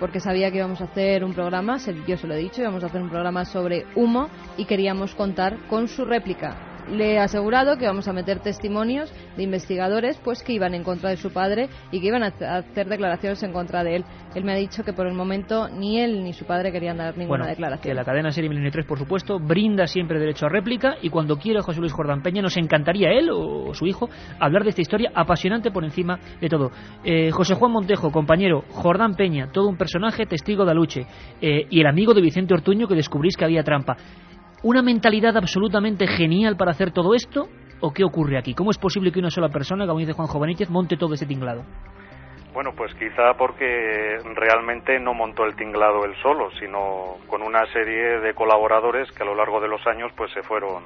porque 0.03 0.19
sabía 0.19 0.51
que 0.51 0.57
íbamos 0.57 0.81
a 0.81 0.83
hacer 0.83 1.23
un 1.23 1.33
programa, 1.33 1.77
yo 2.05 2.17
se 2.17 2.27
lo 2.27 2.33
he 2.33 2.37
dicho, 2.37 2.61
íbamos 2.61 2.83
a 2.83 2.87
hacer 2.87 3.01
un 3.01 3.07
programa 3.07 3.45
sobre 3.45 3.85
humo 3.95 4.27
y 4.57 4.65
queríamos 4.65 5.15
contar 5.15 5.57
con 5.69 5.87
su 5.87 6.03
réplica 6.03 6.72
le 6.89 7.13
he 7.13 7.19
asegurado 7.19 7.77
que 7.77 7.85
vamos 7.85 8.07
a 8.07 8.13
meter 8.13 8.39
testimonios 8.39 9.13
de 9.35 9.43
investigadores 9.43 10.19
pues 10.23 10.43
que 10.43 10.53
iban 10.53 10.73
en 10.73 10.83
contra 10.83 11.09
de 11.09 11.17
su 11.17 11.31
padre 11.31 11.69
y 11.91 12.01
que 12.01 12.07
iban 12.07 12.23
a 12.23 12.27
hacer 12.27 12.87
declaraciones 12.87 13.41
en 13.43 13.53
contra 13.53 13.83
de 13.83 13.97
él. 13.97 14.05
Él 14.35 14.43
me 14.43 14.53
ha 14.53 14.55
dicho 14.55 14.83
que 14.83 14.93
por 14.93 15.07
el 15.07 15.13
momento 15.13 15.69
ni 15.69 15.99
él 15.99 16.23
ni 16.23 16.33
su 16.33 16.45
padre 16.45 16.71
querían 16.71 16.97
dar 16.97 17.17
ninguna 17.17 17.39
bueno, 17.39 17.45
declaración. 17.47 17.83
Que 17.83 17.93
la 17.93 18.03
cadena 18.03 18.31
Serie 18.31 18.49
Milenio 18.49 18.71
3, 18.71 18.85
por 18.85 18.97
supuesto, 18.97 19.39
brinda 19.39 19.87
siempre 19.87 20.19
derecho 20.19 20.45
a 20.45 20.49
réplica 20.49 20.95
y 21.01 21.09
cuando 21.09 21.37
quiera 21.37 21.61
José 21.61 21.79
Luis 21.79 21.93
Jordán 21.93 22.21
Peña 22.21 22.41
nos 22.41 22.57
encantaría 22.57 23.11
él 23.11 23.29
o 23.31 23.73
su 23.73 23.85
hijo 23.85 24.09
hablar 24.39 24.63
de 24.63 24.69
esta 24.69 24.81
historia 24.81 25.11
apasionante 25.13 25.71
por 25.71 25.83
encima 25.83 26.19
de 26.39 26.49
todo. 26.49 26.71
Eh, 27.03 27.31
José 27.31 27.55
Juan 27.55 27.71
Montejo, 27.71 28.11
compañero, 28.11 28.63
Jordán 28.69 29.15
Peña, 29.15 29.49
todo 29.51 29.67
un 29.67 29.77
personaje, 29.77 30.25
testigo 30.25 30.65
de 30.65 30.71
Aluche 30.71 31.05
eh, 31.41 31.67
y 31.69 31.81
el 31.81 31.87
amigo 31.87 32.13
de 32.13 32.21
Vicente 32.21 32.53
Ortuño 32.53 32.87
que 32.87 32.95
descubrís 32.95 33.37
que 33.37 33.45
había 33.45 33.63
trampa 33.63 33.97
una 34.63 34.81
mentalidad 34.81 35.35
absolutamente 35.35 36.07
genial 36.07 36.55
para 36.57 36.71
hacer 36.71 36.91
todo 36.91 37.13
esto? 37.13 37.47
¿O 37.81 37.91
qué 37.91 38.03
ocurre 38.05 38.37
aquí? 38.37 38.53
¿Cómo 38.53 38.71
es 38.71 38.77
posible 38.77 39.11
que 39.11 39.19
una 39.19 39.29
sola 39.29 39.49
persona, 39.49 39.85
como 39.85 39.99
dice 39.99 40.13
Juan 40.13 40.27
Benítez, 40.39 40.69
monte 40.69 40.95
todo 40.95 41.13
ese 41.13 41.25
tinglado? 41.25 41.63
Bueno, 42.53 42.71
pues 42.77 42.93
quizá 42.93 43.33
porque 43.37 44.17
realmente 44.35 44.99
no 44.99 45.13
montó 45.13 45.43
el 45.43 45.55
tinglado 45.55 46.05
él 46.05 46.13
solo, 46.21 46.49
sino 46.59 47.17
con 47.27 47.41
una 47.41 47.65
serie 47.73 48.19
de 48.19 48.33
colaboradores 48.33 49.11
que 49.11 49.23
a 49.23 49.25
lo 49.25 49.35
largo 49.35 49.59
de 49.59 49.67
los 49.67 49.85
años 49.87 50.11
pues 50.15 50.31
se 50.31 50.43
fueron 50.43 50.83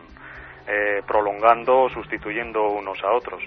eh, 0.68 1.02
prolongando, 1.06 1.90
sustituyendo 1.90 2.64
unos 2.70 2.98
a 3.04 3.14
otros. 3.14 3.44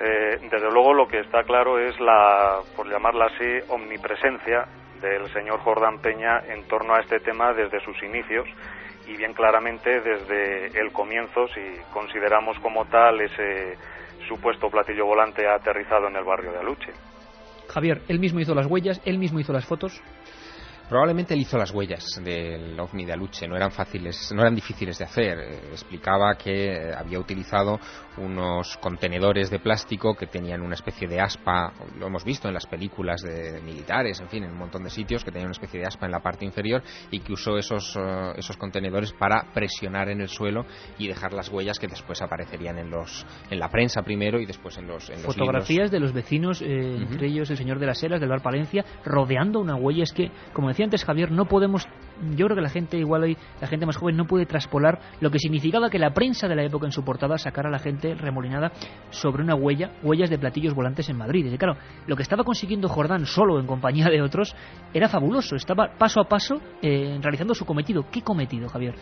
Eh, 0.00 0.38
desde 0.42 0.70
luego 0.70 0.94
lo 0.94 1.08
que 1.08 1.20
está 1.20 1.42
claro 1.42 1.78
es 1.78 1.98
la, 1.98 2.60
por 2.76 2.88
llamarla 2.88 3.26
así, 3.26 3.72
omnipresencia 3.72 4.66
del 5.00 5.26
señor 5.32 5.58
Jordán 5.60 5.98
Peña 6.00 6.40
en 6.46 6.68
torno 6.68 6.94
a 6.94 7.00
este 7.00 7.18
tema 7.20 7.52
desde 7.54 7.80
sus 7.80 8.00
inicios 8.02 8.46
y 9.08 9.16
bien 9.16 9.32
claramente 9.32 10.00
desde 10.00 10.78
el 10.78 10.92
comienzo 10.92 11.48
si 11.48 11.60
consideramos 11.92 12.58
como 12.60 12.84
tal 12.86 13.20
ese 13.20 13.76
supuesto 14.28 14.68
platillo 14.68 15.06
volante 15.06 15.48
aterrizado 15.48 16.08
en 16.08 16.16
el 16.16 16.24
barrio 16.24 16.52
de 16.52 16.58
Aluche. 16.58 16.92
Javier, 17.68 18.02
él 18.08 18.18
mismo 18.18 18.40
hizo 18.40 18.54
las 18.54 18.66
huellas, 18.66 19.00
él 19.04 19.18
mismo 19.18 19.40
hizo 19.40 19.52
las 19.52 19.66
fotos. 19.66 20.00
Probablemente 20.88 21.34
él 21.34 21.40
hizo 21.40 21.58
las 21.58 21.70
huellas 21.70 22.04
del 22.24 22.78
ovni 22.80 23.04
de 23.04 23.12
Aluche, 23.12 23.46
no 23.46 23.56
eran 23.56 23.70
fáciles, 23.70 24.32
no 24.34 24.40
eran 24.40 24.54
difíciles 24.54 24.98
de 24.98 25.04
hacer. 25.04 25.38
Explicaba 25.70 26.34
que 26.36 26.92
había 26.96 27.18
utilizado 27.18 27.78
unos 28.16 28.76
contenedores 28.78 29.50
de 29.50 29.58
plástico 29.60 30.14
que 30.14 30.26
tenían 30.26 30.62
una 30.62 30.74
especie 30.74 31.06
de 31.06 31.20
aspa, 31.20 31.72
lo 31.98 32.06
hemos 32.06 32.24
visto 32.24 32.48
en 32.48 32.54
las 32.54 32.66
películas 32.66 33.20
de 33.22 33.60
militares, 33.60 34.20
en 34.20 34.28
fin, 34.28 34.44
en 34.44 34.52
un 34.52 34.58
montón 34.58 34.82
de 34.82 34.90
sitios 34.90 35.24
que 35.24 35.30
tenían 35.30 35.48
una 35.48 35.52
especie 35.52 35.80
de 35.80 35.86
aspa 35.86 36.06
en 36.06 36.12
la 36.12 36.20
parte 36.20 36.44
inferior 36.44 36.82
y 37.10 37.20
que 37.20 37.32
usó 37.32 37.58
esos, 37.58 37.94
uh, 37.96 38.32
esos 38.36 38.56
contenedores 38.56 39.12
para 39.12 39.52
presionar 39.52 40.08
en 40.08 40.20
el 40.20 40.28
suelo 40.28 40.64
y 40.98 41.06
dejar 41.06 41.32
las 41.32 41.48
huellas 41.50 41.78
que 41.78 41.86
después 41.86 42.22
aparecerían 42.22 42.78
en 42.78 42.90
los 42.90 43.26
en 43.50 43.58
la 43.58 43.68
prensa 43.68 44.02
primero 44.02 44.40
y 44.40 44.46
después 44.46 44.78
en 44.78 44.86
los 44.86 45.10
en 45.10 45.20
fotografías 45.20 45.90
de 45.90 46.00
los 46.00 46.12
vecinos, 46.12 46.62
eh, 46.62 46.64
uh 46.64 46.68
-huh. 46.70 47.12
entre 47.12 47.28
ellos 47.28 47.50
el 47.50 47.56
señor 47.56 47.78
de 47.78 47.86
las 47.86 48.02
Heras 48.02 48.20
del 48.20 48.30
Bar 48.30 48.42
Palencia, 48.42 48.84
rodeando 49.04 49.60
una 49.60 49.76
huella. 49.76 50.02
Es 50.02 50.12
que, 50.12 50.30
como 50.52 50.68
decía 50.78 50.84
antes 50.84 51.04
Javier, 51.04 51.32
no 51.32 51.46
podemos 51.46 51.88
yo 52.36 52.46
creo 52.46 52.56
que 52.56 52.62
la 52.62 52.68
gente, 52.68 52.98
igual 52.98 53.22
hoy, 53.22 53.36
la 53.60 53.68
gente 53.68 53.86
más 53.86 53.96
joven 53.96 54.16
no 54.16 54.26
puede 54.26 54.44
traspolar 54.46 54.98
lo 55.20 55.30
que 55.30 55.38
significaba 55.38 55.88
que 55.88 55.98
la 55.98 56.12
prensa 56.12 56.48
de 56.48 56.56
la 56.56 56.64
época 56.64 56.86
en 56.86 56.92
su 56.92 57.04
portada 57.04 57.38
sacara 57.38 57.68
a 57.68 57.72
la 57.72 57.78
gente 57.78 58.14
remolinada 58.14 58.72
sobre 59.10 59.42
una 59.42 59.54
huella, 59.54 59.92
huellas 60.02 60.28
de 60.28 60.36
platillos 60.36 60.74
volantes 60.74 61.08
en 61.08 61.16
Madrid. 61.16 61.46
Y 61.46 61.56
claro, 61.56 61.76
lo 62.06 62.16
que 62.16 62.22
estaba 62.22 62.42
consiguiendo 62.42 62.88
Jordán 62.88 63.24
solo 63.24 63.60
en 63.60 63.66
compañía 63.66 64.08
de 64.08 64.20
otros 64.20 64.54
era 64.92 65.08
fabuloso, 65.08 65.54
estaba 65.54 65.96
paso 65.96 66.20
a 66.20 66.28
paso 66.28 66.60
eh, 66.82 67.18
realizando 67.22 67.54
su 67.54 67.64
cometido. 67.64 68.06
¿Qué 68.10 68.22
cometido, 68.22 68.68
Javier? 68.68 68.96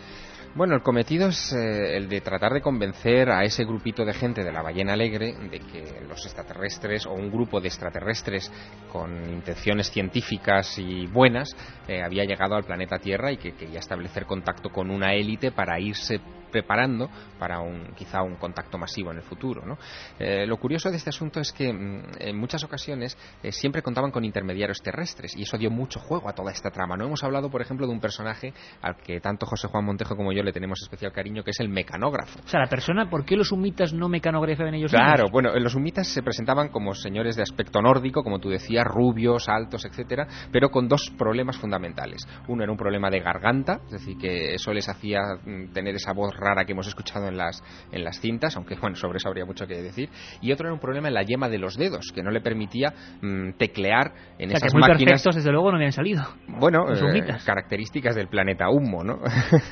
Bueno, 0.57 0.73
el 0.73 0.81
cometido 0.81 1.27
es 1.29 1.53
eh, 1.53 1.97
el 1.97 2.09
de 2.09 2.19
tratar 2.19 2.51
de 2.51 2.61
convencer 2.61 3.29
a 3.29 3.43
ese 3.43 3.63
grupito 3.63 4.03
de 4.03 4.15
gente 4.15 4.43
de 4.43 4.51
la 4.51 4.63
ballena 4.63 4.93
alegre 4.93 5.35
de 5.51 5.59
que 5.59 6.01
los 6.09 6.25
extraterrestres 6.25 7.05
o 7.05 7.13
un 7.13 7.29
grupo 7.29 7.61
de 7.61 7.67
extraterrestres 7.67 8.51
con 8.91 9.31
intenciones 9.31 9.91
científicas 9.91 10.79
y 10.79 11.05
buenas 11.05 11.55
eh, 11.87 12.01
había 12.01 12.25
llegado 12.25 12.55
al 12.55 12.63
planeta 12.63 12.97
Tierra 12.97 13.31
y 13.31 13.37
que 13.37 13.53
quería 13.53 13.77
establecer 13.77 14.25
contacto 14.25 14.71
con 14.71 14.89
una 14.89 15.13
élite 15.13 15.51
para 15.51 15.79
irse 15.79 16.19
preparando 16.51 17.09
para 17.39 17.59
un, 17.59 17.93
quizá 17.95 18.21
un 18.21 18.35
contacto 18.35 18.77
masivo 18.77 19.11
en 19.11 19.17
el 19.17 19.23
futuro. 19.23 19.65
¿no? 19.65 19.77
Eh, 20.19 20.45
lo 20.45 20.57
curioso 20.57 20.89
de 20.89 20.97
este 20.97 21.09
asunto 21.09 21.39
es 21.39 21.51
que 21.51 21.71
mm, 21.71 22.03
en 22.19 22.37
muchas 22.37 22.63
ocasiones 22.63 23.17
eh, 23.43 23.51
siempre 23.51 23.81
contaban 23.81 24.11
con 24.11 24.23
intermediarios 24.23 24.81
terrestres 24.81 25.35
y 25.35 25.43
eso 25.43 25.57
dio 25.57 25.69
mucho 25.69 25.99
juego 25.99 26.29
a 26.29 26.33
toda 26.33 26.51
esta 26.51 26.71
trama. 26.71 26.97
No 26.97 27.05
hemos 27.05 27.23
hablado, 27.23 27.49
por 27.49 27.61
ejemplo, 27.61 27.87
de 27.87 27.93
un 27.93 27.99
personaje 27.99 28.53
al 28.81 28.97
que 28.97 29.19
tanto 29.19 29.45
José 29.45 29.67
Juan 29.67 29.85
Montejo 29.85 30.15
como 30.15 30.31
yo 30.31 30.43
le 30.43 30.51
tenemos 30.51 30.79
especial 30.81 31.11
cariño, 31.11 31.43
que 31.43 31.51
es 31.51 31.59
el 31.59 31.69
mecanógrafo. 31.69 32.39
O 32.43 32.47
sea, 32.47 32.59
la 32.59 32.67
persona, 32.67 33.09
¿por 33.09 33.25
qué 33.25 33.35
los 33.35 33.51
humitas 33.51 33.93
no 33.93 34.09
mecanografiaban 34.09 34.73
ellos 34.73 34.91
Claro, 34.91 35.29
bueno, 35.31 35.53
los 35.59 35.75
humitas 35.75 36.07
se 36.07 36.23
presentaban 36.23 36.69
como 36.69 36.93
señores 36.93 37.35
de 37.35 37.43
aspecto 37.43 37.81
nórdico, 37.81 38.23
como 38.23 38.39
tú 38.39 38.49
decías, 38.49 38.85
rubios, 38.85 39.49
altos, 39.49 39.85
etcétera, 39.85 40.27
pero 40.51 40.69
con 40.69 40.87
dos 40.87 41.11
problemas 41.17 41.57
fundamentales. 41.57 42.27
Uno 42.47 42.63
era 42.63 42.71
un 42.71 42.77
problema 42.77 43.09
de 43.09 43.19
garganta, 43.19 43.81
es 43.85 43.91
decir, 43.91 44.17
que 44.17 44.55
eso 44.55 44.73
les 44.73 44.87
hacía 44.89 45.19
mm, 45.43 45.73
tener 45.73 45.95
esa 45.95 46.13
voz 46.13 46.35
rara 46.37 46.65
que 46.65 46.71
hemos 46.73 46.87
escuchado 46.87 47.27
en 47.27 47.37
las, 47.37 47.63
en 47.91 48.03
las 48.03 48.19
cintas, 48.19 48.55
aunque 48.55 48.75
bueno, 48.75 48.95
sobre 48.95 49.17
eso 49.17 49.27
habría 49.27 49.45
mucho 49.45 49.67
que 49.67 49.81
decir. 49.81 50.09
Y 50.41 50.51
otro 50.51 50.67
era 50.67 50.73
un 50.73 50.79
problema 50.79 51.07
en 51.07 51.13
la 51.13 51.23
yema 51.23 51.49
de 51.49 51.57
los 51.57 51.77
dedos, 51.77 52.11
que 52.13 52.23
no 52.23 52.31
le 52.31 52.41
permitía 52.41 52.93
mm, 53.21 53.53
teclear 53.57 54.13
en 54.37 54.51
esas 54.51 54.73
muy 54.73 54.81
máquinas. 54.81 55.21
Perfectos, 55.21 55.35
desde 55.35 55.51
luego, 55.51 55.71
no 55.71 55.77
habían 55.77 55.91
salido. 55.91 56.23
Bueno, 56.47 56.85
eh, 56.93 57.37
características 57.45 58.15
del 58.15 58.27
planeta 58.27 58.69
Humo, 58.69 59.03
¿no? 59.03 59.19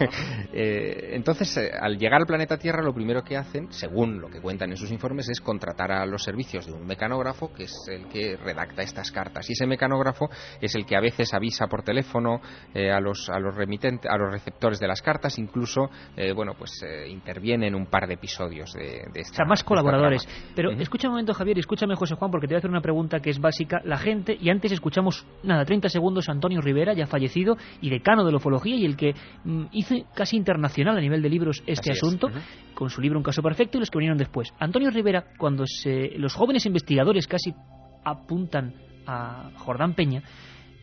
eh, 0.54 1.12
entonces, 1.14 1.56
eh, 1.58 1.72
al 1.80 1.98
llegar 1.98 2.22
al 2.22 2.28
planeta 2.28 2.58
Tierra, 2.58 2.82
lo 2.82 2.94
primero 2.94 3.24
que 3.24 3.38
hacen, 3.38 3.72
según 3.72 4.20
lo 4.20 4.30
que 4.30 4.42
cuentan 4.42 4.72
en 4.72 4.78
sus 4.78 4.92
informes, 4.92 5.30
es 5.30 5.42
contratar 5.42 5.92
a 5.92 6.06
los 6.06 6.24
servicios 6.24 6.66
de 6.66 6.74
un 6.74 6.86
mecanógrafo, 6.86 7.54
que 7.54 7.64
es 7.64 7.76
el 7.88 8.08
que 8.08 8.38
redacta 8.38 8.82
estas 8.82 9.12
cartas. 9.12 9.50
Y 9.50 9.54
ese 9.54 9.68
mecanógrafo 9.68 10.30
es 10.62 10.76
el 10.76 10.86
que 10.86 10.96
a 10.96 11.02
veces 11.02 11.34
avisa 11.34 11.68
por 11.68 11.84
teléfono 11.84 12.42
eh, 12.74 12.92
a 12.92 13.00
los 13.00 13.30
a 13.30 13.40
los 13.40 13.56
remitentes, 13.56 14.10
a 14.10 14.18
los 14.18 14.32
receptores 14.32 14.80
de 14.80 14.88
las 14.88 15.02
cartas, 15.02 15.38
incluso, 15.38 15.90
bueno, 16.36 16.54
pues 16.58 16.72
interviene 17.10 17.68
en 17.68 17.76
un 17.76 17.86
par 17.88 18.08
de 18.08 18.16
episodios 18.16 18.74
de, 18.74 19.06
de 19.14 19.22
esta, 19.22 19.34
O 19.34 19.36
sea, 19.36 19.46
más 19.46 19.64
colaboradores. 19.64 20.28
Pero 20.56 20.72
escucha 20.72 21.08
un 21.08 21.14
momento, 21.14 21.34
Javier, 21.34 21.58
y 21.58 21.60
escúchame, 21.60 21.96
José 21.96 22.16
Juan, 22.16 22.32
porque 22.32 22.48
te 22.48 22.54
voy 22.54 22.58
a 22.58 22.60
hacer 22.60 22.70
una 22.70 22.82
pregunta 22.82 23.20
que 23.20 23.30
es 23.30 23.40
básica. 23.40 23.82
La 23.84 23.98
gente, 23.98 24.38
y 24.40 24.50
antes 24.50 24.72
escuchamos, 24.72 25.26
nada, 25.44 25.66
30 25.66 25.90
segundos, 25.90 26.30
Antonio 26.30 26.62
Rivera, 26.62 26.94
ya 26.94 27.08
fallecido, 27.08 27.58
y 27.82 27.90
decano 27.90 28.24
de 28.26 28.32
la 28.32 28.38
ufología, 28.38 28.76
y 28.76 28.86
el 28.86 28.96
que 28.96 29.14
mm, 29.44 29.66
hizo 29.72 29.96
casi 30.14 30.38
internacional 30.38 30.98
a 30.98 31.02
nivel 31.02 31.22
de 31.22 31.30
libros 31.30 31.64
este 31.66 31.92
Así 31.92 32.00
es. 32.00 32.04
asunto, 32.04 32.30
con 32.74 32.90
su 32.90 33.02
libro 33.02 33.18
Un 33.20 33.24
caso 33.24 33.42
perfecto, 33.42 33.78
y 33.78 33.82
los 33.82 33.90
que 33.90 33.98
vinieron 33.98 34.18
después. 34.18 34.54
Antonio 34.60 34.90
Rivera, 34.90 35.26
cuando 35.38 35.66
se, 35.66 36.12
los 36.18 36.34
jóvenes 36.34 36.66
investigadores 36.66 37.28
casi 37.28 37.54
apuntan 38.04 38.74
a 39.08 39.52
Jordán 39.58 39.94
Peña, 39.94 40.24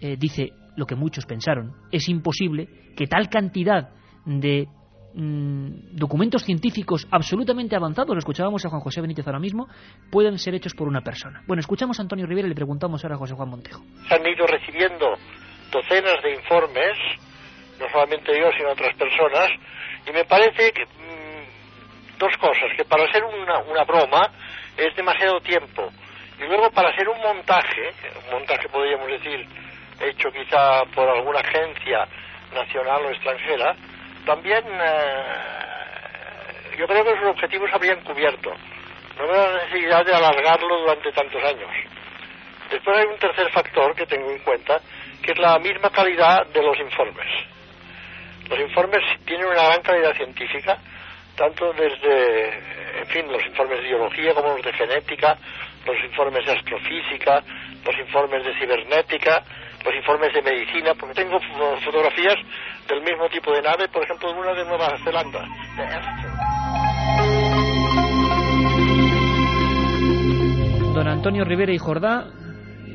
eh, 0.00 0.16
dice 0.18 0.50
lo 0.76 0.86
que 0.86 0.96
muchos 0.96 1.26
pensaron. 1.26 1.72
Es 1.90 2.08
imposible 2.08 2.68
que 2.96 3.06
tal 3.06 3.28
cantidad 3.28 3.90
de 4.24 4.68
mm, 5.14 5.96
documentos 5.96 6.42
científicos 6.42 7.06
absolutamente 7.10 7.76
avanzados, 7.76 8.14
lo 8.14 8.18
escuchábamos 8.18 8.64
a 8.64 8.68
Juan 8.68 8.80
José 8.80 9.00
Benítez 9.00 9.26
ahora 9.26 9.38
mismo, 9.38 9.68
puedan 10.10 10.38
ser 10.38 10.54
hechos 10.54 10.74
por 10.74 10.88
una 10.88 11.00
persona. 11.00 11.42
Bueno, 11.46 11.60
escuchamos 11.60 11.98
a 11.98 12.02
Antonio 12.02 12.26
Rivera 12.26 12.46
y 12.46 12.50
le 12.50 12.54
preguntamos 12.54 13.04
ahora 13.04 13.16
a 13.16 13.18
José 13.18 13.34
Juan 13.34 13.50
Montejo. 13.50 13.82
Se 14.08 14.14
han 14.14 14.26
ido 14.26 14.46
recibiendo 14.46 15.14
docenas 15.70 16.22
de 16.22 16.34
informes, 16.34 16.96
no 17.80 17.88
solamente 17.90 18.38
yo, 18.38 18.50
sino 18.56 18.70
otras 18.70 18.94
personas, 18.96 19.48
y 20.06 20.12
me 20.12 20.24
parece 20.24 20.72
que 20.72 20.84
mm, 20.84 22.18
dos 22.18 22.36
cosas, 22.38 22.70
que 22.76 22.84
para 22.84 23.10
ser 23.12 23.24
una, 23.24 23.58
una 23.60 23.84
broma 23.84 24.30
es 24.76 24.94
demasiado 24.96 25.40
tiempo, 25.40 25.90
y 26.38 26.44
luego 26.44 26.70
para 26.70 26.94
ser 26.96 27.08
un 27.08 27.20
montaje, 27.20 27.92
un 28.26 28.38
montaje 28.38 28.68
podríamos 28.68 29.06
decir 29.06 29.46
hecho 30.00 30.30
quizá 30.32 30.84
por 30.94 31.08
alguna 31.08 31.40
agencia 31.40 32.06
nacional 32.54 33.06
o 33.06 33.10
extranjera, 33.10 33.76
también 34.24 34.64
eh, 34.66 35.24
yo 36.78 36.86
creo 36.86 37.04
que 37.04 37.16
sus 37.18 37.28
objetivos 37.28 37.70
habrían 37.72 38.00
cubierto. 38.02 38.52
No 39.18 39.26
veo 39.26 39.52
la 39.52 39.64
necesidad 39.64 40.04
de 40.04 40.14
alargarlo 40.14 40.80
durante 40.80 41.12
tantos 41.12 41.42
años. 41.44 41.70
Después 42.70 42.96
hay 42.96 43.06
un 43.06 43.18
tercer 43.18 43.50
factor 43.50 43.94
que 43.94 44.06
tengo 44.06 44.30
en 44.30 44.38
cuenta, 44.38 44.80
que 45.22 45.32
es 45.32 45.38
la 45.38 45.58
misma 45.58 45.90
calidad 45.90 46.46
de 46.46 46.62
los 46.62 46.78
informes. 46.78 47.26
Los 48.48 48.58
informes 48.60 49.02
tienen 49.24 49.46
una 49.46 49.62
gran 49.62 49.82
calidad 49.82 50.14
científica, 50.16 50.78
tanto 51.36 51.72
desde, 51.74 53.00
en 53.00 53.06
fin, 53.08 53.30
los 53.30 53.44
informes 53.44 53.78
de 53.78 53.88
biología 53.88 54.34
como 54.34 54.56
los 54.56 54.62
de 54.62 54.72
genética, 54.72 55.36
los 55.86 55.96
informes 56.04 56.46
de 56.46 56.52
astrofísica, 56.52 57.42
los 57.84 57.98
informes 57.98 58.44
de 58.44 58.58
cibernética, 58.58 59.42
los 59.84 59.94
informes 59.94 60.32
de 60.32 60.42
medicina, 60.42 60.94
porque 60.98 61.14
tengo 61.14 61.38
fotografías 61.84 62.36
del 62.88 63.02
mismo 63.02 63.28
tipo 63.28 63.52
de 63.52 63.62
nave, 63.62 63.88
por 63.88 64.02
ejemplo, 64.04 64.32
de 64.32 64.40
una 64.40 64.54
de 64.54 64.64
Nueva 64.64 64.96
Zelanda. 65.04 65.48
Don 70.94 71.08
Antonio 71.08 71.44
Rivera 71.44 71.72
y 71.72 71.78
Jordá, 71.78 72.26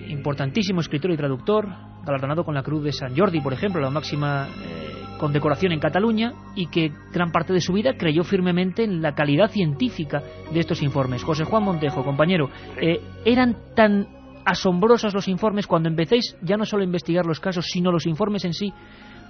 importantísimo 0.08 0.82
escritor 0.82 1.12
y 1.12 1.18
traductor, 1.18 1.68
galardonado 2.06 2.46
con 2.46 2.56
la 2.56 2.64
Cruz 2.64 2.84
de 2.84 2.94
San 2.94 3.18
Jordi, 3.18 3.42
por 3.42 3.54
ejemplo, 3.54 3.82
la 3.82 3.90
máxima 3.90 4.48
eh, 4.48 5.18
condecoración 5.20 5.72
en 5.72 5.80
Cataluña, 5.80 6.32
y 6.56 6.68
que 6.68 6.92
gran 7.12 7.32
parte 7.32 7.54
de 7.54 7.60
su 7.60 7.74
vida 7.74 7.98
creyó 7.98 8.24
firmemente 8.24 8.84
en 8.84 9.02
la 9.02 9.14
calidad 9.14 9.50
científica 9.50 10.22
de 10.54 10.60
estos 10.60 10.82
informes. 10.84 11.24
José 11.24 11.44
Juan 11.44 11.64
Montejo, 11.64 12.04
compañero, 12.06 12.50
eh, 12.80 13.02
¿eran 13.26 13.58
tan 13.76 14.17
asombrosos 14.48 15.14
los 15.14 15.28
informes 15.28 15.68
cuando 15.68 15.90
empecéis 15.90 16.38
ya 16.42 16.56
no 16.56 16.64
solo 16.64 16.82
a 16.82 16.86
investigar 16.86 17.26
los 17.26 17.42
casos, 17.42 17.66
sino 17.66 17.92
los 17.92 18.06
informes 18.06 18.46
en 18.46 18.54
sí? 18.54 18.74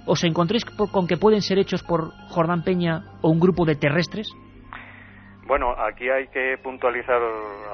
¿Os 0.06 0.22
encontréis 0.22 0.64
con 0.64 1.06
que 1.08 1.16
pueden 1.16 1.42
ser 1.42 1.58
hechos 1.58 1.82
por 1.82 2.12
Jordán 2.28 2.62
Peña 2.62 3.02
o 3.20 3.28
un 3.28 3.40
grupo 3.40 3.66
de 3.66 3.74
terrestres? 3.74 4.30
Bueno, 5.46 5.74
aquí 5.76 6.08
hay 6.08 6.28
que 6.28 6.56
puntualizar 6.62 7.20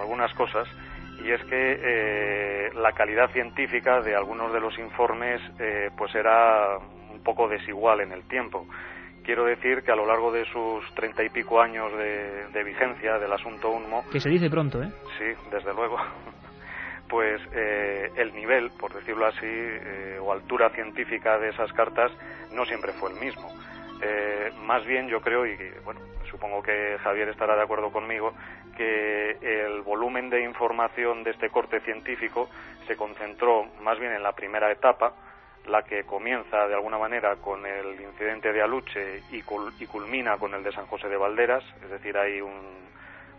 algunas 0.01 0.33
cosas 0.35 0.67
y 1.23 1.31
es 1.31 1.45
que 1.45 1.79
eh, 1.83 2.71
la 2.75 2.93
calidad 2.93 3.31
científica 3.31 4.01
de 4.01 4.17
algunos 4.17 4.53
de 4.53 4.61
los 4.61 4.77
informes 4.79 5.41
eh, 5.61 5.91
pues 5.97 6.15
era 6.15 6.79
un 7.13 7.23
poco 7.23 7.47
desigual 7.47 8.01
en 8.01 8.13
el 8.13 8.27
tiempo. 8.27 8.67
Quiero 9.23 9.45
decir 9.45 9.83
que 9.83 9.93
a 9.93 9.97
lo 9.97 10.07
largo 10.07 10.33
de 10.33 10.45
sus 10.47 10.83
treinta 10.95 11.23
y 11.23 11.29
pico 11.29 11.61
años 11.61 11.93
de, 11.93 12.47
de, 12.53 12.65
vigencia 12.65 13.19
del 13.19 13.33
asunto 13.33 13.71
UNMO... 13.71 14.05
Que 14.11 14.21
se 14.21 14.29
dice 14.29 14.51
pronto, 14.51 14.83
¿eh? 14.83 14.91
Sí, 15.19 15.25
desde 15.51 15.73
luego. 15.73 15.97
Pues 17.15 17.41
eh, 17.53 18.11
el 18.17 18.35
nivel, 18.35 18.73
por 18.73 18.93
decirlo 18.93 19.27
así, 19.27 19.47
eh, 19.47 20.19
o 20.21 20.33
altura 20.33 20.71
científica 20.71 21.39
de 21.39 21.51
esas 21.51 21.73
cartas 21.73 22.11
no 22.51 22.67
siempre 22.67 22.93
fue 22.93 23.13
el 23.13 23.21
mismo. 23.21 23.53
Eh, 24.03 24.51
más 24.65 24.85
bien 24.85 25.07
yo 25.07 25.21
creo, 25.21 25.47
y 25.47 25.57
bueno, 25.85 26.01
supongo 26.29 26.61
que 26.61 26.99
Javier 27.05 27.29
estará 27.29 27.55
de 27.55 27.63
acuerdo 27.63 27.93
conmigo, 27.93 28.35
que 28.77 29.31
el 29.41 29.83
volumen 29.83 30.29
de 30.29 30.43
información 30.43 31.23
de 31.23 31.31
este 31.31 31.51
corte 31.51 31.79
científico 31.83 32.49
se 32.89 32.97
concentró 32.97 33.63
más 33.81 33.97
bien 34.01 34.11
en 34.11 34.25
la 34.25 34.33
primera 34.33 34.73
etapa, 34.73 35.13
la 35.69 35.85
que 35.85 36.03
comienza 36.03 36.67
de 36.67 36.75
alguna 36.75 36.99
manera 36.99 37.37
con 37.37 37.65
el 37.65 38.01
incidente 38.01 38.53
de 38.53 38.61
Aluche 38.61 39.23
y, 39.31 39.41
cul 39.43 39.73
y 39.79 39.87
culmina 39.87 40.37
con 40.37 40.53
el 40.53 40.65
de 40.65 40.73
San 40.73 40.87
José 40.87 41.09
de 41.09 41.17
Valderas, 41.17 41.63
es 41.81 41.91
decir, 41.91 42.19
hay 42.19 42.41
un 42.41 42.75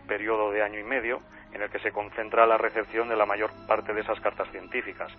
periodo 0.08 0.50
de 0.50 0.62
año 0.62 0.78
y 0.78 0.84
medio 0.84 1.20
en 1.56 1.62
el 1.62 1.70
que 1.70 1.78
se 1.78 1.90
concentra 1.90 2.46
la 2.46 2.58
recepción 2.58 3.08
de 3.08 3.16
la 3.16 3.26
mayor 3.26 3.50
parte 3.66 3.92
de 3.94 4.02
esas 4.02 4.20
cartas 4.20 4.48
científicas. 4.50 5.10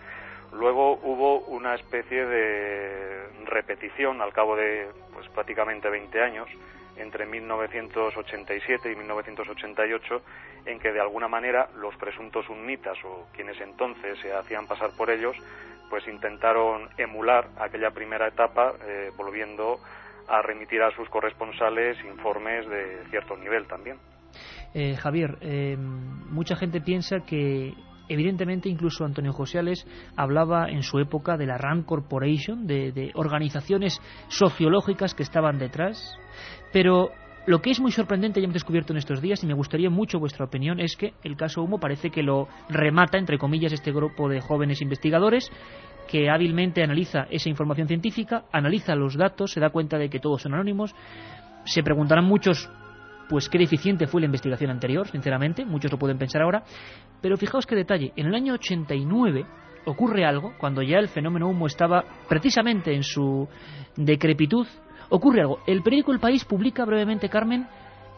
Luego 0.53 0.93
hubo 1.03 1.39
una 1.39 1.76
especie 1.76 2.26
de 2.26 3.27
repetición 3.45 4.22
al 4.22 4.31
cabo 4.31 4.55
de 4.55 4.88
pues, 5.14 5.27
prácticamente 5.30 5.89
20 5.89 6.22
años, 6.22 6.47
entre 6.95 7.26
1987 7.26 8.91
y 8.91 8.95
1988, 8.95 10.22
en 10.65 10.80
que 10.80 10.91
de 10.91 10.99
alguna 10.99 11.27
manera 11.27 11.69
los 11.76 11.95
presuntos 11.95 12.47
unnitas 12.49 12.97
o 13.03 13.27
quienes 13.34 13.59
entonces 13.59 14.19
se 14.19 14.34
hacían 14.34 14.68
pasar 14.68 14.91
por 14.95 15.09
ellos, 15.09 15.35
pues 15.89 16.07
intentaron 16.07 16.89
emular 16.97 17.47
aquella 17.59 17.91
primera 17.91 18.27
etapa, 18.27 18.73
eh, 18.85 19.11
volviendo 19.15 19.80
a 20.27 20.41
remitir 20.41 20.81
a 20.84 20.91
sus 20.91 21.09
corresponsales 21.09 21.97
informes 22.03 22.68
de 22.69 23.05
cierto 23.09 23.38
nivel 23.38 23.65
también. 23.65 23.97
Eh, 24.73 24.95
Javier, 24.95 25.38
eh, 25.41 25.77
mucha 25.77 26.56
gente 26.56 26.81
piensa 26.81 27.22
que 27.26 27.73
Evidentemente, 28.10 28.69
incluso 28.69 29.03
Antonio 29.03 29.34
José 29.34 29.60
hablaba 30.15 30.69
en 30.69 30.81
su 30.81 30.99
época 30.99 31.35
de 31.35 31.45
la 31.45 31.57
RAND 31.57 31.85
Corporation, 31.85 32.65
de, 32.65 32.91
de 32.91 33.11
organizaciones 33.15 33.99
sociológicas 34.30 35.14
que 35.14 35.23
estaban 35.23 35.60
detrás, 35.60 36.18
pero 36.72 37.11
lo 37.48 37.61
que 37.61 37.72
es 37.72 37.80
muy 37.80 37.91
sorprendente, 37.91 38.39
ya 38.39 38.45
hemos 38.45 38.56
descubierto 38.56 38.94
en 38.94 38.98
estos 38.98 39.22
días, 39.22 39.44
y 39.44 39.48
me 39.48 39.53
gustaría 39.53 39.89
mucho 39.89 40.19
vuestra 40.19 40.45
opinión, 40.45 40.80
es 40.80 40.95
que 40.95 41.14
el 41.23 41.35
caso 41.35 41.64
Humo 41.64 41.80
parece 41.80 42.10
que 42.10 42.23
lo 42.23 42.48
remata, 42.69 43.18
entre 43.18 43.38
comillas, 43.38 43.73
este 43.73 43.91
grupo 43.91 44.30
de 44.30 44.41
jóvenes 44.41 44.81
investigadores 44.81 45.49
que 46.07 46.30
hábilmente 46.30 46.84
analiza 46.84 47.27
esa 47.30 47.49
información 47.49 47.88
científica, 47.88 48.45
analiza 48.52 48.95
los 48.95 49.15
datos, 49.15 49.52
se 49.52 49.60
da 49.60 49.69
cuenta 49.69 49.98
de 49.98 50.10
que 50.10 50.19
todos 50.19 50.41
son 50.41 50.53
anónimos. 50.53 50.95
Se 51.65 51.84
preguntarán 51.84 52.26
muchos, 52.26 52.69
pues 53.30 53.49
qué 53.49 53.58
deficiente 53.58 54.08
fue 54.08 54.22
la 54.22 54.26
investigación 54.26 54.72
anterior, 54.72 55.08
sinceramente, 55.08 55.66
muchos 55.66 55.91
lo 55.91 55.98
pueden 55.98 56.18
pensar 56.18 56.41
ahora. 56.41 56.64
Pero 57.22 57.38
fijaos 57.38 57.66
qué 57.66 57.76
detalle, 57.76 58.14
en 58.16 58.28
el 58.28 58.36
año 58.36 58.54
89 58.54 59.45
ocurre 59.86 60.26
algo, 60.26 60.54
cuando 60.58 60.82
ya 60.82 60.98
el 60.99 61.08
fenómeno 61.08 61.48
humo 61.48 61.68
estaba 61.68 62.04
precisamente 62.28 62.94
en 62.94 63.04
su 63.04 63.48
decrepitud, 63.95 64.68
ocurre 65.10 65.41
algo. 65.41 65.60
El 65.66 65.82
periódico 65.82 66.12
El 66.12 66.20
País 66.20 66.44
publica 66.45 66.86
brevemente, 66.86 67.30
Carmen, 67.30 67.68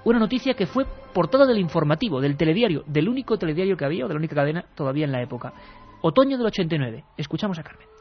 una 0.03 0.19
noticia 0.19 0.53
que 0.53 0.65
fue 0.65 0.86
portada 1.14 1.45
del 1.45 1.60
informativo, 1.60 2.22
del 2.22 2.38
telediario, 2.38 2.84
del 2.88 3.10
único 3.10 3.38
telediario 3.38 3.77
que 3.77 3.86
había, 3.86 4.06
o 4.06 4.07
de 4.07 4.14
la 4.14 4.19
única 4.19 4.36
cadena 4.36 4.65
todavía 4.76 5.06
en 5.06 5.11
la 5.11 5.22
época. 5.22 5.53
Otoño 6.02 6.38
del 6.38 6.48
89. 6.48 7.03
Escuchamos 7.18 7.60
a 7.60 7.64
Carmen. 7.64 7.98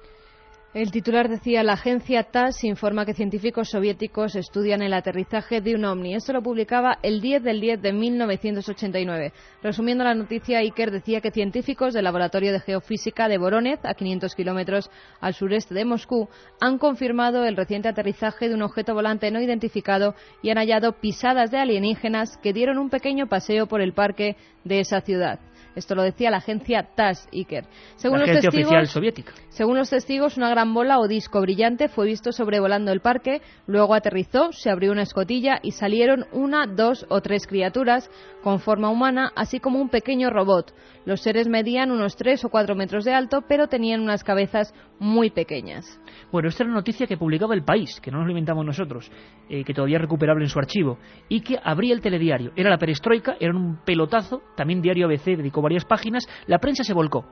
El 0.74 0.90
titular 0.90 1.30
decía, 1.30 1.62
la 1.62 1.72
agencia 1.72 2.24
TASS 2.24 2.64
informa 2.64 3.06
que 3.06 3.14
científicos 3.14 3.70
soviéticos 3.70 4.36
estudian 4.36 4.82
el 4.82 4.92
aterrizaje 4.92 5.62
de 5.62 5.74
un 5.74 5.86
ovni. 5.86 6.14
Esto 6.14 6.34
lo 6.34 6.42
publicaba 6.42 6.98
el 7.02 7.22
10 7.22 7.42
del 7.42 7.58
10 7.62 7.80
de 7.80 7.92
1989. 7.94 9.32
Resumiendo 9.62 10.04
la 10.04 10.14
noticia, 10.14 10.58
Iker 10.58 10.90
decía 10.90 11.22
que 11.22 11.30
científicos 11.30 11.94
del 11.94 12.04
Laboratorio 12.04 12.52
de 12.52 12.60
Geofísica 12.60 13.28
de 13.28 13.38
Voronezh, 13.38 13.80
a 13.82 13.94
500 13.94 14.34
kilómetros 14.34 14.90
al 15.22 15.32
sureste 15.32 15.72
de 15.72 15.86
Moscú, 15.86 16.28
han 16.60 16.76
confirmado 16.76 17.46
el 17.46 17.56
reciente 17.56 17.88
aterrizaje 17.88 18.50
de 18.50 18.54
un 18.54 18.60
objeto 18.60 18.92
volante 18.92 19.30
no 19.30 19.40
identificado 19.40 20.14
y 20.42 20.50
han 20.50 20.58
hallado 20.58 21.00
pisadas 21.00 21.50
de 21.50 21.60
alienígenas 21.60 22.36
que 22.42 22.52
dieron 22.52 22.76
un 22.76 22.90
pequeño 22.90 23.26
paseo 23.26 23.68
por 23.68 23.80
el 23.80 23.94
parque 23.94 24.36
de 24.64 24.80
esa 24.80 25.00
ciudad. 25.00 25.40
Esto 25.78 25.94
lo 25.94 26.02
decía 26.02 26.30
la 26.30 26.38
agencia 26.38 26.88
TASS, 26.96 27.28
Iker. 27.32 27.64
Según 27.94 28.18
la 28.18 28.26
los 28.26 28.30
agencia 28.30 28.50
testigos, 28.50 28.72
oficial 28.72 28.86
soviética. 28.88 29.32
según 29.48 29.78
los 29.78 29.88
testigos, 29.88 30.36
una 30.36 30.50
gran 30.50 30.74
bola 30.74 30.98
o 30.98 31.06
disco 31.06 31.40
brillante 31.40 31.88
fue 31.88 32.06
visto 32.06 32.32
sobrevolando 32.32 32.90
el 32.90 33.00
parque, 33.00 33.40
luego 33.66 33.94
aterrizó, 33.94 34.50
se 34.50 34.70
abrió 34.70 34.90
una 34.90 35.02
escotilla 35.02 35.60
y 35.62 35.70
salieron 35.70 36.26
una, 36.32 36.66
dos 36.66 37.06
o 37.08 37.20
tres 37.20 37.46
criaturas 37.46 38.10
con 38.42 38.58
forma 38.58 38.90
humana, 38.90 39.30
así 39.36 39.60
como 39.60 39.80
un 39.80 39.88
pequeño 39.88 40.30
robot. 40.30 40.74
Los 41.04 41.20
seres 41.22 41.48
medían 41.48 41.90
unos 41.90 42.16
tres 42.16 42.44
o 42.44 42.50
cuatro 42.50 42.74
metros 42.74 43.04
de 43.04 43.14
alto, 43.14 43.42
pero 43.48 43.68
tenían 43.68 44.00
unas 44.00 44.24
cabezas 44.24 44.74
muy 44.98 45.30
pequeñas. 45.30 46.00
Bueno, 46.32 46.48
esta 46.48 46.64
era 46.64 46.70
una 46.70 46.80
noticia 46.80 47.06
que 47.06 47.16
publicaba 47.16 47.54
El 47.54 47.64
País, 47.64 48.00
que 48.00 48.10
no 48.10 48.18
nos 48.18 48.26
lo 48.26 48.32
inventamos 48.32 48.66
nosotros, 48.66 49.10
eh, 49.48 49.64
que 49.64 49.72
todavía 49.72 49.96
es 49.96 50.02
recuperable 50.02 50.44
en 50.44 50.50
su 50.50 50.58
archivo, 50.58 50.98
y 51.28 51.40
que 51.40 51.58
abría 51.62 51.94
el 51.94 52.00
telediario. 52.00 52.52
Era 52.56 52.70
la 52.70 52.78
perestroika, 52.78 53.36
era 53.40 53.54
un 53.54 53.78
pelotazo, 53.84 54.42
también 54.56 54.82
Diario 54.82 55.06
ABC 55.06 55.36
dedicó 55.36 55.62
varias 55.68 55.84
páginas, 55.84 56.26
la 56.46 56.58
prensa 56.58 56.82
se 56.82 56.94
volcó. 56.94 57.26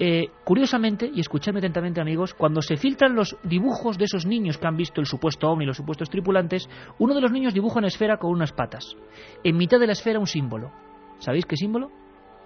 Eh, 0.00 0.28
curiosamente, 0.44 1.10
y 1.12 1.20
escuchadme 1.20 1.58
atentamente 1.58 2.00
amigos, 2.00 2.32
cuando 2.32 2.62
se 2.62 2.76
filtran 2.76 3.14
los 3.14 3.36
dibujos 3.42 3.98
de 3.98 4.04
esos 4.04 4.26
niños 4.26 4.56
que 4.56 4.66
han 4.66 4.76
visto 4.76 5.00
el 5.00 5.06
supuesto 5.06 5.50
ovni 5.50 5.66
los 5.66 5.76
supuestos 5.76 6.08
tripulantes, 6.08 6.68
uno 6.98 7.14
de 7.14 7.20
los 7.20 7.32
niños 7.32 7.52
dibuja 7.52 7.78
una 7.78 7.88
esfera 7.88 8.16
con 8.16 8.30
unas 8.30 8.52
patas. 8.52 8.96
En 9.42 9.56
mitad 9.56 9.78
de 9.78 9.86
la 9.86 9.92
esfera 9.92 10.20
un 10.20 10.26
símbolo. 10.26 10.70
¿Sabéis 11.18 11.46
qué 11.46 11.56
símbolo? 11.56 11.90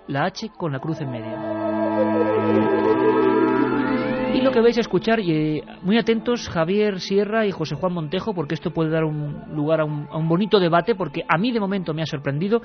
La 0.08 0.24
H 0.24 0.50
con 0.56 0.72
la 0.72 0.80
cruz 0.80 1.00
en 1.02 1.10
medio. 1.10 2.81
Lo 4.42 4.50
que 4.50 4.60
vais 4.60 4.76
a 4.76 4.80
escuchar, 4.80 5.20
y 5.20 5.30
eh, 5.30 5.64
muy 5.82 5.98
atentos 5.98 6.48
Javier 6.48 6.98
Sierra 7.00 7.46
y 7.46 7.52
José 7.52 7.76
Juan 7.76 7.92
Montejo, 7.92 8.34
porque 8.34 8.54
esto 8.54 8.72
puede 8.72 8.90
dar 8.90 9.04
un 9.04 9.54
lugar 9.54 9.80
a 9.80 9.84
un, 9.84 10.08
a 10.10 10.18
un 10.18 10.28
bonito 10.28 10.58
debate, 10.58 10.96
porque 10.96 11.22
a 11.28 11.38
mí 11.38 11.52
de 11.52 11.60
momento 11.60 11.94
me 11.94 12.02
ha 12.02 12.06
sorprendido. 12.06 12.60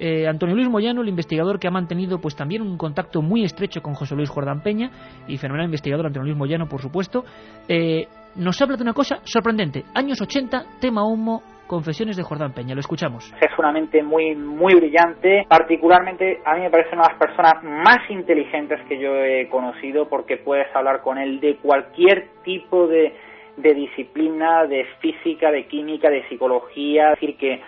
Eh, 0.00 0.26
Antonio 0.26 0.56
Luis 0.56 0.68
Moyano, 0.68 1.02
el 1.02 1.08
investigador 1.08 1.60
que 1.60 1.68
ha 1.68 1.70
mantenido 1.70 2.20
pues 2.20 2.34
también 2.34 2.62
un 2.62 2.76
contacto 2.76 3.22
muy 3.22 3.44
estrecho 3.44 3.80
con 3.80 3.94
José 3.94 4.16
Luis 4.16 4.28
Jordán 4.28 4.60
Peña, 4.62 4.90
y 5.28 5.36
fenomenal 5.36 5.66
investigador 5.66 6.06
Antonio 6.06 6.26
Luis 6.26 6.36
Moyano, 6.36 6.68
por 6.68 6.82
supuesto, 6.82 7.24
eh, 7.68 8.08
nos 8.34 8.60
habla 8.60 8.76
de 8.76 8.82
una 8.82 8.92
cosa 8.92 9.20
sorprendente. 9.22 9.84
Años 9.94 10.20
80, 10.20 10.64
tema 10.80 11.04
humo, 11.04 11.42
confesiones 11.70 12.16
de 12.16 12.24
Jordán 12.24 12.52
Peña. 12.52 12.74
Lo 12.74 12.80
escuchamos. 12.80 13.32
Es 13.40 13.56
una 13.56 13.70
mente 13.70 14.02
muy, 14.02 14.34
muy 14.34 14.74
brillante. 14.74 15.46
Particularmente, 15.48 16.40
a 16.44 16.56
mí 16.56 16.62
me 16.62 16.70
parece 16.70 16.96
una 16.96 17.04
de 17.04 17.10
las 17.10 17.18
personas 17.18 17.62
más 17.62 18.10
inteligentes 18.10 18.80
que 18.88 18.98
yo 18.98 19.14
he 19.14 19.48
conocido 19.48 20.08
porque 20.08 20.36
puedes 20.36 20.66
hablar 20.74 21.00
con 21.00 21.16
él 21.16 21.38
de 21.38 21.58
cualquier 21.58 22.26
tipo 22.42 22.88
de, 22.88 23.14
de 23.56 23.74
disciplina, 23.74 24.66
de 24.66 24.84
física, 24.98 25.52
de 25.52 25.68
química, 25.68 26.10
de 26.10 26.28
psicología. 26.28 27.12
Es 27.12 27.20
decir, 27.20 27.36
que 27.36 27.62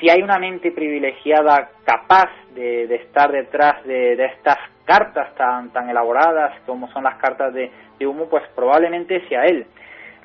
si 0.00 0.10
hay 0.10 0.20
una 0.20 0.38
mente 0.38 0.70
privilegiada 0.72 1.70
capaz 1.82 2.28
de, 2.54 2.86
de 2.86 2.96
estar 2.96 3.32
detrás 3.32 3.82
de, 3.84 4.16
de, 4.16 4.26
estas 4.26 4.58
cartas 4.84 5.34
tan, 5.34 5.72
tan 5.72 5.88
elaboradas 5.88 6.60
como 6.66 6.92
son 6.92 7.04
las 7.04 7.16
cartas 7.16 7.54
de, 7.54 7.70
de 7.98 8.06
humo, 8.06 8.28
pues 8.28 8.42
probablemente 8.54 9.26
sea 9.30 9.44
él. 9.44 9.64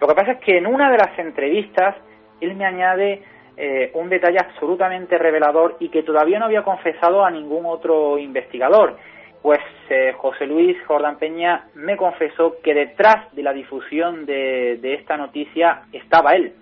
Lo 0.02 0.08
que 0.08 0.16
pasa 0.16 0.34
es 0.34 0.40
que 0.40 0.58
en 0.58 0.68
una 0.68 0.92
de 0.92 0.98
las 0.98 1.18
entrevistas 1.18 1.96
él 2.42 2.56
me 2.56 2.66
añade 2.66 3.24
eh, 3.58 3.92
un 3.94 4.10
detalle 4.10 4.38
absolutamente 4.40 5.18
revelador 5.18 5.78
y 5.80 5.90
que 5.90 6.04
todavía 6.04 6.40
no 6.40 6.46
había 6.46 6.64
confesado 6.64 7.24
a 7.24 7.32
ningún 7.32 7.66
otro 7.66 8.18
investigador. 8.18 8.98
Pues 9.42 9.60
eh, 9.90 10.14
José 10.18 10.46
Luis 10.46 10.78
Jordán 10.86 11.18
Peña 11.18 11.66
me 11.76 11.98
confesó 11.98 12.56
que 12.64 12.74
detrás 12.74 13.34
de 13.34 13.44
la 13.44 13.54
difusión 13.54 14.26
de, 14.26 14.78
de 14.82 14.94
esta 14.96 15.18
noticia 15.18 15.84
estaba 15.92 16.34
él. 16.34 16.54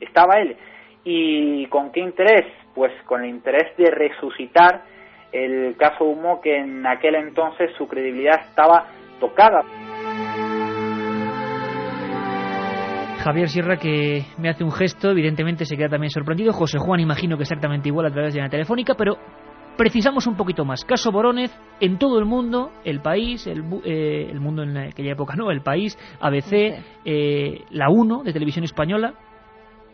Estaba 0.00 0.40
él. 0.40 0.56
¿Y 1.04 1.66
con 1.66 1.90
qué 1.92 2.00
interés? 2.00 2.46
Pues 2.74 2.92
con 3.06 3.24
el 3.24 3.30
interés 3.30 3.76
de 3.76 3.90
resucitar 3.90 4.82
el 5.32 5.76
caso 5.76 6.04
Humo, 6.04 6.40
que 6.40 6.56
en 6.56 6.86
aquel 6.86 7.14
entonces 7.14 7.70
su 7.76 7.86
credibilidad 7.86 8.40
estaba 8.48 8.86
tocada. 9.20 9.62
Javier 13.28 13.50
Sierra 13.50 13.76
que 13.76 14.24
me 14.38 14.48
hace 14.48 14.64
un 14.64 14.72
gesto, 14.72 15.10
evidentemente 15.10 15.66
se 15.66 15.76
queda 15.76 15.90
también 15.90 16.08
sorprendido. 16.08 16.50
José 16.54 16.78
Juan 16.78 16.98
imagino 16.98 17.36
que 17.36 17.42
exactamente 17.42 17.90
igual 17.90 18.06
a 18.06 18.10
través 18.10 18.32
de 18.32 18.40
la 18.40 18.48
telefónica, 18.48 18.94
pero 18.94 19.18
precisamos 19.76 20.26
un 20.26 20.34
poquito 20.34 20.64
más. 20.64 20.82
Caso 20.86 21.12
Boronez 21.12 21.52
en 21.78 21.98
todo 21.98 22.18
el 22.18 22.24
mundo, 22.24 22.70
el 22.84 23.02
país, 23.02 23.46
el, 23.46 23.64
eh, 23.84 24.30
el 24.30 24.40
mundo 24.40 24.62
en 24.62 24.78
aquella 24.78 25.12
época, 25.12 25.34
no, 25.36 25.50
el 25.50 25.60
país, 25.60 25.98
ABC, 26.22 26.82
eh, 27.04 27.64
la 27.68 27.90
1 27.90 28.22
de 28.22 28.32
televisión 28.32 28.64
española, 28.64 29.12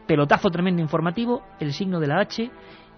pelotazo 0.06 0.48
tremendo 0.50 0.80
informativo, 0.80 1.42
el 1.58 1.72
signo 1.72 1.98
de 1.98 2.06
la 2.06 2.20
H 2.20 2.48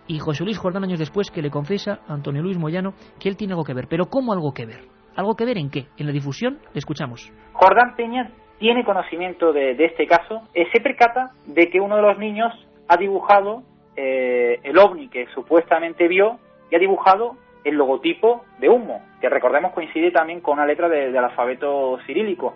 y 0.06 0.18
José 0.18 0.44
Luis 0.44 0.58
Jordán 0.58 0.84
años 0.84 0.98
después 0.98 1.30
que 1.30 1.40
le 1.40 1.50
confiesa 1.50 2.00
a 2.06 2.12
Antonio 2.12 2.42
Luis 2.42 2.58
Moyano 2.58 2.92
que 3.18 3.30
él 3.30 3.38
tiene 3.38 3.54
algo 3.54 3.64
que 3.64 3.72
ver. 3.72 3.86
Pero 3.88 4.10
¿cómo 4.10 4.34
algo 4.34 4.52
que 4.52 4.66
ver? 4.66 4.84
¿Algo 5.16 5.34
que 5.34 5.46
ver 5.46 5.56
en 5.56 5.70
qué? 5.70 5.86
En 5.96 6.04
la 6.04 6.12
difusión, 6.12 6.58
le 6.74 6.78
escuchamos. 6.78 7.32
Jordán 7.54 7.96
Peña 7.96 8.30
tiene 8.58 8.84
conocimiento 8.84 9.52
de, 9.52 9.72
este 9.84 10.06
caso, 10.06 10.42
eh, 10.54 10.66
se 10.72 10.80
percata 10.80 11.32
de 11.46 11.68
que 11.68 11.80
uno 11.80 11.96
de 11.96 12.02
los 12.02 12.18
niños 12.18 12.52
ha 12.88 12.96
dibujado 12.96 13.62
eh, 13.96 14.60
el 14.62 14.78
ovni 14.78 15.08
que 15.08 15.26
supuestamente 15.34 16.08
vio 16.08 16.38
y 16.70 16.76
ha 16.76 16.78
dibujado 16.78 17.36
el 17.64 17.74
logotipo 17.74 18.44
de 18.58 18.68
humo, 18.68 19.02
que 19.20 19.28
recordemos 19.28 19.72
coincide 19.72 20.10
también 20.10 20.40
con 20.40 20.54
una 20.54 20.66
letra 20.66 20.88
de, 20.88 21.10
del 21.10 21.24
alfabeto 21.24 21.98
cirílico. 22.06 22.54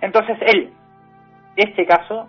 Entonces 0.00 0.36
él, 0.40 0.72
este 1.56 1.86
caso, 1.86 2.28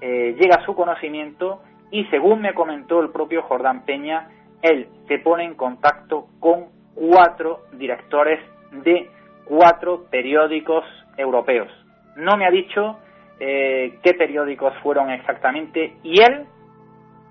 eh, 0.00 0.36
llega 0.38 0.56
a 0.56 0.64
su 0.64 0.74
conocimiento 0.74 1.62
y 1.90 2.04
según 2.06 2.40
me 2.40 2.54
comentó 2.54 3.00
el 3.00 3.10
propio 3.10 3.42
Jordán 3.42 3.84
Peña, 3.84 4.28
él 4.60 4.88
se 5.08 5.18
pone 5.18 5.44
en 5.44 5.54
contacto 5.54 6.26
con 6.40 6.66
cuatro 6.94 7.60
directores 7.72 8.40
de 8.70 9.08
cuatro 9.44 10.04
periódicos 10.10 10.84
europeos. 11.16 11.70
No 12.16 12.36
me 12.36 12.46
ha 12.46 12.50
dicho 12.50 12.98
eh, 13.40 13.98
qué 14.02 14.14
periódicos 14.14 14.74
fueron 14.82 15.10
exactamente 15.10 15.94
y 16.02 16.20
él, 16.22 16.46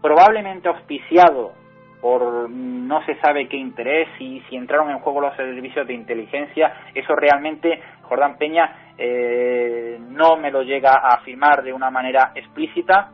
probablemente 0.02 0.68
auspiciado 0.68 1.54
por 2.02 2.50
no 2.50 3.06
se 3.06 3.16
sabe 3.20 3.48
qué 3.48 3.58
interés 3.58 4.10
y 4.20 4.42
si 4.50 4.56
entraron 4.56 4.90
en 4.90 5.00
juego 5.00 5.22
los 5.22 5.36
servicios 5.36 5.88
de 5.88 5.94
inteligencia, 5.94 6.74
eso 6.96 7.16
realmente 7.16 7.80
Jordán 8.02 8.38
Peña 8.38 8.94
eh, 8.98 9.98
no 10.00 10.36
me 10.36 10.52
lo 10.52 10.64
llega 10.64 10.94
a 10.94 11.16
afirmar 11.16 11.64
de 11.64 11.72
una 11.72 11.92
manera 11.92 12.32
explícita. 12.34 13.12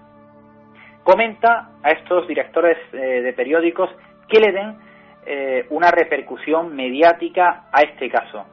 Comenta 1.03 1.69
a 1.83 1.91
estos 1.91 2.27
directores 2.27 2.77
eh, 2.93 3.21
de 3.21 3.33
periódicos 3.33 3.89
que 4.27 4.39
le 4.39 4.51
den 4.51 4.75
eh, 5.25 5.65
una 5.69 5.91
repercusión 5.91 6.75
mediática 6.75 7.65
a 7.71 7.81
este 7.81 8.09
caso. 8.09 8.45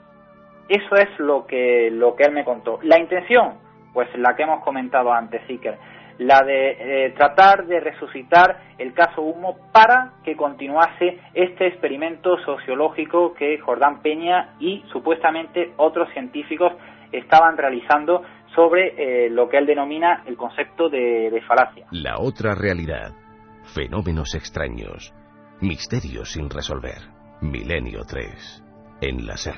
Eso 0.69 0.97
es 0.97 1.09
lo 1.19 1.47
que, 1.47 1.91
lo 1.91 2.15
que 2.17 2.25
él 2.25 2.33
me 2.33 2.45
contó. 2.45 2.79
La 2.83 2.99
intención, 2.99 3.55
pues 3.93 4.09
la 4.17 4.35
que 4.35 4.45
hemos 4.45 4.63
comentado 4.65 5.13
antes, 5.13 5.43
Iker. 5.49 5.79
la 6.19 6.43
de 6.43 7.07
eh, 7.07 7.11
tratar 7.11 7.67
de 7.67 7.81
resucitar 7.81 8.61
el 8.79 8.95
caso 8.95 9.23
Humo 9.23 9.57
para 9.73 10.13
que 10.25 10.37
continuase 10.37 11.19
este 11.35 11.67
experimento 11.67 12.37
sociológico 12.45 13.35
que 13.35 13.59
Jordán 13.59 14.01
Peña 14.01 14.55
y 14.59 14.83
supuestamente 14.93 15.73
otros 15.77 16.09
científicos 16.13 16.73
estaban 17.13 17.57
realizando 17.57 18.23
sobre 18.55 19.27
eh, 19.27 19.31
lo 19.31 19.49
que 19.49 19.59
él 19.59 19.67
denomina 19.67 20.23
el 20.27 20.37
concepto 20.37 20.89
de, 20.89 21.31
de 21.31 21.43
falacia. 21.43 21.87
La 21.91 22.19
otra 22.19 22.55
realidad. 22.55 23.13
Fenómenos 23.75 24.35
extraños. 24.35 25.13
Misterios 25.61 26.33
sin 26.33 26.51
resolver. 26.51 26.99
Milenio 27.41 28.01
3. 28.09 28.64
En 29.07 29.27
la 29.27 29.37
SER. 29.37 29.55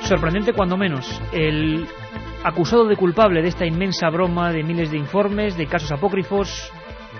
Sorprendente 0.00 0.54
cuando 0.54 0.78
menos. 0.78 1.20
El 1.30 1.86
acusado 2.42 2.86
de 2.86 2.96
culpable 2.96 3.42
de 3.42 3.48
esta 3.48 3.66
inmensa 3.66 4.08
broma 4.08 4.50
de 4.50 4.62
miles 4.62 4.90
de 4.90 4.96
informes, 4.96 5.58
de 5.58 5.66
casos 5.66 5.92
apócrifos, 5.92 6.72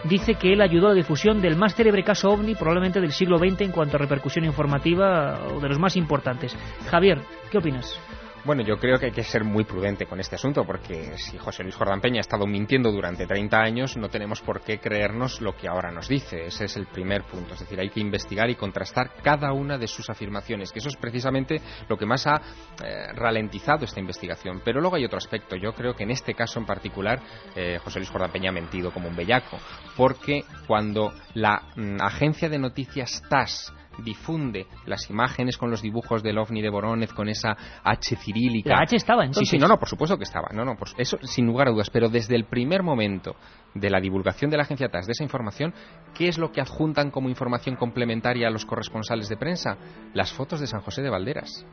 dice 0.04 0.36
que 0.36 0.54
él 0.54 0.62
ayudó 0.62 0.86
a 0.86 0.90
la 0.90 0.96
difusión 0.96 1.42
del 1.42 1.56
más 1.56 1.74
célebre 1.74 2.02
caso 2.02 2.30
ovni 2.30 2.54
probablemente 2.54 3.02
del 3.02 3.12
siglo 3.12 3.36
XX 3.36 3.60
en 3.60 3.72
cuanto 3.72 3.96
a 3.96 4.00
repercusión 4.00 4.46
informativa 4.46 5.38
o 5.54 5.60
de 5.60 5.68
los 5.68 5.78
más 5.78 5.94
importantes. 5.96 6.56
Javier, 6.90 7.20
¿qué 7.50 7.58
opinas? 7.58 8.00
Bueno, 8.44 8.64
yo 8.64 8.76
creo 8.76 8.98
que 8.98 9.06
hay 9.06 9.12
que 9.12 9.22
ser 9.22 9.44
muy 9.44 9.62
prudente 9.62 10.06
con 10.06 10.18
este 10.18 10.34
asunto, 10.34 10.64
porque 10.64 11.16
si 11.16 11.38
José 11.38 11.62
Luis 11.62 11.76
Jordán 11.76 12.00
Peña 12.00 12.18
ha 12.18 12.22
estado 12.22 12.44
mintiendo 12.44 12.90
durante 12.90 13.24
30 13.24 13.56
años, 13.56 13.96
no 13.96 14.08
tenemos 14.08 14.40
por 14.40 14.62
qué 14.62 14.80
creernos 14.80 15.40
lo 15.40 15.54
que 15.54 15.68
ahora 15.68 15.92
nos 15.92 16.08
dice. 16.08 16.46
Ese 16.46 16.64
es 16.64 16.76
el 16.76 16.88
primer 16.88 17.22
punto. 17.22 17.54
Es 17.54 17.60
decir, 17.60 17.78
hay 17.78 17.90
que 17.90 18.00
investigar 18.00 18.50
y 18.50 18.56
contrastar 18.56 19.12
cada 19.22 19.52
una 19.52 19.78
de 19.78 19.86
sus 19.86 20.10
afirmaciones, 20.10 20.72
que 20.72 20.80
eso 20.80 20.88
es 20.88 20.96
precisamente 20.96 21.60
lo 21.88 21.96
que 21.96 22.04
más 22.04 22.26
ha 22.26 22.42
eh, 22.84 23.12
ralentizado 23.14 23.84
esta 23.84 24.00
investigación. 24.00 24.60
Pero 24.64 24.80
luego 24.80 24.96
hay 24.96 25.04
otro 25.04 25.18
aspecto. 25.18 25.54
Yo 25.54 25.72
creo 25.72 25.94
que 25.94 26.02
en 26.02 26.10
este 26.10 26.34
caso 26.34 26.58
en 26.58 26.66
particular, 26.66 27.20
eh, 27.54 27.78
José 27.78 28.00
Luis 28.00 28.10
Jordán 28.10 28.32
Peña 28.32 28.50
ha 28.50 28.52
mentido 28.52 28.90
como 28.90 29.08
un 29.08 29.14
bellaco, 29.14 29.56
porque 29.96 30.44
cuando 30.66 31.12
la 31.34 31.62
mm, 31.76 31.98
agencia 32.00 32.48
de 32.48 32.58
noticias 32.58 33.22
TAS 33.28 33.72
difunde 33.98 34.66
las 34.86 35.08
imágenes 35.10 35.56
con 35.56 35.70
los 35.70 35.82
dibujos 35.82 36.22
del 36.22 36.38
ovni 36.38 36.62
de 36.62 36.70
Borónez, 36.70 37.12
con 37.12 37.28
esa 37.28 37.56
H 37.84 38.16
cirílica. 38.16 38.70
La 38.70 38.82
H 38.82 38.96
estaba 38.96 39.24
entonces. 39.24 39.48
Sí, 39.48 39.56
sí, 39.56 39.58
no, 39.58 39.68
no, 39.68 39.78
por 39.78 39.88
supuesto 39.88 40.16
que 40.16 40.24
estaba. 40.24 40.48
No, 40.52 40.64
no, 40.64 40.76
por, 40.76 40.88
eso 40.96 41.18
sin 41.22 41.46
lugar 41.46 41.68
a 41.68 41.70
dudas. 41.70 41.90
Pero 41.90 42.08
desde 42.08 42.36
el 42.36 42.44
primer 42.44 42.82
momento 42.82 43.36
de 43.74 43.90
la 43.90 44.00
divulgación 44.00 44.50
de 44.50 44.56
la 44.56 44.64
agencia 44.64 44.88
TAS 44.88 45.06
de 45.06 45.12
esa 45.12 45.24
información, 45.24 45.74
¿qué 46.14 46.28
es 46.28 46.38
lo 46.38 46.52
que 46.52 46.60
adjuntan 46.60 47.10
como 47.10 47.28
información 47.28 47.76
complementaria 47.76 48.48
a 48.48 48.50
los 48.50 48.64
corresponsales 48.64 49.28
de 49.28 49.36
prensa? 49.36 49.76
Las 50.14 50.32
fotos 50.32 50.60
de 50.60 50.66
San 50.66 50.80
José 50.80 51.02
de 51.02 51.10
Valderas. 51.10 51.66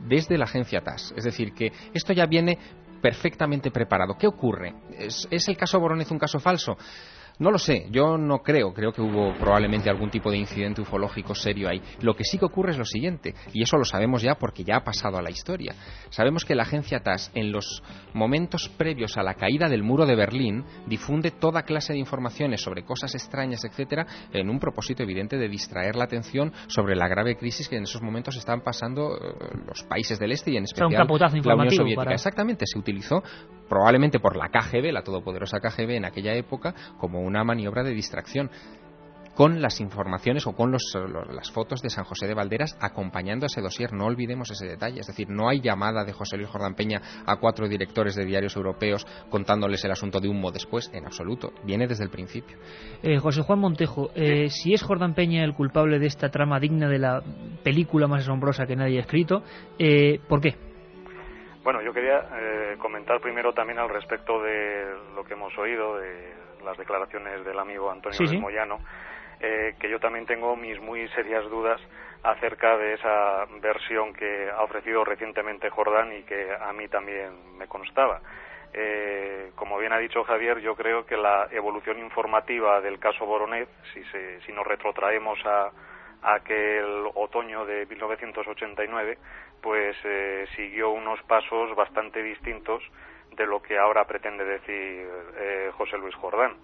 Desde 0.00 0.38
la 0.38 0.44
agencia 0.44 0.80
TAS. 0.80 1.12
Es 1.16 1.24
decir, 1.24 1.52
que 1.52 1.72
esto 1.94 2.12
ya 2.12 2.26
viene 2.26 2.58
perfectamente 3.00 3.70
preparado. 3.70 4.16
¿Qué 4.16 4.26
ocurre? 4.26 4.74
¿Es, 4.96 5.26
¿Es 5.30 5.48
el 5.48 5.56
caso 5.56 5.78
Borónez 5.80 6.10
un 6.10 6.18
caso 6.18 6.38
falso? 6.38 6.76
No 7.38 7.50
lo 7.50 7.58
sé, 7.58 7.86
yo 7.90 8.18
no 8.18 8.42
creo, 8.42 8.72
creo 8.72 8.92
que 8.92 9.00
hubo 9.00 9.34
probablemente 9.34 9.90
algún 9.90 10.10
tipo 10.10 10.30
de 10.30 10.38
incidente 10.38 10.80
ufológico 10.80 11.34
serio 11.34 11.68
ahí. 11.68 11.80
Lo 12.00 12.14
que 12.14 12.24
sí 12.24 12.38
que 12.38 12.44
ocurre 12.44 12.72
es 12.72 12.78
lo 12.78 12.84
siguiente, 12.84 13.34
y 13.52 13.62
eso 13.62 13.76
lo 13.76 13.84
sabemos 13.84 14.22
ya 14.22 14.36
porque 14.36 14.64
ya 14.64 14.76
ha 14.76 14.84
pasado 14.84 15.18
a 15.18 15.22
la 15.22 15.30
historia. 15.30 15.74
Sabemos 16.10 16.44
que 16.44 16.54
la 16.54 16.62
agencia 16.62 17.00
TAS, 17.00 17.30
en 17.34 17.52
los 17.52 17.82
momentos 18.12 18.68
previos 18.68 19.16
a 19.16 19.22
la 19.22 19.34
caída 19.34 19.68
del 19.68 19.82
muro 19.82 20.06
de 20.06 20.14
Berlín, 20.14 20.64
difunde 20.86 21.30
toda 21.30 21.62
clase 21.62 21.92
de 21.92 21.98
informaciones 21.98 22.62
sobre 22.62 22.84
cosas 22.84 23.14
extrañas, 23.14 23.64
etcétera, 23.64 24.06
en 24.32 24.48
un 24.48 24.58
propósito 24.58 25.02
evidente 25.02 25.36
de 25.36 25.48
distraer 25.48 25.96
la 25.96 26.04
atención 26.04 26.52
sobre 26.66 26.96
la 26.96 27.08
grave 27.08 27.36
crisis 27.36 27.68
que 27.68 27.76
en 27.76 27.84
esos 27.84 28.02
momentos 28.02 28.36
están 28.36 28.60
pasando 28.60 29.16
eh, 29.16 29.34
los 29.66 29.82
países 29.84 30.18
del 30.18 30.32
este 30.32 30.50
y 30.50 30.56
en 30.56 30.64
especial 30.64 31.06
la 31.44 31.54
Unión 31.54 31.70
Soviética. 31.70 32.12
Exactamente, 32.12 32.66
se 32.66 32.78
utilizó 32.78 33.22
probablemente 33.68 34.20
por 34.20 34.36
la 34.36 34.48
KGB, 34.48 34.92
la 34.92 35.02
todopoderosa 35.02 35.58
KGB 35.58 35.92
en 35.92 36.04
aquella 36.04 36.34
época, 36.34 36.74
como 36.98 37.21
una 37.22 37.44
maniobra 37.44 37.82
de 37.82 37.94
distracción 37.94 38.50
con 39.34 39.62
las 39.62 39.80
informaciones 39.80 40.46
o 40.46 40.52
con 40.52 40.70
los, 40.70 40.94
las 41.30 41.50
fotos 41.50 41.80
de 41.80 41.90
San 41.90 42.04
José 42.04 42.26
de 42.26 42.34
Valderas 42.34 42.76
acompañando 42.80 43.46
ese 43.46 43.60
dossier. 43.60 43.92
No 43.92 44.06
olvidemos 44.06 44.50
ese 44.50 44.66
detalle. 44.66 45.00
Es 45.00 45.06
decir, 45.06 45.28
no 45.30 45.48
hay 45.48 45.60
llamada 45.60 46.04
de 46.04 46.12
José 46.12 46.36
Luis 46.36 46.50
Jordán 46.50 46.74
Peña 46.74 47.00
a 47.26 47.36
cuatro 47.36 47.68
directores 47.68 48.14
de 48.14 48.24
diarios 48.24 48.56
europeos 48.56 49.06
contándoles 49.30 49.84
el 49.84 49.92
asunto 49.92 50.20
de 50.20 50.28
humo 50.28 50.50
después, 50.50 50.90
en 50.92 51.06
absoluto. 51.06 51.52
Viene 51.64 51.86
desde 51.86 52.04
el 52.04 52.10
principio. 52.10 52.58
Eh, 53.02 53.18
José 53.18 53.42
Juan 53.42 53.58
Montejo, 53.58 54.10
eh, 54.14 54.48
si 54.50 54.74
es 54.74 54.82
Jordán 54.82 55.14
Peña 55.14 55.44
el 55.44 55.54
culpable 55.54 55.98
de 55.98 56.06
esta 56.06 56.30
trama 56.30 56.60
digna 56.60 56.88
de 56.88 56.98
la 56.98 57.22
película 57.62 58.06
más 58.06 58.22
asombrosa 58.22 58.66
que 58.66 58.76
nadie 58.76 58.98
ha 58.98 59.02
escrito, 59.02 59.42
eh, 59.78 60.20
¿por 60.28 60.40
qué? 60.40 60.56
Bueno, 61.64 61.80
yo 61.80 61.92
quería 61.92 62.18
eh, 62.18 62.76
comentar 62.78 63.20
primero 63.20 63.52
también 63.52 63.78
al 63.78 63.88
respecto 63.88 64.42
de 64.42 64.84
lo 65.14 65.22
que 65.22 65.34
hemos 65.34 65.56
oído, 65.56 65.96
de 65.96 66.34
las 66.64 66.76
declaraciones 66.78 67.44
del 67.44 67.58
amigo 67.58 67.90
Antonio 67.90 68.18
Sí, 68.18 68.26
sí. 68.26 68.38
Moyano, 68.38 68.80
eh, 69.40 69.74
que 69.78 69.90
yo 69.90 69.98
también 69.98 70.26
tengo 70.26 70.56
mis 70.56 70.80
muy 70.80 71.08
serias 71.10 71.44
dudas 71.50 71.80
acerca 72.22 72.76
de 72.76 72.94
esa 72.94 73.44
versión 73.60 74.12
que 74.12 74.48
ha 74.50 74.62
ofrecido 74.62 75.04
recientemente 75.04 75.70
Jordán 75.70 76.12
y 76.12 76.22
que 76.22 76.54
a 76.54 76.72
mí 76.72 76.88
también 76.88 77.56
me 77.58 77.66
constaba. 77.66 78.20
Eh, 78.74 79.50
como 79.54 79.78
bien 79.78 79.92
ha 79.92 79.98
dicho 79.98 80.24
Javier, 80.24 80.60
yo 80.60 80.74
creo 80.74 81.04
que 81.04 81.16
la 81.16 81.48
evolución 81.50 81.98
informativa 81.98 82.80
del 82.80 82.98
caso 82.98 83.26
Boronet, 83.26 83.68
si, 83.92 84.02
se, 84.04 84.40
si 84.42 84.52
nos 84.52 84.66
retrotraemos 84.66 85.38
a, 85.44 85.70
a 86.22 86.34
aquel 86.34 87.06
otoño 87.14 87.66
de 87.66 87.84
1989, 87.86 89.18
pues 89.60 89.96
eh, 90.04 90.46
siguió 90.56 90.90
unos 90.90 91.22
pasos 91.24 91.74
bastante 91.76 92.22
distintos 92.22 92.82
de 93.36 93.46
lo 93.46 93.60
que 93.62 93.78
ahora 93.78 94.04
pretende 94.04 94.44
decir 94.44 95.06
eh, 95.38 95.70
José 95.76 95.96
Luis 95.98 96.14
Jordán. 96.16 96.56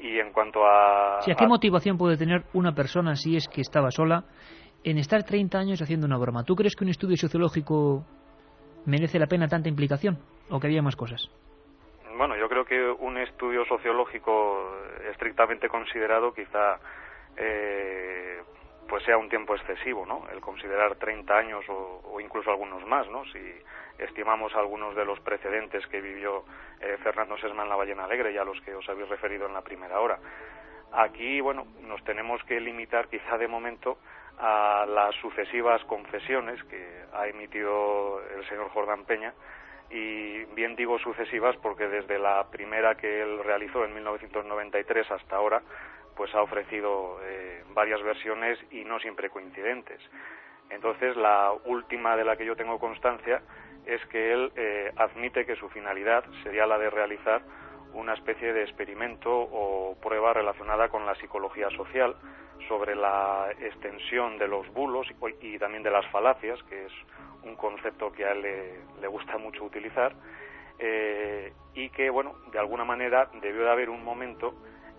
Y 0.00 0.18
en 0.18 0.30
cuanto 0.32 0.66
a... 0.66 1.20
Sí, 1.22 1.30
¿A 1.30 1.34
qué 1.34 1.44
a- 1.44 1.48
motivación 1.48 1.96
puede 1.96 2.16
tener 2.16 2.44
una 2.52 2.72
persona, 2.72 3.14
si 3.16 3.36
es 3.36 3.48
que 3.48 3.60
estaba 3.62 3.90
sola, 3.90 4.24
en 4.84 4.98
estar 4.98 5.22
30 5.24 5.58
años 5.58 5.80
haciendo 5.80 6.06
una 6.06 6.18
broma? 6.18 6.44
¿Tú 6.44 6.54
crees 6.54 6.76
que 6.76 6.84
un 6.84 6.90
estudio 6.90 7.16
sociológico 7.16 8.04
merece 8.84 9.18
la 9.18 9.26
pena 9.26 9.48
tanta 9.48 9.68
implicación? 9.68 10.18
¿O 10.50 10.60
que 10.60 10.66
había 10.66 10.82
más 10.82 10.96
cosas? 10.96 11.30
Bueno, 12.16 12.36
yo 12.36 12.48
creo 12.48 12.64
que 12.64 12.80
un 13.04 13.18
estudio 13.18 13.64
sociológico 13.66 14.70
estrictamente 15.10 15.68
considerado 15.68 16.32
quizá 16.32 16.78
eh, 17.36 18.40
pues 18.88 19.04
sea 19.04 19.16
un 19.16 19.28
tiempo 19.28 19.54
excesivo, 19.54 20.06
¿no? 20.06 20.26
El 20.32 20.40
considerar 20.40 20.96
30 20.96 21.36
años 21.36 21.64
o, 21.68 22.02
o 22.04 22.20
incluso 22.20 22.50
algunos 22.50 22.84
más, 22.86 23.08
¿no? 23.08 23.24
Si 23.26 23.40
estimamos 23.98 24.54
algunos 24.54 24.94
de 24.94 25.04
los 25.04 25.20
precedentes 25.20 25.86
que 25.86 26.00
vivió 26.00 26.44
eh, 26.80 26.96
Fernando 27.02 27.36
Sesma 27.38 27.62
en 27.62 27.68
la 27.68 27.76
Ballena 27.76 28.04
Alegre 28.04 28.32
y 28.32 28.38
a 28.38 28.44
los 28.44 28.60
que 28.60 28.74
os 28.74 28.88
habéis 28.88 29.08
referido 29.08 29.46
en 29.46 29.54
la 29.54 29.62
primera 29.62 30.00
hora. 30.00 30.18
Aquí, 30.92 31.40
bueno, 31.40 31.66
nos 31.82 32.02
tenemos 32.04 32.42
que 32.44 32.60
limitar 32.60 33.08
quizá 33.08 33.38
de 33.38 33.48
momento 33.48 33.98
a 34.38 34.86
las 34.88 35.14
sucesivas 35.16 35.82
confesiones 35.84 36.62
que 36.64 37.04
ha 37.12 37.26
emitido 37.26 38.20
el 38.36 38.46
señor 38.48 38.68
Jordán 38.70 39.04
Peña 39.04 39.32
y 39.90 40.44
bien 40.54 40.76
digo 40.76 40.98
sucesivas 40.98 41.56
porque 41.56 41.88
desde 41.88 42.18
la 42.18 42.44
primera 42.50 42.96
que 42.96 43.22
él 43.22 43.42
realizó 43.44 43.84
en 43.84 43.94
1993 43.94 45.10
hasta 45.10 45.36
ahora 45.36 45.62
pues 46.16 46.34
ha 46.34 46.42
ofrecido 46.42 47.18
eh, 47.22 47.62
varias 47.74 48.02
versiones 48.02 48.58
y 48.70 48.84
no 48.84 48.98
siempre 48.98 49.30
coincidentes. 49.30 50.00
Entonces 50.70 51.16
la 51.16 51.52
última 51.64 52.16
de 52.16 52.24
la 52.24 52.36
que 52.36 52.46
yo 52.46 52.56
tengo 52.56 52.78
constancia 52.78 53.42
es 53.84 54.04
que 54.06 54.32
él 54.32 54.52
eh, 54.56 54.92
admite 54.96 55.46
que 55.46 55.56
su 55.56 55.68
finalidad 55.68 56.24
sería 56.42 56.66
la 56.66 56.78
de 56.78 56.90
realizar 56.90 57.42
una 57.92 58.14
especie 58.14 58.52
de 58.52 58.62
experimento 58.62 59.30
o 59.30 59.96
prueba 60.02 60.32
relacionada 60.32 60.88
con 60.88 61.06
la 61.06 61.14
psicología 61.14 61.70
social 61.70 62.16
sobre 62.68 62.96
la 62.96 63.48
extensión 63.60 64.38
de 64.38 64.48
los 64.48 64.68
bulos 64.72 65.06
y, 65.40 65.54
y 65.54 65.58
también 65.58 65.82
de 65.82 65.90
las 65.90 66.06
falacias, 66.10 66.60
que 66.64 66.86
es 66.86 66.92
un 67.44 67.54
concepto 67.54 68.10
que 68.10 68.24
a 68.24 68.32
él 68.32 68.42
le, 68.42 68.80
le 69.00 69.06
gusta 69.06 69.38
mucho 69.38 69.64
utilizar, 69.64 70.14
eh, 70.78 71.52
y 71.74 71.88
que, 71.90 72.10
bueno, 72.10 72.34
de 72.50 72.58
alguna 72.58 72.84
manera 72.84 73.30
debió 73.40 73.62
de 73.62 73.70
haber 73.70 73.88
un 73.88 74.04
momento 74.04 74.54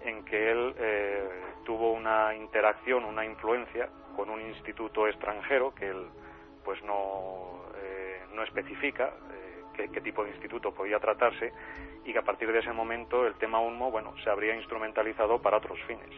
en 0.08 0.24
que 0.24 0.52
él 0.52 0.74
eh, 0.78 1.30
tuvo 1.66 1.92
una 1.92 2.34
interacción, 2.34 3.04
una 3.04 3.26
influencia 3.26 3.90
con 4.16 4.30
un 4.30 4.42
instituto 4.42 5.08
extranjero 5.08 5.76
que 5.76 5.90
él 5.90 6.08
pues 6.64 6.82
no, 6.84 7.62
eh, 7.76 8.22
no 8.34 8.44
especifica 8.44 9.14
eh, 9.78 9.90
qué, 9.92 10.02
tipo 10.02 10.24
de 10.24 10.32
instituto 10.32 10.74
podía 10.74 11.00
tratarse 11.00 11.52
y 12.06 12.14
que 12.14 12.20
a 12.20 12.24
partir 12.24 12.52
de 12.52 12.60
ese 12.60 12.72
momento 12.72 13.28
el 13.28 13.36
tema 13.36 13.60
UNMO 13.60 13.92
bueno 13.92 14.14
se 14.24 14.30
habría 14.30 14.56
instrumentalizado 14.56 15.42
para 15.42 15.58
otros 15.58 15.80
fines. 15.84 16.10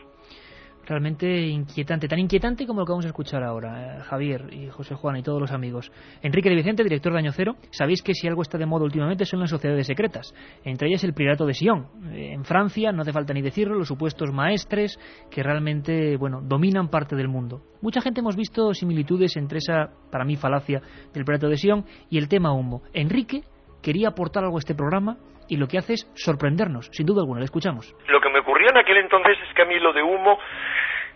Realmente 0.90 1.48
inquietante, 1.48 2.08
tan 2.08 2.20
inquietante 2.20 2.66
como 2.66 2.80
lo 2.80 2.86
que 2.86 2.92
vamos 2.92 3.06
a 3.06 3.10
escuchar 3.10 3.44
ahora, 3.44 3.98
eh, 3.98 4.00
Javier 4.02 4.52
y 4.52 4.70
José 4.70 4.96
Juan 4.96 5.18
y 5.18 5.24
todos 5.24 5.40
los 5.40 5.52
amigos. 5.52 5.92
Enrique 6.24 6.50
de 6.50 6.56
Vicente, 6.56 6.84
director 6.84 7.14
de 7.14 7.20
Año 7.20 7.32
Cero, 7.32 7.56
sabéis 7.70 8.02
que 8.02 8.14
si 8.14 8.28
algo 8.28 8.42
está 8.42 8.58
de 8.58 8.66
moda 8.66 8.86
últimamente 8.86 9.26
son 9.26 9.40
las 9.40 9.52
sociedades 9.52 9.86
secretas, 9.86 10.34
entre 10.64 10.88
ellas 10.90 11.04
el 11.04 11.14
Priorato 11.14 11.46
de 11.46 11.54
Sion. 11.54 11.88
Eh, 12.12 12.34
en 12.34 12.44
Francia, 12.44 12.92
no 12.92 13.04
hace 13.04 13.14
falta 13.14 13.34
ni 13.34 13.42
decirlo, 13.42 13.76
los 13.76 13.88
supuestos 13.88 14.32
maestres 14.32 15.00
que 15.30 15.44
realmente, 15.44 16.18
bueno, 16.18 16.42
dominan 16.42 16.90
parte 16.90 17.16
del 17.16 17.28
mundo. 17.28 17.62
Mucha 17.82 18.02
gente 18.02 18.22
hemos 18.22 18.36
visto 18.36 18.74
similitudes 18.74 19.38
entre 19.38 19.60
esa, 19.60 19.92
para 20.12 20.26
mí, 20.26 20.36
falacia 20.36 20.82
del 21.14 21.24
Priorato 21.24 21.50
de 21.50 21.58
Sion 21.58 21.86
y 22.10 22.18
el 22.18 22.28
tema 22.28 22.52
humo. 22.52 22.82
Enrique 22.94 23.44
quería 23.82 24.10
aportar 24.10 24.44
algo 24.44 24.58
a 24.58 24.60
este 24.60 24.76
programa 24.76 25.18
y 25.50 25.58
lo 25.58 25.68
que 25.68 25.78
hace 25.78 25.94
es 25.94 26.12
sorprendernos, 26.16 26.88
sin 26.92 27.06
duda 27.06 27.22
alguna. 27.22 27.40
Le 27.40 27.46
escuchamos. 27.46 27.94
Lo 28.08 28.22
que 28.22 28.30
me 28.30 28.40
ocurrió 28.40 28.70
en 28.70 28.78
aquel 28.78 28.98
entonces 28.98 29.38
es 29.48 29.54
que 29.54 29.64
a 29.64 29.66
mí 29.66 29.80
lo 29.80 29.92
de 29.92 30.04
humo 30.04 30.40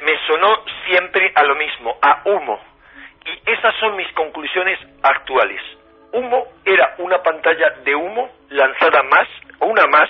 me 0.01 0.18
sonó 0.27 0.64
siempre 0.85 1.31
a 1.35 1.43
lo 1.43 1.55
mismo, 1.55 1.95
a 2.01 2.22
humo. 2.26 2.60
Y 3.26 3.51
esas 3.51 3.73
son 3.80 3.95
mis 3.95 4.11
conclusiones 4.14 4.80
actuales. 5.01 5.61
Humo 6.11 6.45
era 6.65 6.95
una 6.97 7.19
pantalla 7.23 7.69
de 7.85 7.95
humo 7.95 8.30
lanzada 8.49 9.03
más, 9.03 9.27
una 9.61 9.88
más, 9.88 10.10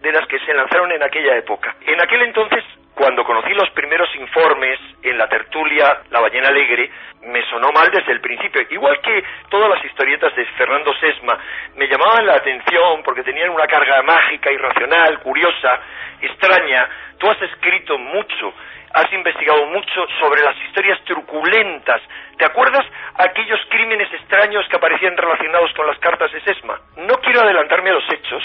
de 0.00 0.12
las 0.12 0.26
que 0.28 0.38
se 0.40 0.54
lanzaron 0.54 0.92
en 0.92 1.02
aquella 1.02 1.36
época. 1.36 1.76
En 1.86 2.00
aquel 2.02 2.22
entonces 2.22 2.64
cuando 2.94 3.24
conocí 3.24 3.52
los 3.54 3.70
primeros 3.70 4.08
informes 4.16 4.78
en 5.02 5.18
la 5.18 5.28
tertulia 5.28 6.02
La 6.10 6.20
Ballena 6.20 6.48
Alegre, 6.48 6.90
me 7.22 7.42
sonó 7.50 7.72
mal 7.72 7.90
desde 7.90 8.12
el 8.12 8.20
principio. 8.20 8.62
Igual 8.70 9.00
que 9.00 9.24
todas 9.48 9.68
las 9.70 9.84
historietas 9.84 10.34
de 10.36 10.44
Fernando 10.56 10.92
Sesma, 11.00 11.38
me 11.76 11.88
llamaban 11.88 12.26
la 12.26 12.34
atención 12.36 13.02
porque 13.02 13.22
tenían 13.22 13.50
una 13.50 13.66
carga 13.66 14.02
mágica, 14.02 14.52
irracional, 14.52 15.18
curiosa, 15.20 15.80
extraña. 16.20 16.88
Tú 17.18 17.28
has 17.28 17.40
escrito 17.42 17.98
mucho, 17.98 18.54
has 18.92 19.12
investigado 19.12 19.66
mucho 19.66 20.06
sobre 20.20 20.42
las 20.42 20.56
historias 20.68 21.02
truculentas. 21.04 22.00
¿Te 22.38 22.44
acuerdas 22.44 22.86
aquellos 23.16 23.60
crímenes 23.70 24.12
extraños 24.12 24.66
que 24.68 24.76
aparecían 24.76 25.16
relacionados 25.16 25.72
con 25.74 25.86
las 25.86 25.98
cartas 25.98 26.30
de 26.32 26.40
Sesma? 26.42 26.78
No 26.96 27.14
quiero 27.16 27.40
adelantarme 27.40 27.90
a 27.90 27.94
los 27.94 28.12
hechos, 28.12 28.42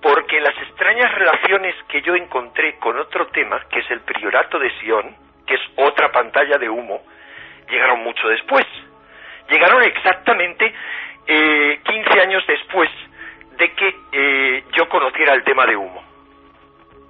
porque 0.00 0.40
las 0.40 0.56
extrañas 0.62 1.12
relaciones 1.14 1.74
que 1.88 2.02
yo 2.02 2.14
encontré 2.14 2.76
con 2.78 2.98
otro 2.98 3.26
tema, 3.28 3.60
que 3.70 3.80
es 3.80 3.90
el 3.90 4.00
priorato 4.00 4.58
de 4.58 4.70
Sion, 4.78 5.14
que 5.46 5.54
es 5.54 5.60
otra 5.76 6.12
pantalla 6.12 6.58
de 6.58 6.68
humo, 6.68 7.02
llegaron 7.68 8.02
mucho 8.02 8.28
después. 8.28 8.66
Llegaron 9.50 9.82
exactamente 9.82 10.72
eh, 11.26 11.80
15 11.82 12.20
años 12.20 12.44
después 12.46 12.90
de 13.56 13.72
que 13.72 13.94
eh, 14.12 14.64
yo 14.76 14.88
conociera 14.88 15.34
el 15.34 15.42
tema 15.42 15.66
de 15.66 15.76
humo. 15.76 16.02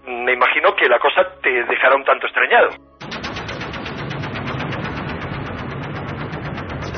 Me 0.06 0.32
imagino 0.32 0.74
que 0.74 0.89
la 0.89 0.98
cosa 0.98 1.28
te 1.43 1.65
dejará 1.65 1.94
un 1.94 2.05
tanto 2.05 2.27
extrañado. 2.27 2.70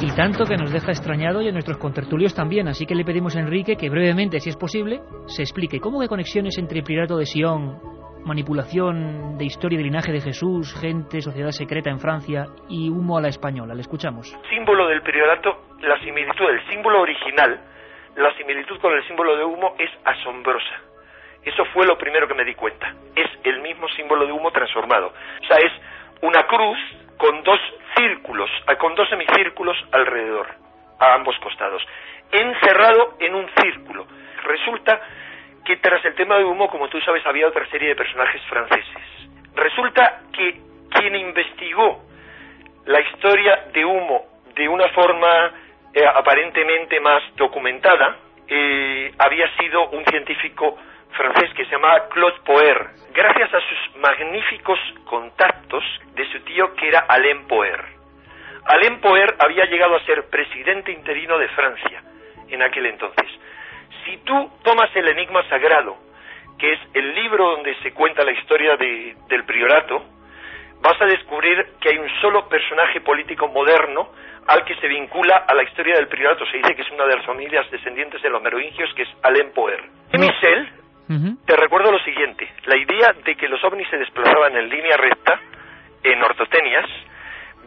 Y 0.02 0.10
tanto 0.16 0.46
que 0.46 0.56
nos 0.56 0.72
deja 0.72 0.92
extrañado 0.92 1.42
y 1.42 1.48
a 1.48 1.52
nuestros 1.52 1.76
contertulios 1.76 2.34
también, 2.34 2.68
así 2.68 2.86
que 2.86 2.94
le 2.94 3.04
pedimos 3.04 3.36
a 3.36 3.40
Enrique 3.40 3.76
que 3.76 3.90
brevemente, 3.90 4.40
si 4.40 4.48
es 4.48 4.56
posible, 4.56 5.00
se 5.26 5.42
explique 5.42 5.78
cómo 5.78 6.00
hay 6.00 6.08
conexiones 6.08 6.56
entre 6.56 6.78
el 6.78 6.84
Priorato 6.84 7.18
de 7.18 7.26
Sion, 7.26 7.78
manipulación 8.24 9.36
de 9.36 9.44
historia 9.44 9.76
de 9.76 9.84
linaje 9.84 10.10
de 10.10 10.22
Jesús, 10.22 10.74
gente, 10.80 11.20
sociedad 11.20 11.50
secreta 11.50 11.90
en 11.90 11.98
Francia 11.98 12.46
y 12.70 12.88
humo 12.88 13.18
a 13.18 13.20
la 13.20 13.28
española. 13.28 13.74
Le 13.74 13.82
escuchamos. 13.82 14.34
Símbolo 14.48 14.88
del 14.88 15.02
Priorato, 15.02 15.64
la 15.82 16.00
similitud, 16.00 16.48
el 16.48 16.66
símbolo 16.70 17.02
original, 17.02 17.60
la 18.16 18.34
similitud 18.38 18.78
con 18.80 18.94
el 18.94 19.06
símbolo 19.06 19.36
de 19.36 19.44
humo 19.44 19.74
es 19.78 19.90
asombrosa. 20.06 20.80
Eso 21.44 21.64
fue 21.74 21.86
lo 21.86 21.98
primero 21.98 22.26
que 22.26 22.34
me 22.34 22.46
di 22.46 22.54
cuenta. 22.54 22.94
Es 23.14 23.28
el 23.44 23.60
mismo 23.60 23.86
símbolo 23.88 24.24
de 24.24 24.32
humo 24.32 24.50
transformado. 24.50 25.08
O 25.08 25.46
sea, 25.46 25.58
es 25.58 25.72
una 26.22 26.42
cruz 26.46 26.78
con 27.20 27.42
dos 27.42 27.60
círculos, 27.94 28.50
con 28.78 28.94
dos 28.94 29.06
semicírculos 29.10 29.76
alrededor, 29.92 30.46
a 30.98 31.12
ambos 31.12 31.38
costados, 31.40 31.86
encerrado 32.32 33.16
en 33.20 33.34
un 33.34 33.46
círculo. 33.60 34.06
Resulta 34.42 34.98
que 35.62 35.76
tras 35.76 36.02
el 36.06 36.14
tema 36.14 36.38
de 36.38 36.44
humo, 36.44 36.68
como 36.70 36.88
tú 36.88 36.98
sabes, 37.02 37.24
había 37.26 37.46
otra 37.46 37.66
serie 37.66 37.90
de 37.90 37.94
personajes 37.94 38.40
franceses. 38.48 39.02
Resulta 39.54 40.22
que 40.32 40.60
quien 40.88 41.14
investigó 41.14 42.00
la 42.86 43.02
historia 43.02 43.66
de 43.74 43.84
humo 43.84 44.24
de 44.54 44.66
una 44.66 44.88
forma 44.88 45.52
eh, 45.92 46.02
aparentemente 46.06 47.00
más 47.00 47.22
documentada 47.36 48.16
eh, 48.48 49.12
había 49.18 49.54
sido 49.58 49.90
un 49.90 50.06
científico 50.06 50.78
francés 51.16 51.50
que 51.54 51.64
se 51.64 51.72
llamaba 51.72 52.08
Claude 52.08 52.40
Poer, 52.44 52.90
gracias 53.12 53.52
a 53.52 53.60
sus 53.60 53.96
magníficos 53.96 54.78
contactos 55.04 55.84
de 56.14 56.24
su 56.30 56.40
tío 56.40 56.74
que 56.74 56.88
era 56.88 57.00
Alain 57.00 57.46
Poer. 57.46 57.84
Alain 58.64 59.00
Poer 59.00 59.34
había 59.38 59.64
llegado 59.64 59.96
a 59.96 60.04
ser 60.04 60.28
presidente 60.28 60.92
interino 60.92 61.38
de 61.38 61.48
Francia 61.48 62.02
en 62.48 62.62
aquel 62.62 62.86
entonces. 62.86 63.26
Si 64.04 64.18
tú 64.18 64.50
tomas 64.62 64.94
el 64.94 65.08
Enigma 65.08 65.48
Sagrado, 65.48 65.96
que 66.58 66.72
es 66.72 66.80
el 66.94 67.14
libro 67.14 67.52
donde 67.52 67.74
se 67.82 67.92
cuenta 67.92 68.24
la 68.24 68.32
historia 68.32 68.76
de, 68.76 69.16
del 69.28 69.44
priorato, 69.44 70.04
vas 70.80 71.00
a 71.00 71.06
descubrir 71.06 71.64
que 71.80 71.90
hay 71.90 71.98
un 71.98 72.08
solo 72.20 72.48
personaje 72.48 73.00
político 73.00 73.48
moderno 73.48 74.10
al 74.46 74.64
que 74.64 74.74
se 74.76 74.88
vincula 74.88 75.44
a 75.46 75.54
la 75.54 75.62
historia 75.62 75.94
del 75.96 76.08
priorato. 76.08 76.44
Se 76.46 76.58
dice 76.58 76.74
que 76.74 76.82
es 76.82 76.90
una 76.90 77.06
de 77.06 77.16
las 77.16 77.26
familias 77.26 77.70
descendientes 77.70 78.20
de 78.22 78.30
los 78.30 78.42
merovingios, 78.42 78.92
que 78.94 79.02
es 79.02 79.08
Alain 79.22 79.52
Poer. 79.52 79.82
Michel, 80.12 80.68
te 81.44 81.56
recuerdo 81.56 81.90
lo 81.90 81.98
siguiente, 82.00 82.48
la 82.66 82.76
idea 82.76 83.12
de 83.24 83.34
que 83.34 83.48
los 83.48 83.62
ovnis 83.64 83.88
se 83.90 83.98
desplazaban 83.98 84.56
en 84.56 84.68
línea 84.68 84.96
recta, 84.96 85.40
en 86.04 86.22
ortotenias, 86.22 86.86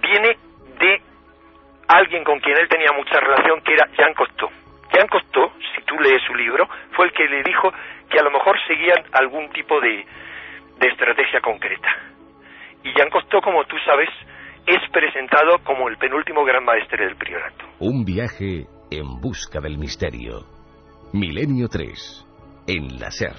viene 0.02 0.38
de 0.80 1.02
alguien 1.90 2.24
con 2.24 2.40
quien 2.40 2.58
él 2.58 2.70
tenía 2.70 2.94
mucha 2.96 3.20
relación, 3.20 3.62
que 3.62 3.74
era 3.74 3.90
Jean 3.98 4.14
Cocteau. 4.14 4.50
Jean 4.94 5.08
Cocteau, 5.08 5.52
si 5.76 5.82
tú 5.84 6.00
lees 6.00 6.22
su 6.26 6.34
libro, 6.36 6.70
fue 6.96 7.08
el 7.08 7.12
que 7.12 7.28
le 7.28 7.44
dijo 7.44 7.70
que 8.10 8.18
a 8.18 8.24
lo 8.24 8.32
mejor 8.32 8.56
seguían 8.66 9.04
algún 9.12 9.50
tipo 9.50 9.82
de, 9.82 10.06
de 10.80 10.88
estrategia 10.88 11.42
concreta. 11.42 11.90
Y 12.84 12.94
Jean 12.94 13.10
Cocteau, 13.10 13.42
como 13.42 13.66
tú 13.66 13.76
sabes, 13.86 14.10
es 14.66 14.90
presentado 14.92 15.60
como 15.66 15.90
el 15.90 15.98
penúltimo 15.98 16.46
gran 16.46 16.64
maestre 16.64 17.08
del 17.08 17.18
priorato. 17.18 17.66
Un 17.80 18.06
viaje 18.06 18.68
en 18.90 19.20
busca 19.20 19.60
del 19.60 19.78
misterio. 19.78 20.46
Milenio 21.12 21.68
3 21.68 22.33
en 22.68 23.00
la 23.00 23.12
SER. 23.12 23.34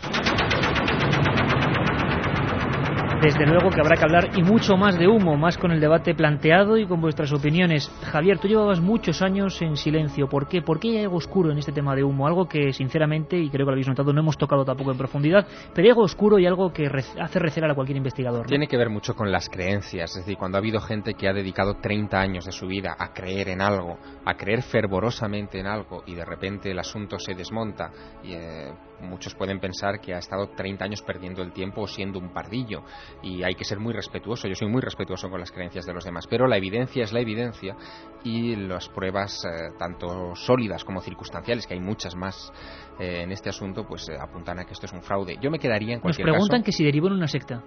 Desde 3.24 3.46
luego 3.46 3.70
que 3.70 3.80
habrá 3.80 3.96
que 3.96 4.04
hablar 4.04 4.30
y 4.36 4.42
mucho 4.42 4.76
más 4.76 4.98
de 4.98 5.08
humo, 5.08 5.38
más 5.38 5.56
con 5.56 5.70
el 5.70 5.80
debate 5.80 6.14
planteado 6.14 6.76
y 6.76 6.86
con 6.86 7.00
vuestras 7.00 7.32
opiniones. 7.32 7.90
Javier, 8.12 8.38
tú 8.38 8.48
llevabas 8.48 8.80
muchos 8.80 9.22
años 9.22 9.62
en 9.62 9.78
silencio. 9.78 10.28
¿Por 10.28 10.46
qué? 10.46 10.60
¿Por 10.60 10.78
qué 10.78 10.90
hay 10.90 11.04
algo 11.04 11.16
oscuro 11.16 11.50
en 11.50 11.56
este 11.56 11.72
tema 11.72 11.96
de 11.96 12.04
humo? 12.04 12.26
Algo 12.26 12.46
que, 12.46 12.74
sinceramente, 12.74 13.38
y 13.38 13.48
creo 13.48 13.64
que 13.64 13.70
lo 13.70 13.72
habéis 13.72 13.88
notado, 13.88 14.12
no 14.12 14.20
hemos 14.20 14.36
tocado 14.36 14.62
tampoco 14.62 14.92
en 14.92 14.98
profundidad, 14.98 15.46
pero 15.72 15.86
hay 15.86 15.88
algo 15.88 16.02
oscuro 16.02 16.38
y 16.38 16.44
algo 16.44 16.70
que 16.70 16.86
hace 17.18 17.38
recelar 17.38 17.70
a 17.70 17.74
cualquier 17.74 17.96
investigador. 17.96 18.40
¿no? 18.40 18.46
Tiene 18.46 18.66
que 18.66 18.76
ver 18.76 18.90
mucho 18.90 19.14
con 19.14 19.32
las 19.32 19.48
creencias. 19.48 20.10
Es 20.10 20.16
decir, 20.16 20.36
cuando 20.36 20.58
ha 20.58 20.60
habido 20.60 20.80
gente 20.80 21.14
que 21.14 21.26
ha 21.26 21.32
dedicado 21.32 21.76
30 21.80 22.20
años 22.20 22.44
de 22.44 22.52
su 22.52 22.66
vida 22.66 22.94
a 22.98 23.14
creer 23.14 23.48
en 23.48 23.62
algo, 23.62 23.96
a 24.26 24.34
creer 24.34 24.60
fervorosamente 24.60 25.58
en 25.58 25.66
algo, 25.66 26.02
y 26.06 26.14
de 26.14 26.26
repente 26.26 26.70
el 26.70 26.78
asunto 26.78 27.18
se 27.18 27.34
desmonta, 27.34 27.90
y 28.22 28.34
eh, 28.34 28.70
muchos 29.00 29.34
pueden 29.34 29.60
pensar 29.60 30.00
que 30.00 30.14
ha 30.14 30.18
estado 30.18 30.48
30 30.48 30.84
años 30.84 31.02
perdiendo 31.02 31.42
el 31.42 31.52
tiempo 31.52 31.82
o 31.82 31.86
siendo 31.86 32.18
un 32.18 32.32
pardillo 32.32 32.82
y 33.22 33.42
hay 33.42 33.54
que 33.54 33.64
ser 33.64 33.78
muy 33.78 33.92
respetuoso. 33.92 34.48
Yo 34.48 34.54
soy 34.54 34.68
muy 34.68 34.80
respetuoso 34.80 35.28
con 35.28 35.40
las 35.40 35.50
creencias 35.50 35.86
de 35.86 35.92
los 35.92 36.04
demás, 36.04 36.26
pero 36.28 36.46
la 36.46 36.56
evidencia 36.56 37.04
es 37.04 37.12
la 37.12 37.20
evidencia 37.20 37.76
y 38.22 38.56
las 38.56 38.88
pruebas, 38.88 39.44
eh, 39.44 39.74
tanto 39.78 40.34
sólidas 40.34 40.84
como 40.84 41.00
circunstanciales, 41.00 41.66
que 41.66 41.74
hay 41.74 41.80
muchas 41.80 42.14
más 42.14 42.52
eh, 42.98 43.22
en 43.22 43.32
este 43.32 43.48
asunto, 43.50 43.84
pues 43.86 44.08
eh, 44.08 44.16
apuntan 44.20 44.58
a 44.58 44.64
que 44.64 44.72
esto 44.72 44.86
es 44.86 44.92
un 44.92 45.02
fraude. 45.02 45.36
Yo 45.40 45.50
me 45.50 45.58
quedaría 45.58 45.94
en 45.94 45.96
Nos 45.96 46.02
cualquier 46.02 46.26
preguntan 46.26 46.60
caso. 46.60 46.66
que 46.66 46.72
si 46.72 46.84
derivó 46.84 47.08
en 47.08 47.14
una 47.14 47.28
secta. 47.28 47.62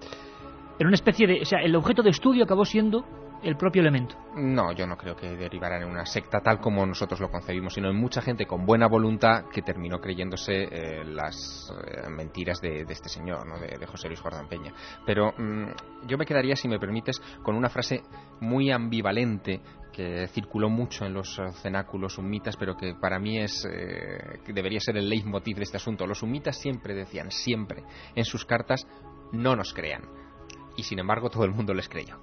En 0.80 0.88
una 0.88 0.96
especie 0.96 1.28
de. 1.28 1.42
O 1.42 1.46
sea, 1.46 1.60
el 1.60 1.76
objeto 1.76 2.04
de 2.04 2.12
estudio 2.12 2.44
acabó 2.44 2.64
siendo 2.64 3.04
el 3.44 3.56
propio 3.56 3.82
elemento. 3.82 4.16
No, 4.36 4.72
yo 4.72 4.86
no 4.86 4.98
creo 4.98 5.16
que 5.16 5.36
derivaran 5.36 5.84
en 5.84 5.90
una 5.90 6.06
secta 6.06 6.40
tal 6.42 6.60
como 6.60 6.86
nosotros 6.86 7.20
lo 7.20 7.30
concebimos, 7.30 7.74
sino 7.74 7.90
en 7.90 7.96
mucha 7.96 8.22
gente 8.22 8.46
con 8.46 8.66
buena 8.66 8.88
voluntad 8.88 9.46
que 9.52 9.62
terminó 9.62 10.00
creyéndose 10.00 10.64
eh, 10.64 11.04
las 11.06 11.72
eh, 11.72 12.10
mentiras 12.10 12.60
de, 12.62 12.86
de 12.86 12.94
este 12.94 13.10
señor, 13.10 13.48
¿no? 13.48 13.60
de, 13.60 13.86
José 13.88 14.08
Luis 14.08 14.20
Jordán 14.20 14.48
Peña. 14.48 14.74
Pero 15.06 15.34
mm, 15.38 16.08
yo 16.08 16.18
me 16.18 16.26
quedaría, 16.26 16.56
si 16.56 16.68
me 16.68 16.80
permites, 16.80 17.20
con 17.42 17.56
una 17.56 17.70
frase 17.70 18.04
muy 18.42 18.72
ambivalente 18.72 19.62
que 19.92 20.28
circuló 20.28 20.70
mucho 20.70 21.06
en 21.06 21.14
los 21.14 21.42
cenáculos 21.62 22.14
sumitas, 22.14 22.56
pero 22.56 22.78
que 22.78 22.94
para 22.94 23.18
mí 23.18 23.40
es 23.40 23.66
eh, 23.66 24.40
debería 24.48 24.80
ser 24.80 24.98
el 24.98 25.10
leitmotiv 25.10 25.58
de 25.58 25.64
este 25.64 25.78
asunto. 25.78 26.06
Los 26.06 26.20
sumitas 26.20 26.60
siempre 26.60 26.94
decían, 26.94 27.32
siempre, 27.32 27.84
en 28.14 28.24
sus 28.24 28.46
cartas, 28.46 28.86
no 29.32 29.56
nos 29.56 29.74
crean. 29.74 30.04
Y 30.76 30.84
sin 30.84 31.00
embargo 31.00 31.32
todo 31.32 31.46
el 31.46 31.52
mundo 31.52 31.74
les 31.74 31.90
creyó. 31.90 32.20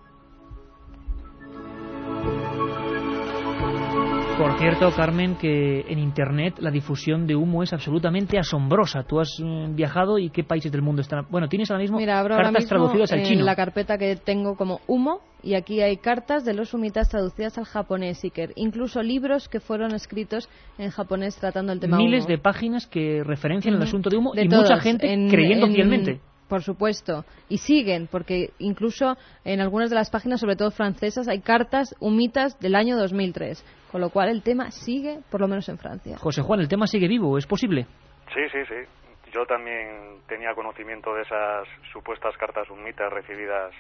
Por 4.39 4.59
cierto, 4.59 4.91
Carmen, 4.91 5.37
que 5.37 5.83
en 5.89 5.99
Internet 6.01 6.57
la 6.59 6.71
difusión 6.73 7.27
de 7.27 7.37
humo 7.37 7.63
es 7.63 7.73
absolutamente 7.73 8.37
asombrosa. 8.39 9.05
Tú 9.05 9.21
has 9.21 9.29
eh, 9.41 9.67
viajado 9.71 10.19
y 10.19 10.31
qué 10.31 10.43
países 10.43 10.73
del 10.73 10.83
mundo 10.83 11.03
están. 11.03 11.27
Bueno, 11.31 11.49
tienes 11.49 11.71
ahora 11.71 11.83
mismo 11.83 11.99
Mira, 11.99 12.19
abro 12.19 12.35
ahora 12.35 12.47
cartas 12.47 12.65
mismo 12.65 12.77
traducidas 12.77 13.13
al 13.13 13.21
en 13.21 13.25
chino. 13.27 13.45
la 13.45 13.55
carpeta 13.55 13.97
que 13.97 14.17
tengo 14.17 14.57
como 14.57 14.81
humo 14.89 15.21
y 15.43 15.55
aquí 15.55 15.81
hay 15.83 15.99
cartas 15.99 16.45
de 16.45 16.53
los 16.53 16.75
humitas 16.75 17.09
traducidas 17.09 17.59
al 17.59 17.65
japonés, 17.65 18.25
Iker. 18.25 18.53
Incluso 18.57 19.03
libros 19.03 19.49
que 19.49 19.61
fueron 19.61 19.95
escritos 19.95 20.49
en 20.79 20.91
japonés 20.91 21.37
tratando 21.37 21.73
el 21.73 21.79
tema 21.79 21.97
Miles 21.97 22.25
humo. 22.25 22.29
de 22.31 22.39
páginas 22.39 22.87
que 22.89 23.23
referencian 23.25 23.75
el 23.75 23.83
asunto 23.83 24.11
de 24.11 24.17
humo 24.17 24.33
De 24.35 24.45
y 24.45 24.49
todos, 24.49 24.65
mucha 24.69 24.81
gente 24.81 25.13
en- 25.13 25.29
creyendo 25.31 25.67
en- 25.67 25.75
fielmente. 25.75 26.21
Por 26.49 26.63
supuesto. 26.63 27.25
Y 27.49 27.59
siguen, 27.59 28.07
porque 28.07 28.51
incluso 28.59 29.17
en 29.45 29.61
algunas 29.61 29.91
de 29.91 29.97
las 29.97 30.11
páginas, 30.11 30.41
sobre 30.41 30.57
todo 30.57 30.71
francesas, 30.71 31.29
hay 31.29 31.41
cartas 31.41 31.95
humitas 32.01 32.59
del 32.61 32.75
año 32.75 32.97
2003. 32.97 33.65
Con 33.91 34.01
lo 34.01 34.11
cual 34.11 34.29
el 34.29 34.43
tema 34.43 34.71
sigue, 34.71 35.21
por 35.31 35.41
lo 35.41 35.49
menos 35.49 35.69
en 35.69 35.79
Francia. 35.79 36.19
José 36.19 36.43
Juan, 36.43 36.61
el 36.61 36.69
tema 36.69 36.87
sigue 36.87 37.09
vivo, 37.09 37.39
¿es 37.39 37.47
posible? 37.47 37.87
Sí, 38.35 38.41
sí, 38.53 38.59
sí. 38.69 39.31
Yo 39.33 39.47
también 39.47 40.21
tenía 40.29 40.55
conocimiento 40.55 41.15
de 41.15 41.23
esas 41.23 41.67
supuestas 41.93 42.37
cartas 42.37 42.69
humitas 42.71 43.13
recibidas 43.13 43.73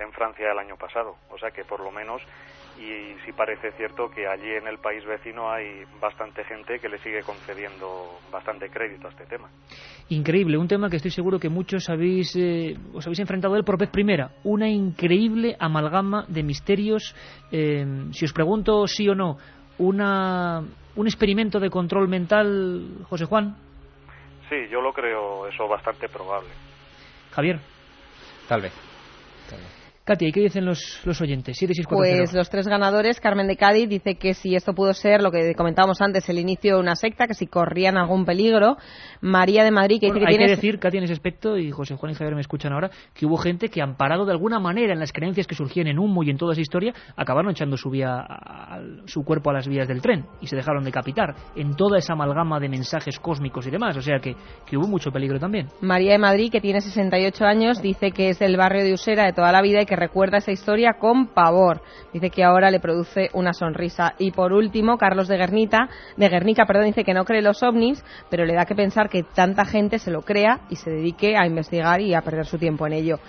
en 0.00 0.12
Francia 0.12 0.50
el 0.50 0.58
año 0.58 0.76
pasado. 0.76 1.16
O 1.30 1.38
sea 1.38 1.50
que 1.50 1.64
por 1.64 1.80
lo 1.80 1.90
menos, 1.90 2.22
y 2.78 3.14
sí 3.24 3.32
parece 3.32 3.72
cierto 3.72 4.10
que 4.10 4.26
allí 4.26 4.50
en 4.50 4.66
el 4.66 4.78
país 4.78 5.04
vecino 5.04 5.50
hay 5.50 5.84
bastante 6.00 6.44
gente 6.44 6.78
que 6.78 6.88
le 6.88 6.98
sigue 6.98 7.22
concediendo 7.22 8.18
bastante 8.32 8.68
crédito 8.70 9.08
a 9.08 9.10
este 9.10 9.26
tema. 9.26 9.48
Increíble, 10.08 10.56
un 10.58 10.68
tema 10.68 10.88
que 10.88 10.96
estoy 10.96 11.10
seguro 11.10 11.38
que 11.38 11.48
muchos 11.48 11.88
habéis, 11.88 12.34
eh, 12.36 12.76
os 12.94 13.06
habéis 13.06 13.20
enfrentado 13.20 13.54
a 13.54 13.58
él 13.58 13.64
por 13.64 13.78
vez 13.78 13.90
primera. 13.90 14.30
Una 14.44 14.68
increíble 14.68 15.56
amalgama 15.58 16.24
de 16.28 16.42
misterios. 16.42 17.14
eh, 17.52 17.84
si 18.12 18.24
os 18.24 18.32
pregunto 18.32 18.86
sí 18.86 19.08
o 19.08 19.14
no, 19.14 19.36
una, 19.78 20.62
un 20.96 21.06
experimento 21.06 21.60
de 21.60 21.70
control 21.70 22.08
mental, 22.08 23.04
José 23.08 23.24
Juan, 23.24 23.56
Sí, 24.50 24.56
yo 24.68 24.80
lo 24.80 24.92
creo 24.92 25.46
eso 25.46 25.68
bastante 25.68 26.08
probable. 26.08 26.48
Javier, 27.30 27.60
Tal 28.48 28.62
vez. 28.62 28.72
Katia, 30.02 30.28
¿y 30.28 30.32
qué 30.32 30.40
dicen 30.40 30.64
los, 30.64 31.00
los 31.04 31.20
oyentes? 31.20 31.56
7640. 31.58 32.18
Pues 32.24 32.32
los 32.34 32.50
tres 32.50 32.66
ganadores, 32.66 33.20
Carmen 33.20 33.46
de 33.46 33.56
Cádiz 33.56 33.88
dice 33.88 34.16
que 34.16 34.34
si 34.34 34.56
esto 34.56 34.72
pudo 34.72 34.92
ser 34.94 35.22
lo 35.22 35.30
que 35.30 35.54
comentábamos 35.54 36.00
antes, 36.00 36.28
el 36.28 36.38
inicio 36.38 36.74
de 36.76 36.80
una 36.80 36.96
secta, 36.96 37.26
que 37.26 37.34
si 37.34 37.46
corrían 37.46 37.96
algún 37.96 38.24
peligro. 38.24 38.76
María 39.20 39.62
de 39.62 39.70
Madrid, 39.70 40.00
que 40.00 40.06
Bueno, 40.08 40.20
dice 40.20 40.26
que 40.36 40.42
hay 40.42 40.48
que 40.48 40.56
decir, 40.56 40.78
Katia, 40.80 40.98
en 40.98 41.04
ese 41.04 41.12
aspecto, 41.12 41.56
y 41.58 41.70
José 41.70 41.94
Juan 41.96 42.12
y 42.12 42.14
Javier 42.16 42.34
me 42.34 42.40
escuchan 42.40 42.72
ahora, 42.72 42.90
que 43.14 43.26
hubo 43.26 43.36
gente 43.36 43.68
que, 43.68 43.82
amparado 43.82 44.24
de 44.24 44.32
alguna 44.32 44.58
manera 44.58 44.92
en 44.94 44.98
las 44.98 45.12
creencias 45.12 45.46
que 45.46 45.54
surgían 45.54 45.86
en 45.86 45.98
humo 45.98 46.24
y 46.24 46.30
en 46.30 46.38
toda 46.38 46.52
esa 46.54 46.62
historia, 46.62 46.92
acabaron 47.16 47.52
echando 47.52 47.76
su, 47.76 47.90
vía 47.90 48.14
a- 48.16 48.76
a- 48.76 48.80
su 49.06 49.22
cuerpo 49.22 49.50
a 49.50 49.52
las 49.52 49.68
vías 49.68 49.86
del 49.86 50.00
tren 50.00 50.24
y 50.40 50.46
se 50.48 50.56
dejaron 50.56 50.82
decapitar 50.82 51.34
en 51.54 51.76
toda 51.76 51.98
esa 51.98 52.14
amalgama 52.14 52.58
de 52.58 52.68
mensajes 52.70 53.18
cósmicos 53.20 53.66
y 53.66 53.70
demás. 53.70 53.96
O 53.96 54.02
sea 54.02 54.18
que, 54.18 54.34
que 54.66 54.76
hubo 54.76 54.88
mucho 54.88 55.12
peligro 55.12 55.38
también. 55.38 55.68
María 55.82 56.12
de 56.12 56.18
Madrid, 56.18 56.50
que 56.50 56.60
tiene 56.60 56.80
68 56.80 57.44
años, 57.44 57.80
dice 57.82 58.10
que 58.10 58.30
es 58.30 58.38
del 58.38 58.56
barrio 58.56 58.82
de 58.82 58.94
Usera 58.94 59.26
de 59.26 59.32
toda 59.34 59.52
la 59.52 59.60
vida 59.62 59.82
y 59.82 59.86
que 59.86 59.99
recuerda 60.00 60.38
esa 60.38 60.50
historia 60.50 60.94
con 60.98 61.28
pavor. 61.28 61.82
Dice 62.12 62.30
que 62.30 62.42
ahora 62.42 62.70
le 62.70 62.80
produce 62.80 63.28
una 63.34 63.52
sonrisa. 63.52 64.14
Y 64.18 64.32
por 64.32 64.52
último, 64.52 64.98
Carlos 64.98 65.28
de 65.28 65.36
Guernica, 65.36 65.88
de 66.16 66.28
Guernica, 66.28 66.66
perdón, 66.66 66.86
dice 66.86 67.04
que 67.04 67.14
no 67.14 67.24
cree 67.24 67.42
los 67.42 67.62
ovnis, 67.62 68.04
pero 68.28 68.44
le 68.44 68.54
da 68.54 68.64
que 68.64 68.74
pensar 68.74 69.08
que 69.08 69.22
tanta 69.22 69.64
gente 69.64 69.98
se 69.98 70.10
lo 70.10 70.22
crea 70.22 70.62
y 70.68 70.76
se 70.76 70.90
dedique 70.90 71.36
a 71.36 71.46
investigar 71.46 72.00
y 72.00 72.14
a 72.14 72.22
perder 72.22 72.46
su 72.46 72.58
tiempo 72.58 72.86
en 72.86 72.94
ello. 72.94 73.20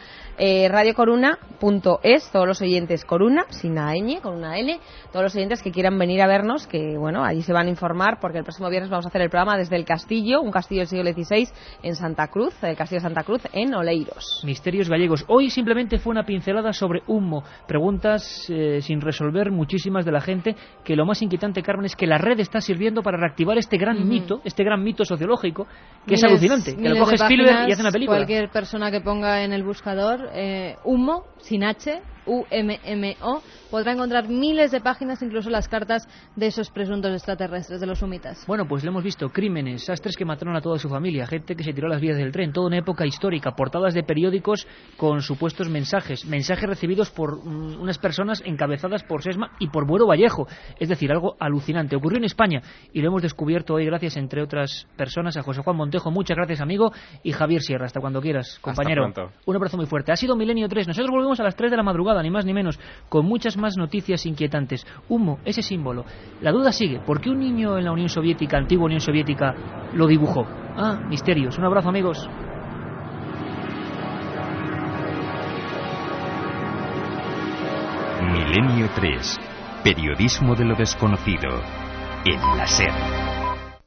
Eh, 0.43 0.67
radiocoruna.es, 0.69 2.31
todos 2.31 2.47
los 2.47 2.59
oyentes 2.63 3.05
Coruna, 3.05 3.45
sin 3.49 3.73
una 3.73 3.93
ñ, 3.93 4.21
con 4.21 4.33
una 4.33 4.57
L, 4.57 4.79
todos 5.11 5.21
los 5.25 5.35
oyentes 5.35 5.61
que 5.61 5.71
quieran 5.71 5.99
venir 5.99 6.19
a 6.23 6.25
vernos, 6.25 6.65
que 6.65 6.97
bueno, 6.97 7.23
allí 7.23 7.43
se 7.43 7.53
van 7.53 7.67
a 7.67 7.69
informar 7.69 8.17
porque 8.19 8.39
el 8.39 8.43
próximo 8.43 8.67
viernes 8.67 8.89
vamos 8.89 9.05
a 9.05 9.09
hacer 9.09 9.21
el 9.21 9.29
programa 9.29 9.55
desde 9.55 9.75
el 9.75 9.85
castillo, 9.85 10.41
un 10.41 10.49
castillo 10.49 10.81
del 10.81 10.87
siglo 10.87 11.13
XVI 11.13 11.47
en 11.83 11.95
Santa 11.95 12.27
Cruz, 12.29 12.55
el 12.63 12.75
castillo 12.75 13.01
de 13.01 13.03
Santa 13.03 13.21
Cruz 13.21 13.43
en 13.53 13.75
Oleiros. 13.75 14.41
Misterios 14.43 14.89
gallegos. 14.89 15.25
Hoy 15.27 15.51
simplemente 15.51 15.99
fue 15.99 16.09
una 16.09 16.23
pincelada 16.23 16.73
sobre 16.73 17.03
humo. 17.05 17.43
Preguntas 17.67 18.47
eh, 18.49 18.81
sin 18.81 18.99
resolver 18.99 19.51
muchísimas 19.51 20.05
de 20.05 20.11
la 20.11 20.21
gente. 20.21 20.55
Que 20.83 20.95
lo 20.95 21.05
más 21.05 21.21
inquietante, 21.21 21.61
Carmen, 21.61 21.85
es 21.85 21.95
que 21.95 22.07
la 22.07 22.17
red 22.17 22.39
está 22.39 22.61
sirviendo 22.61 23.03
para 23.03 23.17
reactivar 23.17 23.59
este 23.59 23.77
gran 23.77 24.07
mito, 24.09 24.41
este 24.43 24.63
gran 24.63 24.81
mito 24.81 25.05
sociológico, 25.05 25.67
que 26.07 26.15
es 26.15 26.23
alucinante. 26.23 26.75
Que 26.75 26.89
lo 26.89 26.97
coge 26.97 27.13
Spielberg 27.13 27.69
y 27.69 27.73
hace 27.73 27.81
una 27.81 27.91
película. 27.91 28.17
Cualquier 28.17 28.49
persona 28.49 28.89
que 28.89 29.01
ponga 29.01 29.43
en 29.43 29.53
el 29.53 29.63
buscador 29.63 30.30
eh, 30.33 30.75
humo, 30.83 31.23
sin 31.41 31.63
H, 31.63 32.01
U-M-M-O, 32.25 33.41
podrá 33.71 33.93
encontrar 33.93 34.27
miles 34.27 34.69
de 34.71 34.81
páginas, 34.81 35.21
incluso 35.21 35.49
las 35.49 35.67
cartas 35.69 36.07
de 36.35 36.47
esos 36.47 36.69
presuntos 36.69 37.11
extraterrestres, 37.13 37.79
de 37.79 37.87
los 37.87 38.01
humitas. 38.01 38.45
Bueno, 38.45 38.67
pues 38.67 38.83
lo 38.83 38.91
hemos 38.91 39.03
visto, 39.03 39.29
crímenes, 39.29 39.85
sastres 39.85 40.17
que 40.17 40.25
mataron 40.25 40.55
a 40.55 40.61
toda 40.61 40.77
su 40.77 40.89
familia, 40.89 41.25
gente 41.25 41.55
que 41.55 41.63
se 41.63 41.73
tiró 41.73 41.87
a 41.87 41.91
las 41.91 42.01
vías 42.01 42.17
del 42.17 42.31
tren, 42.31 42.51
toda 42.51 42.67
una 42.67 42.77
época 42.77 43.05
histórica, 43.05 43.51
portadas 43.51 43.93
de 43.93 44.03
periódicos 44.03 44.67
con 44.97 45.21
supuestos 45.21 45.69
mensajes, 45.69 46.25
mensajes 46.25 46.67
recibidos 46.67 47.09
por 47.09 47.43
mm, 47.43 47.81
unas 47.81 47.97
personas 47.97 48.43
encabezadas 48.45 49.03
por 49.03 49.23
Sesma 49.23 49.51
y 49.59 49.69
por 49.69 49.87
Buero 49.87 50.05
Vallejo, 50.05 50.47
es 50.79 50.89
decir, 50.89 51.11
algo 51.11 51.35
alucinante. 51.39 51.95
Ocurrió 51.95 52.17
en 52.17 52.25
España 52.25 52.61
y 52.91 53.01
lo 53.01 53.07
hemos 53.07 53.21
descubierto 53.21 53.75
hoy 53.75 53.85
gracias, 53.85 54.17
entre 54.17 54.43
otras 54.43 54.85
personas, 54.97 55.37
a 55.37 55.43
José 55.43 55.61
Juan 55.63 55.77
Montejo, 55.77 56.11
muchas 56.11 56.35
gracias 56.35 56.59
amigo, 56.59 56.91
y 57.23 57.31
Javier 57.31 57.61
Sierra, 57.61 57.85
hasta 57.85 58.01
cuando 58.01 58.21
quieras, 58.21 58.59
compañero. 58.59 59.03
pronto. 59.03 59.31
Un 59.45 59.55
abrazo 59.55 59.77
muy 59.77 59.85
fuerte. 59.85 60.11
Ha 60.11 60.17
sido 60.17 60.35
Milenio 60.35 60.67
3, 60.67 60.87
nosotros 60.87 61.11
volvemos 61.11 61.39
a 61.39 61.43
las 61.43 61.55
3 61.55 61.71
de 61.71 61.77
la 61.77 61.83
madrugada, 61.83 62.21
ni 62.21 62.29
más 62.29 62.45
ni 62.45 62.53
menos, 62.53 62.77
con 63.07 63.25
muchas 63.25 63.55
más 63.61 63.77
noticias 63.77 64.25
inquietantes. 64.25 64.85
Humo, 65.07 65.39
ese 65.45 65.61
símbolo. 65.61 66.03
La 66.41 66.51
duda 66.51 66.71
sigue, 66.71 66.99
¿por 66.99 67.21
qué 67.21 67.29
un 67.29 67.39
niño 67.39 67.77
en 67.77 67.85
la 67.85 67.91
Unión 67.91 68.09
Soviética, 68.09 68.57
antigua 68.57 68.85
Unión 68.85 68.99
Soviética, 68.99 69.55
lo 69.93 70.07
dibujó? 70.07 70.45
Ah, 70.75 70.99
misterios. 71.07 71.57
Un 71.57 71.65
abrazo, 71.65 71.89
amigos. 71.89 72.29
Milenio 78.33 78.89
3. 78.95 79.39
Periodismo 79.83 80.55
de 80.55 80.65
lo 80.65 80.75
desconocido. 80.75 81.49
En 82.25 82.57
la 82.57 82.67
SER. 82.67 83.40